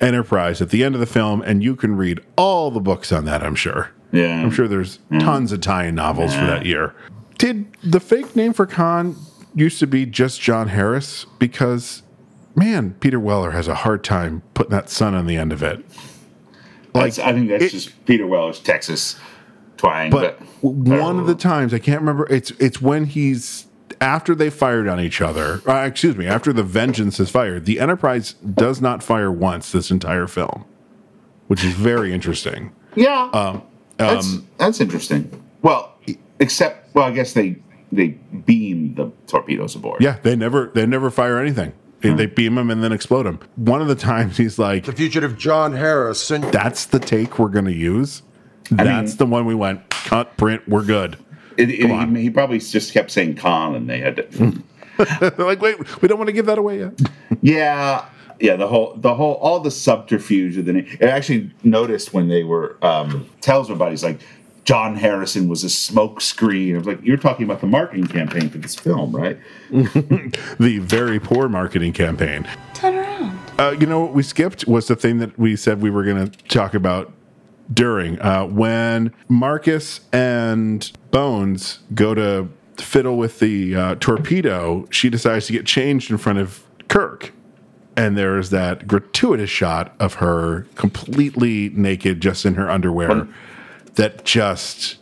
Enterprise 0.00 0.60
at 0.62 0.70
the 0.70 0.84
end 0.84 0.94
of 0.94 1.00
the 1.00 1.06
film, 1.06 1.42
and 1.42 1.62
you 1.62 1.74
can 1.74 1.96
read 1.96 2.20
all 2.36 2.70
the 2.70 2.80
books 2.80 3.10
on 3.12 3.24
that. 3.24 3.42
I'm 3.42 3.54
sure. 3.56 3.90
Yeah, 4.12 4.40
I'm 4.42 4.50
sure 4.50 4.68
there's 4.68 5.00
tons 5.20 5.52
of 5.52 5.60
tie-in 5.60 5.94
novels 5.94 6.34
for 6.34 6.44
that 6.46 6.64
year. 6.64 6.94
Did 7.36 7.66
the 7.82 8.00
fake 8.00 8.34
name 8.34 8.52
for 8.52 8.64
Khan 8.66 9.16
used 9.54 9.78
to 9.80 9.86
be 9.86 10.06
just 10.06 10.40
John 10.40 10.68
Harris? 10.68 11.26
Because 11.38 12.02
man, 12.54 12.94
Peter 13.00 13.20
Weller 13.20 13.50
has 13.52 13.68
a 13.68 13.74
hard 13.76 14.02
time 14.02 14.42
putting 14.54 14.70
that 14.70 14.88
son 14.90 15.14
on 15.14 15.26
the 15.26 15.36
end 15.36 15.52
of 15.52 15.62
it. 15.62 15.84
That's, 16.94 17.18
I 17.18 17.32
think 17.32 17.48
that's 17.48 17.64
it- 17.64 17.70
just 17.70 18.04
Peter 18.06 18.26
Weller's 18.26 18.58
Texas 18.60 19.16
twang. 19.76 20.10
But 20.10 20.38
But, 20.62 20.72
one 20.72 21.18
of 21.20 21.26
the 21.26 21.34
times 21.36 21.72
I 21.74 21.78
can't 21.78 22.00
remember. 22.00 22.26
It's 22.32 22.50
it's 22.52 22.80
when 22.82 23.04
he's 23.04 23.66
after 24.00 24.34
they 24.34 24.50
fired 24.50 24.88
on 24.88 25.00
each 25.00 25.20
other. 25.20 25.60
Uh, 25.66 25.84
excuse 25.86 26.16
me, 26.16 26.26
after 26.26 26.52
the 26.52 26.62
Vengeance 26.62 27.18
is 27.20 27.30
fired, 27.30 27.64
the 27.64 27.80
Enterprise 27.80 28.32
does 28.34 28.80
not 28.80 29.02
fire 29.02 29.30
once 29.32 29.72
this 29.72 29.90
entire 29.90 30.26
film, 30.26 30.64
which 31.48 31.64
is 31.64 31.74
very 31.74 32.12
interesting. 32.12 32.72
yeah, 32.94 33.28
Um, 33.32 33.62
that's 33.96 34.38
that's 34.58 34.80
interesting. 34.80 35.42
Well, 35.62 35.94
except 36.38 36.94
well, 36.94 37.04
I 37.06 37.10
guess 37.10 37.32
they 37.32 37.56
they 37.90 38.08
beam 38.46 38.94
the 38.94 39.10
torpedoes 39.26 39.74
aboard. 39.74 40.00
yeah, 40.02 40.18
they 40.22 40.36
never 40.36 40.70
they 40.74 40.86
never 40.86 41.10
fire 41.10 41.38
anything. 41.38 41.72
They, 42.00 42.10
they 42.14 42.26
beam 42.26 42.56
him 42.56 42.70
and 42.70 42.80
then 42.84 42.92
explode 42.92 43.26
him. 43.26 43.40
One 43.56 43.82
of 43.82 43.88
the 43.88 43.96
times 43.96 44.36
he's 44.36 44.56
like, 44.56 44.84
The 44.84 44.92
fugitive 44.92 45.36
John 45.36 45.72
Harrison. 45.72 46.42
"That's 46.52 46.86
the 46.86 47.00
take 47.00 47.40
we're 47.40 47.48
going 47.48 47.64
to 47.64 47.74
use. 47.74 48.22
That's 48.70 49.16
the 49.16 49.26
one 49.26 49.46
we 49.46 49.56
went 49.56 49.90
cut 49.90 50.36
print. 50.36 50.68
We're 50.68 50.84
good." 50.84 51.18
It, 51.58 51.70
it- 51.70 52.10
he, 52.14 52.22
he 52.22 52.30
probably 52.30 52.58
just 52.58 52.92
kept 52.94 53.10
saying 53.10 53.36
Khan, 53.36 53.74
and 53.74 53.88
they 53.90 53.98
had 53.98 54.16
to. 54.16 54.62
They're 55.20 55.30
like, 55.46 55.60
"Wait, 55.60 56.00
we 56.00 56.08
don't 56.08 56.18
want 56.18 56.28
to 56.28 56.32
give 56.32 56.46
that 56.46 56.56
away 56.58 56.78
yet." 56.78 56.98
yeah, 57.42 58.06
yeah. 58.40 58.56
The 58.56 58.66
whole 58.68 58.94
the 58.96 59.14
whole 59.14 59.34
all 59.34 59.60
the 59.60 59.70
subterfuge 59.70 60.56
of 60.56 60.64
the 60.64 60.72
name. 60.72 60.98
I 61.00 61.06
actually 61.06 61.50
noticed 61.62 62.14
when 62.14 62.28
they 62.28 62.44
were 62.44 62.78
um, 62.82 63.28
tells 63.42 63.68
everybody 63.68 63.90
he's 63.92 64.02
like. 64.04 64.20
John 64.64 64.96
Harrison 64.96 65.48
was 65.48 65.64
a 65.64 65.68
smokescreen. 65.68 66.74
I 66.74 66.76
was 66.76 66.86
like, 66.86 67.02
you're 67.02 67.16
talking 67.16 67.46
about 67.46 67.62
the 67.62 67.66
marketing 67.66 68.06
campaign 68.06 68.50
for 68.50 68.58
this 68.58 68.74
film, 68.74 69.16
right? 69.16 69.38
the 69.70 70.78
very 70.82 71.18
poor 71.18 71.48
marketing 71.48 71.94
campaign. 71.94 72.46
Turn 72.74 72.96
around. 72.96 73.38
Uh, 73.58 73.74
you 73.80 73.86
know 73.86 74.00
what 74.00 74.12
we 74.12 74.22
skipped 74.22 74.66
was 74.68 74.86
the 74.88 74.94
thing 74.94 75.20
that 75.20 75.38
we 75.38 75.56
said 75.56 75.80
we 75.80 75.88
were 75.88 76.04
going 76.04 76.28
to 76.30 76.38
talk 76.48 76.74
about 76.74 77.10
during 77.72 78.20
uh, 78.20 78.44
when 78.44 79.14
Marcus 79.28 80.00
and 80.12 80.92
Bones 81.10 81.80
go 81.94 82.14
to 82.14 82.48
fiddle 82.76 83.16
with 83.16 83.38
the 83.38 83.74
uh, 83.74 83.94
torpedo. 83.96 84.86
She 84.90 85.10
decides 85.10 85.46
to 85.46 85.52
get 85.52 85.66
changed 85.66 86.10
in 86.10 86.18
front 86.18 86.38
of 86.38 86.62
Kirk, 86.88 87.32
and 87.96 88.16
there 88.16 88.38
is 88.38 88.50
that 88.50 88.86
gratuitous 88.86 89.50
shot 89.50 89.94
of 89.98 90.14
her 90.14 90.66
completely 90.74 91.70
naked, 91.70 92.20
just 92.20 92.44
in 92.46 92.54
her 92.54 92.70
underwear, 92.70 93.26
that 93.94 94.24
just 94.24 94.98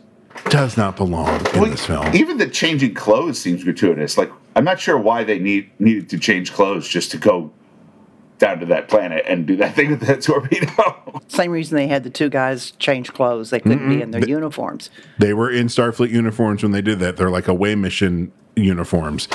does 0.49 0.77
not 0.77 0.95
belong 0.95 1.45
in 1.53 1.61
Well, 1.61 1.71
this 1.71 1.85
film. 1.85 2.15
Even 2.15 2.37
the 2.37 2.49
changing 2.49 2.93
clothes 2.93 3.39
seems 3.39 3.63
gratuitous. 3.63 4.17
Like 4.17 4.31
I'm 4.55 4.63
not 4.63 4.79
sure 4.79 4.97
why 4.97 5.23
they 5.23 5.39
need 5.39 5.69
needed 5.79 6.09
to 6.09 6.17
change 6.17 6.53
clothes 6.53 6.87
just 6.87 7.11
to 7.11 7.17
go 7.17 7.51
down 8.39 8.59
to 8.59 8.65
that 8.67 8.87
planet 8.87 9.23
and 9.27 9.45
do 9.45 9.55
that 9.57 9.75
thing 9.75 9.91
with 9.91 10.01
that 10.01 10.21
torpedo. 10.23 11.21
Same 11.27 11.51
reason 11.51 11.75
they 11.75 11.87
had 11.87 12.03
the 12.03 12.09
two 12.09 12.29
guys 12.29 12.71
change 12.71 13.13
clothes. 13.13 13.49
They 13.49 13.59
couldn't 13.59 13.89
be 13.89 14.01
in 14.01 14.11
their 14.11 14.27
uniforms. 14.27 14.89
They 15.17 15.33
were 15.33 15.51
in 15.51 15.67
Starfleet 15.67 16.09
uniforms 16.09 16.63
when 16.63 16.71
they 16.71 16.81
did 16.81 16.99
that. 16.99 17.17
They're 17.17 17.29
like 17.29 17.47
away 17.47 17.75
mission 17.75 18.31
uniforms. 18.55 19.27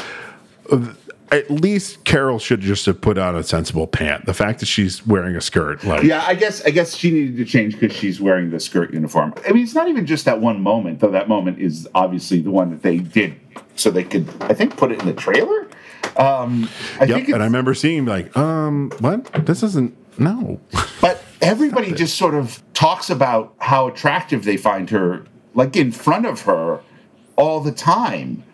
Uh, 0.70 0.94
At 1.30 1.50
least 1.50 2.04
Carol 2.04 2.38
should 2.38 2.60
just 2.60 2.86
have 2.86 3.00
put 3.00 3.16
on 3.18 3.34
a 3.34 3.42
sensible 3.42 3.86
pant. 3.86 4.26
The 4.26 4.34
fact 4.34 4.60
that 4.60 4.66
she's 4.66 5.06
wearing 5.06 5.34
a 5.34 5.40
skirt, 5.40 5.82
like 5.82 6.02
yeah, 6.04 6.22
I 6.26 6.34
guess 6.34 6.62
I 6.64 6.70
guess 6.70 6.94
she 6.94 7.10
needed 7.10 7.36
to 7.38 7.44
change 7.44 7.78
because 7.78 7.96
she's 7.96 8.20
wearing 8.20 8.50
the 8.50 8.60
skirt 8.60 8.92
uniform. 8.92 9.32
I 9.48 9.52
mean, 9.52 9.64
it's 9.64 9.74
not 9.74 9.88
even 9.88 10.04
just 10.06 10.26
that 10.26 10.40
one 10.40 10.60
moment, 10.60 11.00
though. 11.00 11.10
That 11.10 11.28
moment 11.28 11.58
is 11.58 11.88
obviously 11.94 12.40
the 12.40 12.50
one 12.50 12.70
that 12.70 12.82
they 12.82 12.98
did 12.98 13.34
so 13.76 13.90
they 13.90 14.04
could, 14.04 14.28
I 14.42 14.54
think, 14.54 14.76
put 14.76 14.92
it 14.92 15.00
in 15.00 15.06
the 15.06 15.14
trailer. 15.14 15.68
Um, 16.16 16.68
I 17.00 17.04
yep. 17.04 17.16
think 17.16 17.28
And 17.28 17.42
I 17.42 17.46
remember 17.46 17.74
seeing 17.74 18.04
like, 18.04 18.36
um, 18.36 18.90
what? 19.00 19.46
This 19.46 19.62
isn't 19.62 19.96
no. 20.18 20.60
But 21.00 21.22
everybody 21.40 21.92
just 21.92 22.16
sort 22.16 22.34
of 22.34 22.62
talks 22.74 23.10
about 23.10 23.54
how 23.58 23.88
attractive 23.88 24.44
they 24.44 24.56
find 24.56 24.88
her, 24.90 25.24
like 25.52 25.76
in 25.76 25.90
front 25.90 26.26
of 26.26 26.42
her, 26.42 26.80
all 27.36 27.60
the 27.60 27.72
time. 27.72 28.44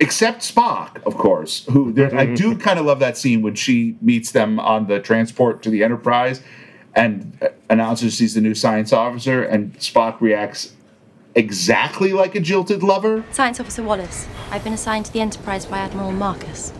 Except 0.00 0.40
Spock, 0.40 1.02
of 1.04 1.16
course, 1.16 1.64
who 1.66 1.92
there, 1.92 2.14
I 2.16 2.26
do 2.26 2.56
kind 2.56 2.78
of 2.78 2.86
love 2.86 2.98
that 2.98 3.16
scene 3.16 3.42
when 3.42 3.54
she 3.54 3.96
meets 4.00 4.32
them 4.32 4.58
on 4.60 4.86
the 4.86 5.00
transport 5.00 5.62
to 5.62 5.70
the 5.70 5.82
Enterprise 5.84 6.42
and 6.94 7.36
uh, 7.42 7.48
announces 7.70 8.14
she's 8.14 8.34
the 8.34 8.40
new 8.40 8.54
science 8.54 8.92
officer, 8.92 9.42
and 9.42 9.72
Spock 9.78 10.20
reacts 10.20 10.72
exactly 11.34 12.12
like 12.12 12.34
a 12.34 12.40
jilted 12.40 12.82
lover. 12.82 13.24
Science 13.30 13.60
Officer 13.60 13.82
Wallace, 13.82 14.26
I've 14.50 14.64
been 14.64 14.72
assigned 14.72 15.06
to 15.06 15.12
the 15.12 15.20
Enterprise 15.20 15.66
by 15.66 15.78
Admiral 15.78 16.12
Marcus. 16.12 16.72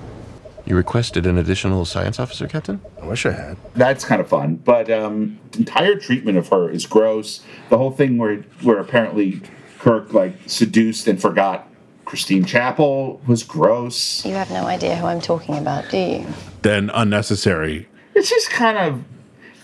You 0.66 0.76
requested 0.76 1.26
an 1.26 1.36
additional 1.36 1.84
science 1.84 2.18
officer, 2.18 2.48
Captain? 2.48 2.80
I 3.02 3.06
wish 3.06 3.26
I 3.26 3.32
had. 3.32 3.56
That's 3.74 4.04
kind 4.04 4.20
of 4.20 4.28
fun, 4.28 4.56
but 4.56 4.90
um, 4.90 5.38
the 5.52 5.58
entire 5.58 5.96
treatment 5.96 6.38
of 6.38 6.48
her 6.48 6.70
is 6.70 6.86
gross. 6.86 7.42
The 7.68 7.76
whole 7.76 7.90
thing 7.90 8.16
where 8.16 8.36
where 8.62 8.78
apparently 8.78 9.42
Kirk 9.78 10.14
like 10.14 10.34
seduced 10.46 11.06
and 11.06 11.20
forgot 11.20 11.68
Christine 12.06 12.46
Chapel 12.46 13.20
was 13.26 13.42
gross. 13.42 14.24
You 14.24 14.34
have 14.34 14.50
no 14.50 14.64
idea 14.64 14.96
who 14.96 15.06
I'm 15.06 15.20
talking 15.20 15.58
about, 15.58 15.90
do 15.90 15.98
you? 15.98 16.26
Then 16.62 16.90
unnecessary. 16.94 17.86
It's 18.14 18.30
just 18.30 18.48
kind 18.48 18.78
of 18.78 19.04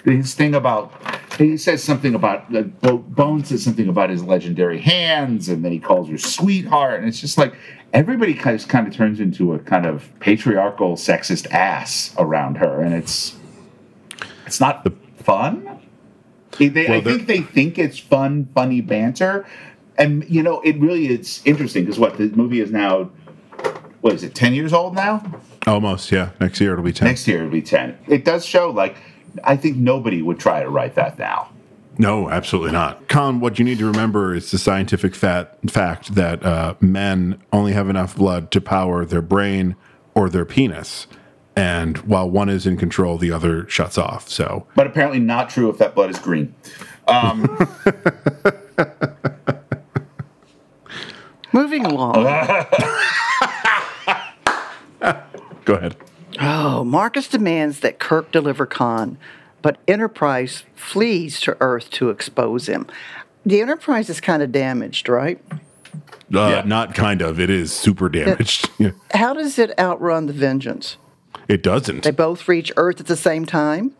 his 0.04 0.34
thing 0.34 0.54
about. 0.54 0.92
He 1.40 1.56
says 1.56 1.82
something 1.82 2.14
about 2.14 2.54
uh, 2.54 2.62
Bo- 2.62 2.98
Bones 2.98 3.48
says 3.48 3.62
something 3.62 3.88
about 3.88 4.10
his 4.10 4.22
legendary 4.22 4.78
hands, 4.78 5.48
and 5.48 5.64
then 5.64 5.72
he 5.72 5.78
calls 5.78 6.08
her 6.10 6.18
sweetheart, 6.18 7.00
and 7.00 7.08
it's 7.08 7.18
just 7.20 7.38
like 7.38 7.54
everybody 7.94 8.34
kind 8.34 8.60
of 8.60 8.68
kind 8.68 8.86
of 8.86 8.94
turns 8.94 9.20
into 9.20 9.54
a 9.54 9.58
kind 9.58 9.86
of 9.86 10.10
patriarchal, 10.20 10.96
sexist 10.96 11.50
ass 11.50 12.14
around 12.18 12.56
her, 12.58 12.82
and 12.82 12.94
it's 12.94 13.36
it's 14.46 14.60
not 14.60 14.86
fun. 15.22 15.78
They, 16.58 16.68
they- 16.68 16.94
I 16.94 17.00
think 17.00 17.26
they 17.26 17.40
think 17.40 17.78
it's 17.78 17.98
fun, 17.98 18.48
funny 18.54 18.82
banter, 18.82 19.46
and 19.96 20.28
you 20.28 20.42
know 20.42 20.60
it 20.60 20.78
really 20.78 21.06
is 21.06 21.40
interesting 21.46 21.84
because 21.84 21.98
what 21.98 22.18
the 22.18 22.28
movie 22.28 22.60
is 22.60 22.70
now. 22.70 23.10
What 24.02 24.14
is 24.14 24.22
it? 24.22 24.34
Ten 24.34 24.52
years 24.52 24.72
old 24.74 24.94
now. 24.94 25.40
Almost, 25.66 26.10
yeah. 26.10 26.30
Next 26.40 26.58
year 26.60 26.72
it'll 26.72 26.82
be 26.84 26.92
10. 26.92 27.06
Next 27.06 27.28
year 27.28 27.38
it'll 27.38 27.50
be 27.50 27.60
ten. 27.62 27.98
It 28.08 28.24
does 28.24 28.44
show 28.46 28.70
like 28.70 28.96
I 29.44 29.56
think 29.56 29.76
nobody 29.76 30.22
would 30.22 30.38
try 30.38 30.62
to 30.62 30.68
write 30.68 30.94
that 30.94 31.18
now. 31.18 31.50
No, 31.98 32.30
absolutely 32.30 32.72
not. 32.72 33.08
Colin, 33.08 33.40
what 33.40 33.58
you 33.58 33.64
need 33.64 33.78
to 33.78 33.86
remember 33.86 34.34
is 34.34 34.50
the 34.50 34.58
scientific 34.58 35.14
fat, 35.14 35.58
fact 35.68 36.14
that 36.14 36.42
uh, 36.44 36.74
men 36.80 37.42
only 37.52 37.72
have 37.72 37.90
enough 37.90 38.16
blood 38.16 38.50
to 38.52 38.60
power 38.60 39.04
their 39.04 39.20
brain 39.20 39.76
or 40.14 40.30
their 40.30 40.46
penis. 40.46 41.06
And 41.54 41.98
while 41.98 42.30
one 42.30 42.48
is 42.48 42.66
in 42.66 42.78
control, 42.78 43.18
the 43.18 43.30
other 43.32 43.68
shuts 43.68 43.98
off. 43.98 44.30
So, 44.30 44.66
But 44.74 44.86
apparently 44.86 45.18
not 45.18 45.50
true 45.50 45.68
if 45.68 45.76
that 45.78 45.94
blood 45.94 46.08
is 46.10 46.18
green. 46.18 46.54
Um, 47.06 47.42
Moving 51.52 51.84
along. 51.84 52.14
go 55.64 55.74
ahead. 55.74 55.96
Oh, 56.40 56.84
Marcus 56.84 57.28
demands 57.28 57.80
that 57.80 57.98
Kirk 57.98 58.32
deliver 58.32 58.66
Khan, 58.66 59.18
but 59.62 59.78
Enterprise 59.86 60.64
flees 60.74 61.40
to 61.40 61.56
Earth 61.60 61.90
to 61.90 62.08
expose 62.10 62.66
him. 62.66 62.86
The 63.44 63.60
Enterprise 63.60 64.08
is 64.08 64.20
kind 64.20 64.42
of 64.42 64.50
damaged, 64.52 65.08
right? 65.08 65.38
Uh, 66.34 66.62
Not 66.64 66.94
kind 66.94 67.20
of. 67.22 67.40
It 67.40 67.50
is 67.50 67.72
super 67.72 68.08
damaged. 68.08 68.70
Yeah. 68.78 68.90
How 69.12 69.34
does 69.34 69.58
it 69.58 69.78
outrun 69.78 70.26
the 70.26 70.32
Vengeance? 70.32 70.96
It 71.48 71.62
doesn't. 71.62 72.04
They 72.04 72.10
both 72.12 72.48
reach 72.48 72.72
Earth 72.76 73.00
at 73.00 73.06
the 73.06 73.16
same 73.16 73.44
time. 73.44 73.92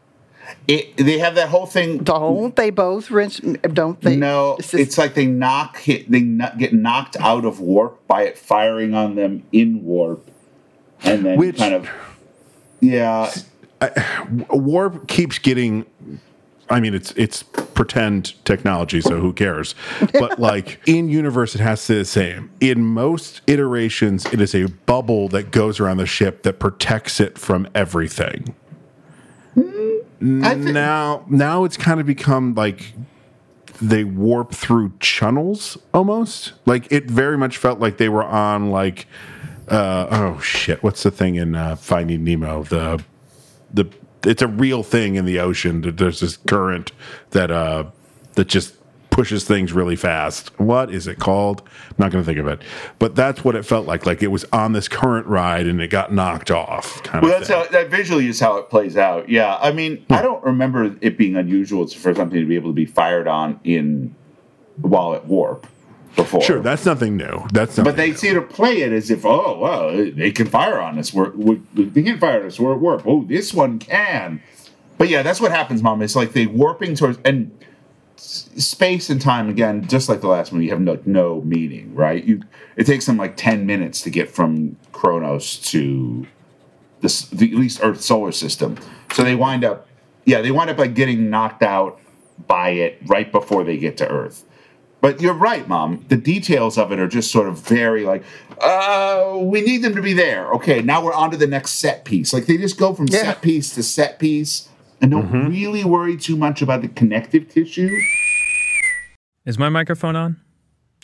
it, 0.67 0.97
they 0.97 1.19
have 1.19 1.35
that 1.35 1.49
whole 1.51 1.67
thing. 1.67 1.99
Don't 1.99 2.57
they 2.57 2.71
both 2.71 3.11
reach? 3.11 3.41
Don't 3.73 4.01
they? 4.01 4.17
No, 4.17 4.57
It's 4.59 4.71
just- 4.71 4.81
it's 4.83 4.99
like 4.99 5.15
they 5.15 5.27
knock 5.27 5.77
hit, 5.79 6.11
they 6.11 6.21
kno- 6.21 6.53
get 6.57 6.73
knocked 6.73 7.17
out 7.21 7.45
of 7.45 7.61
warp 7.61 8.07
by 8.07 8.23
it 8.23 8.39
firing 8.39 8.95
on 8.95 9.17
them 9.17 9.43
in 9.53 9.85
warp, 9.85 10.27
and 11.03 11.25
then 11.27 11.39
Which- 11.39 11.59
kind 11.59 11.75
of 11.75 11.89
yeah. 12.81 13.33
Warp 14.51 15.09
keeps 15.09 15.39
getting. 15.39 15.87
I 16.69 16.79
mean, 16.79 16.95
it's 16.95 17.13
it's 17.13 17.43
pretend 17.43 18.45
technology, 18.45 19.01
so 19.01 19.21
who 19.21 19.33
cares? 19.33 19.75
But 20.13 20.39
like 20.39 20.81
in 20.87 21.09
universe, 21.09 21.55
it 21.55 21.61
has 21.61 21.87
to 21.87 21.95
be 21.95 21.99
the 21.99 22.05
same. 22.05 22.51
In 22.61 22.85
most 22.85 23.41
iterations, 23.47 24.27
it 24.27 24.41
is 24.41 24.55
a 24.55 24.67
bubble 24.67 25.29
that 25.29 25.51
goes 25.51 25.81
around 25.81 25.97
the 25.97 26.07
ship 26.07 26.43
that 26.43 26.59
protects 26.59 27.21
it 27.21 27.39
from 27.39 27.69
everything. 27.75 28.55
Mm, 29.57 30.73
now, 30.73 31.25
now 31.29 31.65
it's 31.65 31.77
kind 31.77 32.01
of 32.01 32.07
become 32.07 32.55
like 32.55 32.93
they 33.81 34.05
warp 34.05 34.53
through 34.53 34.93
channels 35.01 35.79
almost. 35.95 36.53
Like 36.67 36.91
it 36.93 37.11
very 37.11 37.39
much 37.39 37.57
felt 37.57 37.81
like 37.81 37.97
they 37.97 38.09
were 38.09 38.25
on 38.25 38.71
like 38.71 39.07
uh, 39.71 40.09
oh 40.11 40.41
shit, 40.41 40.83
what's 40.83 41.03
the 41.03 41.11
thing 41.11 41.37
in 41.37 41.55
uh, 41.55 41.77
Finding 41.77 42.25
Nemo? 42.25 42.65
The 42.65 43.03
the 43.73 43.87
it's 44.25 44.43
a 44.43 44.49
real 44.49 44.83
thing 44.83 45.15
in 45.15 45.25
the 45.25 45.39
ocean. 45.41 45.81
that 45.83 45.97
There's 45.97 46.21
this 46.21 46.37
current 46.37 46.93
that 47.31 47.51
uh 47.51 47.85
that 48.35 48.49
just 48.49 48.75
pushes 49.11 49.45
things 49.45 49.73
really 49.73 49.97
fast. 49.97 50.49
What 50.61 50.93
is 50.95 51.07
it 51.07 51.19
called? 51.19 51.63
I'm 51.89 51.95
not 51.99 52.13
going 52.13 52.23
to 52.23 52.27
think 52.27 52.39
of 52.39 52.47
it. 52.47 52.63
But 53.01 53.17
that's 53.17 53.45
what 53.45 53.57
it 53.57 53.65
felt 53.65 53.87
like. 53.87 54.07
Like 54.07 54.23
it 54.23 54.29
was 54.29 54.45
on 54.53 54.73
this 54.73 54.87
current 54.89 55.27
ride 55.27 55.67
and 55.67 55.81
it 55.81 55.89
got 55.89 56.13
knocked 56.13 56.51
off. 56.51 57.03
Kind 57.03 57.25
Well, 57.25 57.33
of 57.33 57.39
that's 57.41 57.49
thing. 57.51 57.59
how 57.59 57.71
that 57.71 57.91
visually 57.91 58.29
is 58.29 58.39
how 58.39 58.57
it 58.59 58.71
plays 58.71 58.97
out. 58.97 59.29
Yeah, 59.29 59.57
I 59.61 59.73
mean, 59.73 60.05
I 60.11 60.23
don't 60.23 60.43
remember 60.45 60.97
it 61.01 61.19
being 61.19 61.35
unusual 61.37 61.87
for 61.89 62.15
something 62.15 62.39
to 62.41 62.47
be 62.47 62.55
able 62.55 62.71
to 62.71 62.75
be 62.75 62.87
fired 62.87 63.27
on 63.27 63.59
in 63.65 64.15
while 64.77 65.15
at 65.15 65.27
warp 65.27 65.67
before. 66.23 66.43
Sure, 66.43 66.61
that's 66.61 66.85
nothing 66.85 67.17
new. 67.17 67.47
That's 67.53 67.77
nothing 67.77 67.85
But 67.85 67.97
they 67.97 68.15
seem 68.15 68.35
to 68.35 68.43
play 68.43 68.83
it 68.83 68.93
as 68.93 69.11
if, 69.11 69.25
oh, 69.25 69.59
well, 69.59 69.95
they 69.95 70.31
can 70.31 70.47
fire 70.47 70.81
on 70.81 70.99
us. 70.99 71.13
We're, 71.13 71.31
we, 71.31 71.57
they 71.75 72.03
can 72.03 72.19
fire 72.19 72.41
on 72.41 72.47
us. 72.47 72.59
We're 72.61 72.75
at 72.75 72.81
warp. 72.81 73.07
Oh, 73.07 73.25
this 73.25 73.55
one 73.55 73.79
can. 73.79 74.43
But 74.99 75.09
yeah, 75.09 75.23
that's 75.23 75.41
what 75.41 75.51
happens, 75.51 75.83
Mom. 75.83 76.03
It's 76.03 76.17
like 76.17 76.33
they 76.33 76.47
warping 76.47 76.95
towards 76.95 77.19
and 77.25 77.51
space 78.21 79.09
and 79.09 79.21
time 79.21 79.49
again, 79.49 79.87
just 79.89 80.09
like 80.09 80.21
the 80.21 80.29
last 80.29 80.53
movie, 80.53 80.67
you 80.67 80.71
have 80.73 80.81
no 80.81 80.99
no 81.07 81.41
meaning, 81.41 81.95
right? 81.95 82.23
You 82.23 82.43
it 82.77 82.85
takes 82.85 83.07
them 83.07 83.17
like 83.17 83.37
ten 83.37 83.65
minutes 83.65 84.03
to 84.03 84.11
get 84.11 84.31
from 84.31 84.77
Kronos 84.93 85.57
to 85.71 86.27
this 87.01 87.23
the 87.27 87.51
at 87.51 87.59
least 87.59 87.81
Earth 87.83 88.03
solar 88.03 88.33
system. 88.33 88.77
So 89.13 89.25
they 89.25 89.35
wind 89.35 89.65
up, 89.65 89.89
yeah, 90.27 90.43
they 90.43 90.51
wind 90.51 90.69
up 90.69 90.79
like 90.79 90.95
getting 90.95 91.31
knocked 91.31 91.63
out 91.63 91.99
by 92.47 92.71
it 92.71 92.99
right 93.07 93.31
before 93.33 93.65
they 93.65 93.79
get 93.79 93.97
to 93.99 94.09
Earth. 94.09 94.45
But 95.01 95.21
you're 95.21 95.35
right, 95.35 95.67
Mom. 95.67 96.05
The 96.09 96.17
details 96.17 96.77
of 96.77 96.93
it 96.93 96.99
are 96.99 97.09
just 97.09 97.31
sort 97.31 97.49
of 97.49 97.59
very 97.61 98.05
like, 98.05 98.23
uh, 98.61 99.39
we 99.41 99.63
need 99.63 99.79
them 99.79 99.95
to 99.95 100.03
be 100.03 100.13
there. 100.13 100.53
Okay, 100.53 100.83
now 100.83 101.03
we're 101.03 101.15
on 101.15 101.31
to 101.31 101.37
the 101.37 101.47
next 101.47 101.73
set 101.73 102.05
piece. 102.05 102.33
Like 102.33 102.47
they 102.47 102.59
just 102.59 102.79
go 102.79 102.93
from 102.95 103.07
Yeah. 103.09 103.23
set 103.23 103.43
piece 103.43 103.75
to 103.77 103.83
set 103.83 104.19
piece 104.19 104.69
and 105.01 105.11
don't 105.11 105.49
really 105.49 105.85
worry 105.85 106.17
too 106.19 106.37
much 106.37 106.61
about 106.61 106.83
the 106.83 106.89
connective 106.89 107.49
tissue. 107.49 107.89
Is 109.47 109.59
my 109.59 109.71
microphone 109.71 110.17
on? 110.17 110.37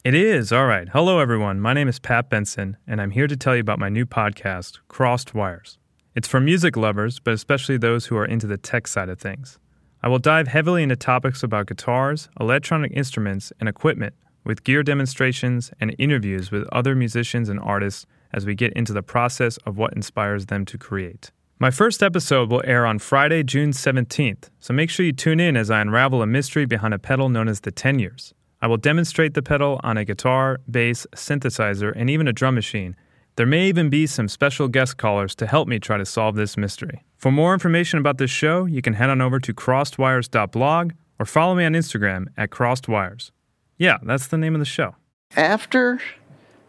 It 0.05 0.15
is. 0.15 0.53
All 0.53 0.67
right. 0.67 0.89
Hello, 0.91 1.19
everyone. 1.19 1.59
My 1.59 1.73
name 1.73 1.89
is 1.89 1.99
Pat 1.99 2.29
Benson, 2.31 2.77
and 2.87 3.01
I'm 3.01 3.11
here 3.11 3.27
to 3.27 3.37
tell 3.37 3.55
you 3.57 3.61
about 3.61 3.79
my 3.79 3.89
new 3.89 4.05
podcast, 4.07 4.79
Crossed 4.89 5.35
Wires. 5.35 5.79
It's 6.15 6.29
for 6.29 6.39
music 6.39 6.77
lovers, 6.77 7.19
but 7.19 7.33
especially 7.35 7.77
those 7.79 8.07
who 8.07 8.17
are 8.17 8.25
into 8.27 8.47
the 8.47 8.57
tech 8.59 8.87
side 8.87 9.09
of 9.09 9.19
things. 9.19 9.59
I 10.07 10.09
will 10.09 10.21
dive 10.21 10.47
heavily 10.47 10.85
into 10.85 10.95
topics 10.95 11.43
about 11.43 11.67
guitars, 11.67 12.29
electronic 12.39 12.93
instruments, 12.93 13.53
and 13.59 13.69
equipment 13.69 14.15
with 14.45 14.63
gear 14.63 14.85
demonstrations 14.85 15.73
and 15.81 15.97
interviews 15.99 16.53
with 16.53 16.69
other 16.71 16.95
musicians 16.95 17.49
and 17.49 17.59
artists 17.59 18.07
as 18.33 18.47
we 18.47 18.55
get 18.55 18.73
into 18.75 18.93
the 18.93 19.03
process 19.03 19.57
of 19.67 19.79
what 19.79 19.95
inspires 19.95 20.47
them 20.47 20.65
to 20.67 20.79
create. 20.79 21.33
My 21.59 21.73
first 21.73 22.05
episode 22.05 22.53
will 22.53 22.63
air 22.65 22.87
on 22.87 23.01
Friday, 23.01 23.43
June 23.43 23.73
17th, 23.73 24.49
so 24.61 24.73
make 24.73 24.91
sure 24.91 25.05
you 25.05 25.11
tune 25.11 25.41
in 25.41 25.57
as 25.57 25.73
I 25.73 25.81
unravel 25.81 26.23
a 26.23 26.27
mystery 26.29 26.67
behind 26.67 26.95
a 26.95 27.01
pedal 27.01 27.29
known 27.29 27.49
as 27.49 27.63
the 27.63 27.73
10 27.73 27.99
years. 27.99 28.33
I 28.63 28.69
will 28.69 28.77
demonstrate 28.77 29.35
the 29.35 29.43
pedal 29.43 29.81
on 29.83 29.99
a 29.99 30.05
guitar, 30.05 30.61
bass, 30.71 31.09
synthesizer, 31.17 31.93
and 31.97 32.09
even 32.09 32.29
a 32.29 32.33
drum 32.33 32.55
machine. 32.55 32.95
There 33.37 33.47
may 33.47 33.69
even 33.69 33.91
be 33.91 34.07
some 34.07 34.29
special 34.29 34.67
guest 34.67 34.97
callers 34.97 35.35
to 35.37 35.47
help 35.47 35.69
me 35.69 35.79
try 35.79 35.99
to 35.99 36.07
solve 36.07 36.37
this 36.37 36.57
mystery. 36.57 37.05
For 37.19 37.31
more 37.31 37.53
information 37.53 37.99
about 37.99 38.17
this 38.17 38.31
show, 38.31 38.65
you 38.65 38.81
can 38.81 38.95
head 38.95 39.11
on 39.11 39.21
over 39.21 39.39
to 39.39 39.53
crossedwires.blog 39.53 40.93
or 41.19 41.27
follow 41.27 41.55
me 41.55 41.67
on 41.67 41.75
Instagram 41.75 42.29
at 42.39 42.49
crossedwires. 42.49 43.31
Yeah, 43.77 43.99
that's 44.03 44.27
the 44.29 44.39
name 44.39 44.55
of 44.55 44.59
the 44.59 44.65
show. 44.65 44.97
After 45.37 46.01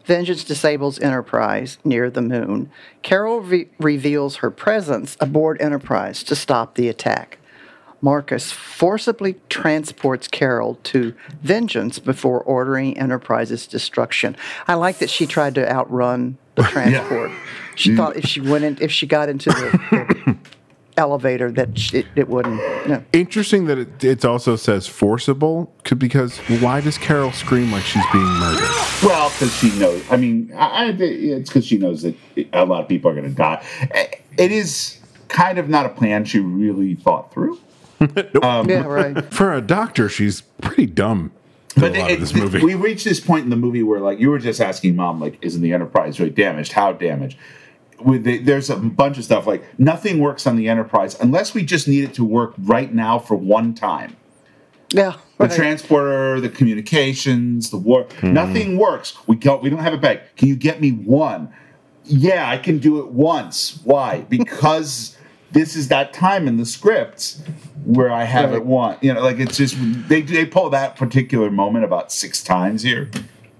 Vengeance 0.04 0.44
disables 0.44 1.00
Enterprise 1.00 1.78
near 1.84 2.10
the 2.10 2.20
moon, 2.20 2.70
Carol 3.02 3.40
re- 3.40 3.68
reveals 3.78 4.36
her 4.36 4.50
presence 4.50 5.16
aboard 5.20 5.58
Enterprise 5.62 6.22
to 6.24 6.36
stop 6.36 6.74
the 6.74 6.88
attack. 6.88 7.38
Marcus 8.00 8.52
forcibly 8.52 9.36
transports 9.48 10.28
Carol 10.28 10.78
to 10.84 11.14
Vengeance 11.42 11.98
before 11.98 12.42
ordering 12.42 12.96
Enterprise's 12.96 13.66
destruction. 13.66 14.36
I 14.66 14.74
like 14.74 14.98
that 14.98 15.10
she 15.10 15.26
tried 15.26 15.54
to 15.56 15.70
outrun 15.70 16.38
the 16.58 16.68
transport. 16.70 17.30
She 17.74 17.94
thought 17.94 18.16
if 18.16 18.24
she 18.24 18.40
went 18.40 18.64
in, 18.64 18.78
if 18.80 18.90
she 18.90 19.06
got 19.06 19.28
into 19.28 19.50
the, 19.50 20.16
the 20.26 20.36
elevator, 20.96 21.50
that 21.52 21.78
sh- 21.78 21.94
it, 21.94 22.06
it 22.16 22.28
wouldn't. 22.28 22.56
No. 22.88 23.04
Interesting 23.12 23.66
that 23.66 23.78
it, 23.78 24.04
it 24.04 24.24
also 24.24 24.56
says 24.56 24.86
forcible 24.88 25.72
because 25.96 26.38
why 26.60 26.80
does 26.80 26.98
Carol 26.98 27.32
scream 27.32 27.70
like 27.70 27.84
she's 27.84 28.04
being 28.12 28.24
murdered? 28.24 28.68
Well, 29.02 29.30
because 29.30 29.54
she 29.54 29.70
knows. 29.78 30.02
I 30.10 30.16
mean, 30.16 30.52
I, 30.54 30.86
I, 30.86 30.88
it's 30.98 31.50
because 31.50 31.66
she 31.66 31.78
knows 31.78 32.02
that 32.02 32.16
a 32.52 32.64
lot 32.64 32.82
of 32.82 32.88
people 32.88 33.10
are 33.10 33.14
going 33.14 33.28
to 33.28 33.34
die. 33.34 33.64
It 34.36 34.50
is 34.50 34.98
kind 35.28 35.58
of 35.58 35.68
not 35.68 35.86
a 35.86 35.90
plan 35.90 36.24
she 36.24 36.40
really 36.40 36.94
thought 36.94 37.32
through. 37.32 37.58
Um, 38.42 38.70
yeah, 38.70 38.84
right. 38.86 39.34
For 39.34 39.52
a 39.52 39.60
doctor, 39.60 40.08
she's 40.08 40.42
pretty 40.60 40.86
dumb. 40.86 41.32
To 41.78 41.88
But 41.88 41.96
a 41.96 42.00
lot 42.00 42.10
it- 42.10 42.14
of 42.14 42.20
this 42.20 42.30
it- 42.32 42.36
movie. 42.36 42.62
we 42.64 42.74
reached 42.74 43.04
this 43.04 43.20
point 43.20 43.44
in 43.44 43.50
the 43.50 43.56
movie 43.56 43.82
where, 43.82 44.00
like, 44.00 44.18
you 44.20 44.30
were 44.30 44.38
just 44.38 44.60
asking 44.60 44.96
mom, 44.96 45.20
like, 45.20 45.38
isn't 45.42 45.62
the 45.62 45.72
Enterprise 45.72 46.18
really 46.20 46.32
damaged? 46.32 46.72
How 46.72 46.92
damaged? 46.92 47.36
With 48.00 48.24
the, 48.24 48.38
there's 48.38 48.70
a 48.70 48.76
bunch 48.76 49.18
of 49.18 49.24
stuff 49.24 49.46
like 49.46 49.64
nothing 49.78 50.20
works 50.20 50.46
on 50.46 50.56
the 50.56 50.68
Enterprise 50.68 51.16
unless 51.20 51.52
we 51.54 51.64
just 51.64 51.88
need 51.88 52.04
it 52.04 52.14
to 52.14 52.24
work 52.24 52.54
right 52.58 52.94
now 52.94 53.18
for 53.18 53.34
one 53.34 53.74
time. 53.74 54.14
Yeah. 54.90 55.14
The 55.38 55.48
transporter, 55.48 56.40
the 56.40 56.48
communications, 56.48 57.70
the 57.70 57.76
war, 57.76 58.06
Hmm. 58.20 58.32
nothing 58.32 58.78
works. 58.78 59.16
We 59.26 59.36
don't 59.36 59.62
we 59.62 59.68
don't 59.70 59.80
have 59.80 59.92
it 59.94 60.00
back. 60.00 60.36
Can 60.36 60.48
you 60.48 60.56
get 60.56 60.80
me 60.80 60.90
one? 60.92 61.50
Yeah, 62.04 62.48
I 62.48 62.56
can 62.56 62.78
do 62.78 63.00
it 63.00 63.08
once. 63.12 63.80
Why? 63.84 64.24
Because 64.30 65.17
this 65.52 65.76
is 65.76 65.88
that 65.88 66.12
time 66.12 66.46
in 66.46 66.56
the 66.56 66.66
scripts 66.66 67.40
where 67.84 68.10
I 68.10 68.24
have 68.24 68.52
it 68.52 68.64
one. 68.64 68.98
You 69.00 69.14
know, 69.14 69.22
like 69.22 69.38
it's 69.38 69.56
just 69.56 69.76
they 70.08 70.22
they 70.22 70.44
pull 70.44 70.70
that 70.70 70.96
particular 70.96 71.50
moment 71.50 71.84
about 71.84 72.12
six 72.12 72.42
times 72.42 72.82
here. 72.82 73.10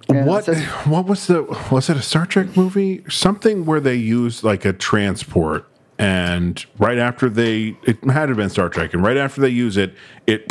what 0.06 0.46
what 0.86 1.06
was 1.06 1.26
the 1.26 1.42
was 1.70 1.88
it 1.88 1.96
a 1.96 2.02
Star 2.02 2.26
Trek 2.26 2.56
movie? 2.56 3.04
Something 3.08 3.64
where 3.64 3.80
they 3.80 3.94
used 3.94 4.44
like 4.44 4.64
a 4.64 4.72
transport 4.72 5.66
and 5.98 6.64
right 6.78 6.98
after 6.98 7.28
they 7.28 7.76
it 7.84 8.02
had 8.04 8.26
to 8.26 8.28
have 8.28 8.36
been 8.36 8.50
Star 8.50 8.68
Trek 8.68 8.94
and 8.94 9.02
right 9.02 9.16
after 9.16 9.40
they 9.40 9.48
use 9.48 9.76
it 9.76 9.94
it 10.26 10.44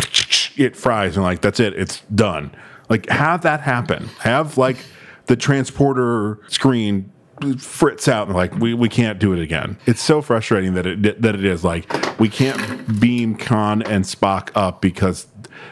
it 0.57 0.75
fries 0.75 1.15
and 1.15 1.23
like 1.23 1.41
that's 1.41 1.59
it 1.59 1.73
it's 1.73 2.01
done. 2.13 2.51
Like 2.89 3.07
have 3.09 3.43
that 3.43 3.61
happen. 3.61 4.07
Have 4.19 4.57
like 4.57 4.77
the 5.27 5.35
transporter 5.35 6.39
screen 6.47 7.11
fritz 7.57 8.07
out 8.07 8.27
and 8.27 8.35
like 8.35 8.55
we, 8.55 8.73
we 8.73 8.89
can't 8.89 9.19
do 9.19 9.33
it 9.33 9.39
again. 9.39 9.77
It's 9.85 10.01
so 10.01 10.21
frustrating 10.21 10.73
that 10.73 10.85
it 10.85 11.21
that 11.21 11.35
it 11.35 11.45
is 11.45 11.63
like 11.63 12.19
we 12.19 12.29
can't 12.29 12.99
beam 12.99 13.35
Khan 13.35 13.81
and 13.83 14.03
Spock 14.03 14.49
up 14.55 14.81
because 14.81 15.27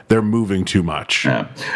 they're 0.07 0.21
moving 0.21 0.65
too 0.65 0.83
much. 0.83 1.25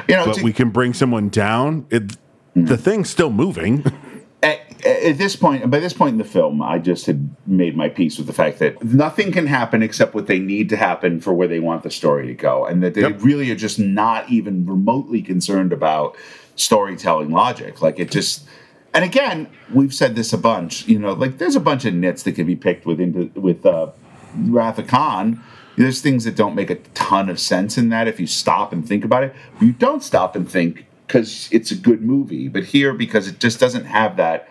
You 0.07 0.15
know, 0.15 0.25
but 0.25 0.35
to- 0.35 0.43
we 0.43 0.53
can 0.53 0.69
bring 0.69 0.93
someone 0.93 1.29
down. 1.29 1.85
It, 1.89 2.17
the 2.55 2.77
thing's 2.77 3.09
still 3.09 3.29
moving. 3.29 3.85
at, 4.43 4.85
at 4.85 5.17
this 5.17 5.35
point, 5.35 5.69
by 5.69 5.79
this 5.79 5.93
point 5.93 6.13
in 6.13 6.17
the 6.17 6.23
film, 6.23 6.61
I 6.61 6.79
just 6.79 7.05
had 7.05 7.35
made 7.45 7.75
my 7.75 7.89
peace 7.89 8.17
with 8.17 8.27
the 8.27 8.33
fact 8.33 8.59
that 8.59 8.81
nothing 8.83 9.31
can 9.31 9.47
happen 9.47 9.83
except 9.83 10.13
what 10.13 10.27
they 10.27 10.39
need 10.39 10.69
to 10.69 10.77
happen 10.77 11.19
for 11.19 11.33
where 11.33 11.47
they 11.47 11.59
want 11.59 11.83
the 11.83 11.91
story 11.91 12.27
to 12.27 12.33
go, 12.33 12.65
and 12.65 12.81
that 12.83 12.93
they 12.93 13.03
really 13.03 13.51
are 13.51 13.55
just 13.55 13.79
not 13.79 14.29
even 14.29 14.65
remotely 14.65 15.21
concerned 15.21 15.73
about 15.73 16.15
storytelling 16.55 17.31
logic. 17.31 17.81
Like 17.81 17.99
it 17.99 18.11
just, 18.11 18.47
and 18.93 19.05
again, 19.05 19.47
we've 19.73 19.93
said 19.93 20.15
this 20.15 20.33
a 20.33 20.37
bunch. 20.37 20.87
You 20.87 20.99
know, 20.99 21.13
like 21.13 21.37
there's 21.37 21.55
a 21.55 21.59
bunch 21.59 21.85
of 21.85 21.93
nits 21.93 22.23
that 22.23 22.33
can 22.33 22.47
be 22.47 22.55
picked 22.55 22.85
with 22.85 22.99
into 22.99 23.25
with 23.39 23.65
uh, 23.65 23.87
Wrath 24.35 24.79
of 24.79 24.87
Khan. 24.87 25.43
There's 25.77 26.01
things 26.01 26.25
that 26.25 26.35
don't 26.35 26.55
make 26.55 26.69
a 26.69 26.75
ton 26.75 27.29
of 27.29 27.39
sense 27.39 27.77
in 27.77 27.89
that 27.89 28.07
if 28.07 28.19
you 28.19 28.27
stop 28.27 28.73
and 28.73 28.85
think 28.85 29.05
about 29.05 29.23
it. 29.23 29.33
But 29.53 29.65
you 29.65 29.71
don't 29.71 30.03
stop 30.03 30.35
and 30.35 30.49
think 30.49 30.85
because 31.07 31.47
it's 31.51 31.71
a 31.71 31.75
good 31.75 32.01
movie. 32.01 32.47
But 32.49 32.65
here, 32.65 32.93
because 32.93 33.27
it 33.27 33.39
just 33.39 33.59
doesn't 33.59 33.85
have 33.85 34.17
that 34.17 34.49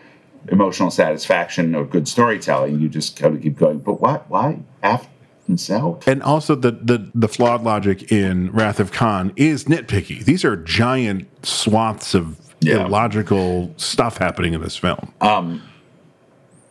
emotional 0.48 0.90
satisfaction 0.90 1.74
or 1.74 1.85
good 1.85 2.09
storytelling, 2.09 2.81
you 2.81 2.89
just 2.89 3.19
kind 3.19 3.36
of 3.36 3.43
keep 3.43 3.59
going. 3.59 3.81
But 3.81 4.01
what? 4.01 4.31
Why? 4.31 4.60
After 4.82 5.09
himself? 5.47 6.06
and 6.06 6.23
also 6.23 6.55
the, 6.55 6.73
the 6.73 7.10
the 7.15 7.28
flawed 7.28 7.62
logic 7.62 8.12
in 8.12 8.51
Wrath 8.52 8.78
of 8.78 8.93
Khan 8.93 9.32
is 9.35 9.65
nitpicky. 9.65 10.24
These 10.24 10.44
are 10.44 10.56
giant 10.56 11.27
swaths 11.44 12.15
of 12.15 12.48
illogical 12.62 13.72
stuff 13.76 14.18
happening 14.18 14.55
in 14.55 14.60
this 14.60 14.76
film. 14.76 15.12
Um. 15.20 15.62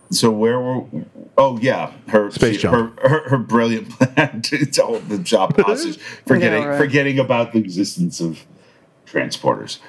So 0.09 0.31
where 0.31 0.59
were? 0.59 0.85
Oh 1.37 1.59
yeah, 1.59 1.91
her 2.07 2.31
Space 2.31 2.61
jump. 2.61 2.97
Her, 2.99 3.09
her, 3.09 3.29
her 3.29 3.37
brilliant 3.37 3.89
plan 3.99 4.41
to 4.43 4.65
hold 4.81 5.09
the 5.09 5.17
job 5.17 5.57
hostage, 5.59 5.97
forgetting 6.25 6.61
Yeah, 6.63 6.69
right. 6.69 6.77
forgetting 6.77 7.19
about 7.19 7.51
the 7.51 7.59
existence 7.59 8.21
of 8.21 8.45
transporters. 9.05 9.79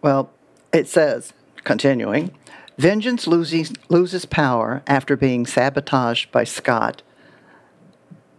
Well, 0.00 0.30
it 0.72 0.88
says, 0.88 1.32
continuing, 1.62 2.30
Vengeance 2.78 3.26
loses, 3.26 3.72
loses 3.90 4.24
power 4.24 4.82
after 4.86 5.16
being 5.16 5.46
sabotaged 5.46 6.32
by 6.32 6.44
Scott, 6.44 7.02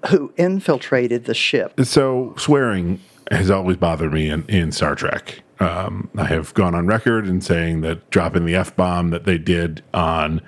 who 0.09 0.33
infiltrated 0.37 1.25
the 1.25 1.33
ship. 1.35 1.79
So 1.83 2.33
swearing 2.37 2.99
has 3.31 3.49
always 3.51 3.77
bothered 3.77 4.11
me 4.11 4.29
in, 4.29 4.43
in 4.47 4.71
Star 4.71 4.95
Trek. 4.95 5.41
Um, 5.63 6.09
I 6.17 6.25
have 6.25 6.53
gone 6.53 6.75
on 6.75 6.87
record 6.87 7.27
in 7.27 7.41
saying 7.41 7.81
that 7.81 8.09
dropping 8.09 8.45
the 8.45 8.55
f 8.55 8.75
bomb 8.75 9.09
that 9.11 9.23
they 9.23 9.37
did 9.37 9.83
on 9.93 10.41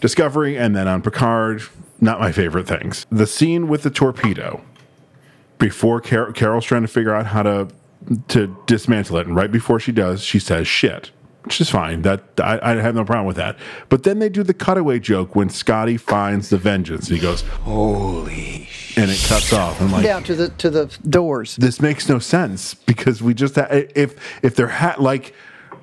Discovery 0.00 0.56
and 0.56 0.74
then 0.76 0.88
on 0.88 1.02
Picard, 1.02 1.62
not 2.00 2.20
my 2.20 2.32
favorite 2.32 2.66
things. 2.66 3.04
The 3.10 3.26
scene 3.26 3.68
with 3.68 3.82
the 3.82 3.90
torpedo 3.90 4.62
before 5.58 6.00
Car- 6.00 6.32
Carol's 6.32 6.64
trying 6.64 6.82
to 6.82 6.88
figure 6.88 7.14
out 7.14 7.26
how 7.26 7.42
to 7.42 7.68
to 8.28 8.56
dismantle 8.66 9.18
it, 9.18 9.26
and 9.26 9.36
right 9.36 9.50
before 9.50 9.80
she 9.80 9.92
does, 9.92 10.22
she 10.22 10.38
says 10.38 10.66
"shit." 10.68 11.10
Which 11.48 11.62
is 11.62 11.70
fine. 11.70 12.02
That 12.02 12.24
I, 12.36 12.58
I 12.62 12.74
have 12.74 12.94
no 12.94 13.06
problem 13.06 13.26
with 13.26 13.36
that. 13.36 13.56
But 13.88 14.02
then 14.02 14.18
they 14.18 14.28
do 14.28 14.42
the 14.42 14.52
cutaway 14.52 14.98
joke 14.98 15.34
when 15.34 15.48
Scotty 15.48 15.96
finds 15.96 16.50
the 16.50 16.58
vengeance. 16.58 17.08
He 17.08 17.18
goes, 17.18 17.40
"Holy!" 17.40 18.68
and 18.98 19.10
it 19.10 19.24
cuts 19.26 19.50
off. 19.54 19.80
I'm 19.80 19.90
like, 19.90 20.04
Down 20.04 20.22
to 20.24 20.34
the 20.34 20.50
to 20.50 20.68
the 20.68 20.94
doors. 21.08 21.56
this 21.56 21.80
makes 21.80 22.06
no 22.06 22.18
sense 22.18 22.74
because 22.74 23.22
we 23.22 23.32
just 23.32 23.56
if 23.56 24.44
if 24.44 24.56
they're 24.56 24.68
ha- 24.68 24.96
like 24.98 25.34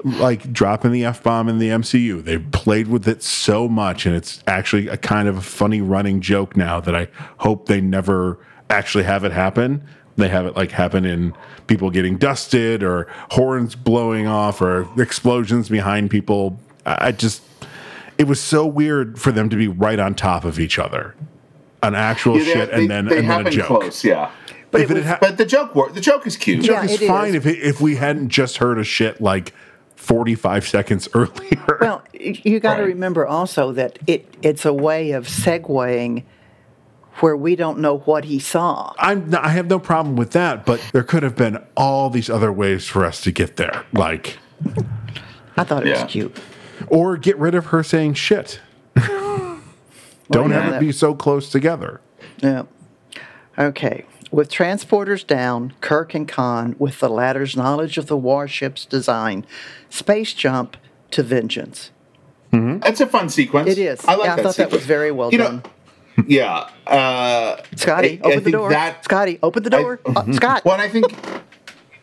like 0.03 0.53
dropping 0.53 0.91
the 0.91 1.03
f 1.03 1.23
bomb 1.23 1.49
in 1.49 1.57
the 1.57 1.69
MCU, 1.69 2.23
they've 2.23 2.45
played 2.51 2.87
with 2.87 3.07
it 3.07 3.23
so 3.23 3.67
much, 3.67 4.05
and 4.05 4.15
it's 4.15 4.43
actually 4.45 4.87
a 4.87 4.97
kind 4.97 5.27
of 5.27 5.35
a 5.35 5.41
funny 5.41 5.81
running 5.81 6.21
joke 6.21 6.55
now 6.55 6.79
that 6.79 6.93
I 6.93 7.07
hope 7.39 7.65
they 7.65 7.81
never 7.81 8.37
actually 8.69 9.05
have 9.05 9.23
it 9.23 9.31
happen. 9.31 9.83
They 10.17 10.29
have 10.29 10.45
it 10.45 10.55
like 10.55 10.71
happen 10.71 11.05
in 11.05 11.33
people 11.67 11.89
getting 11.89 12.17
dusted 12.17 12.83
or 12.83 13.07
horns 13.31 13.75
blowing 13.75 14.27
off 14.27 14.61
or 14.61 14.87
explosions 15.01 15.67
behind 15.69 16.09
people. 16.09 16.57
I 16.85 17.07
I 17.07 17.11
just 17.11 17.41
it 18.17 18.27
was 18.27 18.39
so 18.39 18.65
weird 18.65 19.19
for 19.19 19.31
them 19.33 19.49
to 19.49 19.55
be 19.57 19.67
right 19.67 19.99
on 19.99 20.15
top 20.15 20.45
of 20.45 20.59
each 20.59 20.79
other. 20.79 21.15
An 21.83 21.95
actual 21.95 22.37
Yeah, 22.39 22.53
shit 22.53 22.71
they- 22.71 22.81
and 22.81 22.89
then 22.89 23.05
they 23.07 23.17
and 23.19 23.29
then 23.29 23.47
a 23.47 23.51
joke. 23.51 23.65
close, 23.67 24.03
yeah. 24.05 24.31
But 24.71 24.81
if 24.81 24.89
it 24.91 24.97
it, 24.97 24.99
was- 25.01 25.05
ha- 25.07 25.17
But 25.21 25.37
the 25.37 25.45
joke 25.45 25.75
work. 25.75 25.93
The 25.93 26.01
joke 26.01 26.25
is 26.25 26.37
cute. 26.37 26.61
the 26.61 26.67
joke 26.67 26.85
is 26.85 26.99
fine 27.05 27.35
if 27.35 27.45
it, 27.45 27.59
if 27.59 27.81
we 27.81 27.95
hadn't 27.97 28.29
just 28.29 28.57
heard 28.57 28.79
a 28.79 28.83
shit 28.85 29.19
like 29.21 29.53
45 29.95 30.67
seconds 30.67 31.09
earlier. 31.13 31.77
Well, 31.81 32.03
you 32.13 32.59
got 32.61 32.77
to 32.77 32.83
remember 32.83 33.27
also 33.27 33.71
that 33.73 33.99
it 34.07 34.33
it's 34.41 34.63
a 34.65 34.73
way 34.73 35.11
of 35.11 35.27
segueing 35.27 36.23
where 37.21 37.35
we 37.37 37.55
don't 37.55 37.79
know 37.79 37.99
what 37.99 38.25
he 38.25 38.39
saw. 38.39 38.93
I'm 38.99 39.29
not, 39.29 39.43
I 39.45 39.49
have 39.49 39.67
no 39.67 39.79
problem 39.79 40.15
with 40.15 40.31
that, 40.31 40.65
but 40.65 40.81
there 40.91 41.03
could 41.03 41.23
have 41.23 41.35
been 41.35 41.63
all 41.77 42.09
these 42.09 42.29
other 42.29 42.51
ways 42.51 42.85
for 42.87 43.05
us 43.05 43.21
to 43.21 43.31
get 43.31 43.55
there. 43.55 43.85
Like 43.93 44.37
I 45.57 45.63
thought 45.63 45.85
it 45.85 45.89
Yeah. 45.89 46.03
was 46.03 46.11
cute. 46.11 46.37
or 46.87 47.15
get 47.17 47.37
rid 47.37 47.55
of 47.55 47.67
her 47.67 47.83
saying 47.83 48.15
shit. 48.15 48.59
Don't 48.95 50.49
yeah, 50.49 50.59
have 50.61 50.71
that- 50.71 50.77
it 50.77 50.79
be 50.79 50.91
so 50.91 51.13
close 51.13 51.49
together. 51.49 52.01
Yeah. 52.41 52.63
Okay. 53.57 54.05
With 54.31 54.49
transporters 54.51 55.25
down, 55.25 55.73
Kirk 55.81 56.13
and 56.13 56.27
Khan, 56.27 56.75
with 56.77 56.99
the 56.99 57.07
latter's 57.09 57.55
knowledge 57.55 57.97
of 57.97 58.07
the 58.07 58.17
warship's 58.17 58.85
design, 58.85 59.45
space 59.89 60.33
jump 60.33 60.75
to 61.11 61.23
vengeance. 61.23 61.91
Mm-hmm. 62.51 62.79
That's 62.79 62.99
a 62.99 63.07
fun 63.07 63.29
sequence. 63.29 63.69
It 63.69 63.77
is. 63.77 64.03
I 64.05 64.15
like 64.15 64.25
yeah, 64.25 64.33
I 64.33 64.35
that 64.37 64.43
thought 64.43 64.55
that 64.57 64.71
was 64.71 64.85
very 64.85 65.11
well 65.11 65.31
You 65.31 65.37
know, 65.37 65.43
done. 65.45 65.63
Yeah. 66.27 66.69
Uh, 66.87 67.57
Scotty, 67.75 68.19
I- 68.23 68.27
I 68.27 68.31
open 68.31 68.43
the 68.43 68.51
door. 68.51 68.69
That, 68.69 69.03
Scotty, 69.03 69.39
open 69.43 69.63
the 69.63 69.69
door. 69.69 69.99
Uh, 70.05 70.31
Scott. 70.33 70.63
Well, 70.65 70.79
I 70.79 70.87
think 70.89 71.05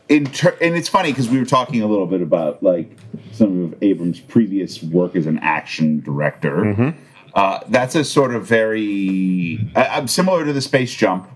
in 0.08 0.26
ter- 0.26 0.56
and 0.60 0.74
it's 0.76 0.88
funny 0.88 1.10
because 1.12 1.28
we 1.30 1.38
were 1.38 1.44
talking 1.46 1.80
a 1.82 1.86
little 1.86 2.06
bit 2.06 2.20
about 2.20 2.62
like 2.62 2.90
some 3.32 3.64
of 3.64 3.74
Abrams' 3.82 4.20
previous 4.20 4.82
work 4.82 5.16
as 5.16 5.26
an 5.26 5.38
action 5.38 6.00
director. 6.00 6.56
Mm-hmm. 6.56 6.90
Uh, 7.34 7.60
that's 7.68 7.94
a 7.94 8.04
sort 8.04 8.34
of 8.34 8.46
very 8.46 9.58
uh, 9.74 9.78
uh, 9.80 10.06
similar 10.06 10.44
to 10.44 10.52
the 10.52 10.60
space 10.60 10.92
jump 10.94 11.28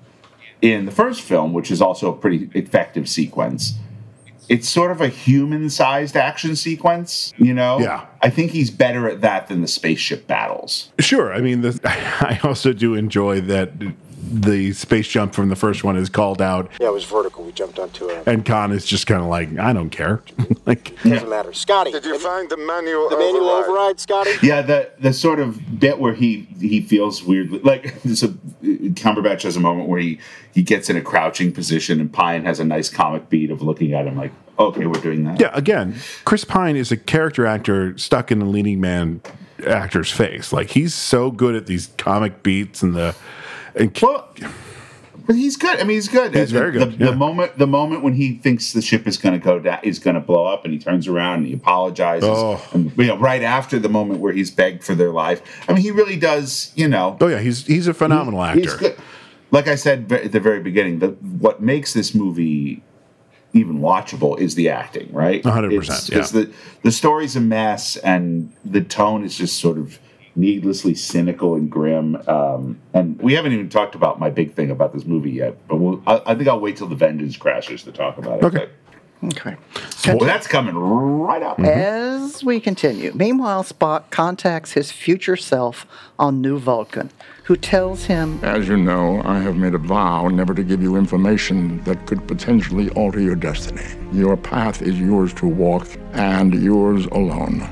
in 0.60 0.84
the 0.84 0.92
first 0.92 1.22
film, 1.22 1.54
which 1.54 1.70
is 1.70 1.80
also 1.80 2.12
a 2.12 2.16
pretty 2.16 2.50
effective 2.54 3.08
sequence. 3.08 3.74
It's 4.48 4.68
sort 4.68 4.90
of 4.90 5.00
a 5.00 5.08
human-sized 5.08 6.16
action 6.16 6.56
sequence, 6.56 7.32
you 7.36 7.52
know. 7.52 7.78
Yeah. 7.80 8.06
I 8.22 8.30
think 8.30 8.52
he's 8.52 8.70
better 8.70 9.08
at 9.08 9.20
that 9.20 9.48
than 9.48 9.60
the 9.60 9.68
spaceship 9.68 10.26
battles. 10.26 10.90
Sure. 10.98 11.32
I 11.32 11.40
mean, 11.40 11.62
the, 11.62 11.80
I 11.84 12.38
also 12.42 12.72
do 12.72 12.94
enjoy 12.94 13.40
that 13.42 13.70
the 14.30 14.72
space 14.72 15.06
jump 15.08 15.34
from 15.34 15.48
the 15.48 15.56
first 15.56 15.84
one 15.84 15.96
is 15.96 16.08
called 16.08 16.42
out, 16.42 16.70
Yeah, 16.80 16.88
it 16.88 16.92
was 16.92 17.04
vertical. 17.04 17.44
We 17.44 17.52
jumped 17.52 17.78
onto 17.78 18.08
it. 18.08 18.26
and 18.26 18.44
Khan 18.44 18.72
is 18.72 18.84
just 18.84 19.06
kind 19.06 19.20
of 19.22 19.28
like, 19.28 19.56
I 19.58 19.72
don't 19.72 19.90
care. 19.90 20.22
like, 20.66 20.90
it 21.04 21.10
Doesn't 21.10 21.28
matter. 21.28 21.52
Scotty. 21.52 21.92
Did 21.92 22.04
you 22.04 22.18
find 22.18 22.48
the 22.50 22.56
manual 22.56 23.08
The 23.08 23.16
manual 23.16 23.48
override? 23.48 23.68
override, 23.70 24.00
Scotty? 24.00 24.30
Yeah, 24.42 24.62
the 24.62 24.90
the 24.98 25.12
sort 25.12 25.38
of 25.40 25.78
bit 25.80 25.98
where 25.98 26.14
he 26.14 26.48
he 26.60 26.80
feels 26.80 27.22
weirdly 27.22 27.60
like 27.60 28.02
there's 28.04 28.22
a 28.22 28.28
Cumberbatch 28.62 29.42
has 29.42 29.56
a 29.56 29.60
moment 29.60 29.88
where 29.88 30.00
he 30.00 30.18
he 30.54 30.62
gets 30.62 30.88
in 30.90 30.96
a 30.96 31.02
crouching 31.02 31.52
position 31.52 32.00
and 32.00 32.12
Pine 32.12 32.44
has 32.44 32.60
a 32.60 32.64
nice 32.64 32.88
comic 32.88 33.28
beat 33.28 33.50
of 33.50 33.62
looking 33.62 33.92
at 33.92 34.06
him 34.06 34.16
like, 34.16 34.32
okay, 34.58 34.86
we're 34.86 35.00
doing 35.00 35.24
that. 35.24 35.38
Yeah, 35.40 35.50
again, 35.52 35.94
Chris 36.24 36.44
Pine 36.44 36.76
is 36.76 36.90
a 36.90 36.96
character 36.96 37.46
actor 37.46 37.96
stuck 37.98 38.32
in 38.32 38.40
a 38.40 38.46
leading 38.46 38.80
man 38.80 39.20
actor's 39.66 40.10
face. 40.10 40.52
Like 40.52 40.70
he's 40.70 40.94
so 40.94 41.30
good 41.30 41.54
at 41.54 41.66
these 41.66 41.88
comic 41.98 42.42
beats 42.42 42.82
and 42.82 42.94
the. 42.94 43.14
And 43.76 43.96
well, 44.00 44.28
but 45.26 45.36
he's 45.36 45.56
good. 45.56 45.78
I 45.80 45.82
mean, 45.84 45.96
he's 45.96 46.08
good. 46.08 46.34
He's 46.34 46.50
the, 46.50 46.58
very 46.58 46.72
good, 46.72 46.98
The, 46.98 47.04
yeah. 47.04 47.10
the 47.10 47.16
moment 47.16 47.58
the 47.58 47.66
moment 47.66 48.02
when 48.02 48.14
he 48.14 48.34
thinks 48.36 48.72
the 48.72 48.80
ship 48.82 49.06
is 49.06 49.16
going 49.18 49.38
to 49.38 49.44
go 49.44 49.58
down, 49.58 49.80
is 49.82 49.98
going 49.98 50.14
to 50.14 50.20
blow 50.20 50.46
up, 50.46 50.64
and 50.64 50.72
he 50.72 50.78
turns 50.78 51.06
around 51.08 51.38
and 51.38 51.46
he 51.48 51.52
apologizes. 51.54 52.28
Oh. 52.30 52.64
And, 52.72 52.92
you 52.96 53.06
know, 53.06 53.18
right 53.18 53.42
after 53.42 53.78
the 53.78 53.88
moment 53.88 54.20
where 54.20 54.32
he's 54.32 54.50
begged 54.50 54.84
for 54.84 54.94
their 54.94 55.10
life. 55.10 55.42
I 55.68 55.72
mean, 55.72 55.82
he 55.82 55.90
really 55.90 56.16
does. 56.16 56.72
You 56.74 56.88
know. 56.88 57.16
Oh 57.20 57.26
yeah, 57.26 57.40
he's 57.40 57.66
he's 57.66 57.86
a 57.86 57.94
phenomenal 57.94 58.42
He's 58.54 58.72
actor. 58.72 58.96
like 59.50 59.68
I 59.68 59.74
said 59.74 60.10
at 60.12 60.32
the 60.32 60.40
very 60.40 60.60
beginning, 60.60 61.00
the, 61.00 61.08
what 61.08 61.60
makes 61.60 61.92
this 61.92 62.14
movie 62.14 62.82
even 63.52 63.78
watchable 63.80 64.38
is 64.38 64.54
the 64.54 64.68
acting, 64.68 65.10
right? 65.12 65.42
100%, 65.42 65.72
It's- 65.72 66.08
yeah. 66.10 66.18
it's 66.18 66.30
the 66.30 66.52
the 66.82 66.92
story's 66.92 67.36
a 67.36 67.40
mess, 67.40 67.96
and 67.96 68.52
the 68.64 68.80
tone 68.82 69.24
is 69.24 69.36
just 69.36 69.58
sort 69.58 69.76
of 69.78 69.98
needlessly 70.36 70.94
cynical 70.94 71.54
and 71.54 71.70
grim. 71.70 72.16
Um, 72.28 72.78
and 72.94 73.20
we 73.20 73.32
haven't 73.32 73.52
even 73.52 73.68
talked 73.68 73.94
about 73.94 74.20
my 74.20 74.30
big 74.30 74.54
thing 74.54 74.70
about 74.70 74.92
this 74.92 75.04
movie 75.04 75.32
yet, 75.32 75.56
but 75.66 75.76
we'll, 75.76 76.02
I, 76.06 76.22
I 76.26 76.34
think 76.34 76.48
I'll 76.48 76.60
wait 76.60 76.76
till 76.76 76.86
the 76.86 76.94
Vengeance 76.94 77.36
crashes 77.36 77.82
to 77.84 77.92
talk 77.92 78.18
about 78.18 78.38
it. 78.38 78.44
Okay. 78.44 78.68
Okay. 79.24 79.56
Well, 80.06 80.18
that's 80.18 80.46
coming 80.46 80.76
right 80.76 81.42
up. 81.42 81.58
As 81.58 82.44
we 82.44 82.60
continue, 82.60 83.12
meanwhile, 83.14 83.64
Spock 83.64 84.10
contacts 84.10 84.72
his 84.72 84.92
future 84.92 85.36
self 85.36 85.86
on 86.18 86.42
New 86.42 86.58
Vulcan, 86.58 87.10
who 87.44 87.56
tells 87.56 88.04
him 88.04 88.38
As 88.44 88.68
you 88.68 88.76
know, 88.76 89.22
I 89.24 89.38
have 89.38 89.56
made 89.56 89.74
a 89.74 89.78
vow 89.78 90.28
never 90.28 90.54
to 90.54 90.62
give 90.62 90.82
you 90.82 90.96
information 90.96 91.82
that 91.84 92.06
could 92.06 92.28
potentially 92.28 92.90
alter 92.90 93.20
your 93.20 93.36
destiny. 93.36 93.86
Your 94.12 94.36
path 94.36 94.82
is 94.82 95.00
yours 95.00 95.32
to 95.34 95.46
walk, 95.46 95.88
and 96.12 96.54
yours 96.62 97.06
alone. 97.06 97.66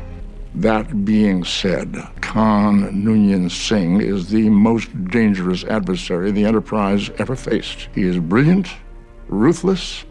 That 0.54 1.04
being 1.04 1.44
said, 1.44 1.96
Khan 2.20 3.04
Noonien 3.04 3.50
Singh 3.50 4.00
is 4.00 4.30
the 4.30 4.48
most 4.50 4.88
dangerous 5.08 5.64
adversary 5.64 6.30
the 6.30 6.44
Enterprise 6.44 7.10
ever 7.18 7.34
faced. 7.34 7.88
He 7.92 8.02
is 8.02 8.18
brilliant, 8.20 8.68
ruthless, 9.26 10.04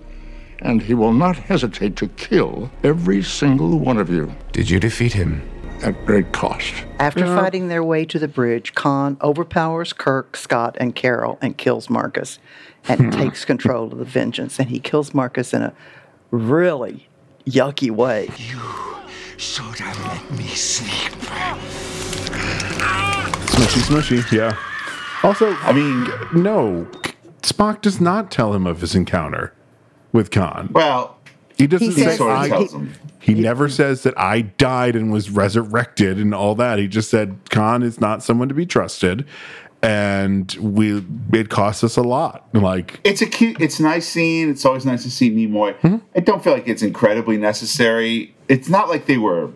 and 0.60 0.82
he 0.82 0.94
will 0.94 1.14
not 1.14 1.38
hesitate 1.38 1.96
to 1.98 2.08
kill 2.10 2.70
every 2.84 3.24
single 3.24 3.80
one 3.80 3.98
of 3.98 4.10
you. 4.10 4.36
Did 4.52 4.70
you 4.70 4.82
defeat 4.82 5.14
him? 5.14 5.42
At 5.82 6.06
great 6.06 6.32
cost. 6.34 6.74
After 7.00 7.26
fighting 7.26 7.68
their 7.68 7.84
way 7.84 8.06
to 8.06 8.20
the 8.20 8.28
bridge, 8.28 8.74
Khan 8.74 9.18
overpowers 9.22 9.92
Kirk, 9.92 10.38
Scott, 10.38 10.78
and 10.80 10.96
Carol 10.96 11.38
and 11.42 11.58
kills 11.58 11.90
Marcus 11.90 12.40
and 12.88 13.02
hmm. 13.02 13.10
takes 13.10 13.44
control 13.44 13.92
of 13.92 13.98
the 13.98 14.06
vengeance. 14.06 14.60
And 14.60 14.70
he 14.70 14.80
kills 14.80 15.14
Marcus 15.14 15.54
in 15.54 15.62
a 15.62 15.74
really 16.32 17.10
yucky 17.46 17.92
way. 17.92 18.30
Should 19.38 19.80
have 19.80 20.00
let 20.06 20.38
me 20.38 20.48
sleep. 20.48 21.12
Smushy, 23.50 23.82
smushy. 23.82 24.32
Yeah. 24.32 24.58
Also, 25.24 25.54
I 25.62 25.72
mean, 25.74 26.04
no, 26.34 26.88
Spock 27.42 27.82
does 27.82 28.00
not 28.02 28.32
tell 28.32 28.54
him 28.54 28.66
of 28.68 28.82
his 28.82 28.96
encounter 28.96 29.54
with 30.12 30.32
Khan. 30.32 30.70
Well, 30.72 31.18
he 31.58 31.68
doesn't 31.68 31.92
he 31.92 32.04
say 32.04 32.16
sort 32.16 32.32
of 32.32 32.38
I. 32.38 32.50
tells 32.50 32.74
him. 32.74 32.94
He 33.20 33.34
never 33.36 33.70
says 33.70 34.04
that 34.04 34.18
I 34.20 34.42
died 34.42 34.98
and 34.98 35.10
was 35.10 35.30
resurrected 35.30 36.18
and 36.18 36.36
all 36.36 36.56
that. 36.56 36.78
He 36.78 36.90
just 36.90 37.10
said 37.10 37.38
Khan 37.50 37.82
is 37.82 38.02
not 38.02 38.22
someone 38.22 38.50
to 38.50 38.54
be 38.54 38.66
trusted, 38.66 39.26
and 39.84 40.54
we 40.54 41.06
it 41.34 41.50
costs 41.50 41.84
us 41.84 41.98
a 41.98 42.02
lot. 42.02 42.48
Like 42.54 43.02
It's 43.04 43.22
a 43.22 43.26
cute, 43.26 43.62
it's 43.62 43.80
a 43.80 43.84
nice 43.84 44.08
scene. 44.08 44.50
It's 44.50 44.66
always 44.66 44.86
nice 44.86 45.04
to 45.04 45.12
see 45.12 45.30
Nimoy. 45.30 45.76
Hmm? 45.76 45.98
I 46.16 46.22
don't 46.22 46.42
feel 46.42 46.54
like 46.54 46.70
it's 46.70 46.82
incredibly 46.82 47.38
necessary. 47.38 48.34
It's 48.48 48.70
not 48.70 48.88
like 48.88 49.06
they 49.06 49.18
were, 49.18 49.52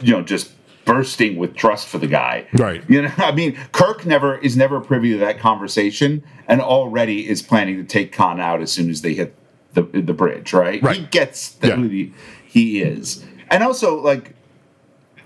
you 0.00 0.12
know, 0.12 0.22
just 0.22 0.52
bursting 0.84 1.36
with 1.36 1.56
trust 1.56 1.88
for 1.88 1.96
the 1.96 2.06
guy. 2.06 2.46
Right. 2.52 2.84
You 2.88 3.02
know, 3.02 3.12
I 3.16 3.32
mean, 3.32 3.56
Kirk 3.72 4.04
never 4.04 4.36
is 4.38 4.56
never 4.56 4.78
privy 4.80 5.12
to 5.12 5.18
that 5.18 5.40
conversation, 5.40 6.22
and 6.46 6.60
already 6.60 7.28
is 7.28 7.40
planning 7.40 7.78
to 7.78 7.84
take 7.84 8.12
Khan 8.12 8.40
out 8.40 8.60
as 8.60 8.70
soon 8.70 8.90
as 8.90 9.00
they 9.00 9.14
hit 9.14 9.34
the 9.72 9.82
the 9.82 10.12
bridge. 10.12 10.52
Right. 10.52 10.82
Right. 10.82 10.96
He 10.96 11.06
gets 11.06 11.54
the, 11.54 11.74
who 11.74 11.88
he, 11.88 12.12
he 12.46 12.82
is, 12.82 13.24
and 13.50 13.62
also 13.62 13.98
like, 13.98 14.34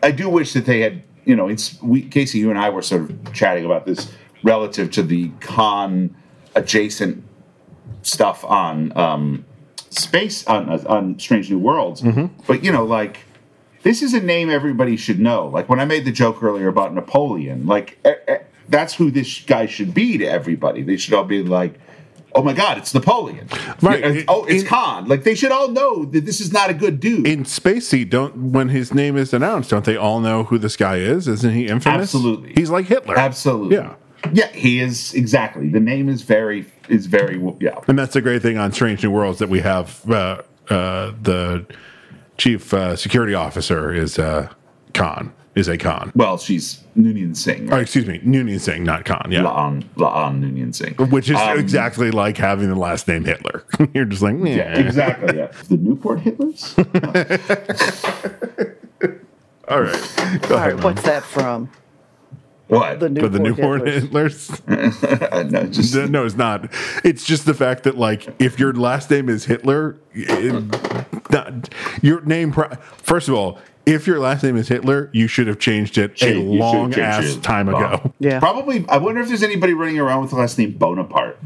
I 0.05 0.13
do 0.13 0.29
wish 0.29 0.53
that 0.53 0.67
they 0.67 0.81
had. 0.81 1.03
You 1.25 1.35
know, 1.35 1.49
it's 1.49 1.83
we 1.83 2.03
Casey, 2.03 2.39
you 2.39 2.51
and 2.51 2.59
I 2.59 2.71
were 2.71 2.83
sort 2.83 3.11
of 3.11 3.33
chatting 3.33 3.65
about 3.65 3.85
this 3.85 4.13
relative 4.43 4.91
to 4.93 5.03
the 5.03 5.31
Khan 5.41 6.15
adjacent 6.55 7.23
stuff 8.03 8.45
on 8.45 8.97
um, 8.97 9.45
space 9.91 10.47
on 10.47 10.69
on 10.87 11.19
Strange 11.19 11.51
New 11.51 11.59
Worlds. 11.59 12.03
But 12.47 12.65
you 12.65 12.73
know, 12.73 12.85
like 12.85 13.21
this 13.83 14.03
is 14.03 14.15
a 14.15 14.21
name 14.21 14.51
everybody 14.51 14.97
should 14.97 15.21
know. 15.21 15.47
Like 15.47 15.69
when 15.69 15.81
I 15.81 15.85
made 15.85 16.05
the 16.05 16.13
joke 16.13 16.43
earlier 16.43 16.69
about 16.69 16.95
Napoleon, 16.95 17.67
like 17.67 17.99
eh, 18.05 18.15
eh, 18.27 18.39
that's 18.69 18.95
who 18.95 19.11
this 19.11 19.41
guy 19.43 19.67
should 19.67 19.95
be 19.95 20.19
to 20.19 20.25
everybody. 20.25 20.83
They 20.83 20.97
should 20.97 21.15
all 21.15 21.25
be 21.25 21.43
like. 21.43 21.79
Oh 22.35 22.43
my 22.43 22.53
God! 22.53 22.77
It's 22.77 22.93
Napoleon. 22.93 23.49
Right. 23.81 24.23
Oh, 24.29 24.45
it's 24.45 24.63
Khan. 24.63 25.09
Like 25.09 25.25
they 25.25 25.35
should 25.35 25.53
all 25.53 25.69
know 25.69 26.05
that 26.05 26.27
this 26.27 26.39
is 26.39 26.53
not 26.53 26.69
a 26.69 26.75
good 26.75 27.01
dude. 27.01 27.27
in 27.27 27.47
Space 27.47 27.89
Seed, 27.89 28.11
don't 28.11 28.53
when 28.53 28.69
his 28.69 28.93
name 28.93 29.17
is 29.17 29.33
announced, 29.33 29.71
don't 29.71 29.87
they 29.87 29.97
all 29.97 30.21
know 30.21 30.45
who 30.45 30.59
this 30.59 30.77
guy 30.77 30.97
is? 30.97 31.29
Isn't 31.29 31.55
he 31.55 31.67
infamous? 31.67 32.03
Absolutely. 32.03 32.53
He's 32.53 32.69
like 32.69 32.85
Hitler. 32.89 33.19
Absolutely. 33.19 33.77
Yeah. 33.77 33.95
Yeah, 34.33 34.49
he 34.49 34.81
is 34.81 35.15
exactly. 35.15 35.69
The 35.69 35.81
name 35.81 36.09
is 36.09 36.23
very 36.23 36.67
is 36.89 37.07
very 37.07 37.41
yeah. 37.61 37.79
And 37.89 37.99
that's 37.99 38.15
the 38.15 38.23
great 38.23 38.43
thing 38.43 38.59
on 38.59 38.73
Strange 38.73 39.03
New 39.03 39.11
Worlds 39.11 39.39
that 39.39 39.49
we 39.49 39.61
have 39.61 40.09
uh, 40.11 40.43
uh, 40.71 41.13
the 41.23 41.67
chief 42.39 42.73
uh, 42.75 42.97
security 42.97 43.35
officer 43.35 43.93
is 43.93 44.19
uh, 44.19 44.49
Khan, 44.95 45.33
is 45.55 45.69
a 45.69 45.79
Khan. 45.79 46.13
Well, 46.15 46.39
she's 46.39 46.83
Noonien 46.97 47.37
Singh. 47.37 47.73
Oh, 47.73 47.77
excuse 47.79 48.07
me, 48.07 48.19
Noonien 48.21 48.61
Singh, 48.61 48.85
not 48.85 49.05
Khan. 49.05 49.29
Yeah. 49.31 49.41
La'an 49.43 49.85
La'an 49.97 50.41
Noonien 50.41 50.75
Singh. 50.75 50.95
Which 51.11 51.31
is 51.31 51.37
Um, 51.37 51.59
exactly 51.59 52.11
like 52.11 52.37
having 52.37 52.69
the 52.69 52.75
last 52.75 53.09
name 53.09 53.25
Hitler. 53.25 53.65
You're 53.95 54.05
just 54.05 54.23
like, 54.23 54.37
Yeah, 54.39 54.47
yeah, 54.57 54.79
exactly. 54.79 55.37
Yeah, 55.39 55.47
the 55.69 55.77
Newport 55.77 56.21
Hitlers. 56.21 56.77
All 59.69 59.81
right. 59.81 60.41
Go 60.49 60.55
All 60.55 60.61
ahead. 60.61 60.75
right, 60.75 60.85
what's 60.85 61.03
that 61.03 61.25
from? 61.25 61.69
What? 62.69 62.99
The 63.01 63.09
But 63.11 63.33
the 63.33 63.39
Newport 63.39 63.85
Newport 63.85 64.03
Hitlers. 64.03 64.61
Hitlers? 64.67 65.51
no, 65.53 65.67
just 65.67 65.95
no, 66.11 66.25
it's 66.27 66.35
not. 66.35 66.69
It's 67.05 67.25
just 67.25 67.47
the 67.47 67.55
fact 67.55 67.85
that, 67.85 67.97
like, 67.97 68.29
if 68.41 68.59
your 68.59 68.73
last 68.73 69.09
name 69.11 69.29
is 69.29 69.45
Hitler, 69.45 69.97
it, 70.13 71.31
not, 71.31 71.69
your 72.03 72.21
name. 72.23 72.53
First 72.99 73.29
of 73.29 73.35
all, 73.35 73.59
if 73.87 74.07
your 74.09 74.19
last 74.19 74.43
name 74.43 74.57
is 74.57 74.67
Hitler, 74.67 75.11
you 75.13 75.29
should 75.29 75.47
have 75.47 75.61
changed 75.61 75.97
it 75.97 76.19
Hey, 76.19 76.33
a 76.33 76.39
you 76.41 76.43
long 76.43 76.93
ass 76.95 77.37
it. 77.37 77.43
time 77.45 77.69
Wow. 77.69 77.95
ago. 77.95 78.13
Yeah. 78.19 78.41
Probably. 78.41 78.85
I 78.89 78.97
wonder 78.97 79.21
if 79.21 79.29
there's 79.29 79.45
anybody 79.45 79.73
running 79.73 80.01
around 80.01 80.23
with 80.23 80.31
the 80.31 80.37
last 80.37 80.59
name 80.59 80.73
Bonaparte, 80.73 81.39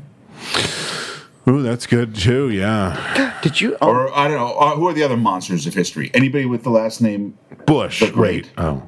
Ooh, 1.49 1.63
that's 1.63 1.87
good 1.87 2.15
too. 2.15 2.49
Yeah, 2.51 3.39
Did 3.43 3.61
you? 3.61 3.77
Oh, 3.83 3.89
or 3.89 4.17
I 4.17 4.29
don't 4.29 4.39
know. 4.39 4.55
Uh, 4.59 4.75
who 4.77 4.87
are 4.89 4.93
the 4.93 5.03
other 5.03 5.17
monsters 5.17 5.67
of 5.67 5.75
history? 5.75 6.11
Anybody 6.15 6.47
with 6.47 6.63
the 6.63 6.71
last 6.71 7.01
name? 7.03 7.37
Bush. 7.67 8.01
The 8.01 8.11
Great. 8.11 8.45
Wait. 8.45 8.53
Oh, 8.59 8.83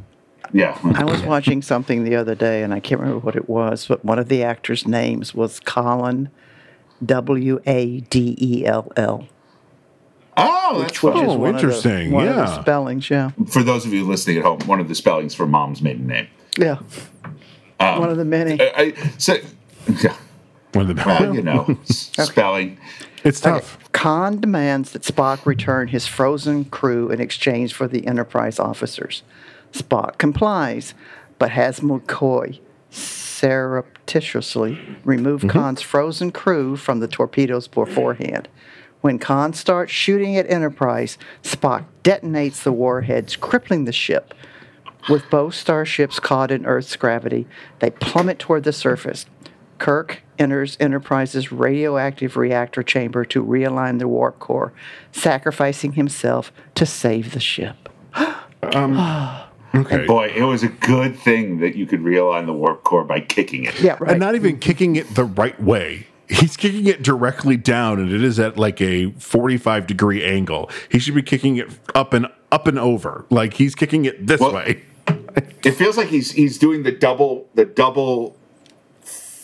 Yeah. 0.52 0.78
I 0.94 1.04
was 1.04 1.22
watching 1.22 1.62
something 1.62 2.04
the 2.04 2.14
other 2.16 2.34
day, 2.34 2.62
and 2.62 2.74
I 2.74 2.80
can't 2.80 3.00
remember 3.00 3.24
what 3.24 3.36
it 3.36 3.48
was, 3.48 3.86
but 3.86 4.04
one 4.04 4.18
of 4.18 4.28
the 4.28 4.42
actors' 4.44 4.86
names 4.86 5.34
was 5.34 5.60
Colin, 5.60 6.28
W 7.04 7.60
A 7.66 8.00
D 8.00 8.36
E 8.40 8.66
L 8.66 8.92
L. 8.96 9.26
Oh, 10.36 10.78
that's 10.80 11.02
Which 11.02 11.14
fun. 11.14 11.24
is 11.26 11.30
Oh, 11.32 11.36
one 11.36 11.54
interesting, 11.54 12.10
the, 12.10 12.16
yeah. 12.24 12.32
the 12.32 12.62
spellings, 12.62 13.10
yeah. 13.10 13.30
For 13.48 13.62
those 13.62 13.84
of 13.84 13.92
you 13.92 14.06
listening 14.06 14.38
at 14.38 14.44
home, 14.44 14.60
one 14.66 14.80
of 14.80 14.88
the 14.88 14.94
spellings 14.94 15.34
for 15.34 15.46
mom's 15.46 15.82
maiden 15.82 16.06
name. 16.06 16.28
Yeah. 16.58 16.78
Um, 17.80 18.00
one 18.00 18.10
of 18.10 18.16
the 18.16 18.24
many. 18.24 18.60
I, 18.60 18.72
I 18.76 18.92
so, 19.18 19.36
yeah. 20.02 20.16
one 20.72 20.88
of 20.90 20.96
the 20.96 21.02
Well, 21.04 21.34
you 21.34 21.42
know, 21.42 21.76
s- 21.90 22.12
spelling. 22.18 22.78
it's 23.24 23.40
tough. 23.40 23.78
Khan 23.92 24.40
demands 24.40 24.92
that 24.92 25.02
Spock 25.02 25.44
return 25.44 25.88
his 25.88 26.06
frozen 26.06 26.64
crew 26.66 27.10
in 27.10 27.20
exchange 27.20 27.74
for 27.74 27.86
the 27.86 28.06
Enterprise 28.06 28.58
officers. 28.58 29.22
Spock 29.72 30.18
complies, 30.18 30.94
but 31.38 31.50
has 31.50 31.80
McCoy 31.80 32.60
surreptitiously 32.90 34.78
remove 35.04 35.40
mm-hmm. 35.40 35.50
Khan's 35.50 35.82
frozen 35.82 36.30
crew 36.30 36.76
from 36.76 37.00
the 37.00 37.08
torpedoes 37.08 37.66
beforehand. 37.66 38.48
When 39.00 39.18
Khan 39.18 39.52
starts 39.52 39.90
shooting 39.90 40.36
at 40.36 40.48
Enterprise, 40.48 41.18
Spock 41.42 41.86
detonates 42.04 42.62
the 42.62 42.72
warheads, 42.72 43.34
crippling 43.34 43.84
the 43.84 43.92
ship. 43.92 44.34
With 45.08 45.28
both 45.28 45.54
starships 45.54 46.20
caught 46.20 46.52
in 46.52 46.64
Earth's 46.64 46.94
gravity, 46.94 47.48
they 47.80 47.90
plummet 47.90 48.38
toward 48.38 48.62
the 48.62 48.72
surface. 48.72 49.26
Kirk 49.78 50.22
enters 50.38 50.76
Enterprise's 50.78 51.50
radioactive 51.50 52.36
reactor 52.36 52.84
chamber 52.84 53.24
to 53.24 53.44
realign 53.44 53.98
the 53.98 54.06
warp 54.06 54.38
core, 54.38 54.72
sacrificing 55.10 55.94
himself 55.94 56.52
to 56.76 56.86
save 56.86 57.32
the 57.32 57.40
ship. 57.40 57.88
Um, 58.62 58.94
Okay. 59.74 60.06
Boy, 60.06 60.32
it 60.34 60.42
was 60.42 60.62
a 60.62 60.68
good 60.68 61.16
thing 61.16 61.58
that 61.58 61.74
you 61.76 61.86
could 61.86 62.00
realign 62.00 62.46
the 62.46 62.52
warp 62.52 62.82
core 62.84 63.04
by 63.04 63.20
kicking 63.20 63.64
it. 63.64 63.80
Yeah, 63.80 63.96
right. 64.00 64.10
And 64.12 64.20
not 64.20 64.34
even 64.34 64.58
kicking 64.58 64.96
it 64.96 65.14
the 65.14 65.24
right 65.24 65.58
way. 65.60 66.06
He's 66.28 66.56
kicking 66.56 66.86
it 66.86 67.02
directly 67.02 67.56
down, 67.56 67.98
and 68.00 68.10
it 68.10 68.22
is 68.22 68.38
at 68.38 68.56
like 68.56 68.80
a 68.80 69.10
forty-five 69.12 69.86
degree 69.86 70.24
angle. 70.24 70.70
He 70.90 70.98
should 70.98 71.14
be 71.14 71.22
kicking 71.22 71.56
it 71.56 71.68
up 71.94 72.12
and 72.14 72.26
up 72.50 72.66
and 72.66 72.78
over. 72.78 73.26
Like 73.30 73.54
he's 73.54 73.74
kicking 73.74 74.04
it 74.04 74.26
this 74.26 74.40
Well- 74.40 74.54
way. 74.54 74.82
It 75.64 75.72
feels 75.72 75.96
like 75.96 76.08
he's 76.08 76.32
he's 76.32 76.58
doing 76.58 76.82
the 76.82 76.92
double 76.92 77.48
the 77.54 77.64
double 77.64 78.36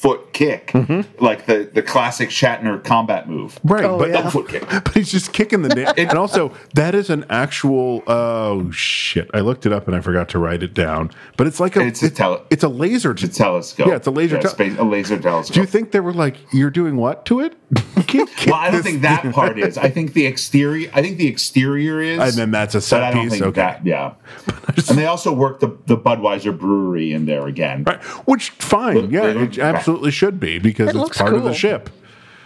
foot 0.00 0.32
kick, 0.32 0.68
mm-hmm. 0.68 1.24
like 1.24 1.46
the, 1.46 1.68
the 1.72 1.82
classic 1.82 2.28
Shatner 2.30 2.82
combat 2.84 3.28
move. 3.28 3.58
Right, 3.64 3.84
Oh, 3.84 3.98
but, 3.98 4.10
yeah. 4.10 4.30
Foot 4.30 4.48
kick. 4.48 4.68
but 4.70 4.94
he's 4.94 5.10
just 5.10 5.32
kicking 5.32 5.62
the 5.62 5.74
nail. 5.74 5.92
and 5.98 6.12
also, 6.12 6.52
that 6.74 6.94
is 6.94 7.10
an 7.10 7.24
actual. 7.28 8.02
Oh 8.06 8.70
shit! 8.70 9.28
I 9.34 9.40
looked 9.40 9.66
it 9.66 9.72
up 9.72 9.86
and 9.88 9.96
I 9.96 10.00
forgot 10.00 10.28
to 10.30 10.38
write 10.38 10.62
it 10.62 10.72
down. 10.74 11.10
But 11.36 11.46
it's 11.48 11.58
like 11.58 11.74
a. 11.76 11.80
It's 11.80 12.02
a 12.02 12.10
tele- 12.10 12.42
it's 12.50 12.62
a 12.62 12.68
laser. 12.68 13.10
It's 13.12 13.22
a 13.24 13.28
telescope. 13.28 13.88
Yeah, 13.88 13.96
it's 13.96 14.06
a 14.06 14.10
laser. 14.12 14.36
Yeah, 14.36 14.42
tel- 14.42 14.50
space- 14.52 14.78
a 14.78 14.84
laser 14.84 15.18
telescope. 15.18 15.54
Do 15.54 15.60
you 15.60 15.66
think 15.66 15.90
they 15.90 16.00
were 16.00 16.12
like, 16.12 16.36
"You're 16.52 16.70
doing 16.70 16.96
what 16.96 17.24
to 17.26 17.40
it"? 17.40 17.54
Kick 18.06 18.28
well, 18.46 18.54
I 18.54 18.70
don't 18.70 18.82
think 18.82 19.02
that 19.02 19.30
part 19.34 19.58
is. 19.58 19.76
I 19.76 19.90
think 19.90 20.12
the 20.14 20.26
exterior. 20.26 20.90
I 20.94 21.02
think 21.02 21.18
the 21.18 21.26
exterior 21.26 22.00
is, 22.00 22.18
And 22.18 22.32
then 22.32 22.50
that's 22.50 22.74
a 22.74 22.80
set 22.80 23.00
but 23.00 23.04
I 23.04 23.10
don't 23.12 23.22
piece? 23.24 23.32
think 23.32 23.44
Okay. 23.44 23.60
that. 23.60 23.84
Yeah, 23.84 24.14
and 24.88 24.96
they 24.96 25.06
also 25.06 25.32
work 25.32 25.60
the 25.60 25.76
the 25.86 25.96
Budweiser 25.96 26.56
brewery 26.56 27.12
in 27.12 27.26
there 27.26 27.46
again. 27.46 27.84
Right, 27.84 28.02
which 28.26 28.50
fine, 28.50 28.96
Look, 28.96 29.10
yeah, 29.10 29.20
they 29.26 29.34
look- 29.34 29.58
it 29.58 29.58
absolutely 29.89 30.10
should 30.10 30.39
be 30.39 30.59
because 30.59 30.89
It 30.89 30.90
it's 30.90 30.98
looks 30.98 31.19
part 31.19 31.35
of 31.35 31.44
the 31.44 31.55
ship. 31.55 31.89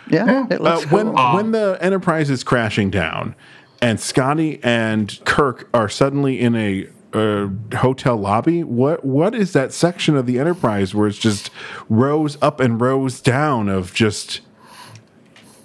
Yeah, 0.08 0.46
it 0.50 0.60
Uh, 0.60 0.64
looks 0.64 0.90
when 0.90 1.14
cool. 1.14 1.34
when 1.34 1.52
the 1.52 1.78
Enterprise 1.80 2.30
is 2.30 2.44
crashing 2.44 2.90
down, 2.90 3.34
and 3.80 3.98
Scotty 4.00 4.60
and 4.62 5.18
Kirk 5.24 5.68
are 5.74 5.88
suddenly 5.88 6.40
in 6.40 6.54
a 6.56 6.88
uh, 7.12 7.48
hotel 7.76 8.16
lobby, 8.16 8.62
what 8.64 9.04
what 9.04 9.34
is 9.34 9.52
that 9.52 9.72
section 9.72 10.16
of 10.16 10.26
the 10.26 10.38
Enterprise 10.38 10.94
where 10.94 11.06
it's 11.08 11.18
just 11.18 11.50
rows 11.88 12.36
up 12.42 12.58
and 12.60 12.80
rows 12.80 13.20
down 13.20 13.68
of 13.68 13.92
just 13.94 14.40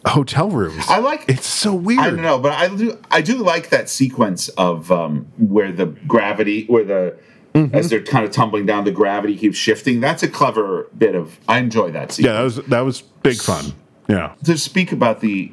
hotel 0.05 0.49
rooms? 0.49 0.85
I 0.87 0.99
like. 0.99 1.25
It's 1.27 1.47
so 1.47 1.73
weird. 1.73 1.99
I 1.99 2.09
don't 2.11 2.21
know, 2.21 2.37
but 2.39 2.53
I 2.53 2.67
do. 2.75 2.97
I 3.11 3.21
do 3.21 3.37
like 3.37 3.69
that 3.69 3.89
sequence 3.89 4.49
of 4.49 4.91
um, 4.91 5.27
where 5.37 5.71
the 5.71 5.87
gravity, 6.07 6.65
where 6.67 6.83
the 6.83 7.17
Mm-hmm. 7.53 7.73
as 7.75 7.89
they're 7.89 8.03
kind 8.03 8.23
of 8.23 8.31
tumbling 8.31 8.65
down, 8.67 8.83
the 8.83 8.91
gravity 8.91 9.35
keeps 9.35 9.57
shifting. 9.57 9.99
That's 9.99 10.21
a 10.21 10.27
clever 10.27 10.89
bit 10.95 11.15
of. 11.15 11.39
I 11.47 11.57
enjoy 11.59 11.91
that 11.91 12.11
sequence. 12.11 12.25
Yeah, 12.27 12.33
that 12.33 12.43
was 12.43 12.55
that 12.67 12.79
was 12.81 13.01
big 13.01 13.37
fun. 13.37 13.73
Yeah. 14.07 14.35
to 14.45 14.57
speak 14.57 14.91
about 14.91 15.21
the 15.21 15.51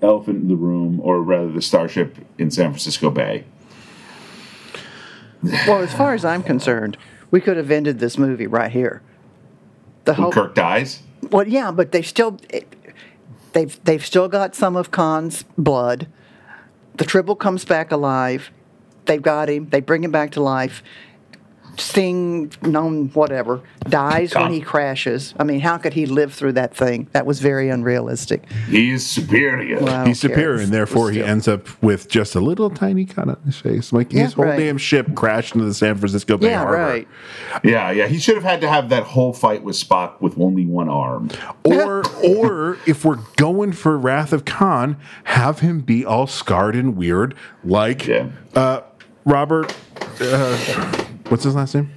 elephant 0.00 0.42
in 0.42 0.48
the 0.48 0.56
room, 0.56 1.00
or 1.00 1.20
rather 1.22 1.50
the 1.52 1.62
starship 1.62 2.16
in 2.38 2.50
San 2.50 2.70
Francisco 2.70 3.10
Bay. 3.10 3.44
well, 5.66 5.82
as 5.82 5.92
far 5.92 6.14
as 6.14 6.24
I'm 6.24 6.42
concerned, 6.42 6.96
we 7.30 7.40
could 7.40 7.56
have 7.56 7.70
ended 7.70 7.98
this 7.98 8.16
movie 8.18 8.46
right 8.46 8.70
here. 8.70 9.02
The 10.04 10.12
When 10.12 10.22
whole 10.22 10.32
Kirk 10.32 10.54
dies, 10.54 11.02
Well, 11.30 11.46
yeah, 11.46 11.70
but 11.70 11.92
they 11.92 12.02
still 12.02 12.38
they've 13.52 13.82
they've 13.84 14.04
still 14.04 14.28
got 14.28 14.54
some 14.54 14.76
of 14.76 14.90
Khan's 14.90 15.44
blood. 15.58 16.06
The 16.96 17.04
Tribble 17.04 17.36
comes 17.36 17.64
back 17.64 17.90
alive. 17.90 18.50
They've 19.06 19.22
got 19.22 19.48
him. 19.48 19.68
They 19.70 19.80
bring 19.80 20.04
him 20.04 20.10
back 20.12 20.30
to 20.32 20.42
life. 20.42 20.82
Sting, 21.78 22.52
known 22.62 23.08
whatever, 23.10 23.62
dies 23.88 24.34
when 24.34 24.52
he 24.52 24.60
crashes. 24.60 25.34
I 25.38 25.44
mean, 25.44 25.60
how 25.60 25.78
could 25.78 25.94
he 25.94 26.06
live 26.06 26.34
through 26.34 26.52
that 26.52 26.76
thing? 26.76 27.08
That 27.12 27.24
was 27.26 27.40
very 27.40 27.68
unrealistic. 27.70 28.44
He's 28.68 29.06
superior. 29.06 29.80
Well, 29.80 30.04
He's 30.04 30.20
care. 30.20 30.30
superior, 30.30 30.60
and 30.62 30.72
therefore 30.72 31.10
he 31.10 31.22
ends 31.22 31.48
up 31.48 31.66
with 31.82 32.08
just 32.08 32.34
a 32.34 32.40
little 32.40 32.68
tiny 32.70 33.04
cut 33.06 33.28
on 33.28 33.40
his 33.46 33.56
face. 33.58 33.92
Like 33.92 34.12
Yeah, 34.12 34.24
his 34.24 34.34
whole 34.34 34.44
right. 34.44 34.58
damn 34.58 34.76
ship 34.78 35.14
crashed 35.14 35.54
into 35.54 35.66
the 35.66 35.74
San 35.74 35.96
Francisco 35.96 36.36
Bay 36.36 36.48
Yeah, 36.50 36.58
Harbor. 36.58 36.76
right. 36.76 37.08
Yeah, 37.64 37.90
yeah. 37.90 38.06
He 38.06 38.18
should 38.18 38.34
have 38.34 38.44
had 38.44 38.60
to 38.60 38.68
have 38.68 38.90
that 38.90 39.04
whole 39.04 39.32
fight 39.32 39.62
with 39.62 39.76
Spock 39.76 40.20
with 40.20 40.38
only 40.38 40.66
one 40.66 40.88
arm. 40.88 41.30
Or, 41.64 42.02
or 42.22 42.78
if 42.86 43.04
we're 43.04 43.18
going 43.36 43.72
for 43.72 43.96
Wrath 43.98 44.32
of 44.32 44.44
Khan, 44.44 44.96
have 45.24 45.60
him 45.60 45.80
be 45.80 46.04
all 46.04 46.26
scarred 46.26 46.76
and 46.76 46.96
weird, 46.96 47.34
like 47.64 48.06
Yeah. 48.06 48.26
uh, 48.54 48.80
Robert. 49.24 49.74
Uh, 50.20 51.04
what's 51.32 51.44
his 51.44 51.54
last 51.54 51.74
name? 51.74 51.90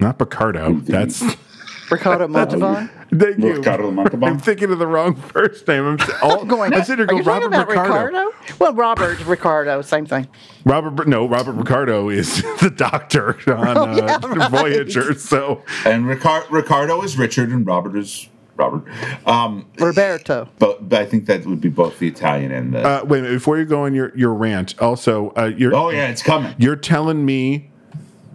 Not 0.00 0.18
Picardo. 0.18 0.72
That's 0.72 1.22
Ricardo 1.90 2.26
Montalban. 2.26 2.88
thank 3.14 3.38
you. 3.38 3.52
Ricardo 3.56 3.90
Montalban? 3.90 4.26
I'm 4.26 4.38
thinking 4.38 4.72
of 4.72 4.78
the 4.78 4.86
wrong 4.86 5.14
first 5.14 5.68
name. 5.68 5.84
I'm 5.84 5.98
all, 6.22 6.44
Going. 6.52 6.72
I'm 6.72 6.82
sitting 6.82 7.04
Are 7.04 7.06
there 7.06 7.16
you 7.16 7.22
going 7.22 7.42
talking 7.42 7.50
Robert 7.50 7.72
about 7.74 7.84
Ricardo. 7.84 8.06
Ricardo? 8.24 8.56
Well, 8.58 8.74
Robert 8.74 9.20
Ricardo, 9.26 9.82
same 9.82 10.06
thing. 10.06 10.26
Robert, 10.64 11.06
no, 11.06 11.28
Robert 11.28 11.52
Ricardo 11.52 12.08
is 12.08 12.40
the 12.60 12.72
doctor 12.74 13.36
on 13.52 13.76
Oh, 13.76 13.82
uh, 13.82 14.18
right. 14.22 14.50
Voyager. 14.50 15.12
So 15.14 15.62
And 15.84 16.06
Ricar- 16.06 16.50
Ricardo 16.50 17.02
is 17.02 17.18
Richard, 17.18 17.50
and 17.50 17.66
Robert 17.66 17.94
is 17.96 18.28
Robert. 18.62 19.26
Um, 19.26 19.66
Roberto. 19.78 20.48
but, 20.58 20.88
but 20.88 21.00
I 21.00 21.06
think 21.06 21.26
that 21.26 21.44
would 21.46 21.60
be 21.60 21.68
both 21.68 21.98
the 21.98 22.08
Italian 22.08 22.52
and 22.52 22.74
the. 22.74 22.86
uh, 22.86 23.04
wait 23.04 23.20
a 23.20 23.22
minute, 23.22 23.36
before 23.36 23.58
you 23.58 23.64
go 23.64 23.84
on 23.84 23.94
your, 23.94 24.16
your 24.16 24.32
rant, 24.32 24.80
also, 24.80 25.32
uh, 25.36 25.52
you're, 25.56 25.74
oh 25.74 25.90
yeah, 25.90 26.08
it's 26.08 26.22
coming. 26.22 26.54
You're 26.58 26.76
telling 26.76 27.24
me 27.24 27.70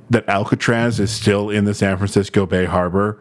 that 0.10 0.28
Alcatraz 0.30 1.00
is 1.00 1.12
still 1.12 1.50
in 1.50 1.66
the 1.66 1.74
San 1.74 1.98
Francisco 1.98 2.46
Bay 2.46 2.66
Harbor? 2.66 3.20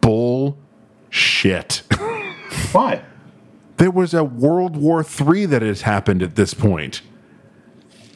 Bullshit. 0.00 1.82
Why? 2.72 3.02
there 3.76 3.90
was 3.90 4.14
a 4.14 4.24
World 4.24 4.76
War 4.76 5.04
III 5.04 5.46
that 5.46 5.62
has 5.62 5.82
happened 5.82 6.22
at 6.22 6.36
this 6.36 6.54
point. 6.54 7.02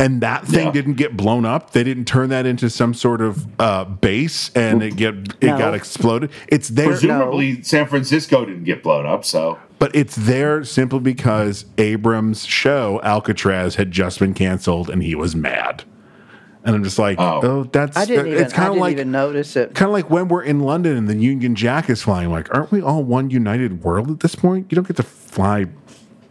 And 0.00 0.20
that 0.20 0.46
thing 0.46 0.66
Yeah. 0.66 0.72
didn't 0.72 0.94
get 0.94 1.16
blown 1.16 1.44
up. 1.44 1.72
They 1.72 1.82
didn't 1.82 2.04
turn 2.04 2.28
that 2.30 2.46
into 2.46 2.70
some 2.70 2.94
sort 2.94 3.20
of 3.20 3.46
uh, 3.60 3.84
base, 3.84 4.50
and 4.54 4.80
it 4.82 4.94
get 4.96 5.14
it 5.40 5.46
No. 5.46 5.58
got 5.58 5.74
exploded. 5.74 6.30
It's 6.46 6.68
there, 6.68 6.86
Presumably, 6.86 7.62
San 7.62 7.86
Francisco 7.86 8.44
didn't 8.44 8.64
get 8.64 8.82
blown 8.82 9.06
up, 9.06 9.24
so 9.24 9.58
but 9.80 9.94
it's 9.94 10.14
there 10.16 10.62
simply 10.64 11.00
because 11.00 11.64
Abrams' 11.78 12.44
show 12.44 13.00
Alcatraz 13.02 13.74
had 13.76 13.90
just 13.90 14.18
been 14.20 14.34
canceled, 14.34 14.88
and 14.88 15.02
he 15.02 15.14
was 15.16 15.34
mad. 15.34 15.82
And 16.64 16.74
I'm 16.76 16.84
just 16.84 16.98
like, 16.98 17.18
Oh. 17.20 17.40
oh, 17.42 17.64
that's 17.72 17.96
I 17.96 18.04
didn't 18.04 18.26
even. 18.28 18.38
it's 18.44 18.52
I 18.52 18.56
kind 18.56 18.68
of 18.68 18.74
didn't 18.74 18.80
like 18.82 18.92
even 18.92 19.10
notice 19.10 19.56
it. 19.56 19.74
kind 19.74 19.88
of 19.88 19.92
like 19.92 20.10
when 20.10 20.28
we're 20.28 20.42
in 20.42 20.60
London 20.60 20.96
and 20.96 21.08
the 21.08 21.16
Union 21.16 21.54
Jack 21.54 21.88
is 21.90 22.02
flying. 22.02 22.30
Like, 22.30 22.52
aren't 22.54 22.70
we 22.70 22.82
all 22.82 23.02
one 23.02 23.30
united 23.30 23.82
world 23.82 24.10
at 24.10 24.20
this 24.20 24.34
point? 24.34 24.66
You 24.70 24.76
don't 24.76 24.86
get 24.86 24.96
to 24.96 25.02
fly. 25.02 25.66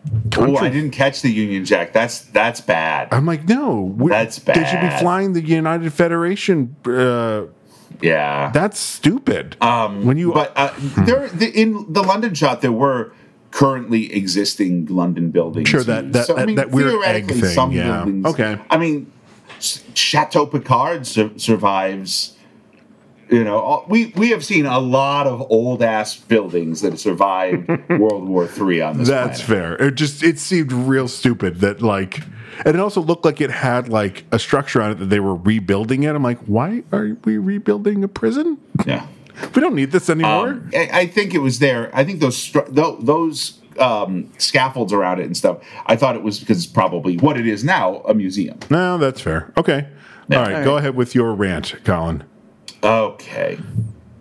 Oh, 0.06 0.30
Country. 0.30 0.58
I 0.68 0.70
didn't 0.70 0.92
catch 0.92 1.22
the 1.22 1.30
Union 1.32 1.66
Jack. 1.66 1.92
That's 1.94 2.22
that's 2.22 2.62
bad. 2.62 3.10
I'm 3.12 3.26
like, 3.26 3.48
no, 3.48 3.82
we- 3.98 4.10
That's 4.10 4.40
They 4.40 4.54
should 4.66 4.80
be 4.82 4.90
flying 5.00 5.34
the 5.34 5.42
United 5.42 5.92
Federation. 5.92 6.76
Uh, 6.86 7.44
Yeah. 8.02 8.52
that's 8.54 8.80
stupid. 8.80 9.58
Um, 9.62 10.06
when 10.06 10.18
you, 10.18 10.32
But 10.34 10.54
uh, 10.56 10.72
there, 11.06 11.28
the, 11.30 11.50
in 11.50 11.92
the 11.92 12.04
London 12.04 12.34
shot, 12.36 12.62
there 12.62 12.72
were 12.72 13.12
currently 13.52 14.14
existing 14.14 14.86
London 14.86 15.32
buildings. 15.32 15.68
Sure, 15.68 15.84
that- 15.84 16.14
that- 16.14 16.28
that- 16.28 16.56
that 16.56 16.72
weird 16.72 16.88
egg 17.04 17.28
theoretically, 17.28 17.42
thing, 17.42 17.72
yeah. 17.72 18.30
Okay. 18.30 18.58
I 18.70 18.78
mean, 18.78 19.12
Chateau 19.60 20.46
Picard 20.46 21.08
sur- 21.08 21.32
survives. 21.38 22.37
You 23.30 23.44
know, 23.44 23.60
all- 23.60 23.86
we 23.90 24.14
we 24.16 24.30
have 24.30 24.44
seen 24.46 24.66
a 24.66 24.80
lot 24.80 25.28
of 25.28 25.42
old 25.50 25.82
ass 25.84 26.16
buildings 26.16 26.82
that 26.82 26.98
survived 27.00 27.68
World 27.90 28.28
War 28.28 28.48
three 28.48 28.80
on 28.82 28.98
this 28.98 29.08
that's 29.10 29.42
planet. 29.42 29.78
fair. 29.80 29.88
It 29.88 29.96
just 29.96 30.24
it 30.24 30.40
seemed 30.40 30.72
real 30.72 31.08
stupid 31.08 31.60
that 31.60 31.82
like, 31.82 32.20
and 32.66 32.76
it 32.76 32.80
also 32.80 33.02
looked 33.02 33.26
like 33.26 33.42
it 33.42 33.52
had 33.52 33.90
like 33.90 34.24
a 34.32 34.40
structure 34.40 34.82
on 34.82 34.92
it 34.92 34.96
that 35.00 35.06
they 35.08 35.20
were 35.20 35.36
rebuilding 35.36 36.04
it. 36.04 36.16
I'm 36.16 36.24
like, 36.24 36.40
why 36.46 36.84
are 36.94 37.18
we 37.26 37.38
rebuilding 37.38 38.04
a 38.04 38.08
prison? 38.08 38.58
Yeah. 38.86 39.06
We 39.54 39.62
don't 39.62 39.76
need 39.76 39.92
this 39.92 40.10
anymore. 40.10 40.48
Um, 40.50 40.72
I, 40.74 40.90
I 40.92 41.06
think 41.06 41.36
it 41.36 41.38
was 41.40 41.60
there. 41.60 41.92
I 41.94 42.04
think 42.04 42.22
those 42.22 42.36
stru- 42.36 42.68
tho- 42.74 42.98
those 43.00 43.60
um, 43.78 44.32
scaffolds 44.40 44.92
around 44.92 45.20
it 45.20 45.26
and 45.28 45.38
stuff. 45.38 45.60
I 45.86 45.96
thought 45.96 46.16
it 46.16 46.24
was 46.24 46.40
because 46.40 46.58
it's 46.64 46.66
probably 46.74 47.18
what 47.18 47.38
it 47.38 47.46
is 47.46 47.64
now, 47.64 47.98
a 48.08 48.16
museum. 48.16 48.58
no, 48.72 48.98
that's 48.98 49.22
fair. 49.22 49.54
Okay. 49.56 49.86
All 50.32 50.38
right, 50.40 50.64
go 50.66 50.78
ahead 50.78 50.96
with 50.96 51.14
your 51.14 51.36
rant, 51.36 51.76
Colin. 51.84 52.24
Okay. 52.84 53.58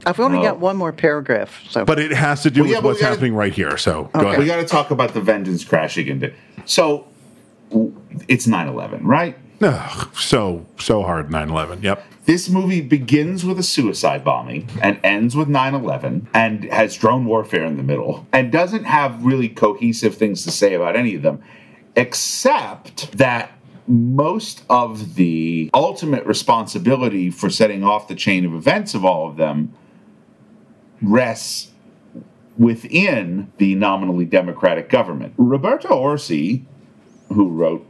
I've 0.05 0.21
only 0.21 0.39
Oh. 0.39 0.43
got 0.43 0.59
one 0.61 0.77
more 0.77 0.93
paragraph. 0.93 1.63
So, 1.69 1.85
But 1.85 1.99
it 1.99 2.13
has 2.13 2.43
to 2.43 2.51
do 2.51 2.63
Well, 2.63 2.71
yeah, 2.71 2.77
with 2.77 2.83
but 2.83 2.89
what's 2.89 2.99
we 2.99 3.03
gotta- 3.03 3.15
happening 3.15 3.35
right 3.35 3.53
here. 3.53 3.77
So 3.77 4.09
go 4.13 4.21
Okay. 4.21 4.29
ahead. 4.29 4.39
We 4.39 4.47
got 4.47 4.57
to 4.57 4.65
talk 4.65 4.91
about 4.91 5.15
the 5.15 5.21
vengeance 5.21 5.65
crashing 5.65 6.07
into. 6.07 6.33
So 6.65 7.07
it's 8.29 8.47
9/11, 8.47 9.05
right? 9.05 9.37
Ugh, 9.63 10.09
so 10.15 10.67
so 10.79 11.03
hard. 11.03 11.31
9/11. 11.31 11.83
Yep. 11.83 12.05
This 12.27 12.49
movie 12.51 12.81
begins 12.81 13.45
with 13.45 13.59
a 13.59 13.63
suicide 13.63 14.23
bombing 14.25 14.69
and 14.83 14.99
ends 15.03 15.35
with 15.35 15.49
9 15.49 15.75
11 15.75 16.29
and 16.35 16.65
has 16.73 16.97
drone 16.97 17.25
warfare 17.25 17.65
in 17.65 17.77
the 17.77 17.83
middle 17.83 18.27
and 18.33 18.53
doesn't 18.53 18.85
have 18.85 19.25
really 19.25 19.49
cohesive 19.49 20.15
things 20.15 20.45
to 20.45 20.51
say 20.51 20.75
about 20.75 20.95
any 20.97 21.15
of 21.15 21.23
them, 21.23 21.39
except 21.97 23.17
that 23.19 23.51
most 23.89 24.63
of 24.69 25.15
the 25.15 25.71
ultimate 25.73 26.25
responsibility 26.27 27.31
for 27.31 27.51
setting 27.51 27.85
off 27.85 28.09
the 28.09 28.15
chain 28.15 28.45
of 28.45 28.55
events 28.55 28.95
of 28.95 29.05
all 29.05 29.29
of 29.29 29.37
them 29.37 29.73
rests 31.01 31.71
within 32.59 33.53
the 33.59 33.75
nominally 33.75 34.25
democratic 34.25 34.89
government. 34.89 35.35
Roberto 35.37 35.89
Orci, 35.89 36.65
who 37.29 37.49
wrote 37.49 37.87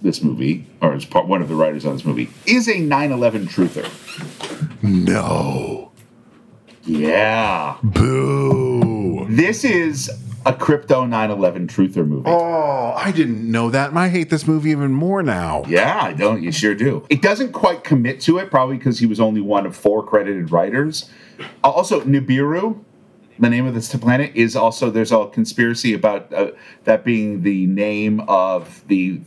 this 0.00 0.22
movie, 0.22 0.66
or 0.80 0.94
is 0.94 1.04
part, 1.04 1.26
one 1.26 1.40
of 1.40 1.48
the 1.48 1.54
writers 1.54 1.86
on 1.86 1.94
this 1.94 2.04
movie, 2.04 2.28
is 2.46 2.68
a 2.68 2.80
9 2.80 3.12
11 3.12 3.46
truther. 3.46 4.82
No. 4.82 5.92
Yeah. 6.84 7.76
Boo. 7.82 9.26
This 9.28 9.64
is 9.64 10.10
a 10.44 10.52
crypto 10.52 11.04
9/11 11.04 11.68
truther 11.68 12.06
movie. 12.06 12.28
Oh, 12.28 12.92
I 12.96 13.12
didn't 13.12 13.50
know 13.50 13.70
that. 13.70 13.90
And 13.90 13.98
I 13.98 14.08
hate 14.08 14.30
this 14.30 14.46
movie 14.46 14.70
even 14.70 14.92
more 14.92 15.22
now. 15.22 15.64
Yeah, 15.66 15.98
I 16.02 16.12
don't. 16.12 16.42
You 16.42 16.52
sure 16.52 16.74
do. 16.74 17.06
It 17.10 17.22
doesn't 17.22 17.52
quite 17.52 17.84
commit 17.84 18.20
to 18.22 18.38
it, 18.38 18.50
probably 18.50 18.76
because 18.76 18.98
he 18.98 19.06
was 19.06 19.20
only 19.20 19.40
one 19.40 19.66
of 19.66 19.76
four 19.76 20.04
credited 20.04 20.50
writers. 20.50 21.08
Also, 21.64 22.00
Nibiru, 22.02 22.82
the 23.38 23.50
name 23.50 23.66
of 23.66 23.74
this 23.74 23.94
planet, 23.94 24.32
is 24.34 24.56
also 24.56 24.90
there's 24.90 25.12
a 25.12 25.26
conspiracy 25.26 25.94
about 25.94 26.32
uh, 26.32 26.52
that 26.84 27.04
being 27.04 27.42
the 27.42 27.66
name 27.66 28.20
of 28.28 28.84
the 28.88 29.20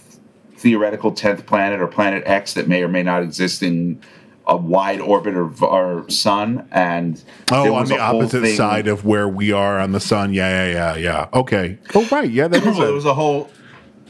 theoretical 0.56 1.12
tenth 1.12 1.46
planet 1.46 1.82
or 1.82 1.88
planet 1.88 2.24
X 2.26 2.54
that 2.54 2.68
may 2.68 2.82
or 2.82 2.88
may 2.88 3.04
not 3.04 3.22
exist 3.22 3.62
in 3.62 4.02
a 4.47 4.55
wide 4.57 4.99
orbit 5.01 5.35
of 5.35 5.63
our 5.63 6.07
sun. 6.09 6.67
And 6.72 7.22
Oh, 7.51 7.73
on 7.73 7.88
the 7.88 7.99
opposite 7.99 8.55
side 8.55 8.88
of 8.88 9.05
where 9.05 9.27
we 9.27 9.51
are 9.51 9.80
on 9.80 9.91
the 9.91 9.99
sun. 9.99 10.34
Yeah, 10.34 10.67
yeah, 10.67 10.72
yeah, 10.73 10.95
yeah. 10.97 11.39
Okay. 11.39 11.77
Oh, 11.93 12.07
right. 12.11 12.30
Yeah, 12.30 12.47
that 12.47 12.63
there 12.63 12.89
a, 12.89 12.93
was 12.93 13.05
a 13.05 13.13
whole 13.13 13.49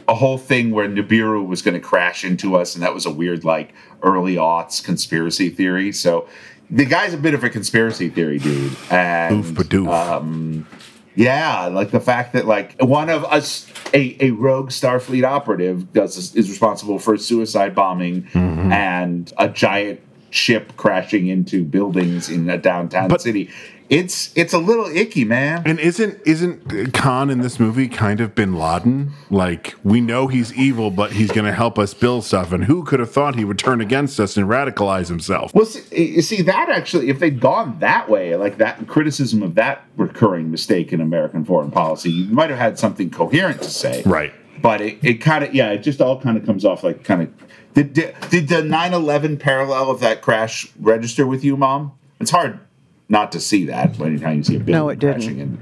a 0.07 0.13
whole 0.13 0.37
thing 0.37 0.69
where 0.71 0.87
Nibiru 0.87 1.47
was 1.47 1.61
going 1.63 1.73
to 1.73 1.79
crash 1.79 2.23
into 2.23 2.55
us, 2.55 2.75
and 2.75 2.83
that 2.83 2.93
was 2.93 3.05
a 3.05 3.11
weird 3.11 3.43
like 3.43 3.73
early 4.03 4.35
aughts 4.35 4.83
conspiracy 4.83 5.49
theory. 5.49 5.91
So 5.91 6.27
the 6.69 6.85
guy's 6.85 7.13
a 7.13 7.17
bit 7.17 7.33
of 7.33 7.43
a 7.43 7.49
conspiracy 7.49 8.09
theory 8.09 8.37
dude, 8.39 8.75
and 8.91 9.45
um, 9.87 10.67
yeah, 11.15 11.65
like 11.67 11.91
the 11.91 11.99
fact 11.99 12.33
that 12.33 12.45
like 12.45 12.75
one 12.81 13.09
of 13.09 13.23
us, 13.25 13.67
a, 13.93 14.15
a 14.19 14.31
rogue 14.31 14.69
Starfleet 14.69 15.23
operative, 15.23 15.91
does 15.93 16.35
is 16.35 16.49
responsible 16.49 16.99
for 16.99 17.13
a 17.15 17.19
suicide 17.19 17.73
bombing 17.73 18.23
Mm-hmm. 18.33 18.71
and 18.71 19.33
a 19.37 19.49
giant 19.49 20.01
ship 20.35 20.75
crashing 20.77 21.27
into 21.27 21.63
buildings 21.63 22.29
in 22.29 22.49
a 22.49 22.57
downtown 22.57 23.17
city. 23.19 23.49
It's 23.87 24.35
it's 24.35 24.51
a 24.51 24.57
little 24.57 24.85
icky, 24.87 25.25
man. 25.25 25.61
And 25.63 25.79
isn't 25.79 26.19
isn't 26.25 26.91
Khan 26.93 27.29
in 27.29 27.41
this 27.41 27.59
movie 27.59 27.87
kind 27.87 28.19
of 28.19 28.33
Bin 28.33 28.55
Laden? 28.55 29.11
Like 29.29 29.75
we 29.83 30.01
know 30.01 30.25
he's 30.25 30.51
evil, 30.55 30.89
but 30.89 31.11
he's 31.11 31.31
going 31.31 31.45
to 31.45 31.51
help 31.51 31.77
us 31.77 31.93
build 31.93 32.23
stuff. 32.23 32.51
And 32.51 32.63
who 32.63 32.83
could 32.83 32.99
have 32.99 33.11
thought 33.11 33.35
he 33.35 33.45
would 33.45 33.59
turn 33.59 33.81
against 33.81 34.19
us 34.19 34.37
and 34.37 34.49
radicalize 34.49 35.07
himself? 35.07 35.53
Well, 35.53 35.65
see, 35.65 36.13
you 36.15 36.23
see 36.23 36.41
that 36.41 36.69
actually, 36.69 37.09
if 37.09 37.19
they'd 37.19 37.39
gone 37.39 37.77
that 37.77 38.09
way, 38.09 38.35
like 38.35 38.57
that 38.57 38.87
criticism 38.87 39.43
of 39.43 39.53
that 39.53 39.85
recurring 39.97 40.49
mistake 40.49 40.91
in 40.91 40.99
American 40.99 41.45
foreign 41.45 41.69
policy, 41.69 42.09
you 42.09 42.33
might 42.33 42.49
have 42.49 42.57
had 42.57 42.79
something 42.79 43.11
coherent 43.11 43.61
to 43.61 43.69
say. 43.69 44.01
Right. 44.03 44.33
But 44.63 44.81
it, 44.81 44.97
it 45.03 45.13
kind 45.15 45.43
of, 45.43 45.53
yeah, 45.53 45.69
it 45.73 45.83
just 45.83 46.01
all 46.01 46.19
kind 46.19 46.37
of 46.37 46.45
comes 46.45 46.65
off 46.65 46.83
like 46.83 47.03
kind 47.03 47.21
of. 47.21 47.31
Did, 47.75 47.93
did, 47.93 48.15
did 48.31 48.47
the 48.47 48.63
9 48.63 48.93
11 48.93 49.37
parallel 49.37 49.91
of 49.91 49.99
that 49.99 50.21
crash 50.21 50.71
register 50.79 51.27
with 51.27 51.43
you, 51.43 51.57
Mom? 51.57 51.91
It's 52.19 52.31
hard 52.31 52.59
not 53.09 53.31
to 53.33 53.39
see 53.39 53.65
that 53.65 53.99
anytime 53.99 54.37
you 54.37 54.43
see 54.43 54.55
a 54.55 54.59
building 54.59 54.73
No, 54.73 54.89
it 54.89 54.99
didn't. 54.99 55.15
crashing. 55.21 55.39
In. 55.39 55.57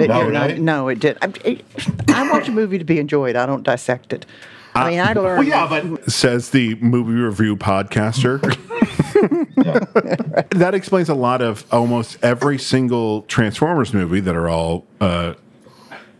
It- 0.00 0.08
no, 0.08 0.28
it- 0.44 0.60
no, 0.60 0.88
it 0.88 1.00
did. 1.00 1.18
I, 1.22 1.32
it- 1.44 1.64
I 2.08 2.30
watch 2.30 2.48
a 2.48 2.52
movie 2.52 2.78
to 2.78 2.84
be 2.84 2.98
enjoyed. 2.98 3.36
I 3.36 3.46
don't 3.46 3.62
dissect 3.62 4.12
it. 4.12 4.26
I 4.74 4.90
mean, 4.90 5.00
I 5.00 5.12
learned. 5.12 5.38
Well, 5.38 5.44
yeah, 5.44 5.66
but 5.68 6.10
Says 6.10 6.50
the 6.50 6.74
movie 6.76 7.12
review 7.12 7.56
podcaster. 7.56 8.40
that 10.50 10.74
explains 10.74 11.08
a 11.08 11.14
lot 11.14 11.42
of 11.42 11.64
almost 11.72 12.18
every 12.22 12.58
single 12.58 13.22
Transformers 13.22 13.92
movie 13.92 14.20
that 14.20 14.34
are 14.34 14.48
all 14.48 14.86
uh, 15.00 15.34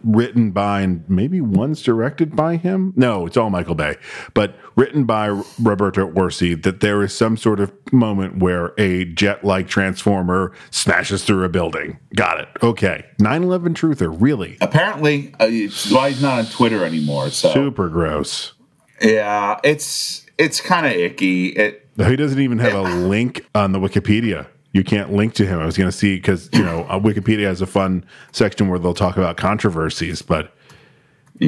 written 0.04 0.50
by 0.50 0.82
and 0.82 1.04
maybe 1.08 1.40
one's 1.40 1.82
directed 1.82 2.36
by 2.36 2.56
him. 2.56 2.92
No, 2.96 3.26
it's 3.26 3.36
all 3.36 3.50
Michael 3.50 3.74
Bay, 3.74 3.96
but 4.34 4.54
written 4.76 5.04
by 5.04 5.26
Roberto 5.60 6.10
Orci. 6.10 6.60
That 6.62 6.80
there 6.80 7.02
is 7.02 7.14
some 7.14 7.36
sort 7.36 7.60
of 7.60 7.72
moment 7.92 8.38
where 8.38 8.72
a 8.78 9.04
jet-like 9.04 9.68
transformer 9.68 10.52
smashes 10.70 11.24
through 11.24 11.44
a 11.44 11.48
building. 11.48 11.98
Got 12.14 12.40
it. 12.40 12.48
Okay. 12.62 13.04
9/11 13.18 13.74
truther. 13.74 14.14
Really 14.18 14.56
apparently, 14.60 15.34
uh, 15.40 15.46
he's 15.46 15.90
not 15.92 16.38
on 16.38 16.46
Twitter 16.46 16.84
anymore. 16.84 17.30
So 17.30 17.52
super 17.52 17.88
gross. 17.88 18.52
yeah, 19.00 19.58
it's 19.64 20.26
it's 20.38 20.60
kind 20.60 20.86
of 20.86 20.92
icky. 20.92 21.48
It 21.48 21.86
He 21.96 22.16
doesn't 22.16 22.40
even 22.40 22.58
have 22.58 22.74
a 22.74 22.82
link 22.82 23.46
on 23.54 23.72
the 23.72 23.78
Wikipedia. 23.78 24.46
You 24.72 24.82
can't 24.82 25.12
link 25.12 25.34
to 25.34 25.44
him. 25.46 25.58
I 25.60 25.66
was 25.66 25.76
going 25.76 25.90
to 25.90 25.96
see 25.96 26.16
because 26.16 26.48
you 26.52 26.62
know 26.62 26.84
uh, 26.84 26.98
Wikipedia 26.98 27.44
has 27.44 27.60
a 27.60 27.66
fun 27.66 28.04
section 28.32 28.68
where 28.68 28.78
they'll 28.78 28.94
talk 28.94 29.16
about 29.18 29.36
controversies, 29.36 30.22
but 30.22 30.54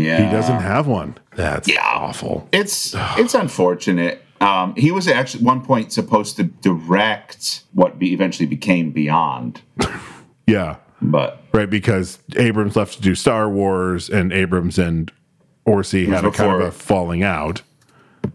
yeah, 0.03 0.25
he 0.25 0.31
doesn't 0.33 0.61
have 0.61 0.87
one. 0.87 1.16
That's 1.37 1.71
awful. 1.79 2.49
It's 2.53 2.95
it's 3.16 3.35
unfortunate. 3.35 4.23
Um, 4.41 4.75
he 4.77 4.91
was 4.91 5.09
actually 5.09 5.41
at 5.41 5.47
one 5.47 5.65
point 5.65 5.93
supposed 5.93 6.37
to 6.37 6.45
direct 6.45 7.62
what 7.73 7.99
be 7.99 8.12
eventually 8.12 8.47
became 8.47 8.91
Beyond. 8.91 9.61
Yeah, 10.47 10.77
but 11.01 11.43
right 11.53 11.71
because 11.71 12.19
Abrams 12.37 12.77
left 12.77 12.97
to 12.97 13.01
do 13.01 13.15
Star 13.15 13.49
Wars, 13.49 14.11
and 14.11 14.31
Abrams 14.31 14.79
and 14.79 15.11
Orci 15.66 16.07
had 16.07 16.23
a 16.27 16.31
kind 16.31 16.61
of 16.61 16.69
a 16.69 16.71
falling 16.71 17.23
out 17.23 17.62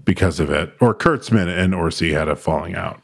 because 0.05 0.39
of 0.39 0.49
it, 0.49 0.73
or 0.79 0.95
Kurtzman 0.95 1.55
and 1.55 1.75
Orci 1.75 2.11
had 2.13 2.27
a 2.27 2.35
falling 2.35 2.73
out. 2.73 2.99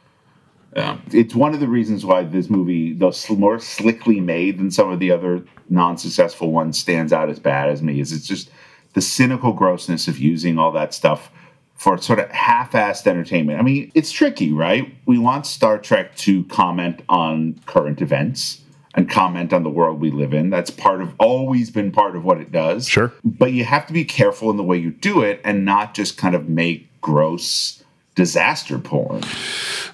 Yeah. 0.76 0.98
It's 1.10 1.34
one 1.34 1.54
of 1.54 1.60
the 1.60 1.68
reasons 1.68 2.04
why 2.04 2.24
this 2.24 2.50
movie, 2.50 2.92
though 2.92 3.12
more 3.30 3.58
slickly 3.58 4.20
made 4.20 4.58
than 4.58 4.70
some 4.70 4.90
of 4.90 5.00
the 5.00 5.10
other 5.10 5.42
non-successful 5.70 6.52
ones, 6.52 6.78
stands 6.78 7.14
out 7.14 7.30
as 7.30 7.40
bad 7.40 7.70
as 7.70 7.82
me. 7.82 7.98
Is 7.98 8.12
it's 8.12 8.26
just 8.26 8.50
the 8.92 9.00
cynical 9.00 9.54
grossness 9.54 10.06
of 10.06 10.18
using 10.18 10.58
all 10.58 10.72
that 10.72 10.92
stuff 10.92 11.30
for 11.74 11.98
sort 11.98 12.18
of 12.18 12.30
half-assed 12.30 13.06
entertainment. 13.06 13.58
I 13.58 13.62
mean, 13.62 13.90
it's 13.94 14.10
tricky, 14.10 14.52
right? 14.52 14.94
We 15.06 15.18
want 15.18 15.46
Star 15.46 15.78
Trek 15.78 16.14
to 16.16 16.44
comment 16.44 17.02
on 17.08 17.60
current 17.66 18.00
events 18.00 18.60
and 18.94 19.10
comment 19.10 19.52
on 19.52 19.62
the 19.62 19.70
world 19.70 20.00
we 20.00 20.10
live 20.10 20.32
in. 20.32 20.48
That's 20.48 20.70
part 20.70 21.02
of 21.02 21.14
always 21.18 21.70
been 21.70 21.92
part 21.92 22.16
of 22.16 22.24
what 22.24 22.40
it 22.40 22.50
does. 22.50 22.88
Sure. 22.88 23.12
But 23.24 23.52
you 23.52 23.64
have 23.64 23.86
to 23.86 23.92
be 23.92 24.04
careful 24.04 24.50
in 24.50 24.56
the 24.56 24.62
way 24.62 24.78
you 24.78 24.90
do 24.90 25.22
it 25.22 25.40
and 25.44 25.64
not 25.66 25.94
just 25.94 26.16
kind 26.16 26.34
of 26.34 26.48
make 26.48 26.88
gross 27.02 27.82
disaster 28.16 28.78
porn. 28.80 29.22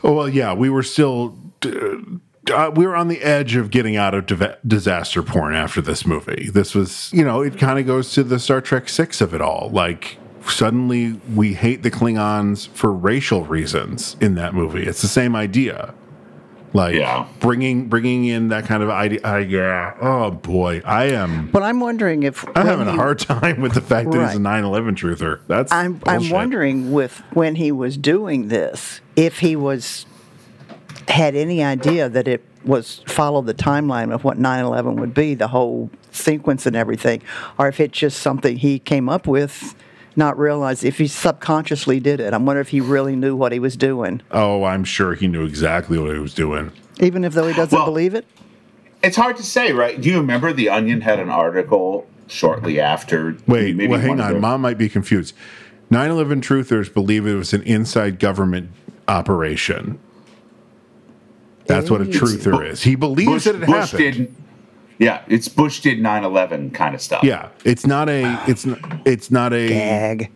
Oh, 0.02 0.14
well, 0.14 0.28
yeah, 0.28 0.54
we 0.54 0.70
were 0.70 0.82
still. 0.82 1.36
Uh, 1.62 2.72
we 2.74 2.84
were 2.86 2.96
on 2.96 3.06
the 3.06 3.20
edge 3.22 3.54
of 3.54 3.70
getting 3.70 3.96
out 3.96 4.14
of 4.14 4.42
disaster 4.66 5.22
porn 5.22 5.54
after 5.54 5.80
this 5.80 6.04
movie. 6.04 6.50
This 6.52 6.74
was, 6.74 7.12
you 7.12 7.24
know, 7.24 7.40
it 7.40 7.56
kind 7.56 7.78
of 7.78 7.86
goes 7.86 8.12
to 8.14 8.24
the 8.24 8.40
Star 8.40 8.60
Trek 8.60 8.88
Six 8.88 9.20
of 9.20 9.32
it 9.32 9.40
all. 9.40 9.70
Like 9.72 10.18
suddenly 10.48 11.20
we 11.34 11.54
hate 11.54 11.84
the 11.84 11.90
Klingons 11.90 12.66
for 12.68 12.92
racial 12.92 13.44
reasons 13.44 14.16
in 14.20 14.34
that 14.34 14.54
movie. 14.54 14.84
It's 14.84 15.02
the 15.02 15.08
same 15.08 15.36
idea. 15.36 15.94
Like 16.74 17.38
bringing 17.40 17.88
bringing 17.88 18.24
in 18.24 18.48
that 18.48 18.64
kind 18.64 18.82
of 18.82 18.88
idea. 18.90 19.20
Uh, 19.24 19.36
yeah. 19.36 19.94
Oh 20.00 20.30
boy, 20.30 20.80
I 20.84 21.06
am. 21.06 21.50
But 21.50 21.62
I'm 21.62 21.80
wondering 21.80 22.22
if 22.22 22.44
I'm 22.48 22.52
when 22.54 22.66
having 22.66 22.88
a 22.88 22.92
hard 22.92 23.18
time 23.18 23.60
with 23.60 23.74
the 23.74 23.80
fact 23.82 24.10
that 24.10 24.18
he's 24.28 24.36
a 24.36 24.40
Right. 24.40 24.62
9/11 24.64 24.96
truther. 24.96 25.40
That's 25.48 25.70
I'm 25.72 26.00
I'm 26.06 26.30
wondering 26.30 26.92
with 26.92 27.22
when 27.34 27.56
he 27.56 27.72
was 27.72 27.96
doing 27.96 28.48
this 28.48 29.00
if 29.16 29.40
he 29.40 29.54
was 29.56 30.06
had 31.08 31.34
any 31.34 31.62
idea 31.62 32.08
that 32.08 32.26
it 32.28 32.42
was 32.64 33.02
followed 33.06 33.46
the 33.46 33.54
timeline 33.54 34.12
of 34.14 34.24
what 34.24 34.38
9/11 34.38 34.96
would 34.96 35.12
be, 35.12 35.34
the 35.34 35.48
whole 35.48 35.90
sequence 36.10 36.64
and 36.64 36.76
everything, 36.76 37.20
or 37.58 37.68
if 37.68 37.80
it's 37.80 37.98
just 37.98 38.18
something 38.20 38.56
he 38.56 38.78
came 38.78 39.08
up 39.08 39.26
with, 39.26 39.74
not 40.16 40.38
realize 40.38 40.84
if 40.84 40.98
he 40.98 41.06
subconsciously 41.06 42.00
did 42.00 42.20
it. 42.20 42.32
I 42.32 42.36
wonder 42.36 42.60
if 42.60 42.68
he 42.68 42.80
really 42.80 43.16
knew 43.16 43.34
what 43.34 43.52
he 43.52 43.58
was 43.58 43.76
doing, 43.76 44.20
Oh, 44.30 44.64
I'm 44.64 44.84
sure 44.84 45.14
he 45.14 45.26
knew 45.28 45.44
exactly 45.44 45.98
what 45.98 46.12
he 46.12 46.18
was 46.20 46.34
doing. 46.34 46.70
even 47.00 47.24
if 47.24 47.32
though 47.32 47.46
he 47.48 47.54
doesn't 47.54 47.76
Well- 47.76 47.86
believe 47.86 48.14
it. 48.14 48.26
It's 49.02 49.16
hard 49.16 49.36
to 49.38 49.42
say, 49.42 49.72
right? 49.72 50.00
Do 50.00 50.08
you 50.08 50.18
remember 50.18 50.52
the 50.52 50.68
Onion 50.68 51.00
had 51.00 51.18
an 51.18 51.28
article 51.28 52.06
shortly 52.28 52.78
after? 52.78 53.36
Wait, 53.48 53.74
maybe 53.74 53.88
well, 53.90 53.98
hang 54.00 54.20
on. 54.20 54.32
their- 54.32 54.40
Mom 54.40 54.60
might 54.60 54.78
be 54.78 54.88
confused. 54.88 55.34
9 55.90 56.10
11 56.10 56.40
truthers 56.40 56.92
believe 56.92 57.26
it 57.26 57.34
was 57.34 57.52
an 57.52 57.62
inside 57.62 58.18
government 58.20 58.68
operation. 59.08 59.98
That's 61.66 61.90
what 61.90 62.00
a 62.00 62.04
truther 62.04 62.64
is. 62.68 62.82
He 62.82 62.94
believes 62.94 63.30
Bush, 63.30 63.44
that 63.44 63.54
it 63.56 63.66
Bush 63.66 63.90
happened. 63.92 64.14
did. 64.14 64.34
Yeah, 64.98 65.22
it's 65.26 65.48
Bush 65.48 65.80
did 65.80 65.98
9/11 66.00 66.72
kind 66.74 66.94
of 66.94 67.00
stuff. 67.00 67.24
Yeah, 67.24 67.48
it's 67.64 67.86
not 67.86 68.08
a. 68.08 68.40
It's 68.46 68.64
not. 68.66 68.78
It's 69.04 69.30
not 69.30 69.52
a 69.52 69.68
gag. 69.68 70.30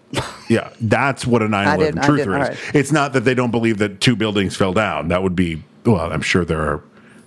Yeah, 0.49 0.71
that's 0.81 1.27
what 1.27 1.43
a 1.43 1.47
9/11 1.49 1.79
didn't- 1.79 2.03
truther 2.03 2.17
didn't- 2.17 2.21
is. 2.21 2.27
all 2.27 2.33
right. 2.55 2.57
It's 2.75 2.93
not 2.93 3.13
that 3.13 3.21
they 3.25 3.35
don't 3.35 3.51
believe 3.51 3.79
that 3.79 4.01
two 4.01 4.17
buildings 4.17 4.57
fell 4.57 4.73
down. 4.73 5.09
That 5.09 5.23
would 5.23 5.37
be. 5.37 5.63
Well, 5.85 6.13
I'm 6.13 6.21
sure 6.23 6.45
there 6.45 6.61
are. 6.63 6.83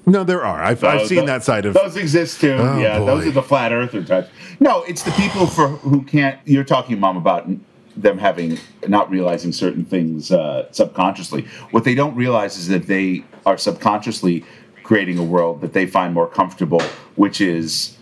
No, 0.05 0.23
there 0.23 0.43
are. 0.43 0.63
I've, 0.63 0.83
I've 0.83 1.01
Oh, 1.01 1.05
seen 1.05 1.19
tho- 1.19 1.25
that 1.27 1.43
side 1.43 1.65
of. 1.65 1.73
those 1.75 1.95
exist 1.95 2.41
too. 2.41 2.53
Oh, 2.59 2.79
yeah, 2.79 2.99
those 2.99 3.27
are 3.27 3.31
the 3.31 3.43
flat 3.43 3.71
earther 3.71 4.03
types. 4.03 4.29
No, 4.59 4.81
it's 4.83 5.03
the 5.03 5.11
people 5.11 5.45
for 5.45 5.67
who 5.67 6.01
can't. 6.01 6.39
You're 6.45 6.63
talking, 6.63 6.99
mom, 6.99 7.15
about 7.15 7.47
them 7.95 8.17
having 8.17 8.57
not 8.87 9.09
realizing 9.11 9.51
certain 9.51 9.85
things 9.85 10.31
uh, 10.31 10.67
subconsciously. 10.71 11.45
What 11.71 11.83
they 11.83 11.95
don't 11.95 12.15
realize 12.15 12.57
is 12.57 12.67
that 12.69 12.87
they 12.87 13.23
are 13.45 13.57
subconsciously 13.57 14.45
creating 14.89 15.19
a 15.19 15.23
world 15.23 15.61
that 15.61 15.73
they 15.73 15.85
find 15.85 16.15
more 16.15 16.25
comfortable, 16.25 16.81
which 17.15 17.39
is 17.39 17.95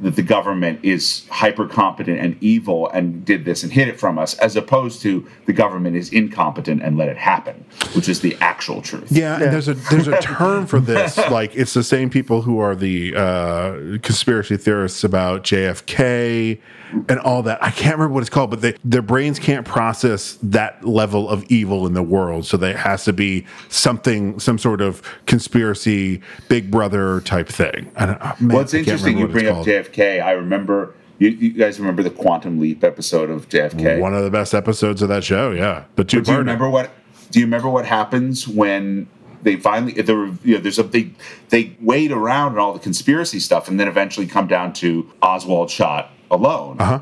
that 0.00 0.16
the 0.16 0.22
government 0.22 0.78
is 0.82 1.26
hyper 1.30 1.66
competent 1.66 2.18
and 2.20 2.36
evil 2.42 2.88
and 2.90 3.24
did 3.24 3.44
this 3.44 3.62
and 3.62 3.72
hid 3.72 3.88
it 3.88 3.98
from 3.98 4.18
us, 4.18 4.34
as 4.38 4.54
opposed 4.54 5.00
to 5.02 5.26
the 5.46 5.52
government 5.52 5.96
is 5.96 6.12
incompetent 6.12 6.82
and 6.82 6.98
let 6.98 7.08
it 7.08 7.16
happen, 7.16 7.64
which 7.94 8.08
is 8.08 8.20
the 8.20 8.36
actual 8.40 8.82
truth. 8.82 9.10
Yeah, 9.10 9.34
and 9.34 9.52
there's 9.52 9.68
a 9.68 9.74
there's 9.74 10.08
a 10.08 10.20
term 10.20 10.66
for 10.66 10.80
this. 10.80 11.18
Like 11.36 11.56
it's 11.56 11.74
the 11.74 11.82
same 11.82 12.08
people 12.08 12.42
who 12.42 12.60
are 12.60 12.74
the 12.74 13.14
uh, 13.14 13.98
conspiracy 14.02 14.56
theorists 14.56 15.02
about 15.02 15.42
JFK 15.42 16.60
and 17.08 17.18
all 17.20 17.42
that. 17.42 17.62
I 17.62 17.70
can't 17.70 17.96
remember 17.96 18.14
what 18.14 18.20
it's 18.20 18.30
called, 18.30 18.50
but 18.50 18.60
they, 18.60 18.74
their 18.84 19.02
brains 19.02 19.38
can't 19.38 19.66
process 19.66 20.38
that 20.42 20.86
level 20.86 21.28
of 21.28 21.44
evil 21.50 21.86
in 21.86 21.94
the 21.94 22.02
world. 22.02 22.46
So 22.46 22.56
there 22.56 22.76
has 22.76 23.04
to 23.04 23.12
be 23.12 23.44
something, 23.68 24.38
some 24.38 24.58
sort 24.58 24.80
of 24.80 25.02
conspiracy, 25.26 26.20
Big 26.48 26.70
Brother 26.70 27.20
type 27.22 27.48
thing. 27.48 27.90
I 27.96 28.06
don't, 28.06 28.18
oh, 28.20 28.34
man, 28.40 28.48
well, 28.48 28.60
it's 28.62 28.74
I 28.74 28.78
can't 28.78 28.88
interesting 28.88 29.18
you 29.18 29.28
bring 29.28 29.46
up 29.46 29.54
called. 29.54 29.66
JFK. 29.92 30.22
I 30.22 30.32
remember. 30.32 30.94
You, 31.18 31.30
you 31.30 31.52
guys 31.52 31.80
remember 31.80 32.02
the 32.02 32.10
Quantum 32.10 32.60
Leap 32.60 32.84
episode 32.84 33.30
of 33.30 33.48
JFK? 33.48 34.00
One 34.00 34.14
of 34.14 34.22
the 34.22 34.30
best 34.30 34.52
episodes 34.52 35.00
of 35.00 35.08
that 35.08 35.24
show. 35.24 35.50
Yeah, 35.50 35.84
but 35.94 36.08
two 36.08 36.20
do 36.20 36.32
you 36.32 36.38
remember 36.38 36.68
what? 36.68 36.90
Do 37.30 37.40
you 37.40 37.46
remember 37.46 37.70
what 37.70 37.86
happens 37.86 38.46
when 38.46 39.08
they 39.42 39.56
finally 39.56 39.92
there 39.92 40.26
you 40.44 40.56
know 40.56 40.58
there's 40.58 40.78
a 40.78 40.82
they 40.82 41.12
they 41.48 41.74
wait 41.80 42.12
around 42.12 42.52
and 42.52 42.58
all 42.58 42.72
the 42.72 42.80
conspiracy 42.80 43.40
stuff 43.40 43.68
and 43.68 43.80
then 43.80 43.88
eventually 43.88 44.26
come 44.26 44.46
down 44.46 44.72
to 44.74 45.10
Oswald 45.22 45.70
shot 45.70 46.10
alone. 46.30 46.76
Uh 46.80 46.84
huh. 46.84 47.00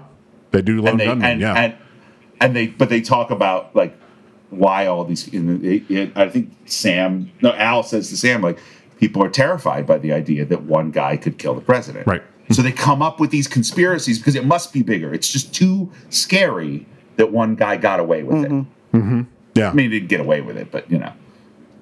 They 0.52 0.62
do 0.62 0.80
lone 0.80 0.88
and 0.88 1.00
they 1.00 1.06
gunmen. 1.06 1.30
and, 1.30 1.40
yeah. 1.40 1.54
and 1.54 1.74
and 2.40 2.54
they 2.54 2.68
but 2.68 2.90
they 2.90 3.00
talk 3.00 3.30
about 3.30 3.74
like 3.74 3.98
why 4.50 4.86
all 4.86 5.04
these. 5.04 5.26
It, 5.28 5.90
it, 5.90 6.16
I 6.16 6.28
think 6.28 6.52
Sam 6.66 7.32
no 7.42 7.52
Al 7.54 7.82
says 7.82 8.10
to 8.10 8.16
Sam 8.16 8.42
like 8.42 8.58
people 8.98 9.22
are 9.22 9.30
terrified 9.30 9.86
by 9.86 9.98
the 9.98 10.12
idea 10.12 10.44
that 10.44 10.62
one 10.62 10.90
guy 10.90 11.16
could 11.16 11.38
kill 11.38 11.54
the 11.54 11.60
president. 11.60 12.06
Right. 12.06 12.22
So 12.50 12.60
they 12.62 12.72
come 12.72 13.00
up 13.02 13.20
with 13.20 13.30
these 13.30 13.48
conspiracies 13.48 14.18
because 14.18 14.34
it 14.34 14.44
must 14.44 14.72
be 14.72 14.82
bigger. 14.82 15.12
It's 15.14 15.30
just 15.32 15.54
too 15.54 15.90
scary 16.10 16.86
that 17.16 17.32
one 17.32 17.54
guy 17.54 17.76
got 17.76 18.00
away 18.00 18.22
with 18.22 18.44
it. 18.44 18.50
Mm-hmm. 18.50 19.22
Yeah. 19.54 19.70
I 19.70 19.72
mean, 19.72 19.90
he 19.90 19.98
didn't 20.00 20.10
get 20.10 20.20
away 20.20 20.40
with 20.42 20.56
it, 20.56 20.70
but 20.70 20.90
you 20.90 20.98
know, 20.98 21.12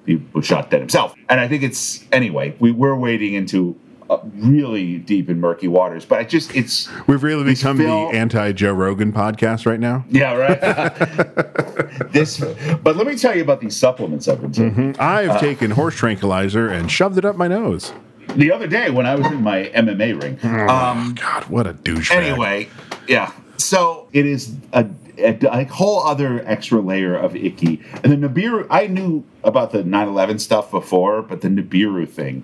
he 0.05 0.21
was 0.33 0.45
shot 0.45 0.69
dead 0.69 0.79
himself. 0.79 1.13
And 1.29 1.39
I 1.39 1.47
think 1.47 1.63
it's 1.63 2.05
anyway. 2.11 2.55
We 2.59 2.71
were 2.71 2.95
wading 2.95 3.33
into 3.33 3.75
uh, 4.09 4.19
really 4.35 4.99
deep 4.99 5.27
and 5.29 5.41
murky 5.41 5.67
waters, 5.67 6.05
but 6.05 6.19
I 6.19 6.23
just 6.23 6.55
it's 6.55 6.89
We've 7.07 7.23
really 7.23 7.43
become 7.43 7.77
film- 7.77 8.11
the 8.11 8.17
anti 8.17 8.51
Joe 8.51 8.73
Rogan 8.73 9.11
podcast 9.11 9.65
right 9.65 9.79
now. 9.79 10.05
yeah 10.09 10.33
right. 10.35 10.59
this, 12.11 12.39
but 12.83 12.95
let 12.95 13.07
me 13.07 13.15
tell 13.15 13.35
you 13.35 13.41
about 13.41 13.59
these 13.61 13.75
supplements 13.75 14.27
I've 14.27 14.41
been 14.41 14.51
taking. 14.51 14.95
I've 14.99 15.29
Uh, 15.31 15.39
taken 15.39 15.71
horse 15.71 15.95
tranquilizer 15.95 16.67
and 16.69 16.91
shoved 16.91 17.17
it 17.17 17.25
up 17.25 17.35
my 17.35 17.47
nose. 17.47 17.91
The 18.35 18.51
other 18.51 18.67
day 18.67 18.89
when 18.89 19.05
I 19.05 19.15
was 19.15 19.27
in 19.27 19.41
my 19.41 19.71
MMA 19.75 20.21
ring. 20.21 20.39
Um, 20.69 21.15
God, 21.15 21.45
what 21.45 21.67
a 21.67 21.73
douche. 21.73 22.11
Anyway, 22.11 22.69
yeah. 23.07 23.31
So 23.57 24.07
it 24.13 24.25
is 24.25 24.55
a, 24.73 24.87
a, 25.17 25.61
a 25.61 25.63
whole 25.65 26.03
other 26.03 26.43
extra 26.47 26.81
layer 26.81 27.15
of 27.15 27.35
icky. 27.35 27.81
And 28.03 28.11
the 28.11 28.27
Nibiru, 28.27 28.67
I 28.69 28.87
knew 28.87 29.23
about 29.43 29.71
the 29.71 29.83
9 29.83 30.07
11 30.07 30.39
stuff 30.39 30.71
before, 30.71 31.21
but 31.21 31.41
the 31.41 31.49
Nibiru 31.49 32.09
thing 32.09 32.43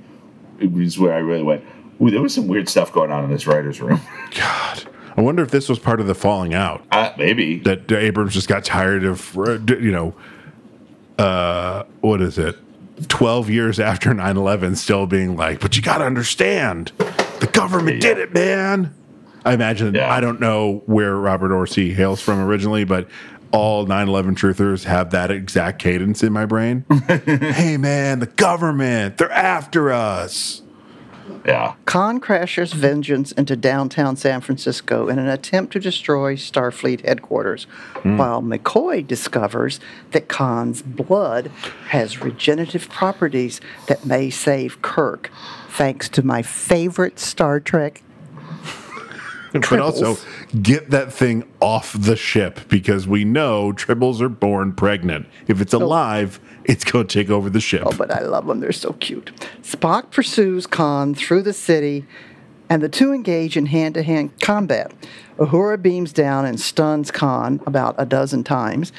is 0.60 0.99
where 0.99 1.14
I 1.14 1.19
really 1.19 1.43
went, 1.43 1.64
ooh, 2.01 2.10
there 2.10 2.22
was 2.22 2.34
some 2.34 2.47
weird 2.47 2.69
stuff 2.69 2.91
going 2.91 3.11
on 3.11 3.23
in 3.23 3.31
this 3.31 3.47
writer's 3.47 3.81
room. 3.81 4.01
God. 4.35 4.84
I 5.18 5.22
wonder 5.22 5.43
if 5.43 5.51
this 5.51 5.68
was 5.68 5.80
part 5.80 5.99
of 5.99 6.07
the 6.07 6.15
falling 6.15 6.53
out. 6.53 6.85
Uh, 6.91 7.11
maybe. 7.18 7.60
That 7.60 7.91
Abrams 7.91 8.34
just 8.34 8.47
got 8.47 8.64
tired 8.64 9.03
of, 9.03 9.38
uh, 9.38 9.60
you 9.68 9.91
know, 9.91 10.14
uh, 11.18 11.84
what 11.99 12.22
is 12.22 12.38
it? 12.38 12.56
12 13.07 13.49
years 13.49 13.80
after 13.80 14.13
9 14.13 14.38
11, 14.38 14.76
still 14.76 15.05
being 15.05 15.35
like, 15.35 15.59
but 15.59 15.76
you 15.76 15.81
got 15.81 15.99
to 15.99 16.05
understand, 16.05 16.91
the 17.39 17.49
government 17.51 18.01
did 18.01 18.17
it, 18.17 18.34
man. 18.34 18.93
I 19.45 19.53
imagine, 19.53 19.97
I 19.97 20.19
don't 20.19 20.39
know 20.39 20.84
where 20.85 21.15
Robert 21.15 21.51
Orci 21.51 21.93
hails 21.93 22.21
from 22.21 22.39
originally, 22.39 22.84
but 22.84 23.07
all 23.51 23.85
9 23.85 24.07
11 24.07 24.35
truthers 24.35 24.84
have 24.84 25.11
that 25.11 25.31
exact 25.31 25.80
cadence 25.80 26.23
in 26.23 26.34
my 26.34 26.45
brain. 26.45 26.85
hey, 27.07 27.77
man, 27.77 28.19
the 28.19 28.27
government, 28.27 29.17
they're 29.17 29.31
after 29.31 29.91
us. 29.91 30.61
Yeah. 31.45 31.74
Khan 31.86 32.20
crashes 32.20 32.74
vengeance 32.74 33.32
into 33.32 33.56
downtown 33.56 34.16
San 34.16 34.41
Francisco 34.41 35.07
in 35.07 35.18
an 35.20 35.28
attempt 35.28 35.74
to 35.74 35.80
destroy 35.80 36.36
Starfleet 36.36 37.06
headquarters, 37.06 37.66
Hmm. 38.03 38.18
while 38.18 38.41
McCoy 38.41 39.06
discovers 39.06 39.80
that 40.11 40.28
Khan's 40.28 40.82
blood 40.82 41.49
has 41.90 42.22
regenerative 42.22 42.90
properties 42.90 43.61
that 43.88 44.06
may 44.06 44.30
save 44.30 44.82
Kirk, 44.82 45.32
thanks 45.70 46.10
to 46.10 46.22
my 46.24 46.41
favorite 46.41 47.20
Star 47.20 47.60
Trek. 47.60 48.02
But 49.52 49.80
also 49.80 50.18
get 50.61 50.91
that 50.91 51.11
thing 51.11 51.44
off 51.60 51.95
the 51.98 52.16
ship 52.16 52.60
because 52.70 53.07
we 53.07 53.24
know 53.26 53.74
tribbles 53.74 54.22
are 54.22 54.30
born 54.30 54.74
pregnant. 54.74 55.26
If 55.48 55.60
it's 55.60 55.74
alive, 55.74 56.40
it's 56.69 56.83
going 56.83 57.07
to 57.07 57.19
take 57.19 57.29
over 57.29 57.49
the 57.49 57.59
ship. 57.59 57.83
Oh, 57.85 57.91
but 57.97 58.11
I 58.11 58.21
love 58.21 58.45
them. 58.47 58.59
They're 58.59 58.71
so 58.71 58.93
cute. 58.93 59.31
Spock 59.63 60.11
pursues 60.11 60.67
Khan 60.67 61.15
through 61.15 61.41
the 61.41 61.53
city, 61.53 62.05
and 62.69 62.81
the 62.83 62.89
two 62.89 63.11
engage 63.11 63.57
in 63.57 63.65
hand 63.65 63.95
to 63.95 64.03
hand 64.03 64.39
combat. 64.39 64.91
Uhura 65.37 65.81
beams 65.81 66.13
down 66.13 66.45
and 66.45 66.59
stuns 66.59 67.09
Khan 67.11 67.59
about 67.65 67.95
a 67.97 68.05
dozen 68.05 68.43
times. 68.43 68.91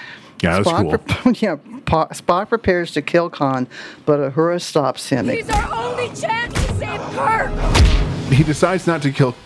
Yeah, 0.43 0.59
that 0.59 0.59
was 0.59 0.67
Spock 0.67 0.83
cool. 0.83 1.33
pre- 1.33 1.33
yeah, 1.41 1.57
Pa- 1.87 2.09
Spock 2.09 2.49
prepares 2.49 2.91
to 2.93 3.03
kill 3.03 3.31
Khan, 3.31 3.69
but 4.05 4.19
Uhura 4.19 4.61
stops 4.61 5.09
him. 5.09 5.29
He's 5.29 5.49
our 5.49 5.73
only 5.75 6.09
chance 6.09 6.55
to 6.55 6.75
save 6.75 7.01
Kirk! 7.13 8.33
He 8.33 8.43
decides 8.43 8.87
not 8.87 9.03
to 9.03 9.13
kill 9.13 9.37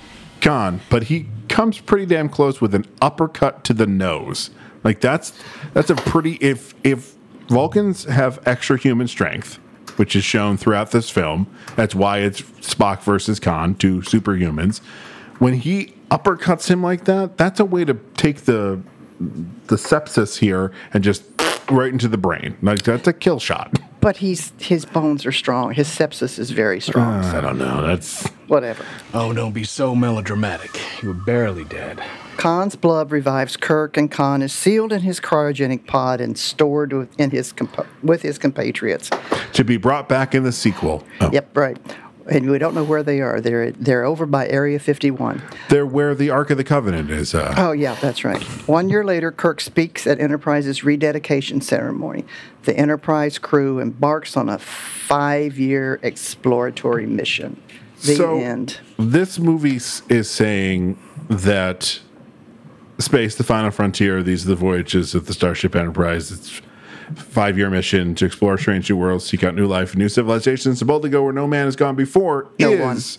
Khan, 0.40 0.80
but 0.88 1.04
he 1.04 1.26
comes 1.48 1.78
pretty 1.80 2.06
damn 2.06 2.28
close 2.28 2.60
with 2.60 2.74
an 2.74 2.86
uppercut 3.02 3.64
to 3.64 3.74
the 3.74 3.86
nose. 3.86 4.50
Like 4.84 5.00
that's 5.00 5.32
that's 5.72 5.90
a 5.90 5.94
pretty 5.94 6.34
if 6.40 6.74
if 6.84 7.13
Vulcans 7.48 8.04
have 8.04 8.40
extra 8.46 8.78
human 8.78 9.08
strength, 9.08 9.56
which 9.96 10.16
is 10.16 10.24
shown 10.24 10.56
throughout 10.56 10.90
this 10.90 11.10
film, 11.10 11.46
that's 11.76 11.94
why 11.94 12.18
it's 12.18 12.42
Spock 12.42 13.02
versus 13.02 13.38
Khan, 13.38 13.74
two 13.74 13.98
superhumans. 14.00 14.80
When 15.38 15.54
he 15.54 15.94
uppercuts 16.10 16.68
him 16.68 16.82
like 16.82 17.04
that, 17.04 17.36
that's 17.36 17.60
a 17.60 17.64
way 17.64 17.84
to 17.84 17.94
take 18.16 18.42
the 18.42 18.80
the 19.66 19.76
sepsis 19.76 20.38
here 20.38 20.72
and 20.92 21.04
just 21.04 21.22
right 21.70 21.92
into 21.92 22.08
the 22.08 22.18
brain. 22.18 22.56
Like 22.62 22.82
that's 22.82 23.06
a 23.08 23.12
kill 23.12 23.40
shot. 23.40 23.78
But 24.04 24.18
he's 24.18 24.52
his 24.58 24.84
bones 24.84 25.24
are 25.24 25.32
strong. 25.32 25.72
His 25.72 25.88
sepsis 25.88 26.38
is 26.38 26.50
very 26.50 26.78
strong. 26.78 27.24
Ah, 27.24 27.38
I 27.38 27.40
don't 27.40 27.56
know. 27.56 27.86
That's 27.86 28.28
Whatever. 28.48 28.84
Oh, 29.14 29.32
don't 29.32 29.52
be 29.52 29.64
so 29.64 29.94
melodramatic. 29.94 30.78
You 31.00 31.08
were 31.08 31.14
barely 31.14 31.64
dead. 31.64 32.02
Khan's 32.36 32.76
blood 32.76 33.10
revives 33.10 33.56
Kirk, 33.56 33.96
and 33.96 34.10
Khan 34.10 34.42
is 34.42 34.52
sealed 34.52 34.92
in 34.92 35.00
his 35.02 35.20
cryogenic 35.20 35.86
pod 35.86 36.20
and 36.20 36.36
stored 36.38 36.92
within 36.92 37.30
his 37.30 37.52
compa- 37.52 37.86
with 38.02 38.22
his 38.22 38.38
compatriots. 38.38 39.10
to 39.52 39.64
be 39.64 39.76
brought 39.76 40.08
back 40.08 40.34
in 40.34 40.42
the 40.42 40.52
sequel. 40.52 41.04
Oh. 41.20 41.30
Yep, 41.32 41.56
right. 41.56 41.78
And 42.26 42.50
we 42.50 42.58
don't 42.58 42.74
know 42.74 42.84
where 42.84 43.02
they 43.02 43.20
are. 43.20 43.38
They're 43.38 43.70
they're 43.72 44.04
over 44.04 44.24
by 44.24 44.48
Area 44.48 44.78
51. 44.78 45.42
They're 45.68 45.84
where 45.84 46.14
the 46.14 46.30
Ark 46.30 46.48
of 46.48 46.56
the 46.56 46.64
Covenant 46.64 47.10
is. 47.10 47.34
Uh, 47.34 47.54
Oh 47.58 47.72
yeah, 47.72 47.96
that's 48.00 48.24
right. 48.24 48.42
One 48.66 48.88
year 48.88 49.04
later, 49.04 49.30
Kirk 49.30 49.60
speaks 49.60 50.06
at 50.06 50.18
Enterprise's 50.18 50.82
rededication 50.84 51.60
ceremony. 51.60 52.24
The 52.62 52.74
Enterprise 52.74 53.36
crew 53.38 53.78
embarks 53.78 54.38
on 54.38 54.48
a 54.48 54.58
five-year 54.58 56.00
exploratory 56.02 57.04
mission. 57.06 57.60
The 58.00 58.16
so 58.16 58.38
end. 58.38 58.80
this 58.98 59.38
movie 59.38 59.76
is 60.08 60.30
saying 60.30 60.98
that 61.28 62.00
space, 63.04 63.34
the 63.34 63.44
final 63.44 63.70
frontier, 63.70 64.22
these 64.22 64.44
are 64.44 64.48
the 64.48 64.56
voyages 64.56 65.14
of 65.14 65.26
the 65.26 65.32
Starship 65.34 65.76
Enterprise. 65.76 66.30
It's 66.32 66.60
five 67.16 67.58
year 67.58 67.70
mission 67.70 68.14
to 68.16 68.24
explore 68.24 68.56
strange 68.58 68.88
new 68.90 68.96
worlds, 68.96 69.24
seek 69.24 69.44
out 69.44 69.54
new 69.54 69.66
life 69.66 69.92
and 69.92 69.98
new 70.00 70.08
civilizations, 70.08 70.78
to 70.78 70.84
boldly 70.84 71.10
go 71.10 71.22
where 71.22 71.32
no 71.32 71.46
man 71.46 71.66
has 71.66 71.76
gone 71.76 71.94
before. 71.94 72.48
No 72.58 72.70
is 72.90 73.18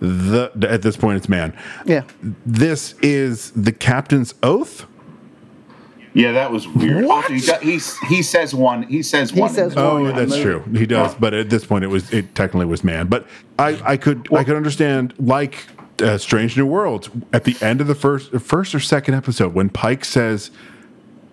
the 0.00 0.50
at 0.68 0.82
this 0.82 0.96
point 0.96 1.16
it's 1.16 1.28
man. 1.28 1.56
Yeah. 1.86 2.02
This 2.44 2.94
is 3.02 3.50
the 3.52 3.72
captain's 3.72 4.34
oath. 4.42 4.86
Yeah, 6.12 6.30
that 6.32 6.52
was 6.52 6.68
weird. 6.68 7.06
Also, 7.06 7.32
he, 7.32 7.40
got, 7.44 7.60
he's, 7.60 7.98
he 8.06 8.22
says 8.22 8.54
one. 8.54 8.84
He 8.84 9.02
says 9.02 9.32
one. 9.32 9.50
in 9.58 9.68
the- 9.70 9.80
Oh, 9.80 10.12
that's 10.12 10.36
true. 10.38 10.62
He 10.72 10.86
does, 10.86 11.12
but 11.16 11.34
at 11.34 11.50
this 11.50 11.66
point, 11.66 11.82
it 11.82 11.88
was 11.88 12.12
it 12.12 12.36
technically 12.36 12.66
was 12.66 12.84
man. 12.84 13.08
But 13.08 13.26
I, 13.58 13.80
I 13.84 13.96
could 13.96 14.28
I 14.32 14.44
could 14.44 14.54
understand 14.54 15.12
like 15.18 15.66
uh, 16.02 16.18
Strange 16.18 16.56
New 16.56 16.66
Worlds 16.66 17.10
at 17.32 17.44
the 17.44 17.56
end 17.60 17.80
of 17.80 17.86
the 17.86 17.94
first 17.94 18.32
first 18.32 18.74
or 18.74 18.80
second 18.80 19.14
episode 19.14 19.54
when 19.54 19.68
Pike 19.68 20.04
says 20.04 20.50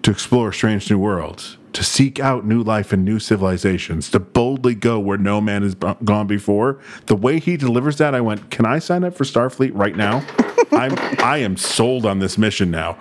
to 0.04 0.12
explore 0.12 0.52
strange 0.52 0.90
new 0.90 0.98
worlds, 0.98 1.58
to 1.74 1.84
seek 1.84 2.20
out 2.20 2.46
new 2.46 2.64
life 2.64 2.92
and 2.92 3.06
new 3.06 3.20
civilizations, 3.20 4.10
to 4.10 4.20
boldly 4.20 4.74
go 4.74 5.00
where 5.00 5.18
no 5.18 5.40
man 5.40 5.62
has 5.62 5.76
b- 5.76 5.94
gone 6.04 6.26
before. 6.28 6.80
The 7.06 7.16
way 7.16 7.40
he 7.40 7.56
delivers 7.56 7.98
that, 7.98 8.16
I 8.16 8.22
went, 8.22 8.50
"Can 8.50 8.66
I 8.66 8.80
sign 8.80 9.04
up 9.04 9.16
for 9.16 9.24
Starfleet 9.24 9.72
right 9.74 9.96
now? 9.96 10.26
I'm 10.72 10.98
I 11.20 11.38
am 11.38 11.58
sold 11.58 12.06
on 12.06 12.20
this 12.20 12.38
mission 12.38 12.72
now." 12.72 12.98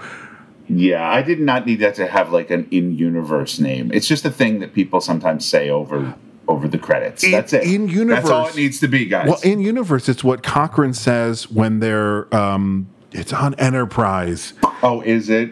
Yeah, 0.69 1.11
I 1.11 1.23
did 1.23 1.41
not 1.41 1.67
need 1.67 1.81
that 1.81 1.97
to 1.97 2.07
have 2.07 2.31
like 2.31 2.51
an 2.51 2.69
in-universe 2.71 3.59
name. 3.59 3.91
It's 3.93 4.07
just 4.07 4.25
a 4.25 4.31
thing 4.31 4.61
that 4.61 4.73
people 4.73 5.01
sometimes 5.01 5.45
say 5.45 5.69
over 5.69 6.15
over 6.51 6.69
the 6.69 6.79
credits. 6.79 7.25
In- 7.25 7.31
That's 7.33 7.53
it. 7.53 7.65
in 7.65 7.89
universe- 7.89 8.25
That's 8.25 8.31
all 8.31 8.47
it 8.49 8.57
needs 8.57 8.81
to 8.81 8.89
be, 8.89 9.07
guys. 9.07 9.29
Well, 9.29 9.41
in 9.43 9.61
universe, 9.61 10.09
it's 10.09 10.23
what 10.25 10.43
Cochrane 10.43 10.95
says 10.95 11.51
when 11.51 11.81
they're. 11.81 12.33
Um, 12.35 12.89
it's 13.13 13.33
on 13.33 13.55
Enterprise. 13.55 14.53
oh, 14.83 15.01
is 15.03 15.29
it? 15.31 15.51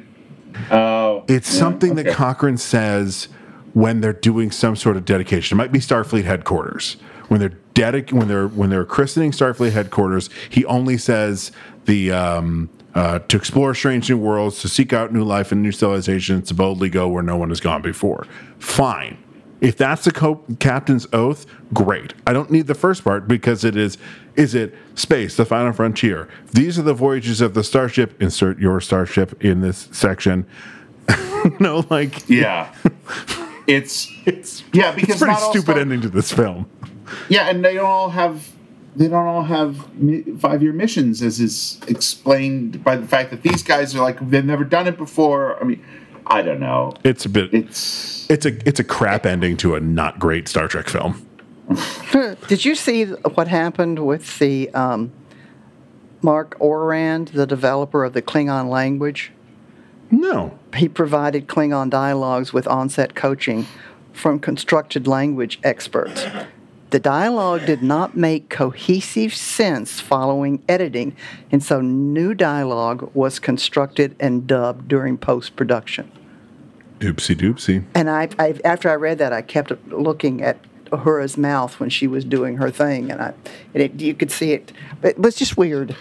Oh, 0.71 1.25
It's 1.29 1.53
yeah, 1.53 1.59
something 1.61 1.95
that 1.97 2.07
okay. 2.07 2.15
Cochrane 2.15 2.57
says 2.57 3.29
when 3.75 4.01
they're 4.01 4.13
doing 4.13 4.51
some 4.51 4.77
sort 4.77 4.97
of 4.97 5.05
dedication. 5.05 5.57
It 5.57 5.59
might 5.59 5.73
be 5.73 5.79
Starfleet 5.79 6.25
headquarters. 6.25 6.97
When 7.29 7.41
they're 7.41 7.59
dedic- 7.75 8.13
when 8.13 8.29
they're 8.29 8.49
when 8.49 8.71
they're 8.71 8.85
christening 8.85 9.31
Starfleet 9.33 9.73
headquarters, 9.73 10.31
he 10.49 10.65
only 10.65 10.97
says 10.99 11.53
the 11.85 12.11
um, 12.13 12.71
uh, 12.95 13.19
to 13.21 13.37
explore 13.37 13.75
strange 13.75 14.09
new 14.09 14.17
worlds, 14.17 14.61
to 14.63 14.69
seek 14.69 14.93
out 14.93 15.13
new 15.13 15.23
life 15.23 15.53
and 15.53 15.63
new 15.63 15.71
civilizations, 15.73 16.49
to 16.49 16.55
boldly 16.55 16.89
go 16.89 17.07
where 17.09 17.23
no 17.23 17.37
one 17.37 17.51
has 17.51 17.61
gone 17.61 17.83
before. 17.83 18.27
Fine. 18.59 19.19
If 19.61 19.77
that's 19.77 20.05
the 20.05 20.13
co- 20.13 20.45
captain's 20.61 21.07
oath, 21.13 21.45
great. 21.75 22.15
I 22.27 22.33
don't 22.33 22.51
need 22.51 22.67
the 22.69 22.75
first 22.75 23.03
part 23.05 23.27
because 23.27 23.65
it 23.65 23.77
is 23.77 23.99
is 24.37 24.55
it 24.55 24.73
space, 24.95 25.37
the 25.37 25.45
final 25.45 25.73
frontier. 25.73 26.29
These 26.53 26.79
are 26.79 26.83
the 26.83 26.95
voyages 26.95 27.41
of 27.41 27.55
the 27.55 27.65
starship. 27.65 28.21
Insert 28.23 28.59
your 28.61 28.81
starship 28.81 29.43
in 29.43 29.61
this 29.61 29.89
section. 29.91 30.47
no, 31.61 31.85
like 31.91 32.29
Yeah. 32.29 32.73
It's 33.67 34.11
it's 34.25 34.63
yeah 34.73 34.93
because 34.93 35.17
it's 35.17 35.23
a 35.23 35.25
pretty 35.27 35.33
not 35.35 35.43
all 35.43 35.51
stupid 35.51 35.73
Star- 35.73 35.79
ending 35.81 36.01
to 36.03 36.09
this 36.09 36.33
film. 36.33 36.69
Yeah, 37.29 37.49
and 37.51 37.65
they 37.65 37.75
don't 37.75 37.85
all 37.87 38.11
have 38.11 38.49
they 38.97 39.09
don't 39.09 39.27
all 39.27 39.43
have 39.45 39.77
five 40.41 40.63
year 40.63 40.73
missions, 40.73 41.23
as 41.23 41.41
is 41.41 41.81
explained 41.89 42.83
by 42.83 42.97
the 42.97 43.07
fact 43.07 43.31
that 43.31 43.43
these 43.43 43.63
guys 43.63 43.95
are 43.95 44.01
like 44.03 44.19
they've 44.31 44.45
never 44.45 44.65
done 44.65 44.87
it 44.87 44.97
before. 44.97 45.61
I 45.61 45.65
mean, 45.65 45.85
I 46.29 46.43
don't 46.43 46.61
know. 46.61 46.95
It's 47.05 47.25
a 47.25 47.29
bit. 47.29 47.53
It's 47.55 48.29
it's 48.31 48.47
a 48.47 48.69
it's 48.69 48.81
a 48.81 48.85
crap 48.85 49.27
ending 49.27 49.57
to 49.59 49.75
a 49.75 49.81
not 49.81 50.19
great 50.19 50.49
Star 50.49 50.69
Trek 50.69 50.89
film. 50.89 51.27
Did 52.49 52.65
you 52.65 52.75
see 52.75 53.05
what 53.05 53.49
happened 53.49 54.07
with 54.07 54.39
the 54.39 54.71
um, 54.71 55.13
Marc 56.23 56.59
Okrand, 56.59 57.33
the 57.33 57.47
developer 57.47 58.05
of 58.05 58.13
the 58.15 58.23
Klingon 58.23 58.69
language? 58.69 59.33
No. 60.11 60.59
He 60.75 60.89
provided 60.89 61.47
Klingon 61.47 61.91
dialogues 61.91 62.53
with 62.53 62.67
onset 62.67 63.15
coaching 63.15 63.67
from 64.13 64.39
constructed 64.39 65.07
language 65.07 65.59
experts. 65.63 66.27
The 66.91 66.99
dialogue 66.99 67.67
did 67.67 67.83
not 67.83 68.17
make 68.17 68.49
cohesive 68.49 69.35
sense 69.35 70.01
following 70.01 70.63
editing, 70.67 71.15
and 71.53 71.63
so 71.63 71.83
new 71.83 72.33
dialogue 72.33 73.11
was 73.13 73.39
constructed 73.39 74.17
and 74.19 74.47
dubbed 74.47 74.89
during 74.89 75.19
post 75.19 75.55
production. 75.55 76.11
Doopsie 77.01 77.37
doopsie. 77.37 77.85
And 77.95 78.11
I, 78.11 78.29
I, 78.39 78.59
after 78.65 78.91
I 78.91 78.95
read 78.95 79.19
that, 79.19 79.33
I 79.33 79.43
kept 79.43 79.73
looking 79.89 80.43
at 80.43 80.59
Uhura's 80.87 81.37
mouth 81.37 81.79
when 81.79 81.91
she 81.91 82.07
was 82.07 82.25
doing 82.25 82.57
her 82.57 82.71
thing, 82.71 83.11
and 83.11 83.21
I, 83.21 83.35
and 83.75 83.83
it, 83.83 84.01
you 84.01 84.15
could 84.15 84.31
see 84.31 84.53
it. 84.53 84.73
But 85.01 85.11
it 85.11 85.19
was 85.21 85.37
just 85.37 85.57
weird. 85.57 85.95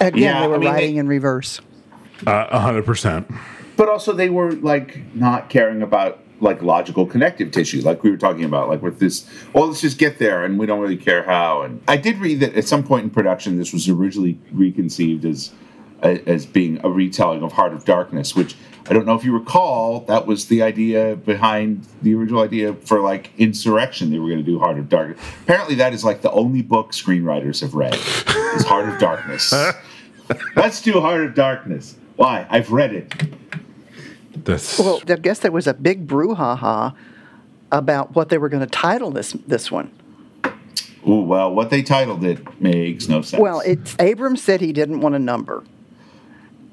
Again, 0.00 0.18
Yeah, 0.22 0.40
they 0.40 0.46
were 0.48 0.54
I 0.54 0.58
mean, 0.58 0.60
they- 0.68 0.74
writing 0.74 0.96
in 0.96 1.08
reverse. 1.08 1.60
Uh, 2.26 2.46
A 2.50 2.60
hundred 2.60 2.86
percent. 2.86 3.28
but 3.76 3.88
also 3.88 4.12
they 4.12 4.30
were 4.30 4.52
like 4.52 5.00
not 5.14 5.48
caring 5.50 5.82
about 5.82 6.20
like 6.40 6.62
logical 6.62 7.04
connective 7.06 7.50
tissue, 7.50 7.80
like 7.82 8.02
we 8.04 8.10
were 8.10 8.16
talking 8.16 8.44
about, 8.44 8.68
like 8.68 8.80
with 8.82 8.98
this. 9.00 9.28
Well, 9.52 9.66
let's 9.68 9.80
just 9.80 9.98
get 9.98 10.18
there, 10.20 10.44
and 10.44 10.56
we 10.58 10.66
don't 10.66 10.80
really 10.80 10.96
care 10.96 11.22
how. 11.24 11.62
And 11.62 11.80
I 11.88 11.96
did 11.96 12.18
read 12.18 12.38
that 12.40 12.54
at 12.54 12.64
some 12.66 12.84
point 12.84 13.04
in 13.04 13.10
production, 13.10 13.58
this 13.58 13.72
was 13.72 13.88
originally 13.88 14.38
reconceived 14.52 15.24
as 15.24 15.52
as 16.02 16.46
being 16.46 16.80
a 16.84 16.90
retelling 16.90 17.42
of 17.44 17.52
Heart 17.52 17.72
of 17.74 17.84
Darkness, 17.84 18.34
which 18.36 18.56
I 18.88 18.94
don't 18.94 19.06
know 19.06 19.14
if 19.14 19.24
you 19.24 19.32
recall. 19.32 20.00
That 20.00 20.26
was 20.26 20.46
the 20.46 20.62
idea 20.62 21.16
behind 21.16 21.86
the 22.02 22.14
original 22.14 22.42
idea 22.42 22.74
for 22.74 23.00
like 23.00 23.30
Insurrection. 23.38 24.10
They 24.10 24.18
were 24.18 24.28
going 24.28 24.44
to 24.44 24.44
do 24.44 24.58
Heart 24.58 24.78
of 24.78 24.88
Darkness. 24.88 25.24
Apparently, 25.42 25.76
that 25.76 25.92
is 25.92 26.04
like 26.04 26.22
the 26.22 26.32
only 26.32 26.62
book 26.62 26.92
screenwriters 26.92 27.60
have 27.60 27.74
read 27.74 27.94
is 27.94 28.64
Heart 28.64 28.88
of 28.88 28.98
Darkness. 28.98 29.54
Let's 30.56 30.82
do 30.82 31.00
Heart 31.00 31.24
of 31.24 31.34
Darkness. 31.34 31.96
Why? 32.16 32.46
I've 32.50 32.70
read 32.70 32.92
it. 32.94 33.12
This. 34.44 34.78
Well, 34.78 35.00
I 35.08 35.16
guess 35.16 35.38
there 35.40 35.52
was 35.52 35.66
a 35.66 35.74
big 35.74 36.06
brouhaha 36.06 36.94
about 37.70 38.14
what 38.14 38.28
they 38.28 38.38
were 38.38 38.48
going 38.48 38.64
to 38.64 38.70
title 38.70 39.10
this 39.10 39.32
this 39.46 39.70
one. 39.70 39.90
Ooh, 41.06 41.22
well, 41.22 41.52
what 41.52 41.70
they 41.70 41.82
titled 41.82 42.24
it 42.24 42.60
makes 42.60 43.08
no 43.08 43.22
sense. 43.22 43.40
Well, 43.40 43.60
it's 43.60 43.96
Abrams 43.98 44.42
said 44.42 44.60
he 44.60 44.72
didn't 44.72 45.00
want 45.00 45.14
a 45.14 45.18
number, 45.18 45.64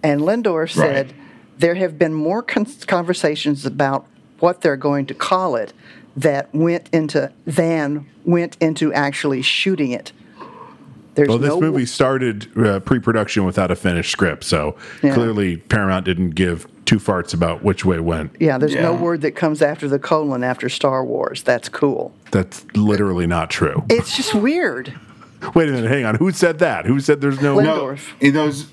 and 0.04 0.22
Lindelof 0.22 0.72
said 0.72 1.08
Right. 1.08 1.16
There 1.60 1.76
have 1.76 1.98
been 2.00 2.14
more 2.14 2.42
con- 2.42 2.66
conversations 2.88 3.66
about 3.66 4.06
what 4.40 4.62
they're 4.62 4.78
going 4.78 5.06
to 5.08 5.14
call 5.14 5.56
it 5.56 5.74
that 6.18 6.54
went 6.54 6.90
into 6.92 7.32
than 7.46 8.08
went 8.26 8.58
into 8.60 8.92
actually 8.94 9.42
shooting 9.42 9.92
it. 9.92 10.12
There's 11.16 11.28
well, 11.28 11.38
this 11.38 11.50
no 11.50 11.60
movie 11.60 11.86
started 11.86 12.48
uh, 12.58 12.80
pre-production 12.80 13.44
without 13.46 13.72
a 13.72 13.76
finished 13.76 14.12
script, 14.12 14.44
so 14.46 14.76
Yeah. 15.04 15.14
clearly 15.14 15.58
Paramount 15.58 16.06
didn't 16.06 16.32
give 16.32 16.66
two 16.86 16.98
farts 16.98 17.34
about 17.34 17.62
which 17.64 17.84
way 17.84 17.98
it 17.98 18.04
went. 18.04 18.36
yeah. 18.40 18.58
There's 18.58 18.74
no 18.76 18.94
word 18.96 19.22
that 19.22 19.32
comes 19.36 19.62
after 19.62 19.88
the 19.88 20.00
colon 20.00 20.44
after 20.44 20.70
Star 20.70 21.04
Wars. 21.04 21.44
That's 21.44 21.68
cool. 21.70 22.14
That's 22.32 22.66
literally 22.74 23.28
not 23.28 23.50
true. 23.50 23.84
It's 23.90 24.16
just 24.16 24.34
weird. 24.34 24.94
Wait 25.54 25.70
a 25.70 25.72
minute, 25.74 25.90
hang 25.90 26.06
on. 26.06 26.16
Who 26.16 26.32
said 26.32 26.60
that? 26.60 26.86
Who 26.86 27.00
said 27.00 27.22
there's 27.22 27.42
no? 27.42 27.58
Lindelof. 27.58 27.64
no, 27.64 27.86
Lindelof. 27.86 28.02
in 28.22 28.34
those, 28.34 28.68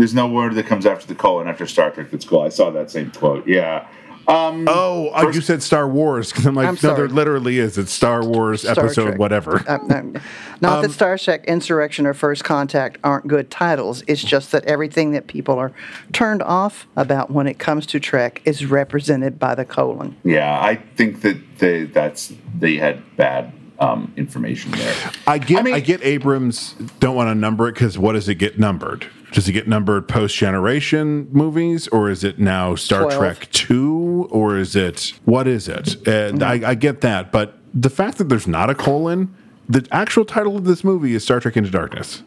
there's 0.00 0.14
no 0.14 0.26
word 0.26 0.54
that 0.54 0.66
comes 0.66 0.86
after 0.86 1.06
the 1.06 1.14
colon 1.14 1.46
after 1.46 1.66
Star 1.66 1.90
Trek. 1.90 2.10
That's 2.10 2.24
cool. 2.24 2.40
I 2.42 2.48
saw 2.48 2.70
that 2.70 2.90
same 2.90 3.10
quote. 3.10 3.46
Yeah. 3.46 3.86
Um, 4.28 4.66
Oh, 4.68 5.10
uh, 5.12 5.30
you 5.32 5.40
said 5.40 5.62
Star 5.62 5.88
Wars 5.88 6.30
because 6.30 6.46
I'm 6.46 6.54
like, 6.54 6.68
I'm 6.68 6.74
no, 6.74 6.78
sorry. 6.78 6.96
there 6.96 7.08
literally 7.08 7.58
is. 7.58 7.76
It's 7.78 7.90
Star 7.90 8.24
Wars 8.24 8.62
Star 8.62 8.72
episode 8.84 9.06
Trek. 9.06 9.18
whatever. 9.18 9.62
No, 9.88 10.12
not 10.60 10.82
that 10.82 10.92
Star 10.92 11.18
Trek 11.18 11.44
Insurrection 11.46 12.06
or 12.06 12.14
First 12.14 12.44
Contact 12.44 12.98
aren't 13.02 13.26
good 13.26 13.50
titles. 13.50 14.04
It's 14.06 14.22
just 14.22 14.52
that 14.52 14.64
everything 14.66 15.12
that 15.12 15.26
people 15.26 15.58
are 15.58 15.72
turned 16.12 16.42
off 16.42 16.86
about 16.96 17.30
when 17.30 17.46
it 17.46 17.58
comes 17.58 17.86
to 17.86 17.98
Trek 17.98 18.40
is 18.44 18.64
represented 18.66 19.38
by 19.38 19.54
the 19.54 19.64
colon. 19.64 20.16
yeah, 20.22 20.60
I 20.62 20.76
think 20.96 21.22
that 21.22 21.36
they 21.58 21.84
that's 21.84 22.32
they 22.56 22.76
had 22.76 23.02
bad 23.16 23.52
um, 23.80 24.12
information 24.16 24.70
there. 24.72 24.94
I 25.26 25.38
get, 25.38 25.58
I, 25.60 25.62
mean- 25.62 25.80
get 25.82 26.04
Abrams 26.04 26.74
don't 27.00 27.16
want 27.16 27.30
to 27.30 27.34
number 27.34 27.68
it 27.68 27.72
because 27.72 27.98
what 27.98 28.12
does 28.12 28.28
it 28.28 28.36
get 28.36 28.60
numbered? 28.60 29.06
Does 29.32 29.48
it 29.48 29.52
get 29.52 29.68
numbered 29.68 30.08
post 30.08 30.36
generation 30.36 31.28
movies, 31.30 31.86
or 31.88 32.10
is 32.10 32.24
it 32.24 32.38
now 32.38 32.74
Star 32.74 33.02
Twelve. 33.04 33.18
Trek 33.18 33.48
Two, 33.52 34.26
or 34.30 34.56
is 34.58 34.74
it 34.74 35.12
what 35.24 35.46
is 35.46 35.68
it? 35.68 35.94
And 36.06 36.40
Mm-hmm. 36.40 36.64
I, 36.64 36.70
I 36.70 36.74
get 36.74 37.00
that, 37.02 37.30
but 37.30 37.56
the 37.72 37.90
fact 37.90 38.18
that 38.18 38.28
there's 38.28 38.48
not 38.48 38.70
a 38.70 38.74
colon, 38.74 39.32
the 39.68 39.86
actual 39.92 40.24
title 40.24 40.56
of 40.56 40.64
this 40.64 40.82
movie 40.82 41.14
is 41.14 41.22
Star 41.22 41.38
Trek 41.38 41.56
Into 41.56 41.70
Darkness. 41.70 42.22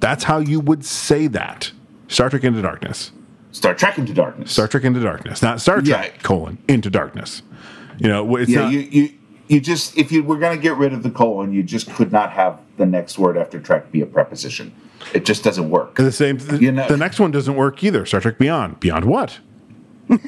That's 0.00 0.24
how 0.24 0.38
you 0.38 0.60
would 0.60 0.84
say 0.84 1.26
that. 1.28 1.72
Star 2.08 2.28
Trek 2.28 2.44
Into 2.44 2.60
Darkness. 2.60 3.10
Star 3.52 3.74
Trek 3.74 3.96
Into 3.96 4.12
Darkness. 4.12 4.50
Star 4.52 4.68
Trek 4.68 4.84
Into 4.84 5.00
Darkness, 5.00 5.40
not 5.42 5.60
Star 5.60 5.80
Trek 5.80 6.12
Yeah. 6.14 6.22
colon 6.22 6.58
Into 6.68 6.90
Darkness. 6.90 7.42
You 7.98 8.08
know, 8.08 8.36
it's 8.36 8.50
yeah, 8.50 8.62
not. 8.62 8.72
you, 8.72 8.80
you 8.80 9.10
you 9.48 9.60
just 9.60 9.96
if 9.96 10.10
you 10.12 10.22
were 10.22 10.38
going 10.38 10.56
to 10.56 10.62
get 10.62 10.76
rid 10.76 10.92
of 10.92 11.02
the 11.02 11.10
colon, 11.10 11.52
you 11.52 11.62
just 11.62 11.90
could 11.92 12.10
not 12.12 12.32
have 12.32 12.58
the 12.76 12.86
next 12.86 13.18
word 13.18 13.36
after 13.36 13.60
Trek 13.60 13.90
be 13.92 14.00
a 14.00 14.06
preposition. 14.06 14.72
It 15.14 15.24
just 15.24 15.42
doesn't 15.44 15.70
work. 15.70 15.96
the 15.96 16.12
same. 16.12 16.38
The, 16.38 16.58
You 16.58 16.72
know- 16.72 16.88
the 16.88 16.96
next 16.96 17.20
one 17.20 17.30
doesn't 17.30 17.54
work 17.56 17.82
either. 17.84 18.04
Star 18.06 18.20
Trek 18.20 18.38
Beyond. 18.38 18.80
Beyond 18.80 19.04
what? 19.04 19.38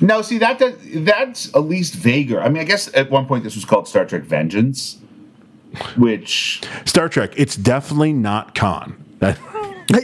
No, 0.00 0.22
see 0.22 0.38
that 0.38 0.58
does, 0.58 0.74
that's 0.96 1.54
at 1.54 1.60
least 1.60 1.94
vaguer. 1.94 2.40
I 2.40 2.48
mean, 2.48 2.60
I 2.60 2.64
guess 2.64 2.92
at 2.94 3.10
one 3.10 3.26
point 3.26 3.44
this 3.44 3.54
was 3.54 3.64
called 3.64 3.86
Star 3.88 4.04
Trek 4.04 4.22
Vengeance, 4.22 4.98
which 5.96 6.62
Star 6.84 7.08
Trek. 7.08 7.32
It's 7.36 7.56
definitely 7.56 8.12
not 8.12 8.54
Khan. 8.54 8.96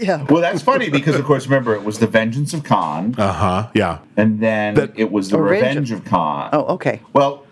Yeah. 0.00 0.24
well, 0.28 0.42
that's 0.42 0.60
funny 0.62 0.90
because 0.90 1.16
of 1.16 1.24
course 1.24 1.46
remember 1.46 1.74
it 1.74 1.82
was 1.82 1.98
the 1.98 2.06
Vengeance 2.06 2.52
of 2.52 2.62
Khan, 2.64 3.14
uh 3.18 3.32
huh. 3.32 3.70
Yeah. 3.74 3.98
and 4.16 4.38
then 4.38 4.74
That- 4.74 4.92
it 4.98 5.10
was 5.10 5.30
the 5.30 5.38
Revenge 5.40 5.90
Revenge 5.90 5.90
of 5.90 6.04
Khan. 6.04 6.50
Oh, 6.52 6.74
okay. 6.74 7.00
Well, 7.14 7.46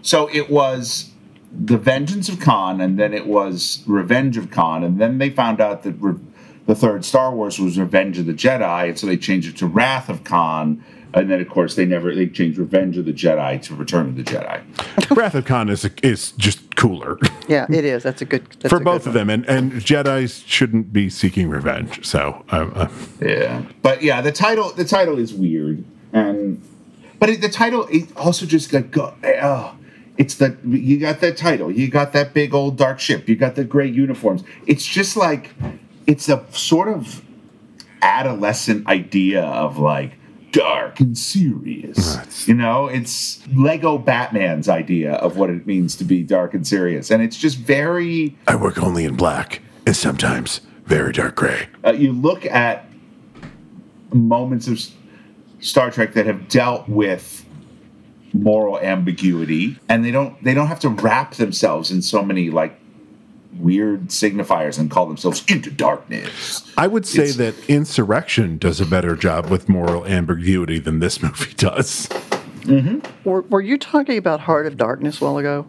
so 0.00 0.28
it 0.32 0.48
was 0.48 1.10
the 1.54 1.76
Vengeance 1.76 2.28
of 2.28 2.40
Khan, 2.40 2.80
and 2.80 2.98
then 2.98 3.12
it 3.12 3.26
was 3.26 3.82
Revenge 3.86 4.36
of 4.36 4.50
Khan, 4.50 4.82
and 4.82 5.00
then 5.00 5.18
they 5.18 5.30
found 5.30 5.60
out 5.60 5.82
that 5.82 5.92
re- 6.00 6.18
the 6.66 6.74
third 6.74 7.04
Star 7.04 7.34
Wars 7.34 7.58
was 7.58 7.78
Revenge 7.78 8.18
of 8.18 8.26
the 8.26 8.32
Jedi, 8.32 8.88
and 8.88 8.98
so 8.98 9.06
they 9.06 9.16
changed 9.16 9.48
it 9.48 9.56
to 9.58 9.66
Wrath 9.66 10.08
of 10.08 10.24
Khan, 10.24 10.82
and 11.12 11.30
then 11.30 11.40
of 11.40 11.48
course 11.48 11.74
they 11.74 11.84
never 11.84 12.14
they 12.14 12.26
changed 12.26 12.58
Revenge 12.58 12.96
of 12.96 13.04
the 13.04 13.12
Jedi 13.12 13.60
to 13.62 13.74
Return 13.74 14.08
of 14.08 14.16
the 14.16 14.22
Jedi. 14.22 14.62
Wrath 15.16 15.34
of 15.34 15.44
Khan 15.44 15.68
is 15.68 15.88
is 16.02 16.32
just 16.32 16.74
cooler 16.76 17.18
Yeah, 17.48 17.66
it 17.68 17.84
is. 17.84 18.02
That's 18.02 18.22
a 18.22 18.24
good. 18.24 18.46
That's 18.60 18.70
for 18.70 18.76
a 18.76 18.78
good 18.78 18.84
both 18.84 19.06
of 19.06 19.12
them, 19.12 19.28
and 19.28 19.44
and 19.46 19.72
Jedi's 19.72 20.42
shouldn't 20.46 20.92
be 20.92 21.10
seeking 21.10 21.48
revenge. 21.48 22.06
So, 22.06 22.44
uh, 22.50 22.70
uh, 22.74 22.88
Yeah, 23.20 23.62
but 23.82 24.02
yeah, 24.02 24.20
the 24.20 24.32
title 24.32 24.72
the 24.72 24.84
title 24.84 25.18
is 25.18 25.34
weird, 25.34 25.84
and 26.12 26.62
but 27.18 27.28
it, 27.28 27.40
the 27.40 27.48
title 27.48 27.86
it 27.90 28.16
also 28.16 28.46
just 28.46 28.72
like 28.72 28.90
go. 28.90 29.14
Uh, 29.22 29.74
it's 30.18 30.34
the 30.36 30.56
you 30.64 30.98
got 30.98 31.20
that 31.20 31.36
title, 31.36 31.70
you 31.70 31.88
got 31.88 32.12
that 32.12 32.34
big 32.34 32.54
old 32.54 32.76
dark 32.76 33.00
ship, 33.00 33.28
you 33.28 33.36
got 33.36 33.54
the 33.54 33.64
gray 33.64 33.88
uniforms. 33.88 34.42
It's 34.66 34.86
just 34.86 35.16
like 35.16 35.50
it's 36.06 36.28
a 36.28 36.44
sort 36.50 36.88
of 36.88 37.22
adolescent 38.02 38.86
idea 38.88 39.42
of 39.42 39.78
like 39.78 40.18
dark 40.50 41.00
and 41.00 41.16
serious. 41.16 42.46
You 42.46 42.54
know, 42.54 42.86
it's 42.86 43.40
Lego 43.54 43.98
Batman's 43.98 44.68
idea 44.68 45.14
of 45.14 45.36
what 45.36 45.50
it 45.50 45.66
means 45.66 45.96
to 45.96 46.04
be 46.04 46.22
dark 46.22 46.54
and 46.54 46.66
serious, 46.66 47.10
and 47.10 47.22
it's 47.22 47.38
just 47.38 47.58
very. 47.58 48.36
I 48.46 48.56
work 48.56 48.82
only 48.82 49.04
in 49.04 49.16
black 49.16 49.62
and 49.86 49.96
sometimes 49.96 50.60
very 50.84 51.12
dark 51.12 51.36
gray. 51.36 51.68
Uh, 51.84 51.92
you 51.92 52.12
look 52.12 52.44
at 52.46 52.86
moments 54.12 54.68
of 54.68 54.80
Star 55.60 55.90
Trek 55.90 56.12
that 56.14 56.26
have 56.26 56.48
dealt 56.48 56.88
with 56.88 57.41
moral 58.32 58.78
ambiguity, 58.78 59.78
and 59.88 60.04
they 60.04 60.10
don't 60.10 60.42
they 60.42 60.54
don't 60.54 60.68
have 60.68 60.80
to 60.80 60.88
wrap 60.88 61.34
themselves 61.34 61.90
in 61.90 62.02
so 62.02 62.22
many 62.22 62.50
like 62.50 62.78
weird 63.58 64.08
signifiers 64.08 64.78
and 64.78 64.90
call 64.90 65.06
themselves 65.06 65.44
into 65.48 65.70
darkness. 65.70 66.70
I 66.76 66.86
would 66.86 67.06
say 67.06 67.30
that 67.32 67.54
Insurrection 67.68 68.56
does 68.58 68.80
a 68.80 68.86
better 68.86 69.14
job 69.14 69.50
with 69.50 69.68
moral 69.68 70.06
ambiguity 70.06 70.78
than 70.78 71.00
this 71.00 71.22
movie 71.22 71.52
does. 71.54 72.08
Mm-hmm. 72.62 73.28
Were, 73.28 73.42
were 73.42 73.60
you 73.60 73.76
talking 73.76 74.16
about 74.16 74.40
Heart 74.40 74.66
of 74.66 74.76
Darkness 74.76 75.20
a 75.20 75.24
while 75.24 75.38
ago? 75.38 75.66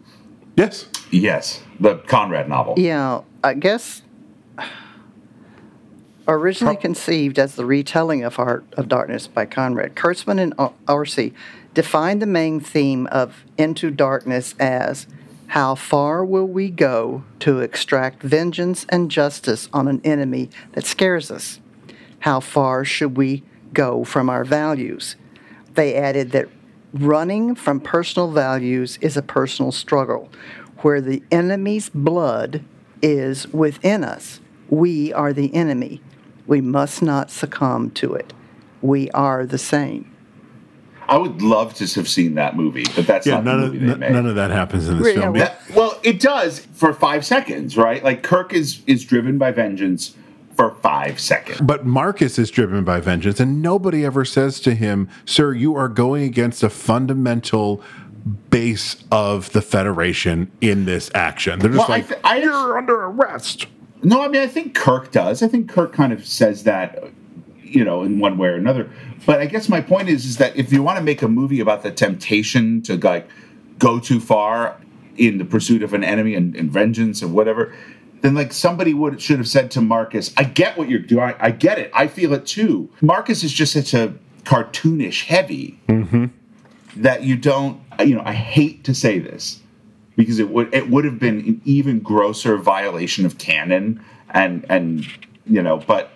Yes. 0.56 0.86
Yes, 1.10 1.60
the 1.80 1.96
Conrad 1.96 2.48
novel. 2.48 2.74
Yeah, 2.78 3.20
I 3.42 3.54
guess 3.54 4.02
originally 6.28 6.76
conceived 6.76 7.38
as 7.38 7.56
the 7.56 7.66
retelling 7.66 8.24
of 8.24 8.36
Heart 8.36 8.64
of 8.76 8.88
Darkness 8.88 9.26
by 9.26 9.44
Conrad, 9.46 9.94
Kurtzman 9.94 10.40
and 10.40 10.54
uh, 10.58 10.70
Or- 10.88 11.04
Orci 11.04 11.32
defined 11.74 12.22
the 12.22 12.26
main 12.26 12.60
theme 12.60 13.06
of 13.08 13.44
Into 13.58 13.90
Darkness 13.90 14.54
as 14.58 15.06
how 15.48 15.74
far 15.74 16.24
will 16.24 16.46
we 16.46 16.70
go 16.70 17.24
to 17.40 17.60
extract 17.60 18.22
vengeance 18.22 18.86
and 18.88 19.10
justice 19.10 19.68
on 19.72 19.88
an 19.88 20.00
enemy 20.04 20.50
that 20.72 20.86
scares 20.86 21.30
us? 21.30 21.60
How 22.20 22.40
far 22.40 22.84
should 22.84 23.16
we 23.16 23.42
go 23.72 24.04
from 24.04 24.30
our 24.30 24.44
values? 24.44 25.16
They 25.74 25.94
added 25.94 26.30
that 26.30 26.48
running 26.92 27.54
from 27.54 27.80
personal 27.80 28.30
values 28.30 28.98
is 29.00 29.16
a 29.16 29.22
personal 29.22 29.72
struggle, 29.72 30.30
where 30.78 31.00
the 31.00 31.22
enemy's 31.30 31.88
blood 31.88 32.64
is 33.02 33.46
within 33.52 34.04
us. 34.04 34.40
We 34.68 35.12
are 35.12 35.32
the 35.32 35.52
enemy. 35.54 36.00
We 36.46 36.60
must 36.60 37.02
not 37.02 37.30
succumb 37.30 37.90
to 37.92 38.14
it. 38.14 38.32
We 38.80 39.10
are 39.10 39.44
the 39.44 39.58
same. 39.58 40.13
I 41.08 41.16
would 41.16 41.42
love 41.42 41.74
to 41.74 41.86
have 41.86 42.08
seen 42.08 42.34
that 42.36 42.56
movie, 42.56 42.84
but 42.96 43.06
that's 43.06 43.26
Yeah, 43.26 43.40
not 43.40 43.44
the 43.44 43.50
none 43.50 43.62
of, 43.64 43.72
they 43.72 43.78
n- 43.92 43.98
made. 43.98 44.12
none 44.12 44.26
of 44.26 44.34
that 44.36 44.50
happens 44.50 44.88
in 44.88 44.96
this 44.98 45.06
Really, 45.06 45.20
film. 45.20 45.34
that- 45.38 45.60
well, 45.74 45.98
it 46.02 46.20
does 46.20 46.60
for 46.72 46.92
five 46.92 47.24
seconds, 47.24 47.76
right? 47.76 48.02
Like 48.02 48.22
Kirk 48.22 48.52
is 48.52 48.80
is 48.86 49.04
driven 49.04 49.38
by 49.38 49.50
vengeance 49.52 50.14
for 50.56 50.76
five 50.82 51.18
seconds. 51.18 51.60
But 51.60 51.84
Marcus 51.84 52.38
is 52.38 52.50
driven 52.50 52.84
by 52.84 53.00
vengeance, 53.00 53.40
and 53.40 53.60
nobody 53.60 54.04
ever 54.04 54.24
says 54.24 54.60
to 54.60 54.74
him, 54.74 55.08
Sir, 55.24 55.52
you 55.52 55.74
are 55.74 55.88
going 55.88 56.24
against 56.24 56.62
a 56.62 56.70
fundamental 56.70 57.82
base 58.50 58.96
of 59.10 59.52
the 59.52 59.60
Federation 59.60 60.50
in 60.60 60.84
this 60.86 61.10
action. 61.14 61.58
They're 61.58 61.70
just 61.70 61.78
Well, 61.88 61.92
I 61.96 62.00
like, 62.00 62.08
th- 62.08 62.20
I- 62.24 62.38
You're 62.42 62.78
under 62.78 62.94
arrest. 63.04 63.66
No, 64.02 64.22
I 64.22 64.28
mean 64.28 64.40
I 64.42 64.46
think 64.46 64.74
Kirk 64.74 65.10
does. 65.10 65.42
I 65.42 65.48
think 65.48 65.68
Kirk 65.68 65.92
kind 65.92 66.12
of 66.12 66.24
says 66.26 66.62
that, 66.64 67.02
you 67.74 67.84
know, 67.84 68.02
in 68.02 68.18
one 68.18 68.38
way 68.38 68.48
or 68.48 68.54
another. 68.54 68.90
But 69.26 69.40
I 69.40 69.46
guess 69.46 69.68
my 69.68 69.80
point 69.80 70.08
is, 70.08 70.24
is 70.24 70.36
that 70.38 70.56
if 70.56 70.72
you 70.72 70.82
want 70.82 70.98
to 70.98 71.04
make 71.04 71.22
a 71.22 71.28
movie 71.28 71.60
about 71.60 71.82
the 71.82 71.90
temptation 71.90 72.82
to 72.82 72.96
like 72.96 73.28
go 73.78 73.98
too 73.98 74.20
far 74.20 74.80
in 75.16 75.38
the 75.38 75.44
pursuit 75.44 75.82
of 75.82 75.92
an 75.94 76.04
enemy 76.04 76.34
and, 76.34 76.54
and 76.56 76.70
vengeance 76.70 77.22
and 77.22 77.34
whatever, 77.34 77.74
then 78.22 78.34
like 78.34 78.52
somebody 78.52 78.94
would 78.94 79.20
should 79.20 79.38
have 79.38 79.48
said 79.48 79.70
to 79.72 79.80
Marcus, 79.80 80.32
"I 80.36 80.44
get 80.44 80.78
what 80.78 80.88
you're 80.88 81.00
doing. 81.00 81.22
I, 81.22 81.36
I 81.40 81.50
get 81.50 81.78
it. 81.78 81.90
I 81.92 82.06
feel 82.06 82.32
it 82.32 82.46
too." 82.46 82.88
Marcus 83.00 83.42
is 83.42 83.52
just 83.52 83.72
such 83.72 83.92
a 83.92 84.14
cartoonish 84.44 85.24
heavy 85.24 85.80
mm-hmm. 85.88 86.26
that 86.96 87.22
you 87.24 87.36
don't. 87.36 87.80
You 88.00 88.16
know, 88.16 88.22
I 88.24 88.32
hate 88.32 88.84
to 88.84 88.94
say 88.94 89.18
this 89.18 89.60
because 90.16 90.38
it 90.38 90.50
would 90.50 90.72
it 90.72 90.88
would 90.90 91.04
have 91.04 91.18
been 91.18 91.40
an 91.40 91.60
even 91.64 92.00
grosser 92.00 92.56
violation 92.56 93.26
of 93.26 93.38
canon 93.38 94.02
and 94.30 94.64
and 94.68 95.06
you 95.46 95.62
know 95.62 95.78
but 95.78 96.13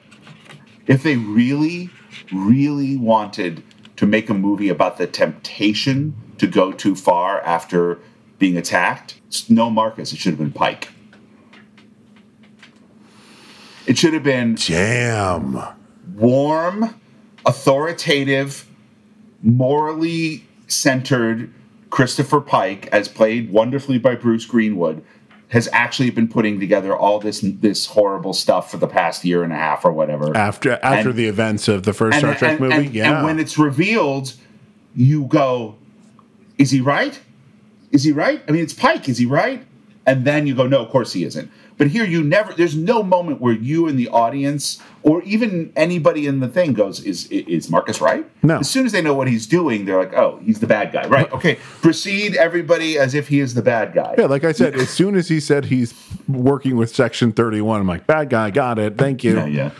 if 0.89 1.05
they 1.05 1.17
really 1.17 1.91
really 2.33 2.97
wanted 2.97 3.63
to 3.97 4.07
make 4.07 4.29
a 4.29 4.35
movie 4.35 4.69
about 4.69 4.99
the 4.99 5.07
temptation 5.07 6.15
to 6.39 6.49
go 6.49 6.73
too 6.73 6.97
far 6.97 7.41
after 7.43 7.99
being 8.39 8.57
attacked 8.57 9.19
it's 9.29 9.51
no 9.51 9.69
marcus. 9.71 10.13
It 10.13 10.19
should 10.19 10.33
have 10.33 10.39
been 10.39 10.53
pike. 10.53 10.89
It 13.87 13.97
should 13.97 14.15
have 14.15 14.23
been 14.23 14.57
Jam. 14.57 15.63
warm 16.15 16.95
authoritative 17.47 18.67
morally 19.43 20.47
centered 20.67 21.53
Christopher 21.91 22.41
Pike, 22.41 22.87
as 22.89 23.09
played 23.09 23.51
wonderfully 23.51 23.99
by 23.99 24.15
Bruce 24.15 24.45
Greenwood, 24.45 25.03
has 25.49 25.69
actually 25.73 26.11
been 26.11 26.29
putting 26.29 26.61
together 26.61 26.95
all 26.95 27.19
this 27.19 27.41
this 27.43 27.87
horrible 27.87 28.35
stuff 28.35 28.71
for 28.71 28.77
the 28.77 28.87
past 28.87 29.25
year 29.25 29.43
and 29.43 29.53
a 29.53 29.57
half 29.57 29.85
or 29.85 29.93
whatever. 29.93 30.37
After 30.37 30.79
after 30.83 31.11
And- 31.11 31.19
the 31.19 31.27
events 31.27 31.69
of 31.69 31.85
the 31.85 31.93
first 31.93 32.19
Star 32.19 32.35
Trek 32.35 32.53
and- 32.53 32.61
movie, 32.61 32.75
and- 32.75 32.95
yeah. 32.95 33.17
And 33.17 33.25
when 33.25 33.39
it's 33.39 33.57
revealed, 33.59 34.35
you 34.95 35.25
go, 35.25 35.77
"Is 36.59 36.71
he 36.71 36.81
right? 36.81 37.19
Is 37.91 38.05
he 38.05 38.13
right? 38.13 38.43
I 38.47 38.53
mean, 38.53 38.63
it's 38.63 38.75
Pike. 38.75 39.09
Is 39.09 39.19
he 39.19 39.27
right?" 39.27 39.65
And 40.09 40.25
then 40.25 40.47
you 40.47 40.55
go, 40.55 40.67
"No, 40.67 40.81
of 40.81 40.89
course 40.89 41.13
he 41.13 41.23
isn't." 41.25 41.51
But 41.77 41.89
here, 41.89 42.05
you 42.05 42.25
never. 42.25 42.55
There's 42.55 42.75
no 42.75 43.03
moment 43.03 43.43
where 43.43 43.53
you 43.53 43.87
in 43.87 43.97
the 43.97 44.09
audience, 44.09 44.81
or 45.03 45.23
even 45.23 45.71
anybody 45.77 46.27
in 46.27 46.41
the 46.41 46.49
thing, 46.49 46.73
goes, 46.73 47.05
"Is 47.05 47.27
is 47.27 47.69
Marcus 47.69 48.01
right?" 48.01 48.25
No. 48.43 48.57
As 48.57 48.71
soon 48.71 48.87
as 48.87 48.93
they 48.93 49.03
know 49.03 49.13
what 49.13 49.29
he's 49.29 49.47
doing, 49.47 49.85
they're 49.85 49.99
like, 49.99 50.15
"Oh, 50.15 50.41
he's 50.43 50.61
the 50.61 50.67
bad 50.67 50.93
guy." 50.93 51.07
Right? 51.07 51.31
Okay. 51.31 51.59
Proceed, 51.83 52.37
everybody, 52.37 52.99
as 52.99 53.15
if 53.15 53.29
he 53.29 53.39
is 53.39 53.53
the 53.53 53.61
bad 53.61 53.93
guy. 53.93 54.15
yeah, 54.17 54.25
like 54.25 54.45
I 54.45 54.53
said, 54.53 54.75
as 54.85 54.89
soon 54.89 55.15
as 55.15 55.29
he 55.29 55.41
said 55.41 55.67
he's 55.67 55.93
working 56.27 56.77
with 56.79 56.95
Section 56.95 57.33
31, 57.33 57.83
I'm 57.83 57.87
like, 57.87 58.07
bad 58.07 58.31
guy, 58.31 58.51
got 58.51 58.79
it. 58.79 58.97
Thank 58.97 59.23
you. 59.23 59.37
Yeah, 59.37 59.47
yeah. 59.47 59.71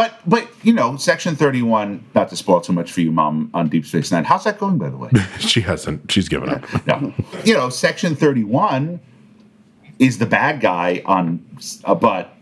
But 0.00 0.14
but 0.24 0.48
you 0.62 0.72
know, 0.72 0.96
Section 0.96 1.36
Thirty 1.36 1.60
One. 1.60 2.02
Not 2.14 2.30
to 2.30 2.36
spoil 2.36 2.62
too 2.62 2.72
much 2.72 2.90
for 2.90 3.02
you, 3.02 3.12
Mom, 3.12 3.50
on 3.52 3.68
Deep 3.68 3.84
Space 3.84 4.10
Nine. 4.10 4.24
How's 4.24 4.44
that 4.44 4.58
going, 4.58 4.78
by 4.78 4.88
the 4.88 4.96
way? 4.96 5.10
she 5.38 5.60
hasn't. 5.60 6.10
She's 6.10 6.26
given 6.26 6.48
up. 6.48 6.86
no. 6.86 7.12
You 7.44 7.52
know, 7.52 7.68
Section 7.68 8.16
Thirty 8.16 8.42
One 8.42 9.00
is 9.98 10.16
the 10.16 10.24
bad 10.24 10.62
guy 10.62 11.02
on, 11.04 11.44
uh, 11.84 11.94
but 11.94 12.34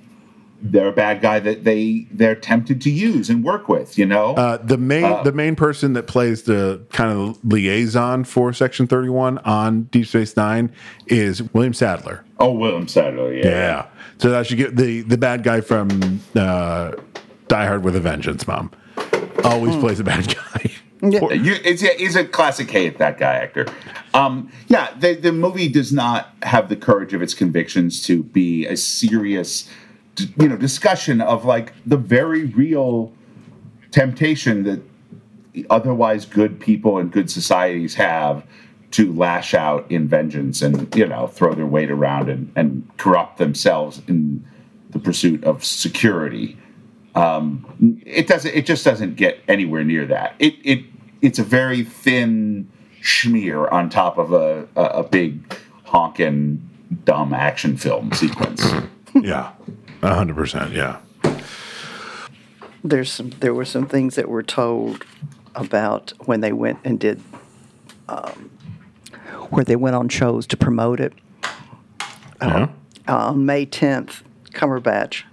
they're 0.62 0.86
a 0.86 0.92
bad 0.92 1.20
guy 1.20 1.40
that 1.40 1.64
they 1.64 2.06
they're 2.12 2.36
tempted 2.36 2.80
to 2.82 2.90
use 2.90 3.28
and 3.28 3.42
work 3.42 3.68
with. 3.68 3.98
You 3.98 4.06
know, 4.06 4.36
Uh, 4.36 4.58
the 4.58 4.78
main 4.78 5.02
Uh, 5.06 5.24
the 5.24 5.32
main 5.32 5.56
person 5.56 5.94
that 5.94 6.06
plays 6.06 6.42
the 6.44 6.80
kind 6.92 7.10
of 7.10 7.38
liaison 7.44 8.22
for 8.22 8.52
Section 8.52 8.86
31 8.86 9.38
on 9.38 9.82
Deep 9.90 10.06
Space 10.06 10.36
Nine 10.36 10.70
is 11.08 11.42
William 11.52 11.74
Sadler. 11.74 12.24
oh, 12.38 12.52
William 12.52 12.86
Sadler. 12.86 13.34
Yeah. 13.34 13.46
Yeah. 13.48 13.86
So 14.18 14.30
that 14.30 14.46
should 14.46 14.58
get 14.58 14.76
the 14.76 15.00
the 15.00 15.18
bad 15.18 15.42
guy 15.42 15.60
from 15.60 16.20
uh, 16.36 16.92
Die 17.48 17.66
Hard 17.66 17.82
with 17.84 17.96
a 17.96 18.00
Vengeance, 18.00 18.46
Mom. 18.46 18.70
Always 19.44 19.74
Hmm. 19.74 19.80
plays 19.80 20.00
a 20.00 20.04
bad 20.04 20.34
guy. 20.34 20.70
Yeah, 21.00 21.32
you, 21.32 21.54
it's, 21.64 21.82
a, 21.82 22.02
it's 22.02 22.16
a 22.16 22.24
classic 22.24 22.68
hate 22.70 22.98
that 22.98 23.18
guy 23.18 23.34
actor. 23.34 23.66
Um, 24.14 24.50
yeah, 24.66 24.92
the, 24.98 25.14
the 25.14 25.30
movie 25.32 25.68
does 25.68 25.92
not 25.92 26.34
have 26.42 26.68
the 26.68 26.74
courage 26.76 27.14
of 27.14 27.22
its 27.22 27.34
convictions 27.34 28.02
to 28.06 28.24
be 28.24 28.66
a 28.66 28.76
serious, 28.76 29.68
you 30.36 30.48
know, 30.48 30.56
discussion 30.56 31.20
of 31.20 31.44
like 31.44 31.72
the 31.86 31.96
very 31.96 32.46
real 32.46 33.12
temptation 33.92 34.64
that 34.64 34.80
otherwise 35.70 36.26
good 36.26 36.58
people 36.58 36.98
and 36.98 37.12
good 37.12 37.30
societies 37.30 37.94
have 37.94 38.44
to 38.90 39.12
lash 39.12 39.54
out 39.54 39.88
in 39.90 40.08
vengeance 40.08 40.62
and 40.62 40.94
you 40.96 41.06
know 41.06 41.26
throw 41.26 41.54
their 41.54 41.66
weight 41.66 41.90
around 41.90 42.28
and, 42.28 42.50
and 42.56 42.88
corrupt 42.96 43.38
themselves 43.38 44.00
in 44.08 44.44
the 44.90 44.98
pursuit 44.98 45.42
of 45.44 45.64
security 45.64 46.56
um, 47.18 48.00
it 48.06 48.26
doesn't 48.26 48.54
it 48.54 48.66
just 48.66 48.84
doesn't 48.84 49.16
get 49.16 49.40
anywhere 49.48 49.84
near 49.84 50.06
that 50.06 50.34
it 50.38 50.54
it 50.64 50.84
it's 51.20 51.38
a 51.38 51.44
very 51.44 51.82
thin 51.82 52.70
schmear 53.02 53.70
on 53.72 53.90
top 53.90 54.18
of 54.18 54.32
a 54.32 54.68
a, 54.76 54.82
a 54.82 55.02
big 55.02 55.56
honking 55.84 56.62
dumb 57.04 57.32
action 57.34 57.76
film 57.76 58.12
sequence 58.12 58.62
yeah, 59.14 59.52
hundred 60.02 60.36
percent. 60.36 60.72
Yeah. 60.72 60.98
There's 62.84 63.10
some, 63.10 63.30
there 63.40 63.52
were 63.54 63.64
some 63.64 63.86
things 63.86 64.14
that 64.14 64.28
were 64.28 64.42
told 64.42 65.04
about 65.54 66.12
when 66.26 66.40
they 66.40 66.52
went 66.52 66.78
and 66.84 66.98
did, 67.00 67.20
um, 68.08 68.50
where 69.50 69.64
they 69.64 69.76
went 69.76 69.96
on 69.96 70.08
shows 70.08 70.46
to 70.48 70.56
promote 70.56 71.00
it. 71.00 71.12
Yeah. 72.40 72.68
on 73.08 73.44
May 73.44 73.66
10th, 73.66 74.22
Cumberbatch, 74.52 75.24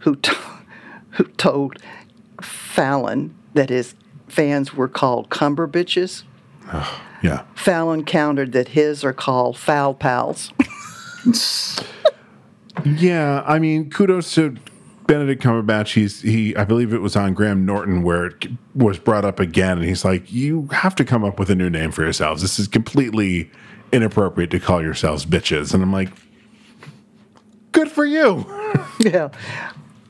who 0.00 0.16
t- 0.16 0.32
who 1.16 1.24
told 1.24 1.78
Fallon 2.42 3.34
that 3.54 3.70
his 3.70 3.94
fans 4.28 4.74
were 4.74 4.88
called 4.88 5.30
Cumber 5.30 5.66
bitches. 5.66 6.24
Yeah. 7.22 7.44
Fallon 7.54 8.04
countered 8.04 8.52
that 8.52 8.68
his 8.68 9.04
are 9.04 9.12
called 9.12 9.56
foul 9.56 9.94
pals. 9.94 10.52
Yeah, 12.84 13.42
I 13.46 13.58
mean, 13.58 13.90
kudos 13.90 14.34
to 14.34 14.56
Benedict 15.06 15.42
Cumberbatch, 15.42 15.94
he's 15.94 16.20
he 16.20 16.54
I 16.56 16.64
believe 16.64 16.92
it 16.92 17.00
was 17.00 17.16
on 17.16 17.32
Graham 17.32 17.64
Norton 17.64 18.02
where 18.02 18.26
it 18.26 18.48
was 18.74 18.98
brought 18.98 19.24
up 19.24 19.40
again, 19.40 19.78
and 19.78 19.86
he's 19.86 20.04
like, 20.04 20.32
"You 20.32 20.68
have 20.72 20.94
to 20.96 21.04
come 21.04 21.24
up 21.24 21.38
with 21.38 21.48
a 21.48 21.54
new 21.54 21.70
name 21.70 21.92
for 21.92 22.02
yourselves. 22.02 22.42
This 22.42 22.58
is 22.58 22.68
completely 22.68 23.50
inappropriate 23.92 24.50
to 24.50 24.60
call 24.60 24.82
yourselves 24.82 25.24
bitches." 25.24 25.72
And 25.72 25.82
I'm 25.82 25.92
like, 25.92 26.10
"Good 27.72 27.90
for 27.90 28.04
you." 28.04 28.44
yeah. 28.98 29.30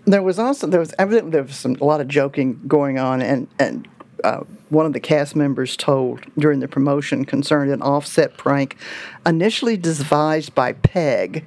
There 0.07 0.23
was 0.23 0.39
also 0.39 0.67
there 0.67 0.81
was 0.81 0.95
evidently 0.99 1.33
there 1.33 1.43
was 1.43 1.57
some 1.57 1.77
a 1.81 1.85
lot 1.85 2.01
of 2.01 2.09
joking 2.09 2.61
going 2.67 2.99
on, 2.99 3.21
and 3.23 3.49
and 3.59 3.89
uh, 4.25 4.41
one 4.69 4.87
of 4.87 4.93
the 4.93 5.01
cast 5.01 5.35
members 5.37 5.77
told 5.77 6.21
during 6.39 6.61
the 6.61 6.69
promotion 6.69 7.25
concerned 7.25 7.71
an 7.73 7.83
offset 7.83 8.37
prank 8.37 8.77
initially 9.25 9.77
devised 9.77 10.55
by 10.55 10.73
Pegg, 10.73 11.45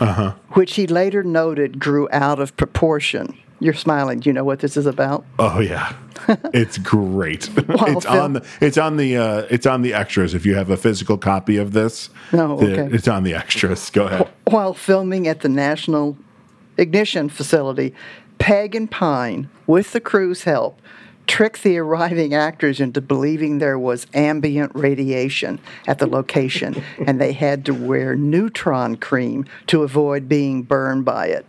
Uh-huh. 0.00 0.32
which 0.52 0.74
he 0.74 0.86
later 0.86 1.22
noted 1.22 1.78
grew 1.78 2.08
out 2.12 2.38
of 2.38 2.56
proportion. 2.56 3.36
You're 3.60 3.74
smiling. 3.74 4.20
Do 4.20 4.28
you 4.28 4.32
know 4.34 4.44
what 4.44 4.58
this 4.58 4.76
is 4.76 4.86
about? 4.86 5.24
Oh 5.38 5.60
yeah, 5.60 5.92
it's 6.52 6.78
great. 6.78 7.48
It's 7.56 8.04
film- 8.06 8.18
on 8.18 8.32
the 8.34 8.44
it's 8.60 8.76
on 8.76 8.96
the 8.96 9.16
uh, 9.16 9.46
it's 9.50 9.66
on 9.66 9.82
the 9.82 9.94
extras. 9.94 10.34
If 10.34 10.44
you 10.44 10.54
have 10.56 10.68
a 10.68 10.76
physical 10.76 11.16
copy 11.16 11.56
of 11.58 11.72
this, 11.72 12.10
Oh, 12.32 12.56
the- 12.58 12.72
okay. 12.82 12.94
it's 12.94 13.08
on 13.08 13.22
the 13.22 13.34
extras. 13.34 13.88
Go 13.90 14.06
ahead. 14.06 14.28
While 14.48 14.74
filming 14.74 15.28
at 15.28 15.40
the 15.40 15.48
National 15.48 16.16
Ignition 16.76 17.28
Facility, 17.28 17.94
Pegg 18.38 18.74
and 18.74 18.90
Pine, 18.90 19.48
with 19.66 19.92
the 19.92 20.00
crew's 20.00 20.44
help, 20.44 20.80
tricked 21.26 21.62
the 21.62 21.78
arriving 21.78 22.34
actors 22.34 22.80
into 22.80 23.00
believing 23.00 23.58
there 23.58 23.78
was 23.78 24.06
ambient 24.14 24.72
radiation 24.74 25.60
at 25.86 25.98
the 25.98 26.06
location, 26.06 26.82
and 27.06 27.20
they 27.20 27.32
had 27.32 27.64
to 27.66 27.74
wear 27.74 28.16
neutron 28.16 28.96
cream 28.96 29.44
to 29.66 29.82
avoid 29.82 30.28
being 30.28 30.62
burned 30.62 31.04
by 31.04 31.26
it. 31.26 31.46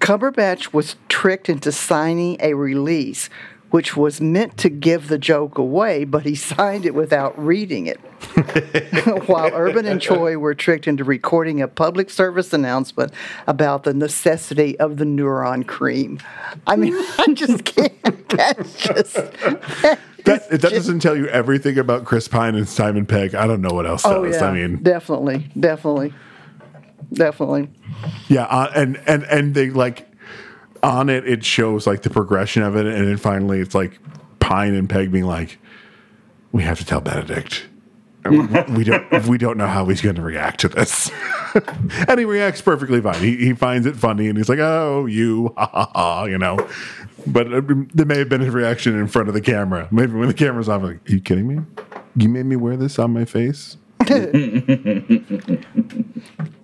Cumberbatch 0.00 0.72
was 0.72 0.96
tricked 1.08 1.48
into 1.48 1.72
signing 1.72 2.36
a 2.40 2.54
release 2.54 3.30
which 3.74 3.96
was 3.96 4.20
meant 4.20 4.56
to 4.56 4.68
give 4.68 5.08
the 5.08 5.18
joke 5.18 5.58
away, 5.58 6.04
but 6.04 6.22
he 6.22 6.34
signed 6.52 6.86
it 6.86 6.94
without 6.94 7.36
reading 7.36 7.88
it. 7.88 7.96
While 9.26 9.50
Urban 9.52 9.84
and 9.84 10.00
Choi 10.00 10.38
were 10.38 10.54
tricked 10.54 10.86
into 10.86 11.02
recording 11.02 11.60
a 11.60 11.66
public 11.66 12.08
service 12.08 12.52
announcement 12.52 13.12
about 13.48 13.82
the 13.82 13.92
necessity 13.92 14.78
of 14.78 14.98
the 14.98 15.04
neuron 15.04 15.66
cream. 15.66 16.20
I 16.68 16.76
mean, 16.76 16.94
I 17.18 17.26
just 17.34 17.64
can't. 17.64 18.28
That's 18.28 18.80
just. 18.80 19.14
That, 19.14 19.98
if 20.24 20.60
that 20.60 20.70
doesn't 20.70 21.00
tell 21.00 21.16
you 21.16 21.26
everything 21.26 21.76
about 21.76 22.04
Chris 22.04 22.28
Pine 22.28 22.54
and 22.54 22.68
Simon 22.68 23.06
Pegg, 23.06 23.34
I 23.34 23.48
don't 23.48 23.60
know 23.60 23.74
what 23.74 23.86
else 23.86 24.04
does. 24.04 24.12
Oh, 24.12 24.22
yeah. 24.22 24.44
I 24.44 24.52
mean, 24.52 24.84
definitely, 24.84 25.50
definitely, 25.58 26.14
definitely. 27.12 27.70
yeah, 28.28 28.44
uh, 28.44 28.70
and 28.72 29.00
and 29.08 29.24
and 29.24 29.54
they 29.54 29.70
like 29.70 30.13
on 30.84 31.08
it. 31.08 31.26
It 31.26 31.44
shows 31.44 31.86
like 31.86 32.02
the 32.02 32.10
progression 32.10 32.62
of 32.62 32.76
it, 32.76 32.86
and 32.86 33.08
then 33.08 33.16
finally, 33.16 33.60
it's 33.60 33.74
like 33.74 33.98
Pine 34.38 34.74
and 34.74 34.88
Pegg 34.88 35.10
being 35.10 35.24
like, 35.24 35.58
"We 36.52 36.62
have 36.62 36.78
to 36.78 36.84
tell 36.84 37.00
Benedict." 37.00 37.66
we 38.26 38.84
don't 38.84 39.26
we 39.28 39.36
don't 39.36 39.58
know 39.58 39.66
how 39.66 39.84
he's 39.84 40.00
going 40.00 40.16
to 40.16 40.22
react 40.22 40.60
to 40.60 40.68
this 40.70 41.10
and 42.08 42.18
he 42.18 42.24
reacts 42.24 42.62
perfectly 42.62 42.98
fine 42.98 43.20
he, 43.20 43.36
he 43.36 43.52
finds 43.52 43.86
it 43.86 43.94
funny 43.94 44.28
and 44.28 44.38
he's 44.38 44.48
like 44.48 44.60
oh 44.60 45.04
you 45.04 45.52
ha 45.58 45.66
ha 45.66 45.90
ha 45.94 46.24
you 46.24 46.38
know 46.38 46.56
but 47.26 47.52
uh, 47.52 47.60
there 47.92 48.06
may 48.06 48.16
have 48.16 48.30
been 48.30 48.40
a 48.40 48.50
reaction 48.50 48.98
in 48.98 49.06
front 49.08 49.28
of 49.28 49.34
the 49.34 49.42
camera 49.42 49.86
maybe 49.90 50.14
when 50.14 50.26
the 50.26 50.32
camera's 50.32 50.70
off 50.70 50.82
like 50.82 51.06
are 51.06 51.12
you 51.12 51.20
kidding 51.20 51.46
me 51.46 51.62
you 52.16 52.30
made 52.30 52.46
me 52.46 52.56
wear 52.56 52.78
this 52.78 52.98
on 52.98 53.12
my 53.12 53.26
face 53.26 53.76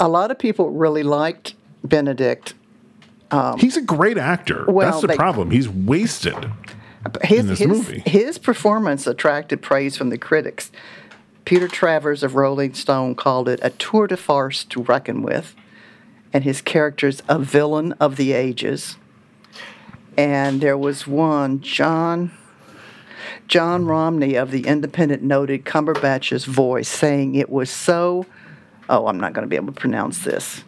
A 0.01 0.09
lot 0.09 0.31
of 0.31 0.39
people 0.39 0.71
really 0.71 1.03
liked 1.03 1.55
Benedict. 1.85 2.55
Um, 3.31 3.59
he's 3.59 3.77
a 3.77 3.83
great 3.83 4.19
actor 4.19 4.65
Well, 4.67 4.91
that's 4.91 5.01
the 5.03 5.07
they- 5.09 5.17
problem 5.17 5.51
he's 5.51 5.69
wasted 5.69 6.35
his, 7.23 7.41
in 7.41 7.47
this 7.47 7.59
his, 7.61 7.69
movie. 7.69 8.03
his 8.05 8.39
performance 8.39 9.07
attracted 9.07 9.63
praise 9.63 9.97
from 9.97 10.11
the 10.11 10.19
critics. 10.19 10.71
Peter 11.45 11.67
Travers 11.69 12.23
of 12.23 12.35
Rolling 12.35 12.75
Stone 12.75 13.15
called 13.15 13.49
it 13.49 13.59
a 13.63 13.71
tour 13.71 14.07
de 14.07 14.17
farce 14.17 14.65
to 14.65 14.83
reckon 14.83 15.23
with, 15.23 15.55
and 16.33 16.45
his 16.45 16.61
character's 16.61 17.23
a 17.29 17.39
villain 17.39 17.93
of 17.95 18.17
the 18.17 18.33
ages. 18.33 18.97
And 20.17 20.61
there 20.61 20.77
was 20.77 21.07
one, 21.07 21.61
John 21.61 22.33
John 23.49 23.85
Romney 23.87 24.35
of 24.35 24.51
the 24.51 24.67
Independent 24.67 25.23
noted 25.23 25.65
Cumberbatch's 25.65 26.45
voice, 26.45 26.89
saying 26.89 27.35
it 27.35 27.49
was 27.51 27.71
so. 27.71 28.27
Oh, 28.89 29.07
I'm 29.07 29.19
not 29.19 29.33
going 29.33 29.43
to 29.45 29.49
be 29.49 29.57
able 29.57 29.73
to 29.73 29.81
pronounce 29.81 30.23
this. 30.25 30.63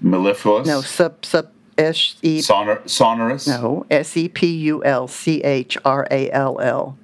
Mellifluous. 0.00 0.66
No, 0.66 0.80
sub 0.80 1.24
sub 1.24 1.50
S 1.78 2.16
E 2.22 2.40
Sonor, 2.40 2.82
sonorous. 2.86 3.46
no 3.46 3.86
S 3.90 4.16
E 4.16 4.28
P 4.28 4.46
U 4.46 4.84
L 4.84 5.08
C 5.08 5.40
H 5.42 5.78
R 5.84 6.06
A 6.10 6.30
L 6.30 6.60
L. 6.60 6.98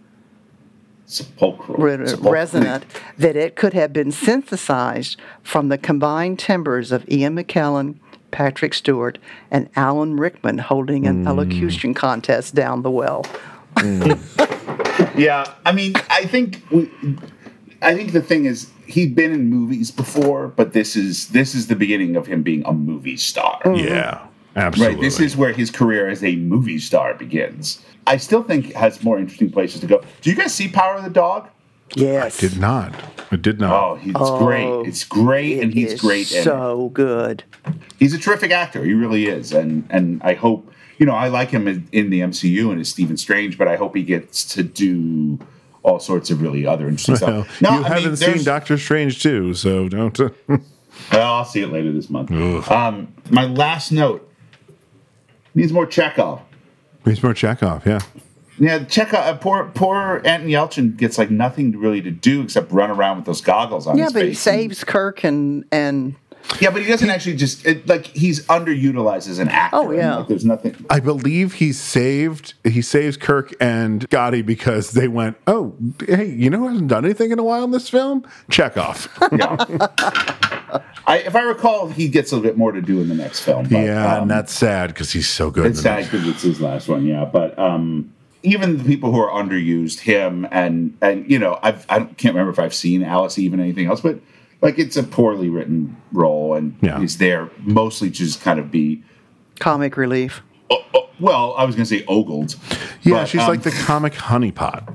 Sepulchral. 1.07 1.79
re- 1.79 2.07
Sepulchral. 2.07 2.33
resonant 2.33 2.85
that 3.17 3.37
it 3.37 3.57
could 3.57 3.73
have 3.73 3.93
been 3.93 4.11
synthesized 4.11 5.21
from 5.43 5.69
the 5.69 5.79
combined 5.79 6.39
timbres 6.39 6.91
of 6.91 7.09
Ian 7.09 7.37
McKellen, 7.37 7.97
Patrick 8.31 8.75
Stewart, 8.75 9.19
and 9.51 9.69
Alan 9.77 10.17
Rickman 10.17 10.59
holding 10.59 11.07
an 11.07 11.25
mm. 11.25 11.29
elocution 11.29 11.95
contest 11.95 12.55
down 12.55 12.83
the 12.83 12.91
well. 12.91 13.25
Mm. 13.77 14.51
Yeah, 15.17 15.53
I 15.65 15.73
mean, 15.73 15.95
I 16.09 16.25
think 16.25 16.63
we, 16.71 16.91
I 17.83 17.95
think 17.95 18.13
the 18.13 18.23
thing 18.23 18.45
is 18.45 18.71
he'd 18.87 19.15
been 19.15 19.33
in 19.33 19.49
movies 19.49 19.91
before, 19.91 20.49
but 20.49 20.73
this 20.73 20.95
is 20.97 21.29
this 21.29 21.55
is 21.55 21.67
the 21.67 21.77
beginning 21.77 22.15
of 22.17 22.27
him 22.27 22.43
being 22.43 22.65
a 22.65 22.73
movie 22.73 23.17
star. 23.17 23.61
yeah 23.75 24.27
absolutely 24.57 24.97
Right. 24.97 25.03
This 25.03 25.21
is 25.21 25.37
where 25.37 25.53
his 25.53 25.71
career 25.71 26.09
as 26.09 26.23
a 26.23 26.37
movie 26.37 26.79
star 26.79 27.15
begins. 27.15 27.85
I 28.07 28.19
still 28.19 28.43
think 28.43 28.71
it 28.71 28.77
has 28.77 29.03
more 29.03 29.19
interesting 29.19 29.51
places 29.51 29.81
to 29.81 29.87
go. 29.87 30.03
Do 30.21 30.31
you 30.31 30.37
guys 30.37 30.55
see 30.55 30.69
Power 30.69 30.97
of 30.97 31.05
the 31.05 31.11
Dog? 31.11 31.49
Yes. 31.95 32.43
I 32.43 32.49
did 32.49 32.59
not 32.59 32.95
i 33.31 33.37
did 33.37 33.59
not 33.59 33.73
Oh, 33.73 33.95
he's 33.97 34.13
great. 34.13 34.89
It's 34.89 35.05
great, 35.05 35.61
and 35.61 35.73
he's 35.73 35.95
is 35.95 36.01
great. 36.01 36.31
in 36.33 36.39
it. 36.39 36.45
So 36.45 36.91
good. 36.93 37.45
he's 37.99 38.15
a 38.15 38.19
terrific 38.19 38.51
actor. 38.51 38.85
He 38.85 38.95
really 38.95 39.27
is, 39.27 39.53
and 39.53 39.87
and 39.91 40.23
I 40.23 40.35
hope 40.35 40.71
you 40.99 41.07
know 41.07 41.15
I 41.15 41.29
like 41.29 41.51
him 41.51 41.67
in, 41.67 41.89
in 41.93 42.11
the 42.11 42.21
MCU 42.21 42.71
and 42.71 42.81
as 42.81 42.89
Stephen 42.89 43.17
Strange, 43.17 43.59
but 43.59 43.69
I 43.69 43.77
hope 43.77 43.97
he 43.97 44.03
gets 44.03 44.45
to 44.55 44.63
do 44.63 45.39
all 45.83 45.99
sorts 45.99 46.31
of 46.31 46.41
really 46.41 46.67
other 46.67 46.89
interesting 46.89 47.15
well, 47.27 47.45
stuff. 47.45 47.61
No, 47.61 47.71
you 47.71 47.77
I 47.77 47.81
mean, 47.81 47.93
haven't 47.93 48.17
seen 48.17 48.45
Doctor 48.45 48.79
Strange 48.79 49.23
too, 49.23 49.55
so 49.55 49.89
don't. 49.89 50.19
Well, 51.13 51.33
I'll 51.35 51.45
see 51.45 51.61
it 51.61 51.73
later 51.73 51.91
this 51.91 52.09
month. 52.09 52.31
Um, 52.71 53.13
my 53.29 53.47
last 53.47 53.91
note 53.91 54.31
needs 55.55 55.73
more 55.73 55.87
Chekhov. 55.87 56.41
Needs 57.07 57.23
more 57.23 57.35
Chekhov, 57.35 57.87
yeah. 57.87 58.01
Yeah, 58.59 58.85
Chekhov. 58.85 59.21
Uh, 59.21 59.37
poor 59.37 59.65
poor 59.75 60.23
Anton 60.25 60.49
Yelchin 60.49 60.97
gets 60.97 61.19
like 61.19 61.31
nothing 61.31 61.77
really 61.77 62.01
to 62.03 62.11
do 62.11 62.41
except 62.43 62.71
run 62.71 62.91
around 62.91 63.17
with 63.17 63.27
those 63.27 63.41
goggles 63.41 63.87
on 63.87 63.99
Yeah, 63.99 64.05
his 64.05 64.13
but 64.13 64.27
he 64.27 64.35
saves 64.35 64.85
Kirk 64.85 65.25
and 65.25 65.65
and 65.73 66.15
yeah, 66.61 66.71
but 66.71 66.83
he 66.83 66.89
doesn't 66.89 67.11
actually 67.11 67.37
just 67.37 67.65
it, 67.67 67.87
like 67.87 68.07
he's 68.07 68.47
underutilized 68.47 69.29
as 69.29 69.39
an 69.39 69.49
actor. 69.49 69.77
Oh, 69.77 69.91
yeah. 69.91 70.17
Like, 70.17 70.29
there's 70.29 70.45
nothing. 70.45 70.77
I 70.91 71.01
believe 71.01 71.55
he 71.55 71.73
saved 71.73 72.55
he 72.65 72.83
saves 72.83 73.17
Kirk 73.17 73.53
and 73.61 74.09
Gotti 74.11 74.45
because 74.45 74.93
they 74.93 75.09
went, 75.09 75.37
oh, 75.47 75.75
hey, 76.07 76.27
you 76.27 76.51
know 76.51 76.59
who 76.59 76.69
hasn't 76.69 76.89
done 76.89 77.05
anything 77.05 77.31
in 77.31 77.39
a 77.39 77.43
while 77.43 77.65
in 77.65 77.71
this 77.71 77.89
film? 77.89 78.27
Chekhov. 78.51 79.09
I, 81.07 81.19
if 81.19 81.37
I 81.37 81.43
recall, 81.43 81.89
he 81.89 82.09
gets 82.09 82.33
a 82.33 82.37
little 82.37 82.49
bit 82.49 82.57
more 82.57 82.73
to 82.73 82.81
do 82.81 83.01
in 83.01 83.09
the 83.09 83.15
next 83.15 83.41
film. 83.41 83.65
But, 83.65 83.85
yeah, 83.85 84.15
um, 84.15 84.23
and 84.23 84.31
that's 84.31 84.53
sad 84.53 84.89
because 84.89 85.13
he's 85.13 85.29
so 85.29 85.51
good. 85.51 85.67
It's 85.67 85.83
sad 85.83 86.05
because 86.05 86.27
it's 86.27 86.43
his 86.43 86.61
last 86.61 86.89
one, 86.89 87.05
yeah. 87.05 87.25
But 87.25 87.59
um, 87.59 88.13
even 88.43 88.79
the 88.79 88.85
people 88.85 89.13
who 89.13 89.19
are 89.19 89.31
underused, 89.31 90.01
him 90.01 90.47
and 90.51 90.97
and 91.01 91.29
you 91.31 91.39
know, 91.39 91.59
I've 91.63 91.87
I 91.89 92.01
can't 92.01 92.35
remember 92.35 92.51
if 92.51 92.59
I've 92.59 92.75
seen 92.75 93.03
Alice 93.03 93.39
even 93.39 93.61
anything 93.61 93.87
else, 93.87 94.01
but 94.01 94.19
like 94.65 94.79
it's 94.79 94.97
a 94.97 95.03
poorly 95.03 95.51
written 95.51 95.97
role, 96.11 96.55
and 96.55 96.75
Yeah. 96.81 96.99
he's 96.99 97.19
there 97.19 97.51
mostly 97.59 98.11
to 98.11 98.17
just 98.17 98.41
kind 98.41 98.59
of 98.59 98.71
be. 98.71 99.05
comic 99.61 99.97
relief. 99.97 100.43
Well, 101.21 101.55
I 101.57 101.65
was 101.65 101.77
going 101.77 101.87
to 101.87 101.99
say 101.99 102.05
ogled. 102.09 102.57
Yeah, 103.03 103.21
but, 103.21 103.29
she's 103.29 103.41
um, 103.43 103.49
like 103.49 103.63
the 103.63 103.71
comic 103.71 104.15
honeypot. 104.15 104.95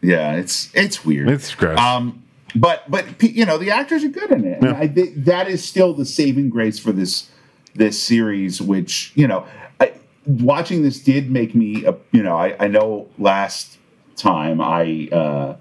Yeah, 0.00 0.34
it's 0.34 0.70
it's 0.74 1.04
weird. 1.04 1.28
It's 1.28 1.52
gross. 1.54 1.78
Um, 1.78 2.22
but 2.54 2.88
but 2.88 3.20
you 3.22 3.44
know 3.44 3.58
the 3.58 3.70
actors 3.70 4.04
are 4.04 4.08
good 4.08 4.30
in 4.30 4.44
it. 4.44 4.62
Yeah. 4.62 4.76
I 4.76 4.86
think 4.86 5.24
that 5.24 5.48
is 5.48 5.64
still 5.64 5.92
the 5.94 6.04
saving 6.04 6.50
grace 6.50 6.78
for 6.78 6.92
this 6.92 7.30
this 7.74 8.00
series. 8.00 8.62
Which 8.62 9.12
you 9.16 9.26
know, 9.26 9.46
I, 9.80 9.92
watching 10.24 10.82
this 10.82 11.00
did 11.00 11.30
make 11.30 11.54
me. 11.54 11.84
A, 11.84 11.96
you 12.12 12.22
know, 12.22 12.36
I, 12.36 12.54
I 12.60 12.68
know 12.68 13.08
last 13.18 13.78
time 14.16 14.60
I 14.60 15.08
uh, 15.10 15.56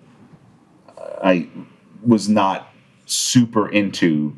I 1.24 1.50
was 2.06 2.30
not 2.30 2.70
super 3.06 3.70
into 3.70 4.38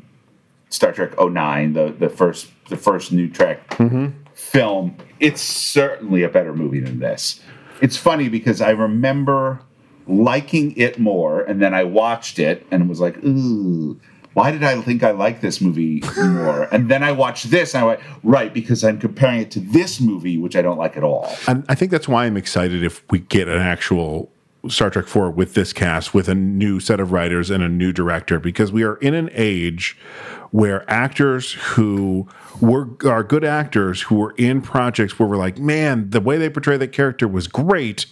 Star 0.68 0.92
Trek 0.92 1.18
09, 1.18 1.72
the 1.72 1.94
the 1.98 2.08
first 2.08 2.48
the 2.68 2.76
first 2.76 3.12
new 3.12 3.28
Trek 3.28 3.68
mm-hmm. 3.70 4.08
film. 4.34 4.96
It's 5.20 5.40
certainly 5.40 6.22
a 6.22 6.28
better 6.28 6.54
movie 6.54 6.80
than 6.80 7.00
this. 7.00 7.40
It's 7.80 7.96
funny 7.96 8.28
because 8.28 8.60
I 8.60 8.70
remember 8.70 9.60
liking 10.06 10.76
it 10.76 10.98
more, 10.98 11.42
and 11.42 11.60
then 11.60 11.74
I 11.74 11.84
watched 11.84 12.38
it 12.38 12.66
and 12.70 12.88
was 12.88 13.00
like, 13.00 13.22
ooh. 13.24 14.00
why 14.32 14.50
did 14.50 14.62
I 14.62 14.80
think 14.80 15.02
I 15.02 15.10
like 15.10 15.40
this 15.40 15.60
movie 15.60 16.02
more? 16.16 16.62
and 16.72 16.90
then 16.90 17.02
I 17.02 17.12
watched 17.12 17.50
this, 17.50 17.74
and 17.74 17.84
I 17.84 17.86
went, 17.86 18.00
right, 18.22 18.52
because 18.52 18.84
I'm 18.84 18.98
comparing 18.98 19.40
it 19.40 19.50
to 19.52 19.60
this 19.60 20.00
movie, 20.00 20.38
which 20.38 20.56
I 20.56 20.62
don't 20.62 20.78
like 20.78 20.96
at 20.96 21.04
all. 21.04 21.30
And 21.46 21.64
I 21.68 21.74
think 21.74 21.90
that's 21.90 22.08
why 22.08 22.24
I'm 22.24 22.36
excited 22.36 22.82
if 22.82 23.04
we 23.10 23.20
get 23.20 23.48
an 23.48 23.60
actual 23.60 24.30
Star 24.70 24.90
Trek 24.90 25.06
4 25.06 25.30
with 25.30 25.54
this 25.54 25.72
cast, 25.72 26.14
with 26.14 26.28
a 26.28 26.34
new 26.34 26.80
set 26.80 27.00
of 27.00 27.12
writers 27.12 27.50
and 27.50 27.62
a 27.62 27.68
new 27.68 27.92
director, 27.92 28.38
because 28.38 28.72
we 28.72 28.82
are 28.82 28.96
in 28.96 29.14
an 29.14 29.30
age 29.32 29.96
where 30.50 30.88
actors 30.90 31.52
who 31.52 32.26
were 32.60 32.88
are 33.04 33.22
good 33.22 33.44
actors 33.44 34.02
who 34.02 34.16
were 34.16 34.34
in 34.38 34.62
projects 34.62 35.18
where 35.18 35.28
we're 35.28 35.36
like, 35.36 35.58
man, 35.58 36.10
the 36.10 36.20
way 36.20 36.38
they 36.38 36.48
portray 36.48 36.76
that 36.76 36.92
character 36.92 37.28
was 37.28 37.46
great 37.46 38.06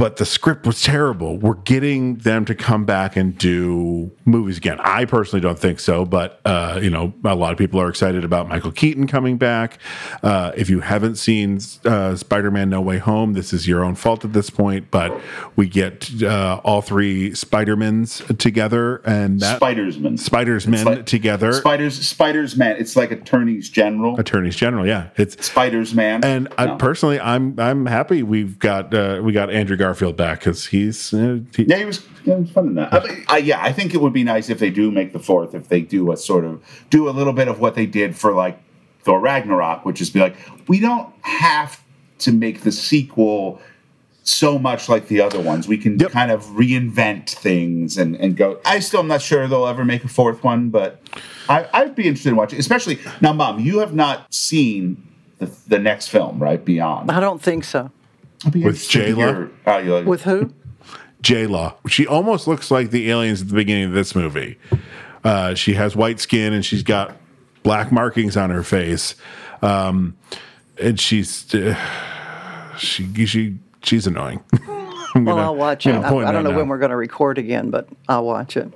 but 0.00 0.16
the 0.16 0.24
script 0.24 0.66
was 0.66 0.82
terrible. 0.82 1.36
We're 1.36 1.56
getting 1.56 2.16
them 2.16 2.46
to 2.46 2.54
come 2.54 2.86
back 2.86 3.16
and 3.16 3.36
do 3.36 4.10
movies 4.24 4.56
again. 4.56 4.80
I 4.80 5.04
personally 5.04 5.42
don't 5.42 5.58
think 5.58 5.78
so, 5.78 6.06
but 6.06 6.40
uh, 6.46 6.80
you 6.82 6.88
know, 6.88 7.12
a 7.22 7.34
lot 7.34 7.52
of 7.52 7.58
people 7.58 7.78
are 7.82 7.90
excited 7.90 8.24
about 8.24 8.48
Michael 8.48 8.72
Keaton 8.72 9.06
coming 9.06 9.36
back. 9.36 9.78
Uh, 10.22 10.52
if 10.56 10.70
you 10.70 10.80
haven't 10.80 11.16
seen 11.16 11.60
uh, 11.84 12.16
Spider-Man: 12.16 12.70
No 12.70 12.80
Way 12.80 12.96
Home, 12.96 13.34
this 13.34 13.52
is 13.52 13.68
your 13.68 13.84
own 13.84 13.94
fault 13.94 14.24
at 14.24 14.32
this 14.32 14.48
point. 14.48 14.90
But 14.90 15.20
we 15.54 15.68
get 15.68 16.22
uh, 16.22 16.62
all 16.64 16.80
three 16.80 17.34
Spider-Mans 17.34 18.22
together, 18.38 19.02
and 19.04 19.38
that 19.40 19.60
Spidersman, 19.60 20.18
Spidersmen 20.18 20.84
like, 20.86 21.04
together. 21.04 21.52
Spiders, 21.52 22.06
Spiders 22.06 22.56
Man. 22.56 22.76
It's 22.78 22.96
like 22.96 23.10
attorneys 23.10 23.68
general. 23.68 24.18
Attorneys 24.18 24.56
general, 24.56 24.86
yeah. 24.86 25.10
It's 25.16 25.46
Spiders 25.46 25.92
Man. 25.92 26.24
And 26.24 26.44
no. 26.44 26.54
I, 26.56 26.76
personally, 26.78 27.20
I'm 27.20 27.60
I'm 27.60 27.84
happy 27.84 28.22
we've 28.22 28.58
got 28.58 28.94
uh, 28.94 29.20
we 29.22 29.34
got 29.34 29.50
Andrew 29.50 29.76
Garfield 29.76 29.89
Garfield 29.90 30.16
back 30.16 30.38
because 30.38 30.66
he's 30.66 31.12
uh, 31.12 31.40
he, 31.56 31.64
yeah 31.64 31.78
he 31.78 31.84
was, 31.84 32.06
he 32.24 32.30
was 32.30 32.48
fun 32.50 32.68
in 32.68 32.74
that. 32.76 32.94
I 32.94 33.04
mean, 33.04 33.24
I, 33.26 33.38
yeah, 33.38 33.60
I 33.60 33.72
think 33.72 33.92
it 33.92 34.00
would 34.00 34.12
be 34.12 34.22
nice 34.22 34.48
if 34.48 34.60
they 34.60 34.70
do 34.70 34.92
make 34.92 35.12
the 35.12 35.18
fourth. 35.18 35.52
If 35.52 35.68
they 35.68 35.80
do 35.80 36.12
a 36.12 36.16
sort 36.16 36.44
of 36.44 36.62
do 36.90 37.08
a 37.08 37.10
little 37.10 37.32
bit 37.32 37.48
of 37.48 37.58
what 37.58 37.74
they 37.74 37.86
did 37.86 38.14
for 38.14 38.32
like 38.32 38.62
Thor 39.02 39.18
Ragnarok, 39.18 39.84
which 39.84 40.00
is 40.00 40.08
be 40.10 40.20
like 40.20 40.36
we 40.68 40.78
don't 40.78 41.12
have 41.22 41.82
to 42.20 42.30
make 42.30 42.60
the 42.60 42.70
sequel 42.70 43.60
so 44.22 44.60
much 44.60 44.88
like 44.88 45.08
the 45.08 45.20
other 45.20 45.40
ones. 45.40 45.66
We 45.66 45.76
can 45.76 45.98
yep. 45.98 46.12
kind 46.12 46.30
of 46.30 46.44
reinvent 46.44 47.30
things 47.30 47.98
and, 47.98 48.14
and 48.14 48.36
go. 48.36 48.60
I 48.64 48.78
still 48.78 49.00
am 49.00 49.08
not 49.08 49.22
sure 49.22 49.48
they'll 49.48 49.66
ever 49.66 49.84
make 49.84 50.04
a 50.04 50.08
fourth 50.08 50.44
one, 50.44 50.70
but 50.70 51.02
I, 51.48 51.68
I'd 51.74 51.96
be 51.96 52.06
interested 52.06 52.28
in 52.28 52.36
watching. 52.36 52.60
Especially 52.60 53.00
now, 53.20 53.32
Mom, 53.32 53.58
you 53.58 53.80
have 53.80 53.92
not 53.92 54.32
seen 54.32 55.02
the, 55.38 55.46
the 55.66 55.80
next 55.80 56.08
film, 56.10 56.38
right? 56.38 56.64
Beyond. 56.64 57.10
I 57.10 57.18
don't 57.18 57.42
think 57.42 57.64
so 57.64 57.90
with 58.44 58.76
Jaylah. 58.76 59.50
Uh, 59.66 60.04
with 60.04 60.22
who? 60.22 60.52
Jaylah. 61.22 61.74
She 61.88 62.06
almost 62.06 62.46
looks 62.46 62.70
like 62.70 62.90
the 62.90 63.10
aliens 63.10 63.42
at 63.42 63.48
the 63.48 63.54
beginning 63.54 63.84
of 63.84 63.92
this 63.92 64.14
movie. 64.14 64.58
Uh, 65.22 65.54
she 65.54 65.74
has 65.74 65.94
white 65.94 66.18
skin 66.18 66.52
and 66.52 66.64
she's 66.64 66.82
got 66.82 67.16
black 67.62 67.92
markings 67.92 68.36
on 68.36 68.50
her 68.50 68.62
face, 68.62 69.14
um, 69.62 70.16
and 70.80 70.98
she's 70.98 71.54
uh, 71.54 71.76
she 72.78 73.26
she 73.26 73.58
she's 73.82 74.06
annoying. 74.06 74.42
well, 74.66 74.90
gonna, 75.14 75.42
I'll 75.42 75.56
watch 75.56 75.86
it. 75.86 75.94
I, 75.94 75.98
I, 75.98 76.32
don't 76.32 76.44
know 76.44 76.50
now. 76.50 76.56
when 76.56 76.68
we're 76.68 76.78
going 76.78 76.90
to 76.90 76.96
record 76.96 77.38
again, 77.38 77.70
but 77.70 77.88
I'll 78.08 78.24
watch 78.24 78.56
it. 78.56 78.72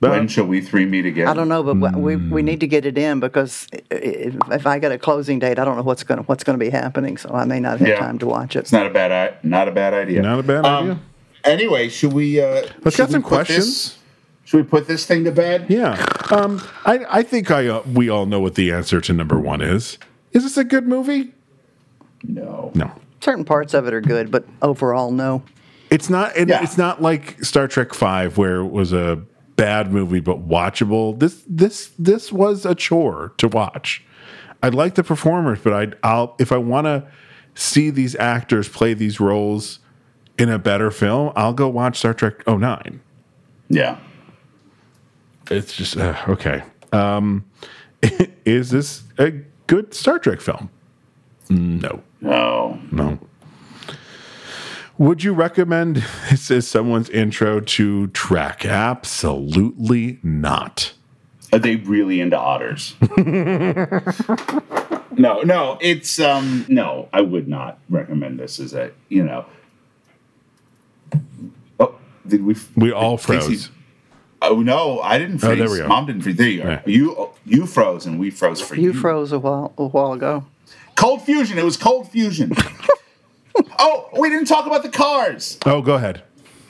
But, 0.00 0.12
when 0.12 0.28
shall 0.28 0.46
we 0.46 0.62
three 0.62 0.86
meet 0.86 1.04
again? 1.04 1.28
I 1.28 1.34
don't 1.34 1.48
know, 1.48 1.62
but 1.62 1.76
mm. 1.76 1.96
we 1.96 2.16
we 2.16 2.42
need 2.42 2.60
to 2.60 2.66
get 2.66 2.86
it 2.86 2.96
in 2.96 3.20
because 3.20 3.68
if, 3.90 4.34
if 4.50 4.66
I 4.66 4.78
get 4.78 4.92
a 4.92 4.98
closing 4.98 5.38
date, 5.38 5.58
I 5.58 5.64
don't 5.64 5.76
know 5.76 5.82
what's 5.82 6.04
going 6.04 6.18
to 6.18 6.24
what's 6.24 6.42
going 6.42 6.58
to 6.58 6.64
be 6.64 6.70
happening, 6.70 7.18
so 7.18 7.30
I 7.34 7.44
may 7.44 7.60
not 7.60 7.80
have 7.80 7.88
yeah. 7.88 7.98
time 7.98 8.18
to 8.20 8.26
watch 8.26 8.56
it. 8.56 8.60
It's 8.60 8.72
not 8.72 8.86
a 8.86 8.90
bad 8.90 9.44
not 9.44 9.68
a 9.68 9.72
bad 9.72 9.92
idea. 9.92 10.22
Not 10.22 10.38
a 10.38 10.42
bad 10.42 10.64
um, 10.64 10.84
idea. 10.84 11.00
Anyway, 11.44 11.90
should 11.90 12.14
we? 12.14 12.40
Uh, 12.40 12.66
Let's 12.82 12.96
get 12.96 13.10
some 13.10 13.22
questions. 13.22 13.66
This, 13.66 13.98
should 14.44 14.56
we 14.56 14.62
put 14.62 14.88
this 14.88 15.04
thing 15.04 15.24
to 15.24 15.32
bed? 15.32 15.66
Yeah. 15.68 16.02
Um, 16.30 16.62
I 16.86 17.04
I 17.10 17.22
think 17.22 17.50
I 17.50 17.66
uh, 17.66 17.82
we 17.82 18.08
all 18.08 18.24
know 18.24 18.40
what 18.40 18.54
the 18.54 18.72
answer 18.72 19.02
to 19.02 19.12
number 19.12 19.38
one 19.38 19.60
is. 19.60 19.98
Is 20.32 20.44
this 20.44 20.56
a 20.56 20.64
good 20.64 20.88
movie? 20.88 21.34
No. 22.22 22.70
No. 22.74 22.90
Certain 23.20 23.44
parts 23.44 23.74
of 23.74 23.86
it 23.86 23.92
are 23.92 24.00
good, 24.00 24.30
but 24.30 24.46
overall, 24.62 25.10
no. 25.10 25.42
It's 25.90 26.08
not. 26.08 26.34
It, 26.38 26.48
yeah. 26.48 26.62
It's 26.62 26.78
not 26.78 27.02
like 27.02 27.44
Star 27.44 27.68
Trek 27.68 27.92
Five, 27.92 28.38
where 28.38 28.60
it 28.60 28.68
was 28.68 28.94
a 28.94 29.22
bad 29.60 29.92
movie 29.92 30.20
but 30.20 30.48
watchable. 30.48 31.18
This 31.18 31.44
this 31.46 31.92
this 31.98 32.32
was 32.32 32.64
a 32.64 32.74
chore 32.74 33.34
to 33.36 33.46
watch. 33.46 34.02
I 34.62 34.70
like 34.70 34.94
the 34.94 35.04
performers, 35.04 35.58
but 35.62 35.74
I 35.74 36.08
I'll 36.08 36.34
if 36.38 36.50
I 36.50 36.56
want 36.56 36.86
to 36.86 37.06
see 37.54 37.90
these 37.90 38.16
actors 38.16 38.70
play 38.70 38.94
these 38.94 39.20
roles 39.20 39.80
in 40.38 40.48
a 40.48 40.58
better 40.58 40.90
film, 40.90 41.32
I'll 41.36 41.52
go 41.52 41.68
watch 41.68 41.98
Star 41.98 42.14
Trek 42.14 42.46
09. 42.48 43.00
Yeah. 43.68 43.98
It's 45.50 45.76
just 45.76 45.98
uh, 45.98 46.16
okay. 46.28 46.62
Um, 46.92 47.44
is 48.46 48.70
this 48.70 49.02
a 49.18 49.32
good 49.66 49.92
Star 49.92 50.18
Trek 50.18 50.40
film? 50.40 50.70
No. 51.50 52.02
No. 52.22 52.80
No. 52.90 53.18
Would 55.00 55.24
you 55.24 55.32
recommend 55.32 55.96
this 56.30 56.50
as 56.50 56.68
someone's 56.68 57.08
intro 57.08 57.58
to 57.58 58.08
Trek? 58.08 58.66
Absolutely 58.66 60.18
not. 60.22 60.92
Are 61.54 61.58
they 61.58 61.76
really 61.76 62.20
into 62.20 62.38
otters? 62.38 62.94
no, 65.16 65.40
no, 65.40 65.78
it's 65.80 66.20
um 66.20 66.66
no, 66.68 67.08
I 67.14 67.22
would 67.22 67.48
not 67.48 67.78
recommend 67.88 68.38
this 68.38 68.60
as 68.60 68.74
a 68.74 68.92
you 69.08 69.24
know. 69.24 69.46
Oh, 71.80 71.94
did 72.26 72.44
we? 72.44 72.56
We 72.76 72.92
all 72.92 73.16
froze. 73.16 73.70
Oh 74.42 74.60
no, 74.60 75.00
I 75.00 75.18
didn't 75.18 75.38
freeze. 75.38 75.52
Oh, 75.52 75.56
there 75.56 75.70
we 75.70 75.78
go. 75.78 75.88
Mom 75.88 76.04
didn't 76.06 76.20
freeze. 76.22 76.36
There 76.36 76.48
you 76.48 76.62
are. 76.62 76.70
Yeah. 76.72 76.82
You 76.84 77.30
you 77.46 77.66
froze 77.66 78.04
and 78.04 78.20
we 78.20 78.30
froze 78.30 78.60
for 78.60 78.74
you. 78.74 78.82
You 78.82 78.92
froze 78.92 79.32
a 79.32 79.38
while 79.38 79.72
a 79.78 79.86
while 79.86 80.12
ago. 80.12 80.44
Cold 80.94 81.22
fusion. 81.22 81.58
It 81.58 81.64
was 81.64 81.78
cold 81.78 82.06
fusion. 82.10 82.52
oh, 83.80 84.08
we 84.18 84.28
didn't 84.28 84.46
talk 84.46 84.66
about 84.66 84.82
the 84.82 84.88
cars. 84.88 85.58
Oh, 85.66 85.82
go 85.82 85.94
ahead. 85.94 86.22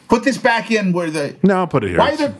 Put 0.08 0.24
this 0.24 0.38
back 0.38 0.70
in 0.70 0.92
where 0.92 1.10
the. 1.10 1.36
No, 1.42 1.58
I'll 1.58 1.66
put 1.66 1.84
it 1.84 1.90
here. 1.90 1.98
Why 1.98 2.12
are 2.12 2.16
there, 2.16 2.30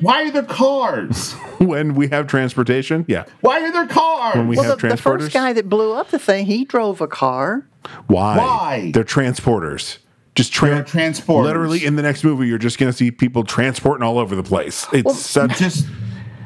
why 0.00 0.22
are 0.24 0.30
there 0.30 0.44
cars? 0.44 1.32
when 1.58 1.94
we 1.94 2.08
have 2.08 2.26
transportation, 2.26 3.04
yeah. 3.08 3.24
Why 3.40 3.60
are 3.62 3.72
there 3.72 3.86
cars? 3.86 4.36
When 4.36 4.48
we 4.48 4.56
well, 4.56 4.70
have 4.70 4.80
the, 4.80 4.88
transporters. 4.88 4.96
The 4.96 5.02
first 5.02 5.32
guy 5.32 5.52
that 5.52 5.68
blew 5.68 5.94
up 5.94 6.10
the 6.10 6.18
thing, 6.18 6.46
he 6.46 6.64
drove 6.64 7.00
a 7.00 7.08
car. 7.08 7.66
Why? 8.06 8.36
Why? 8.36 8.90
They're 8.92 9.04
transporters. 9.04 9.98
Just 10.34 10.52
tra- 10.52 10.84
transporters. 10.84 11.44
Literally, 11.44 11.84
in 11.84 11.96
the 11.96 12.02
next 12.02 12.22
movie, 12.22 12.46
you're 12.46 12.58
just 12.58 12.78
going 12.78 12.92
to 12.92 12.96
see 12.96 13.10
people 13.10 13.42
transporting 13.42 14.04
all 14.04 14.18
over 14.18 14.36
the 14.36 14.42
place. 14.42 14.86
It's 14.92 15.04
well, 15.04 15.14
such. 15.14 15.58
Just 15.58 15.86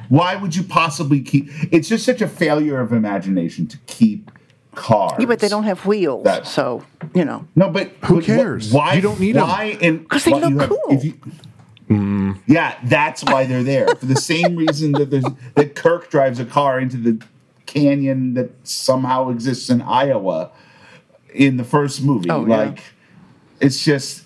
why 0.09 0.37
would 0.37 0.57
you 0.57 0.63
possibly 0.63 1.21
keep? 1.21 1.49
It's 1.73 1.89
just 1.89 2.05
such 2.05 2.21
a 2.21 2.29
failure 2.29 2.81
of 2.81 2.93
imagination 2.93 3.67
to 3.69 3.79
keep 3.87 4.31
cars. 4.75 5.17
Yeah, 5.19 5.27
but 5.27 5.41
they 5.41 5.49
don't 5.49 5.65
have 5.65 5.85
wheels, 5.87 6.25
that, 6.25 6.47
so 6.47 6.85
you 7.15 7.25
know. 7.25 7.47
No, 7.57 7.71
but 7.71 7.89
who 8.05 8.17
but 8.17 8.25
cares? 8.25 8.73
Why 8.73 8.95
you 8.95 9.03
don't 9.03 9.21
need 9.21 9.37
why 9.37 9.77
them? 9.77 9.99
Because 9.99 10.25
they 10.25 10.33
look 10.33 10.69
cool. 10.69 10.91
Have, 10.91 11.05
you, 11.05 11.15
mm. 11.89 12.39
Yeah, 12.47 12.79
that's 12.85 13.25
why 13.25 13.47
they're 13.47 13.63
there 13.63 13.89
for 13.89 14.07
the 14.07 14.17
same 14.17 14.57
reason 14.57 14.93
that 14.93 15.11
there's 15.11 15.25
that 15.55 15.75
Kirk 15.75 16.11
drives 16.11 16.39
a 16.39 16.45
car 16.45 16.79
into 16.79 16.97
the 16.97 17.25
canyon 17.67 18.35
that 18.35 18.51
somehow 18.67 19.31
exists 19.31 19.71
in 19.71 19.83
Iowa 19.83 20.51
in 21.35 21.57
the 21.57 21.65
first 21.65 22.03
movie. 22.03 22.31
Oh, 22.31 22.41
like, 22.41 22.79
yeah. 22.79 23.67
it's 23.67 23.85
just 23.85 24.25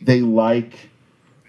they 0.00 0.20
like 0.20 0.90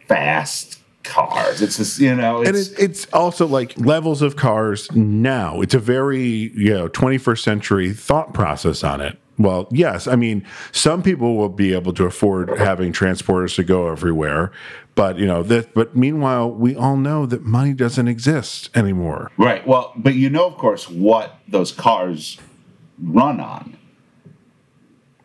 fast 0.08 0.81
cars. 1.12 1.62
It's 1.62 1.78
just 1.78 2.00
you 2.00 2.16
know, 2.16 2.42
it's, 2.42 2.70
and 2.70 2.80
it, 2.80 2.84
it's 2.84 3.08
also 3.14 3.46
like 3.46 3.78
levels 3.78 4.22
of 4.22 4.36
cars 4.36 4.92
now. 4.94 5.62
It's 5.62 5.74
a 5.74 5.80
very 5.80 6.52
you 6.56 6.74
know 6.74 6.90
21st 6.90 7.42
century 7.42 7.94
thought 7.94 8.34
process 8.34 8.84
on 8.84 9.02
it. 9.02 9.18
Well, 9.38 9.68
yes, 9.72 10.08
I 10.08 10.16
mean 10.16 10.46
some 10.72 11.04
people 11.04 11.36
will 11.36 11.50
be 11.50 11.74
able 11.74 11.94
to 11.94 12.06
afford 12.06 12.58
having 12.58 12.94
transporters 12.94 13.56
to 13.56 13.64
go 13.64 13.90
everywhere, 13.90 14.52
but 14.96 15.18
you 15.18 15.26
know 15.26 15.44
that. 15.44 15.74
But 15.74 15.96
meanwhile, 15.96 16.52
we 16.52 16.76
all 16.76 16.98
know 16.98 17.26
that 17.26 17.44
money 17.44 17.74
doesn't 17.74 18.08
exist 18.08 18.70
anymore. 18.76 19.32
Right. 19.38 19.66
Well, 19.66 19.94
but 19.96 20.16
you 20.16 20.30
know, 20.30 20.46
of 20.46 20.58
course, 20.58 20.90
what 20.90 21.40
those 21.48 21.72
cars 21.72 22.38
run 23.00 23.40
on 23.40 23.78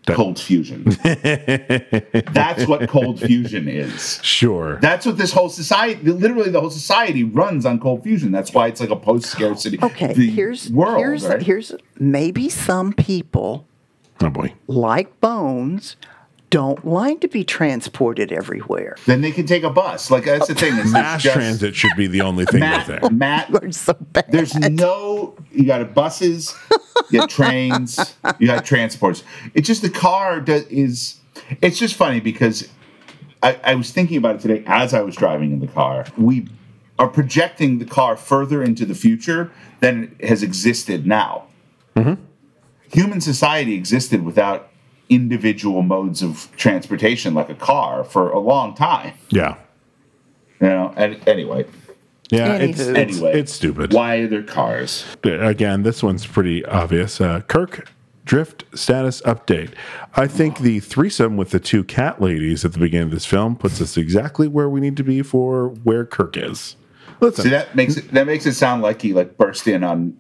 cold 0.07 0.39
fusion. 0.39 0.85
That's 1.03 2.67
what 2.67 2.89
cold 2.89 3.21
fusion 3.21 3.69
is. 3.69 4.21
Sure. 4.23 4.79
That's 4.81 5.05
what 5.05 5.19
this 5.19 5.33
whole 5.33 5.49
society, 5.49 6.11
literally 6.11 6.51
the 6.51 6.61
whole 6.61 6.71
society 6.71 7.25
runs 7.25 7.67
on 7.67 7.81
cold 7.81 8.03
fusion. 8.03 8.33
That's 8.33 8.53
why 8.53 8.69
it's 8.69 8.81
like 8.81 8.91
a 8.91 8.97
post 8.97 9.27
scarcity. 9.27 9.79
Okay, 9.83 10.15
here's 10.15 10.71
world, 10.71 10.99
here's 10.99 11.27
right? 11.27 11.43
here's 11.43 11.75
maybe 11.99 12.49
some 12.49 12.93
people. 12.93 13.67
Oh 14.23 14.31
boy. 14.31 14.55
Like 14.67 15.21
Bones 15.21 15.97
don't 16.57 16.87
like 16.87 17.21
to 17.21 17.29
be 17.29 17.45
transported 17.45 18.33
everywhere. 18.33 18.97
Then 19.05 19.21
they 19.21 19.31
can 19.31 19.45
take 19.45 19.63
a 19.63 19.69
bus. 19.69 20.11
Like 20.11 20.25
that's 20.25 20.49
the 20.49 20.55
thing. 20.55 20.75
Is 20.79 20.91
Mass 20.91 21.23
just, 21.23 21.35
transit 21.35 21.77
should 21.77 21.95
be 21.99 22.07
the 22.07 22.23
only 22.23 22.47
thing. 22.47 22.61
Matt, 22.61 23.13
Matt, 23.13 23.75
so 23.75 23.93
bad. 23.93 24.25
There's 24.31 24.55
no. 24.55 25.37
You 25.53 25.67
got 25.67 25.93
buses, 25.93 26.55
you 27.11 27.21
got 27.21 27.29
trains, 27.29 28.17
you 28.39 28.47
got 28.47 28.65
transports. 28.65 29.23
It's 29.53 29.67
just 29.67 29.83
the 29.83 29.91
car 29.91 30.41
that 30.41 30.73
is. 30.73 31.21
It's 31.61 31.79
just 31.79 31.95
funny 31.95 32.21
because 32.21 32.67
I, 33.43 33.61
I 33.63 33.75
was 33.75 33.91
thinking 33.91 34.17
about 34.17 34.37
it 34.37 34.41
today 34.41 34.65
as 34.67 34.95
I 34.95 35.03
was 35.03 35.15
driving 35.15 35.53
in 35.53 35.61
the 35.61 35.69
car. 35.69 36.07
We 36.17 36.49
are 36.99 37.09
projecting 37.09 37.81
the 37.81 37.85
car 37.85 38.17
further 38.17 38.63
into 38.63 38.87
the 38.87 38.95
future 38.95 39.53
than 39.81 40.17
it 40.19 40.29
has 40.29 40.43
existed 40.43 41.07
now. 41.07 41.49
Mm-hmm. 41.97 42.15
Human 42.95 43.21
society 43.21 43.75
existed 43.75 44.25
without 44.25 44.71
individual 45.09 45.83
modes 45.83 46.23
of 46.23 46.49
transportation 46.57 47.35
like 47.35 47.49
a 47.49 47.55
car 47.55 48.05
for 48.05 48.31
a 48.31 48.39
long 48.39 48.75
time. 48.75 49.15
Yeah. 49.31 49.57
You 50.61 50.69
know, 50.69 50.95
and 50.97 51.27
anyway. 51.29 51.67
Yeah, 52.31 52.55
it's, 52.57 52.81
it's, 52.81 52.99
anyway, 52.99 53.39
it's 53.39 53.53
stupid. 53.53 53.93
Why 53.93 54.17
are 54.17 54.27
there 54.27 54.43
cars? 54.43 55.05
Again, 55.23 55.85
this 55.85 56.03
one's 56.03 56.27
pretty 56.27 56.65
obvious. 56.65 57.21
Uh, 57.21 57.41
Kirk 57.43 57.89
drift 58.25 58.65
status 58.75 59.23
update. 59.23 59.73
I 60.17 60.27
think 60.27 60.59
the 60.59 60.81
threesome 60.81 61.37
with 61.37 61.51
the 61.51 61.61
two 61.61 61.85
cat 61.85 62.21
ladies 62.21 62.65
at 62.65 62.73
the 62.73 62.81
beginning 62.81 63.07
of 63.07 63.11
this 63.13 63.25
film 63.25 63.57
puts 63.57 63.81
us 63.81 63.97
exactly 63.97 64.49
where 64.49 64.69
we 64.69 64.81
need 64.81 64.97
to 64.97 65.05
be 65.05 65.23
for 65.23 65.69
where 65.69 66.05
Kirk 66.05 66.37
is. 66.37 66.77
Listen, 67.21 67.45
See 67.45 67.51
that 67.51 67.75
makes 67.75 67.97
it 67.97 68.11
that 68.11 68.27
makes 68.27 68.45
it 68.45 68.55
sound 68.55 68.83
like 68.83 69.01
he 69.01 69.15
like 69.15 69.39
burst 69.39 69.67
in 69.67 69.83
on 69.83 70.19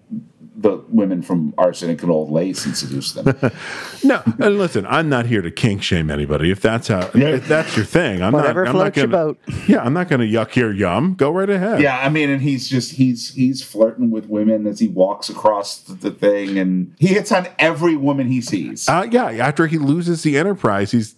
the 0.56 0.82
women 0.88 1.22
from 1.22 1.54
Arsenic 1.58 2.02
and 2.02 2.10
Old 2.10 2.30
Lace 2.30 2.64
and 2.64 2.76
seduce 2.76 3.12
them. 3.12 3.26
no, 4.04 4.22
and 4.24 4.58
listen, 4.58 4.86
I'm 4.86 5.08
not 5.08 5.26
here 5.26 5.42
to 5.42 5.50
kink 5.50 5.82
shame 5.82 6.10
anybody. 6.10 6.50
If 6.50 6.60
that's 6.60 6.88
how, 6.88 7.10
if 7.14 7.46
that's 7.46 7.76
your 7.76 7.84
thing, 7.84 8.22
I'm 8.22 8.32
Whatever 8.32 8.64
not. 8.64 8.70
I'm 8.70 8.78
not 8.78 8.94
gonna, 8.94 9.08
boat. 9.08 9.38
Yeah, 9.68 9.82
I'm 9.82 9.92
not 9.92 10.08
going 10.08 10.20
to 10.20 10.26
yuck 10.26 10.56
your 10.56 10.72
yum. 10.72 11.14
Go 11.14 11.30
right 11.30 11.50
ahead. 11.50 11.82
yeah, 11.82 11.98
I 11.98 12.08
mean, 12.08 12.30
and 12.30 12.40
he's 12.40 12.68
just 12.68 12.92
he's 12.92 13.34
he's 13.34 13.62
flirting 13.62 14.10
with 14.10 14.26
women 14.26 14.66
as 14.66 14.80
he 14.80 14.88
walks 14.88 15.28
across 15.28 15.78
the, 15.80 15.94
the 15.94 16.10
thing, 16.10 16.58
and 16.58 16.94
he 16.98 17.08
hits 17.08 17.30
on 17.32 17.48
every 17.58 17.96
woman 17.96 18.28
he 18.28 18.40
sees. 18.40 18.88
Uh, 18.88 19.06
yeah, 19.10 19.26
after 19.26 19.66
he 19.66 19.78
loses 19.78 20.22
the 20.22 20.38
Enterprise, 20.38 20.90
he's 20.90 21.14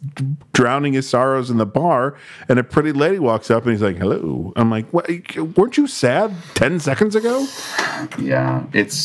drowning 0.52 0.94
his 0.94 1.08
sorrows 1.08 1.50
in 1.50 1.58
the 1.58 1.66
bar, 1.66 2.16
and 2.48 2.58
a 2.58 2.64
pretty 2.64 2.92
lady 2.92 3.18
walks 3.18 3.50
up 3.50 3.64
and 3.64 3.72
he's 3.72 3.82
like, 3.82 3.96
"Hello." 3.96 4.52
I'm 4.56 4.70
like, 4.70 4.88
"What? 4.92 5.08
Weren't 5.56 5.76
you 5.76 5.86
sad 5.86 6.34
ten 6.54 6.80
seconds 6.80 7.14
ago?" 7.14 7.46
Yeah, 8.18 8.64
it's 8.72 8.96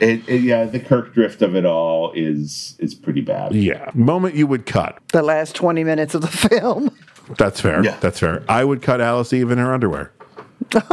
it, 0.00 0.28
it- 0.28 0.42
yeah. 0.42 0.64
The 0.64 0.80
Kirk 0.80 1.14
drift 1.14 1.42
of 1.42 1.54
it 1.56 1.64
all 1.66 2.12
is 2.12 2.76
is 2.78 2.94
pretty 2.94 3.20
bad. 3.20 3.54
Yeah, 3.54 3.90
moment 3.94 4.34
you 4.34 4.46
would 4.46 4.66
cut. 4.66 4.98
The 5.12 5.22
last 5.22 5.54
20 5.54 5.84
minutes 5.84 6.14
of 6.14 6.20
the 6.22 6.28
film. 6.48 6.90
That's 7.38 7.60
fair. 7.60 7.84
Yeah. 7.84 7.96
That's 8.00 8.18
fair. 8.18 8.42
I 8.48 8.64
would 8.64 8.82
cut 8.82 9.00
Alice 9.00 9.32
Eve 9.32 9.50
in 9.50 9.58
her 9.58 9.72
underwear. 9.72 10.12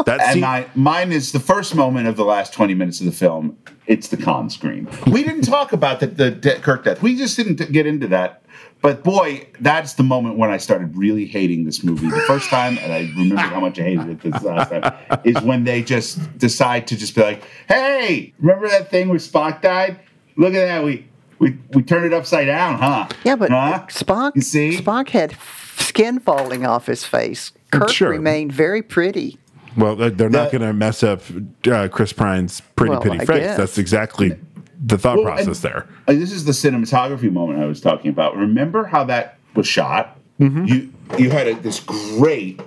That 0.06 0.20
And 0.22 0.34
scene, 0.34 0.42
my, 0.42 0.66
mine 0.76 1.12
is 1.14 1.32
the 1.32 1.40
first 1.40 1.74
moment 1.76 2.08
of 2.08 2.18
the 2.18 2.26
last 2.26 2.54
20 2.54 2.74
minutes 2.74 3.00
of 3.00 3.06
the 3.06 3.12
film. 3.14 3.58
It's 3.88 4.10
the 4.10 4.18
Khan 4.18 4.50
scream. 4.50 4.90
We 5.10 5.24
didn't 5.24 5.44
talk 5.44 5.72
about 5.74 6.00
the, 6.02 6.08
the 6.08 6.32
de- 6.32 6.60
Kirk 6.60 6.84
death. 6.84 7.02
We 7.02 7.16
just 7.16 7.38
didn't 7.38 7.72
get 7.72 7.86
into 7.88 8.08
that. 8.08 8.44
But 8.82 9.04
boy, 9.04 9.46
that's 9.60 9.94
the 9.96 10.04
moment 10.04 10.38
when 10.38 10.50
I 10.52 10.58
started 10.58 10.96
really 10.96 11.26
hating 11.26 11.66
this 11.66 11.84
movie. 11.84 12.10
The 12.10 12.22
first 12.22 12.50
time, 12.50 12.78
and 12.78 12.94
I 12.94 13.00
remember 13.18 13.36
how 13.38 13.60
much 13.60 13.78
I 13.78 13.84
hated 13.84 14.08
it 14.10 14.22
this 14.22 14.42
last 14.42 14.70
time, 14.72 15.20
is 15.26 15.40
when 15.42 15.66
they 15.66 15.84
just 15.84 16.38
decide 16.38 16.88
to 16.88 16.96
just 16.98 17.14
be 17.14 17.22
like, 17.22 17.44
hey, 17.68 18.34
remember 18.40 18.70
that 18.70 18.90
thing 18.90 19.10
where 19.10 19.18
Spock 19.20 19.62
died? 19.62 20.00
Look 20.38 20.54
at 20.54 20.66
that. 20.66 20.84
We 20.84 21.06
we, 21.40 21.58
we 21.74 21.84
turned 21.84 22.06
it 22.06 22.14
upside 22.14 22.48
down, 22.48 22.80
huh? 22.80 23.08
Yeah, 23.24 23.36
but 23.38 23.50
Huh? 23.50 23.86
Spock, 23.90 24.36
You 24.36 24.42
see? 24.42 24.78
Spock 24.78 25.10
had 25.10 25.36
skin 25.78 26.20
falling 26.20 26.66
off 26.66 26.86
his 26.88 27.06
face. 27.06 27.54
Kirk 27.72 27.90
Sure. 27.90 28.10
remained 28.10 28.52
very 28.52 28.82
pretty. 28.82 29.38
well, 29.78 29.96
they're 29.96 30.10
they're 30.10 30.30
not 30.30 30.52
going 30.52 30.62
to 30.64 30.74
mess 30.74 31.02
up 31.04 31.22
uh, 31.70 31.88
Chris 31.90 32.12
Pine's 32.12 32.62
pretty 32.76 32.92
Well, 32.92 33.00
pretty 33.02 33.20
I 33.22 33.26
face. 33.26 33.40
guess. 33.40 33.58
That's 33.58 33.78
exactly 33.78 34.38
the 34.84 34.98
thought 34.98 35.18
Well, 35.18 35.26
process 35.26 35.64
and- 35.64 35.74
there. 35.74 35.88
This 36.08 36.32
is 36.32 36.46
the 36.46 36.52
cinematography 36.52 37.32
moment 37.32 37.62
I 37.62 37.66
was 37.66 37.82
talking 37.82 38.10
about. 38.10 38.36
Remember 38.36 38.86
how 38.86 39.04
that 39.06 39.38
was 39.56 39.68
shot? 39.68 40.18
Mm-hmm. 40.40 40.66
You 40.66 40.94
you 41.18 41.30
had 41.32 41.48
a, 41.48 41.56
this 41.56 41.80
great. 41.80 42.62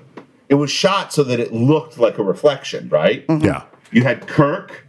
It 0.49 0.55
was 0.57 0.71
shot 0.71 1.13
so 1.13 1.23
that 1.25 1.41
it 1.41 1.53
looked 1.53 1.99
like 1.99 2.19
a 2.19 2.23
reflection, 2.23 2.89
right? 2.91 3.27
Mm-hmm. 3.27 3.45
Yeah. 3.47 3.63
You 3.91 4.03
had 4.03 4.27
Kirk 4.27 4.87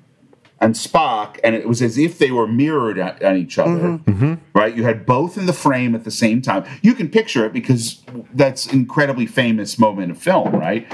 and 0.59 0.75
Spock, 0.75 1.39
and 1.43 1.55
it 1.55 1.67
was 1.67 1.81
as 1.81 1.97
if 1.97 2.19
they 2.19 2.31
were 2.31 2.47
mirrored 2.47 2.97
at, 2.97 3.21
at 3.21 3.37
each 3.37 3.57
other, 3.57 3.71
mm-hmm. 3.71 4.11
Mm-hmm. 4.11 4.57
right? 4.57 4.75
You 4.75 4.83
had 4.83 5.05
both 5.05 5.37
in 5.37 5.45
the 5.45 5.53
frame 5.53 5.93
at 5.95 6.03
the 6.03 6.11
same 6.11 6.41
time. 6.41 6.65
You 6.81 6.93
can 6.93 7.09
picture 7.09 7.45
it 7.45 7.53
because 7.53 8.01
that's 8.33 8.67
incredibly 8.67 9.25
famous 9.25 9.77
moment 9.79 10.11
of 10.11 10.17
film, 10.17 10.53
right? 10.53 10.85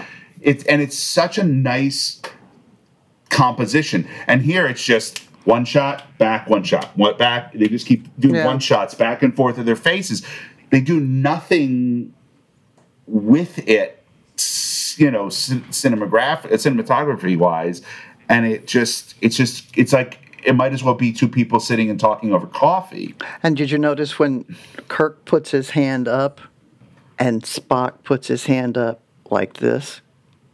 It's 0.42 0.64
and 0.66 0.82
it's 0.82 0.98
such 0.98 1.38
a 1.38 1.44
nice 1.44 2.22
composition. 3.30 4.08
And 4.28 4.42
here 4.42 4.68
it's 4.68 4.84
just 4.84 5.24
one 5.46 5.66
shot, 5.66 6.18
back, 6.18 6.50
one 6.50 6.64
shot, 6.64 6.96
one 6.98 7.18
back. 7.18 7.54
They 7.54 7.68
just 7.68 7.88
keep 7.88 8.08
doing 8.20 8.36
Yeah. 8.36 8.46
one 8.46 8.60
shots 8.60 8.94
back 8.94 9.24
and 9.24 9.36
forth 9.36 9.58
of 9.58 9.66
their 9.66 9.76
faces. 9.76 10.24
They 10.70 10.82
do 10.82 11.00
nothing 11.00 12.14
with 13.08 13.58
it, 13.68 14.04
you 14.98 15.10
know, 15.10 15.30
cin- 15.30 15.64
cinematograph, 15.72 16.46
uh, 16.46 16.50
cinematography 16.50 17.38
wise, 17.38 17.82
and 18.28 18.46
it 18.46 18.68
just, 18.68 19.16
it's 19.22 19.36
just, 19.36 19.66
it's 19.76 19.94
like 19.94 20.20
it 20.44 20.56
might 20.56 20.72
as 20.72 20.84
well 20.84 20.94
be 20.94 21.12
two 21.12 21.28
people 21.28 21.60
sitting 21.60 21.90
and 21.90 22.00
talking 22.00 22.32
over 22.34 22.48
coffee. 22.48 23.16
And 23.44 23.58
did 23.58 23.72
you 23.72 23.78
notice 23.78 24.20
when 24.20 24.46
Kirk 24.88 25.26
puts 25.26 25.52
his 25.52 25.72
hand 25.72 26.08
up 26.08 26.40
and 27.18 27.42
Spock 27.44 28.04
puts 28.04 28.28
his 28.28 28.46
hand 28.46 28.78
up 28.78 29.02
like 29.30 29.56
this? 29.56 30.02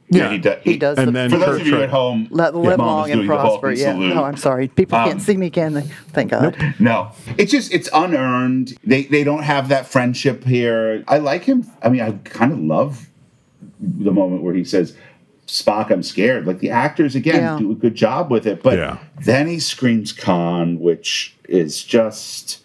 Yeah, 0.10 0.30
he, 0.32 0.38
do- 0.38 0.56
He 0.64 0.78
does 0.78 0.98
And 1.00 1.08
the, 1.08 1.12
then 1.14 1.30
For 1.32 1.38
those 1.38 1.62
of 1.62 1.68
you 1.68 1.82
at 1.82 1.90
home, 1.90 2.28
let, 2.30 2.54
yeah, 2.54 2.60
live 2.60 2.78
Mom 2.78 2.88
long 2.88 3.12
and 3.12 3.26
prosper. 3.28 3.72
Yeah. 3.72 3.94
salute. 3.94 4.14
No, 4.14 4.24
I'm 4.24 4.38
sorry. 4.38 4.68
People 4.68 4.98
Um, 5.00 5.10
can't 5.10 5.22
see 5.22 5.36
me, 5.36 5.50
can 5.50 5.74
they? 5.74 5.82
Thank 6.10 6.32
God. 6.32 6.56
No, 6.80 7.12
it's 7.38 7.52
just 7.52 7.74
it's 7.74 7.90
unearned. 7.92 8.78
They 8.84 9.04
they 9.04 9.24
don't 9.24 9.44
have 9.44 9.70
that 9.70 9.88
friendship 9.88 10.44
here. 10.44 11.04
I 11.08 11.18
like 11.18 11.44
him. 11.44 11.66
I 11.82 11.90
mean, 11.90 12.02
I 12.02 12.12
kind 12.24 12.52
of 12.52 12.60
love 12.60 13.10
the 13.80 14.12
moment 14.12 14.44
where 14.44 14.54
he 14.54 14.64
says, 14.64 14.96
"Spock, 15.48 15.90
I'm 15.90 16.04
scared." 16.04 16.46
Like 16.46 16.60
the 16.60 16.70
actors 16.70 17.16
again 17.16 17.36
Yeah. 17.42 17.58
do 17.58 17.72
a 17.72 17.76
good 17.76 17.96
job 17.96 18.30
with 18.30 18.46
it, 18.46 18.62
but 18.62 18.78
Yeah. 18.78 18.98
then 19.26 19.48
he 19.48 19.60
screams 19.60 20.12
"Khan," 20.14 20.80
which 20.80 21.36
is 21.50 21.84
just 21.84 22.60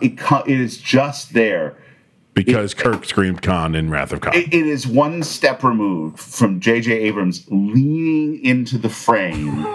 it, 0.00 0.16
it 0.46 0.60
is 0.60 0.78
just 0.78 1.34
there. 1.34 1.74
Because 2.34 2.72
Kirk 2.72 3.04
screamed 3.04 3.42
Khan 3.42 3.74
in 3.74 3.90
Wrath 3.90 4.12
of 4.12 4.22
Khan. 4.22 4.34
It, 4.34 4.54
it 4.54 4.66
is 4.66 4.86
one 4.86 5.22
step 5.22 5.62
removed 5.62 6.18
from 6.18 6.60
J.J. 6.60 6.90
Abrams 6.92 7.46
leaning 7.50 8.42
into 8.44 8.78
the 8.78 8.88
frame 8.88 9.66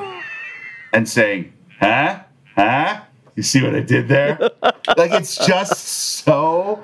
and 0.91 1.07
saying, 1.07 1.53
"Huh, 1.79 2.21
huh." 2.55 3.01
You 3.35 3.43
see 3.43 3.61
what 3.61 3.75
I 3.75 3.81
did 3.81 4.07
there? 4.07 4.39
like 4.97 5.11
it's 5.11 5.37
just 5.45 5.87
so. 5.87 6.81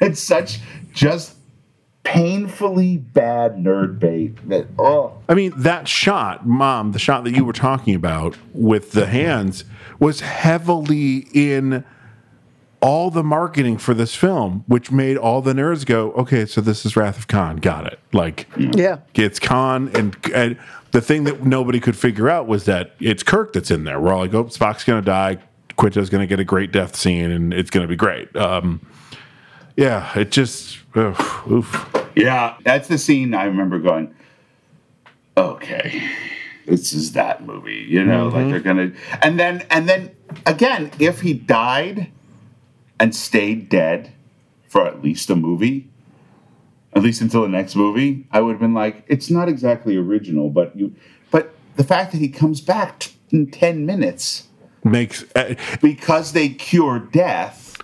It's 0.00 0.20
such 0.20 0.60
just 0.92 1.36
painfully 2.04 2.98
bad 2.98 3.56
nerd 3.56 3.98
bait 3.98 4.36
that 4.48 4.66
oh 4.78 5.14
I 5.28 5.34
mean, 5.34 5.52
that 5.56 5.88
shot, 5.88 6.46
mom, 6.46 6.92
the 6.92 6.98
shot 6.98 7.24
that 7.24 7.34
you 7.34 7.44
were 7.44 7.54
talking 7.54 7.94
about 7.94 8.36
with 8.52 8.92
the 8.92 9.06
hands 9.06 9.64
was 9.98 10.20
heavily 10.20 11.26
in 11.32 11.84
all 12.84 13.10
the 13.10 13.22
marketing 13.24 13.78
for 13.78 13.94
this 13.94 14.14
film, 14.14 14.62
which 14.66 14.90
made 14.92 15.16
all 15.16 15.40
the 15.40 15.54
nerds 15.54 15.86
go, 15.86 16.12
okay, 16.12 16.44
so 16.44 16.60
this 16.60 16.84
is 16.84 16.96
Wrath 16.96 17.16
of 17.18 17.26
Khan. 17.28 17.56
Got 17.56 17.86
it. 17.86 17.98
Like, 18.12 18.46
Yeah. 18.56 18.98
it's 19.14 19.38
Khan. 19.38 19.90
And, 19.94 20.14
and 20.34 20.58
the 20.90 21.00
thing 21.00 21.24
that 21.24 21.44
nobody 21.44 21.80
could 21.80 21.96
figure 21.96 22.28
out 22.28 22.46
was 22.46 22.66
that 22.66 22.94
it's 23.00 23.22
Kirk 23.22 23.54
that's 23.54 23.70
in 23.70 23.84
there. 23.84 23.98
We're 23.98 24.12
all 24.12 24.20
like, 24.20 24.34
oh, 24.34 24.44
Spock's 24.44 24.84
going 24.84 25.00
to 25.02 25.06
die. 25.06 25.38
Quinto's 25.76 26.10
going 26.10 26.20
to 26.20 26.26
get 26.26 26.38
a 26.40 26.44
great 26.44 26.72
death 26.72 26.94
scene 26.94 27.30
and 27.30 27.54
it's 27.54 27.70
going 27.70 27.82
to 27.84 27.88
be 27.88 27.96
great. 27.96 28.34
Um, 28.36 28.86
yeah, 29.76 30.16
it 30.18 30.30
just, 30.30 30.78
ugh, 30.94 31.50
oof. 31.50 31.90
yeah 32.14 32.56
that's 32.64 32.86
the 32.88 32.96
scene 32.98 33.34
I 33.34 33.44
remember 33.44 33.78
going 33.80 34.14
okay 35.36 36.08
this 36.66 36.92
is 36.92 37.12
that 37.14 37.44
movie 37.44 37.84
you 37.88 38.04
know 38.04 38.28
like 38.28 38.48
they're 38.48 38.60
gonna 38.60 38.92
and 39.20 39.38
then 39.40 39.66
and 39.68 39.88
then 39.88 40.14
again 40.46 40.92
if 41.00 41.20
he 41.22 41.32
died 41.32 42.06
and 43.00 43.14
stayed 43.14 43.68
dead 43.68 44.12
for 44.68 44.86
at 44.86 45.02
least 45.02 45.30
a 45.30 45.36
movie 45.36 45.88
at 46.94 47.02
least 47.02 47.20
until 47.20 47.42
the 47.42 47.48
next 47.48 47.74
movie 47.76 48.26
I 48.30 48.40
would 48.40 48.52
have 48.52 48.60
been 48.60 48.74
like 48.74 49.04
it's 49.08 49.30
not 49.30 49.48
exactly 49.48 49.96
original 49.96 50.48
but 50.50 50.76
you 50.76 50.94
but 51.30 51.54
the 51.76 51.84
fact 51.84 52.12
that 52.12 52.18
he 52.18 52.28
comes 52.28 52.60
back 52.60 53.00
t- 53.00 53.12
in 53.30 53.50
10 53.50 53.84
minutes 53.84 54.48
makes 54.84 55.24
uh, 55.34 55.54
because 55.82 56.32
they 56.32 56.48
cure 56.50 56.98
death 57.00 57.76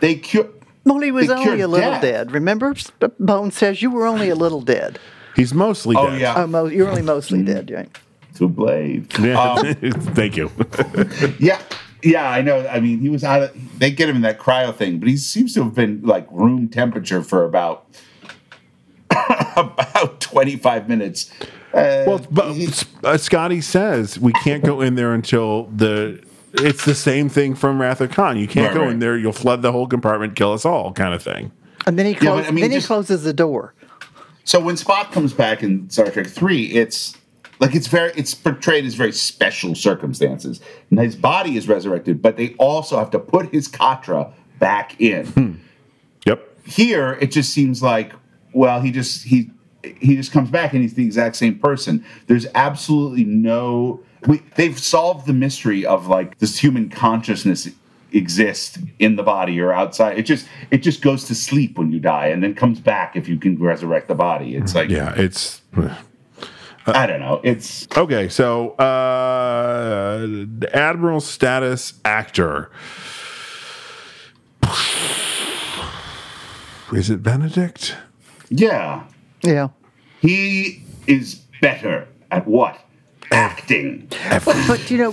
they 0.00 0.16
cure 0.16 0.48
Well, 0.84 0.98
he 0.98 1.12
was 1.12 1.30
only 1.30 1.60
a 1.60 1.68
little 1.68 1.92
death. 1.92 2.02
dead. 2.02 2.32
Remember, 2.32 2.74
Bone 3.20 3.50
says 3.52 3.80
you 3.82 3.90
were 3.90 4.04
only 4.06 4.28
a 4.30 4.34
little 4.34 4.60
dead. 4.60 4.98
he's 5.36 5.54
mostly 5.54 5.94
oh 5.96 6.10
dead. 6.10 6.20
yeah 6.20 6.34
Oh, 6.42 6.46
mo- 6.46 6.66
you're 6.66 6.88
only 6.88 7.02
mostly 7.02 7.42
dead, 7.42 7.70
right? 7.70 7.88
to 8.34 8.48
blade 8.48 9.16
Yeah. 9.18 9.40
Um, 9.40 9.74
Thank 10.14 10.36
you. 10.36 10.50
Yeah, 11.38 11.60
yeah, 12.02 12.28
I 12.28 12.42
know. 12.42 12.66
I 12.66 12.80
mean, 12.80 13.00
he 13.00 13.08
was 13.08 13.24
out 13.24 13.42
of. 13.42 13.78
They 13.78 13.90
get 13.90 14.08
him 14.08 14.16
in 14.16 14.22
that 14.22 14.38
cryo 14.38 14.74
thing, 14.74 14.98
but 14.98 15.08
he 15.08 15.16
seems 15.16 15.54
to 15.54 15.64
have 15.64 15.74
been 15.74 16.02
like 16.02 16.26
room 16.30 16.68
temperature 16.68 17.22
for 17.22 17.44
about 17.44 17.86
about 19.56 20.20
twenty 20.20 20.56
five 20.56 20.88
minutes. 20.88 21.30
Uh, 21.72 22.04
Well, 22.06 22.26
but 22.30 22.86
uh, 23.04 23.16
Scotty 23.16 23.60
says 23.60 24.18
we 24.18 24.32
can't 24.34 24.62
go 24.64 24.80
in 24.80 24.94
there 24.94 25.14
until 25.14 25.64
the. 25.66 26.22
It's 26.54 26.84
the 26.84 26.94
same 26.94 27.30
thing 27.30 27.54
from 27.54 27.80
Wrath 27.80 28.02
of 28.02 28.10
Khan. 28.10 28.36
You 28.38 28.46
can't 28.46 28.68
Right, 28.68 28.74
go 28.74 28.82
right. 28.82 28.90
in 28.90 28.98
there. 28.98 29.16
You'll 29.16 29.32
flood 29.32 29.62
the 29.62 29.72
whole 29.72 29.86
compartment, 29.86 30.36
kill 30.36 30.52
us 30.52 30.66
all, 30.66 30.92
kind 30.92 31.14
of 31.14 31.22
thing. 31.22 31.50
And 31.86 31.98
then 31.98 32.04
he 32.04 32.12
but 32.12 32.20
closes. 32.20 32.48
I 32.48 32.50
mean, 32.50 32.60
then 32.62 32.72
just- 32.72 32.84
he 32.84 32.88
closes 32.88 33.22
the 33.22 33.32
door. 33.32 33.72
So 34.44 34.60
when 34.60 34.74
Spock 34.74 35.12
comes 35.12 35.32
back 35.32 35.62
in 35.62 35.88
Star 35.88 36.10
Trek 36.10 36.26
Three, 36.26 36.64
it's 36.66 37.16
like 37.62 37.76
it's 37.76 37.86
very 37.86 38.10
it's 38.16 38.34
portrayed 38.34 38.84
as 38.84 38.94
very 38.94 39.12
special 39.12 39.76
circumstances. 39.76 40.60
And 40.90 40.98
his 40.98 41.14
body 41.14 41.56
is 41.56 41.68
resurrected, 41.68 42.20
but 42.20 42.36
they 42.36 42.54
also 42.54 42.98
have 42.98 43.12
to 43.12 43.20
put 43.20 43.52
his 43.52 43.68
Katra 43.68 44.32
back 44.58 45.00
in. 45.00 45.26
Hmm. 45.26 45.52
Yep. 46.26 46.66
Here, 46.66 47.12
it 47.20 47.30
just 47.30 47.52
seems 47.52 47.80
like 47.80 48.14
well, 48.52 48.80
he 48.80 48.90
just 48.90 49.24
he 49.24 49.52
he 50.00 50.16
just 50.16 50.32
comes 50.32 50.50
back 50.50 50.72
and 50.72 50.82
he's 50.82 50.94
the 50.94 51.04
exact 51.04 51.36
same 51.36 51.56
person. 51.56 52.04
There's 52.26 52.48
absolutely 52.56 53.24
no. 53.24 54.00
We, 54.26 54.38
they've 54.56 54.78
solved 54.78 55.26
the 55.26 55.32
mystery 55.32 55.86
of 55.86 56.08
like 56.08 56.38
this 56.38 56.58
human 56.58 56.90
consciousness 56.90 57.68
exist 58.12 58.78
in 58.98 59.14
the 59.14 59.22
body 59.22 59.60
or 59.60 59.72
outside. 59.72 60.18
It 60.18 60.24
just 60.24 60.48
it 60.72 60.78
just 60.78 61.00
goes 61.00 61.26
to 61.26 61.34
sleep 61.36 61.78
when 61.78 61.92
you 61.92 62.00
die 62.00 62.26
and 62.26 62.42
then 62.42 62.56
comes 62.56 62.80
back 62.80 63.14
if 63.14 63.28
you 63.28 63.38
can 63.38 63.56
resurrect 63.56 64.08
the 64.08 64.16
body. 64.16 64.56
It's 64.56 64.72
hmm. 64.72 64.78
like 64.78 64.90
yeah, 64.90 65.14
it's. 65.16 65.62
I 66.86 67.06
don't 67.06 67.20
know. 67.20 67.40
It's 67.44 67.86
okay. 67.96 68.28
So, 68.28 68.70
uh, 68.72 70.46
admiral 70.72 71.20
status 71.20 71.94
actor. 72.04 72.70
Is 76.92 77.08
it 77.08 77.22
Benedict? 77.22 77.96
Yeah. 78.50 79.04
Yeah. 79.42 79.68
He 80.20 80.84
is 81.06 81.36
better 81.60 82.08
at 82.30 82.46
what? 82.46 82.78
Acting. 83.30 84.08
But, 84.44 84.64
but 84.68 84.90
you 84.90 84.98
know, 84.98 85.12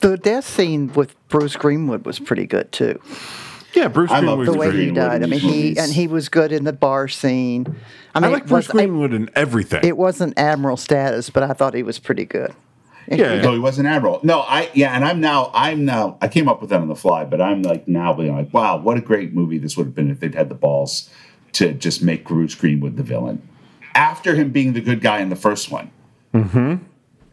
the 0.00 0.18
death 0.20 0.44
scene 0.44 0.92
with 0.92 1.14
Bruce 1.28 1.54
Greenwood 1.54 2.04
was 2.04 2.18
pretty 2.18 2.46
good 2.46 2.72
too. 2.72 3.00
Yeah, 3.74 3.86
Bruce 3.88 4.10
Greenwood. 4.10 4.48
The 4.48 4.52
way 4.52 4.70
great. 4.70 4.86
he 4.86 4.90
died. 4.90 5.22
I 5.22 5.26
mean, 5.26 5.38
he 5.38 5.78
and 5.78 5.92
he 5.92 6.08
was 6.08 6.28
good 6.28 6.50
in 6.50 6.64
the 6.64 6.72
bar 6.72 7.06
scene. 7.06 7.76
I 8.14 8.26
I, 8.26 8.28
like 8.28 8.46
Bruce 8.46 8.68
was, 8.68 8.72
Greenwood 8.72 9.12
in 9.12 9.30
everything. 9.34 9.80
it 9.84 9.96
wasn't 9.96 10.38
admiral 10.38 10.76
status, 10.76 11.30
but 11.30 11.42
I 11.42 11.52
thought 11.52 11.74
he 11.74 11.82
was 11.82 11.98
pretty 11.98 12.24
good. 12.24 12.54
Yeah, 13.08 13.40
no, 13.40 13.52
he 13.52 13.58
wasn't 13.58 13.88
admiral. 13.88 14.20
No, 14.22 14.40
I 14.40 14.70
yeah, 14.72 14.94
and 14.94 15.04
I'm 15.04 15.20
now 15.20 15.50
I'm 15.52 15.84
now 15.84 16.16
I 16.20 16.28
came 16.28 16.48
up 16.48 16.60
with 16.60 16.70
that 16.70 16.80
on 16.80 16.88
the 16.88 16.94
fly, 16.94 17.24
but 17.24 17.40
I'm 17.40 17.62
like 17.62 17.88
now 17.88 18.12
being 18.12 18.36
like, 18.36 18.52
wow, 18.54 18.76
what 18.76 18.96
a 18.96 19.00
great 19.00 19.32
movie 19.32 19.58
this 19.58 19.76
would 19.76 19.86
have 19.86 19.94
been 19.94 20.10
if 20.10 20.20
they'd 20.20 20.34
had 20.34 20.48
the 20.48 20.54
balls 20.54 21.10
to 21.54 21.72
just 21.72 22.02
make 22.02 22.24
Bruce 22.26 22.54
Greenwood 22.54 22.96
the 22.96 23.02
villain 23.02 23.46
after 23.94 24.34
him 24.36 24.50
being 24.50 24.74
the 24.74 24.80
good 24.80 25.00
guy 25.00 25.20
in 25.20 25.28
the 25.28 25.36
first 25.36 25.70
one. 25.70 25.90
Mm-hmm. 26.32 26.84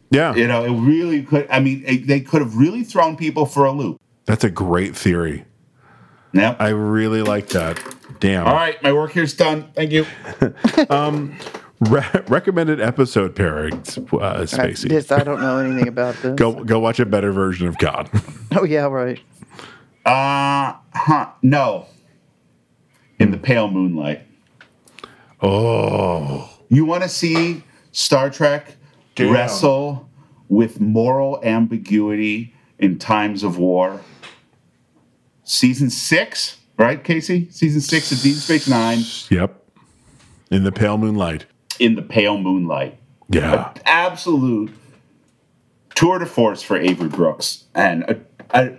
Yeah, 0.09 0.33
You 0.35 0.47
know, 0.47 0.63
it 0.63 0.71
really 0.71 1.21
could. 1.21 1.47
I 1.49 1.59
mean, 1.59 1.83
it, 1.85 2.07
they 2.07 2.21
could 2.21 2.41
have 2.41 2.55
really 2.55 2.83
thrown 2.83 3.17
people 3.17 3.45
for 3.45 3.65
a 3.65 3.71
loop. 3.71 3.99
that's 4.25 4.45
a 4.45 4.49
great 4.49 4.95
theory. 4.95 5.43
Yeah, 6.33 6.55
I 6.59 6.69
really 6.69 7.21
like 7.21 7.49
that. 7.49 7.77
Damn. 8.19 8.47
All 8.47 8.53
right, 8.53 8.81
my 8.81 8.91
work 8.93 9.11
here's 9.11 9.33
done. 9.35 9.71
Thank 9.75 9.91
you. 9.91 10.05
um, 10.89 11.37
re- 11.81 12.09
recommended 12.27 12.81
episode 12.81 13.35
pairings, 13.35 13.97
uh, 14.13 14.17
I, 14.39 14.43
Spacey. 14.43 14.89
this, 14.89 15.11
I 15.11 15.23
don't 15.23 15.39
know 15.41 15.57
anything 15.59 15.87
about 15.87 16.15
this. 16.21 16.35
Go 16.35 16.63
go 16.63 16.79
watch 16.79 16.99
a 16.99 17.05
better 17.05 17.31
version 17.31 17.67
of 17.67 17.77
God. 17.77 18.09
Oh 18.59 18.63
yeah, 18.63 18.85
right. 18.85 19.19
Uh 20.05 20.73
huh. 20.93 21.27
No. 21.43 21.85
In 23.19 23.29
the 23.31 23.37
pale 23.37 23.69
moonlight. 23.69 24.25
Oh. 25.41 26.49
You 26.69 26.85
want 26.85 27.03
to 27.03 27.09
see 27.09 27.63
Star 27.91 28.29
Trek 28.29 28.77
Damn. 29.15 29.33
wrestle 29.33 30.09
with 30.49 30.79
moral 30.79 31.39
ambiguity 31.43 32.53
in 32.79 32.97
times 32.97 33.43
of 33.43 33.57
war? 33.59 34.01
Season 35.43 35.89
six, 35.89 36.57
right, 36.85 37.03
Casey? 37.03 37.49
Season 37.51 37.81
six 37.81 38.11
of 38.11 38.21
Deep 38.21 38.35
Space 38.35 38.67
Nine 38.67 38.99
Yep. 39.29 39.63
In 40.51 40.63
the 40.63 40.71
pale 40.71 40.97
moonlight. 40.97 41.45
in 41.79 41.95
the 41.95 42.01
pale 42.01 42.37
moonlight. 42.37 42.97
Yeah. 43.29 43.73
Absolute 43.85 44.71
tour 45.95 46.19
de 46.19 46.25
force 46.25 46.61
for 46.63 46.77
Avery 46.77 47.09
Brooks 47.09 47.65
and 47.75 48.03
a, 48.03 48.19
a, 48.53 48.77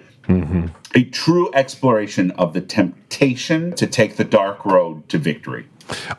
a 0.95 1.05
true 1.05 1.51
exploration 1.53 2.31
of 2.33 2.55
the 2.55 2.61
temptation 2.61 3.73
to 3.77 3.87
take 3.87 4.17
the 4.17 4.25
dark 4.25 4.65
road 4.65 5.09
to 5.11 5.19
victory. 5.19 5.67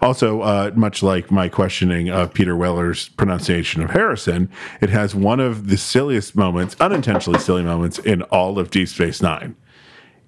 Also, 0.01 0.41
uh, 0.41 0.71
much 0.75 1.01
like 1.03 1.29
my 1.31 1.47
questioning 1.47 2.09
of 2.09 2.33
Peter 2.33 2.55
Weller's 2.55 3.09
pronunciation 3.09 3.81
of 3.83 3.91
Harrison, 3.91 4.49
it 4.81 4.89
has 4.89 5.13
one 5.13 5.39
of 5.39 5.67
the 5.69 5.77
silliest 5.77 6.35
moments, 6.35 6.75
unintentionally 6.79 7.39
silly 7.39 7.61
moments, 7.63 7.99
in 7.99 8.23
all 8.23 8.57
of 8.59 8.71
Deep 8.71 8.87
Space 8.89 9.21
Nine. 9.21 9.55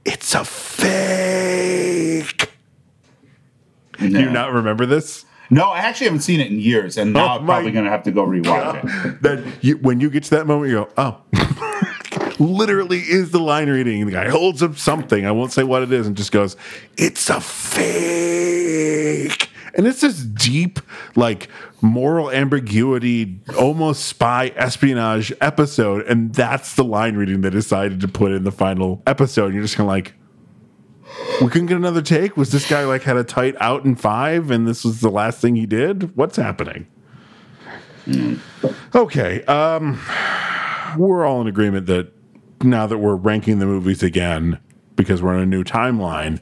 It's 0.05 0.33
a 0.35 0.43
fake. 0.43 0.91
Do 3.99 4.07
you 4.07 4.29
not 4.31 4.51
remember 4.51 4.85
this? 4.85 5.25
No, 5.51 5.65
I 5.69 5.79
actually 5.79 6.05
haven't 6.05 6.21
seen 6.21 6.39
it 6.39 6.49
in 6.49 6.59
years, 6.59 6.97
and 6.97 7.11
now 7.13 7.25
Oh 7.25 7.39
I'm 7.39 7.45
probably 7.45 7.71
going 7.71 7.83
to 7.85 7.91
have 7.91 8.03
to 8.03 8.11
go 8.11 8.25
rewatch 8.25 8.83
it. 8.83 9.21
That 9.21 9.43
you, 9.61 9.75
when 9.77 9.99
you 9.99 10.09
get 10.09 10.23
to 10.23 10.29
that 10.31 10.47
moment, 10.47 10.71
you 10.71 10.77
go, 10.77 10.89
oh. 10.97 11.21
Literally 12.39 12.99
is 12.99 13.31
the 13.31 13.39
line 13.39 13.69
reading. 13.69 14.05
The 14.05 14.13
guy 14.13 14.29
holds 14.29 14.63
up 14.63 14.77
something. 14.77 15.25
I 15.25 15.31
won't 15.31 15.51
say 15.51 15.63
what 15.63 15.83
it 15.83 15.91
is, 15.91 16.07
and 16.07 16.17
just 16.17 16.31
goes, 16.31 16.55
"It's 16.97 17.29
a 17.29 17.39
fake." 17.39 18.71
And 19.73 19.88
it's 19.88 20.02
this 20.02 20.23
deep, 20.23 20.80
like 21.15 21.48
moral 21.81 22.30
ambiguity, 22.31 23.39
almost 23.57 24.06
spy 24.06 24.52
espionage 24.56 25.34
episode, 25.41 26.06
and 26.07 26.34
that's 26.34 26.76
the 26.76 26.84
line 26.84 27.15
reading 27.15 27.41
they 27.41 27.49
decided 27.49 28.02
to 28.02 28.07
put 28.07 28.31
in 28.31 28.43
the 28.43 28.52
final 28.52 29.02
episode. 29.07 29.45
And 29.45 29.56
you're 29.56 29.64
just 29.64 29.76
kind 29.76 29.88
of 29.88 29.91
like, 29.91 30.14
we 31.41 31.48
couldn't 31.48 31.68
get 31.68 31.77
another 31.77 32.02
take. 32.02 32.38
Was 32.38 32.52
this 32.52 32.69
guy 32.69 32.85
like 32.85 33.03
had 33.03 33.18
a 33.18 33.23
tight 33.23 33.56
out 33.60 33.85
in 33.85 33.95
five, 33.95 34.52
and 34.52 34.68
this 34.68 34.84
was 34.84 35.02
the 35.02 35.10
last 35.10 35.41
thing 35.41 35.56
he 35.56 35.65
did? 35.65 36.15
What's 36.15 36.38
happening? 36.38 36.88
Okay, 38.95 39.43
um, 39.43 39.99
we're 40.98 41.26
all 41.26 41.41
in 41.41 41.48
agreement 41.48 41.85
that 41.88 42.11
now 42.64 42.88
that 42.88 42.98
we're 42.98 43.15
ranking 43.15 43.60
the 43.60 43.65
movies 43.65 44.03
again 44.03 44.60
because 44.95 45.22
we're 45.22 45.34
on 45.34 45.41
a 45.41 45.45
new 45.45 45.64
timeline, 45.64 46.39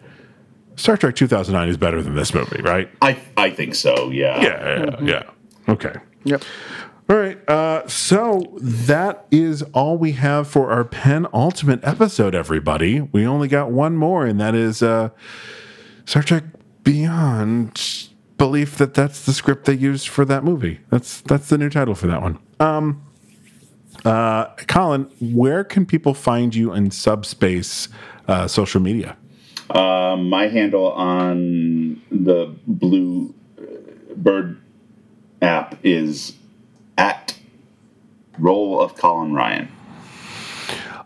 Star 0.80 0.96
Trek 0.96 1.16
2009 1.16 1.68
is 1.68 1.76
better 1.76 2.02
than 2.02 2.16
this 2.16 2.34
movie, 2.34 2.62
right? 2.62 2.90
I 3.02 3.20
I 3.36 3.50
think 3.50 3.76
so. 3.76 4.10
Yeah. 4.12 4.42
Yeah, 4.42 4.80
yeah, 4.80 5.02
yeah. 5.02 5.24
Okay. 5.74 5.94
Yep. 6.24 6.44
All 7.10 7.18
right. 7.18 7.50
Uh, 7.50 7.86
so 7.88 8.58
that 8.62 9.26
is 9.30 9.62
all 9.74 9.98
we 9.98 10.14
have 10.14 10.48
for 10.48 10.72
our 10.72 10.86
penultimate 10.86 11.82
episode, 11.84 12.34
everybody. 12.34 13.02
We 13.02 13.28
only 13.28 13.50
got 13.50 13.72
one 13.72 13.98
more, 13.98 14.26
and 14.26 14.40
that 14.40 14.56
is 14.56 14.82
uh, 14.82 15.10
Star 16.06 16.24
Trek 16.24 16.46
Beyond. 16.84 18.08
Belief 18.38 18.78
that 18.78 18.94
that's 18.94 19.26
the 19.26 19.34
script 19.34 19.66
they 19.66 19.74
used 19.74 20.08
for 20.08 20.24
that 20.24 20.46
movie. 20.46 20.80
That's 20.90 21.20
that's 21.20 21.50
the 21.50 21.58
new 21.58 21.70
title 21.70 21.94
for 21.94 22.08
that 22.08 22.22
one. 22.22 22.40
Um, 22.62 23.04
uh, 24.06 24.46
Colin, 24.68 25.12
where 25.20 25.66
can 25.66 25.86
people 25.86 26.14
find 26.14 26.56
you 26.56 26.74
in 26.74 26.90
subspace 26.90 27.90
uh, 28.30 28.48
social 28.48 28.80
media? 28.80 29.18
Uh, 29.70 30.16
my 30.18 30.48
handle 30.48 30.92
on 30.92 32.02
the 32.12 32.56
Blue 32.66 33.34
uh, 33.58 34.14
Bird 34.16 34.60
app 35.42 35.78
is 35.84 36.34
at 36.98 37.38
Roll 38.38 38.82
of 38.82 38.96
Colin 38.96 39.34
Ryan. 39.34 39.72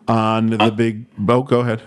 On 0.08 0.48
the 0.48 0.72
big. 0.72 1.06
boat, 1.18 1.44
go 1.44 1.62
ahead. 1.62 1.82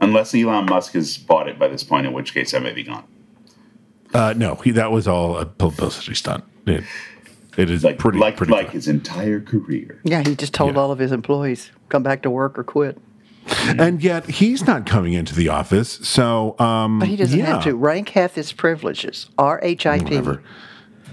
Unless 0.00 0.34
Elon 0.34 0.66
Musk 0.66 0.92
has 0.92 1.18
bought 1.18 1.48
it 1.48 1.58
by 1.58 1.68
this 1.68 1.82
point, 1.82 2.06
in 2.06 2.12
which 2.12 2.32
case 2.32 2.54
I 2.54 2.58
may 2.60 2.72
be 2.72 2.84
gone. 2.84 3.04
Uh, 4.14 4.34
no, 4.36 4.54
he, 4.56 4.70
that 4.72 4.90
was 4.90 5.06
all 5.06 5.36
a 5.36 5.46
publicity 5.46 6.14
stunt. 6.14 6.44
It, 6.66 6.84
it 7.56 7.70
is 7.70 7.82
Like 7.82 7.98
pretty 7.98 8.18
like 8.18 8.36
pretty 8.36 8.52
like 8.52 8.70
his 8.70 8.88
entire 8.88 9.40
career. 9.40 10.00
Yeah, 10.04 10.22
he 10.26 10.36
just 10.36 10.54
told 10.54 10.76
all 10.76 10.92
of 10.92 10.98
his 10.98 11.12
employees 11.12 11.70
come 11.88 12.02
back 12.02 12.22
to 12.22 12.30
work 12.30 12.58
or 12.58 12.64
quit. 12.64 12.98
And 13.48 14.02
yet 14.02 14.26
he's 14.26 14.66
not 14.66 14.86
coming 14.86 15.12
into 15.12 15.34
the 15.34 15.48
office. 15.48 15.92
So, 16.02 16.58
um, 16.58 16.98
But 16.98 17.08
he 17.08 17.16
doesn't 17.16 17.38
yeah. 17.38 17.46
have 17.46 17.64
to. 17.64 17.74
Rank 17.74 18.10
hath 18.10 18.34
his 18.34 18.52
privileges. 18.52 19.28
R 19.38 19.60
H 19.62 19.86
I 19.86 19.98
P. 19.98 20.04
Whatever. 20.04 20.42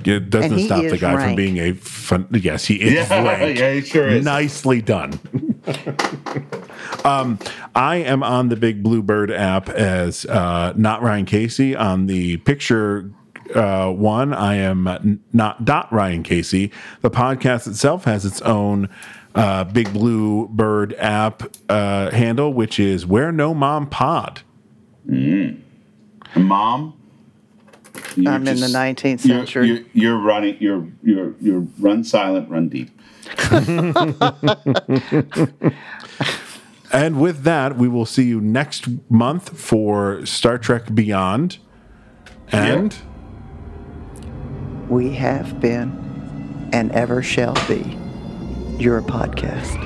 It 0.04 0.30
doesn't 0.30 0.60
stop 0.60 0.82
the 0.82 0.94
is 0.94 1.02
guy 1.02 1.26
from 1.26 1.36
being 1.36 1.58
a 1.58 1.74
fun. 1.74 2.28
Yes, 2.32 2.66
he 2.66 2.76
is. 2.76 2.94
Yeah, 2.94 3.24
rank. 3.24 3.60
yeah, 3.60 3.74
he 3.74 3.82
sure 3.82 4.08
is. 4.08 4.24
Nicely 4.24 4.82
done. 4.82 5.20
um, 7.04 7.40
I 7.74 7.98
am 7.98 8.22
on 8.22 8.50
the 8.50 8.56
Big 8.56 8.84
Blue 8.84 9.02
Bird 9.02 9.32
app 9.32 9.70
as 9.70 10.26
uh, 10.26 10.74
not 10.76 11.02
Ryan 11.02 11.26
Casey. 11.26 11.76
On 11.76 12.06
the 12.06 12.38
picture 12.38 13.12
uh, 13.56 13.92
one, 13.92 14.34
I 14.34 14.56
am 14.56 15.22
not 15.34 15.66
dot 15.66 15.92
Ryan 15.92 16.24
Casey. 16.24 16.72
The 17.02 17.12
podcast 17.12 17.68
itself 17.68 18.06
has 18.06 18.26
its 18.26 18.42
own 18.42 18.90
uh, 19.36 19.64
Big 19.66 19.92
Blue 19.94 20.48
Bird 20.48 20.94
app 20.98 21.44
uh, 21.70 22.10
handle, 22.12 22.52
which 22.54 22.80
is 22.80 23.06
Where 23.06 23.32
No 23.32 23.54
Mom 23.54 23.88
Pod. 23.88 24.42
Mm. 25.08 25.62
Mom, 26.36 27.00
you're 28.16 28.32
I'm 28.34 28.48
in 28.48 28.60
the 28.60 28.68
19th 28.68 29.26
you're- 29.26 29.40
century. 29.40 29.68
You're, 29.68 29.80
you're 29.94 30.18
running. 30.20 30.58
You're 30.60 30.88
you're 31.04 31.36
you're 31.40 31.68
run 31.80 32.04
silent, 32.04 32.50
run 32.50 32.70
deep. 32.70 32.90
And 36.94 37.20
with 37.20 37.44
that, 37.44 37.78
we 37.78 37.90
will 37.90 38.06
see 38.06 38.24
you 38.24 38.40
next 38.40 38.88
month 39.10 39.60
for 39.60 40.26
Star 40.26 40.58
Trek 40.58 40.94
Beyond. 40.96 41.58
And 42.54 42.96
we 44.88 45.10
have 45.16 45.60
been 45.60 46.70
and 46.72 46.94
ever 46.94 47.22
shall 47.22 47.56
be 47.68 47.98
your 48.80 49.02
podcast. 49.02 49.80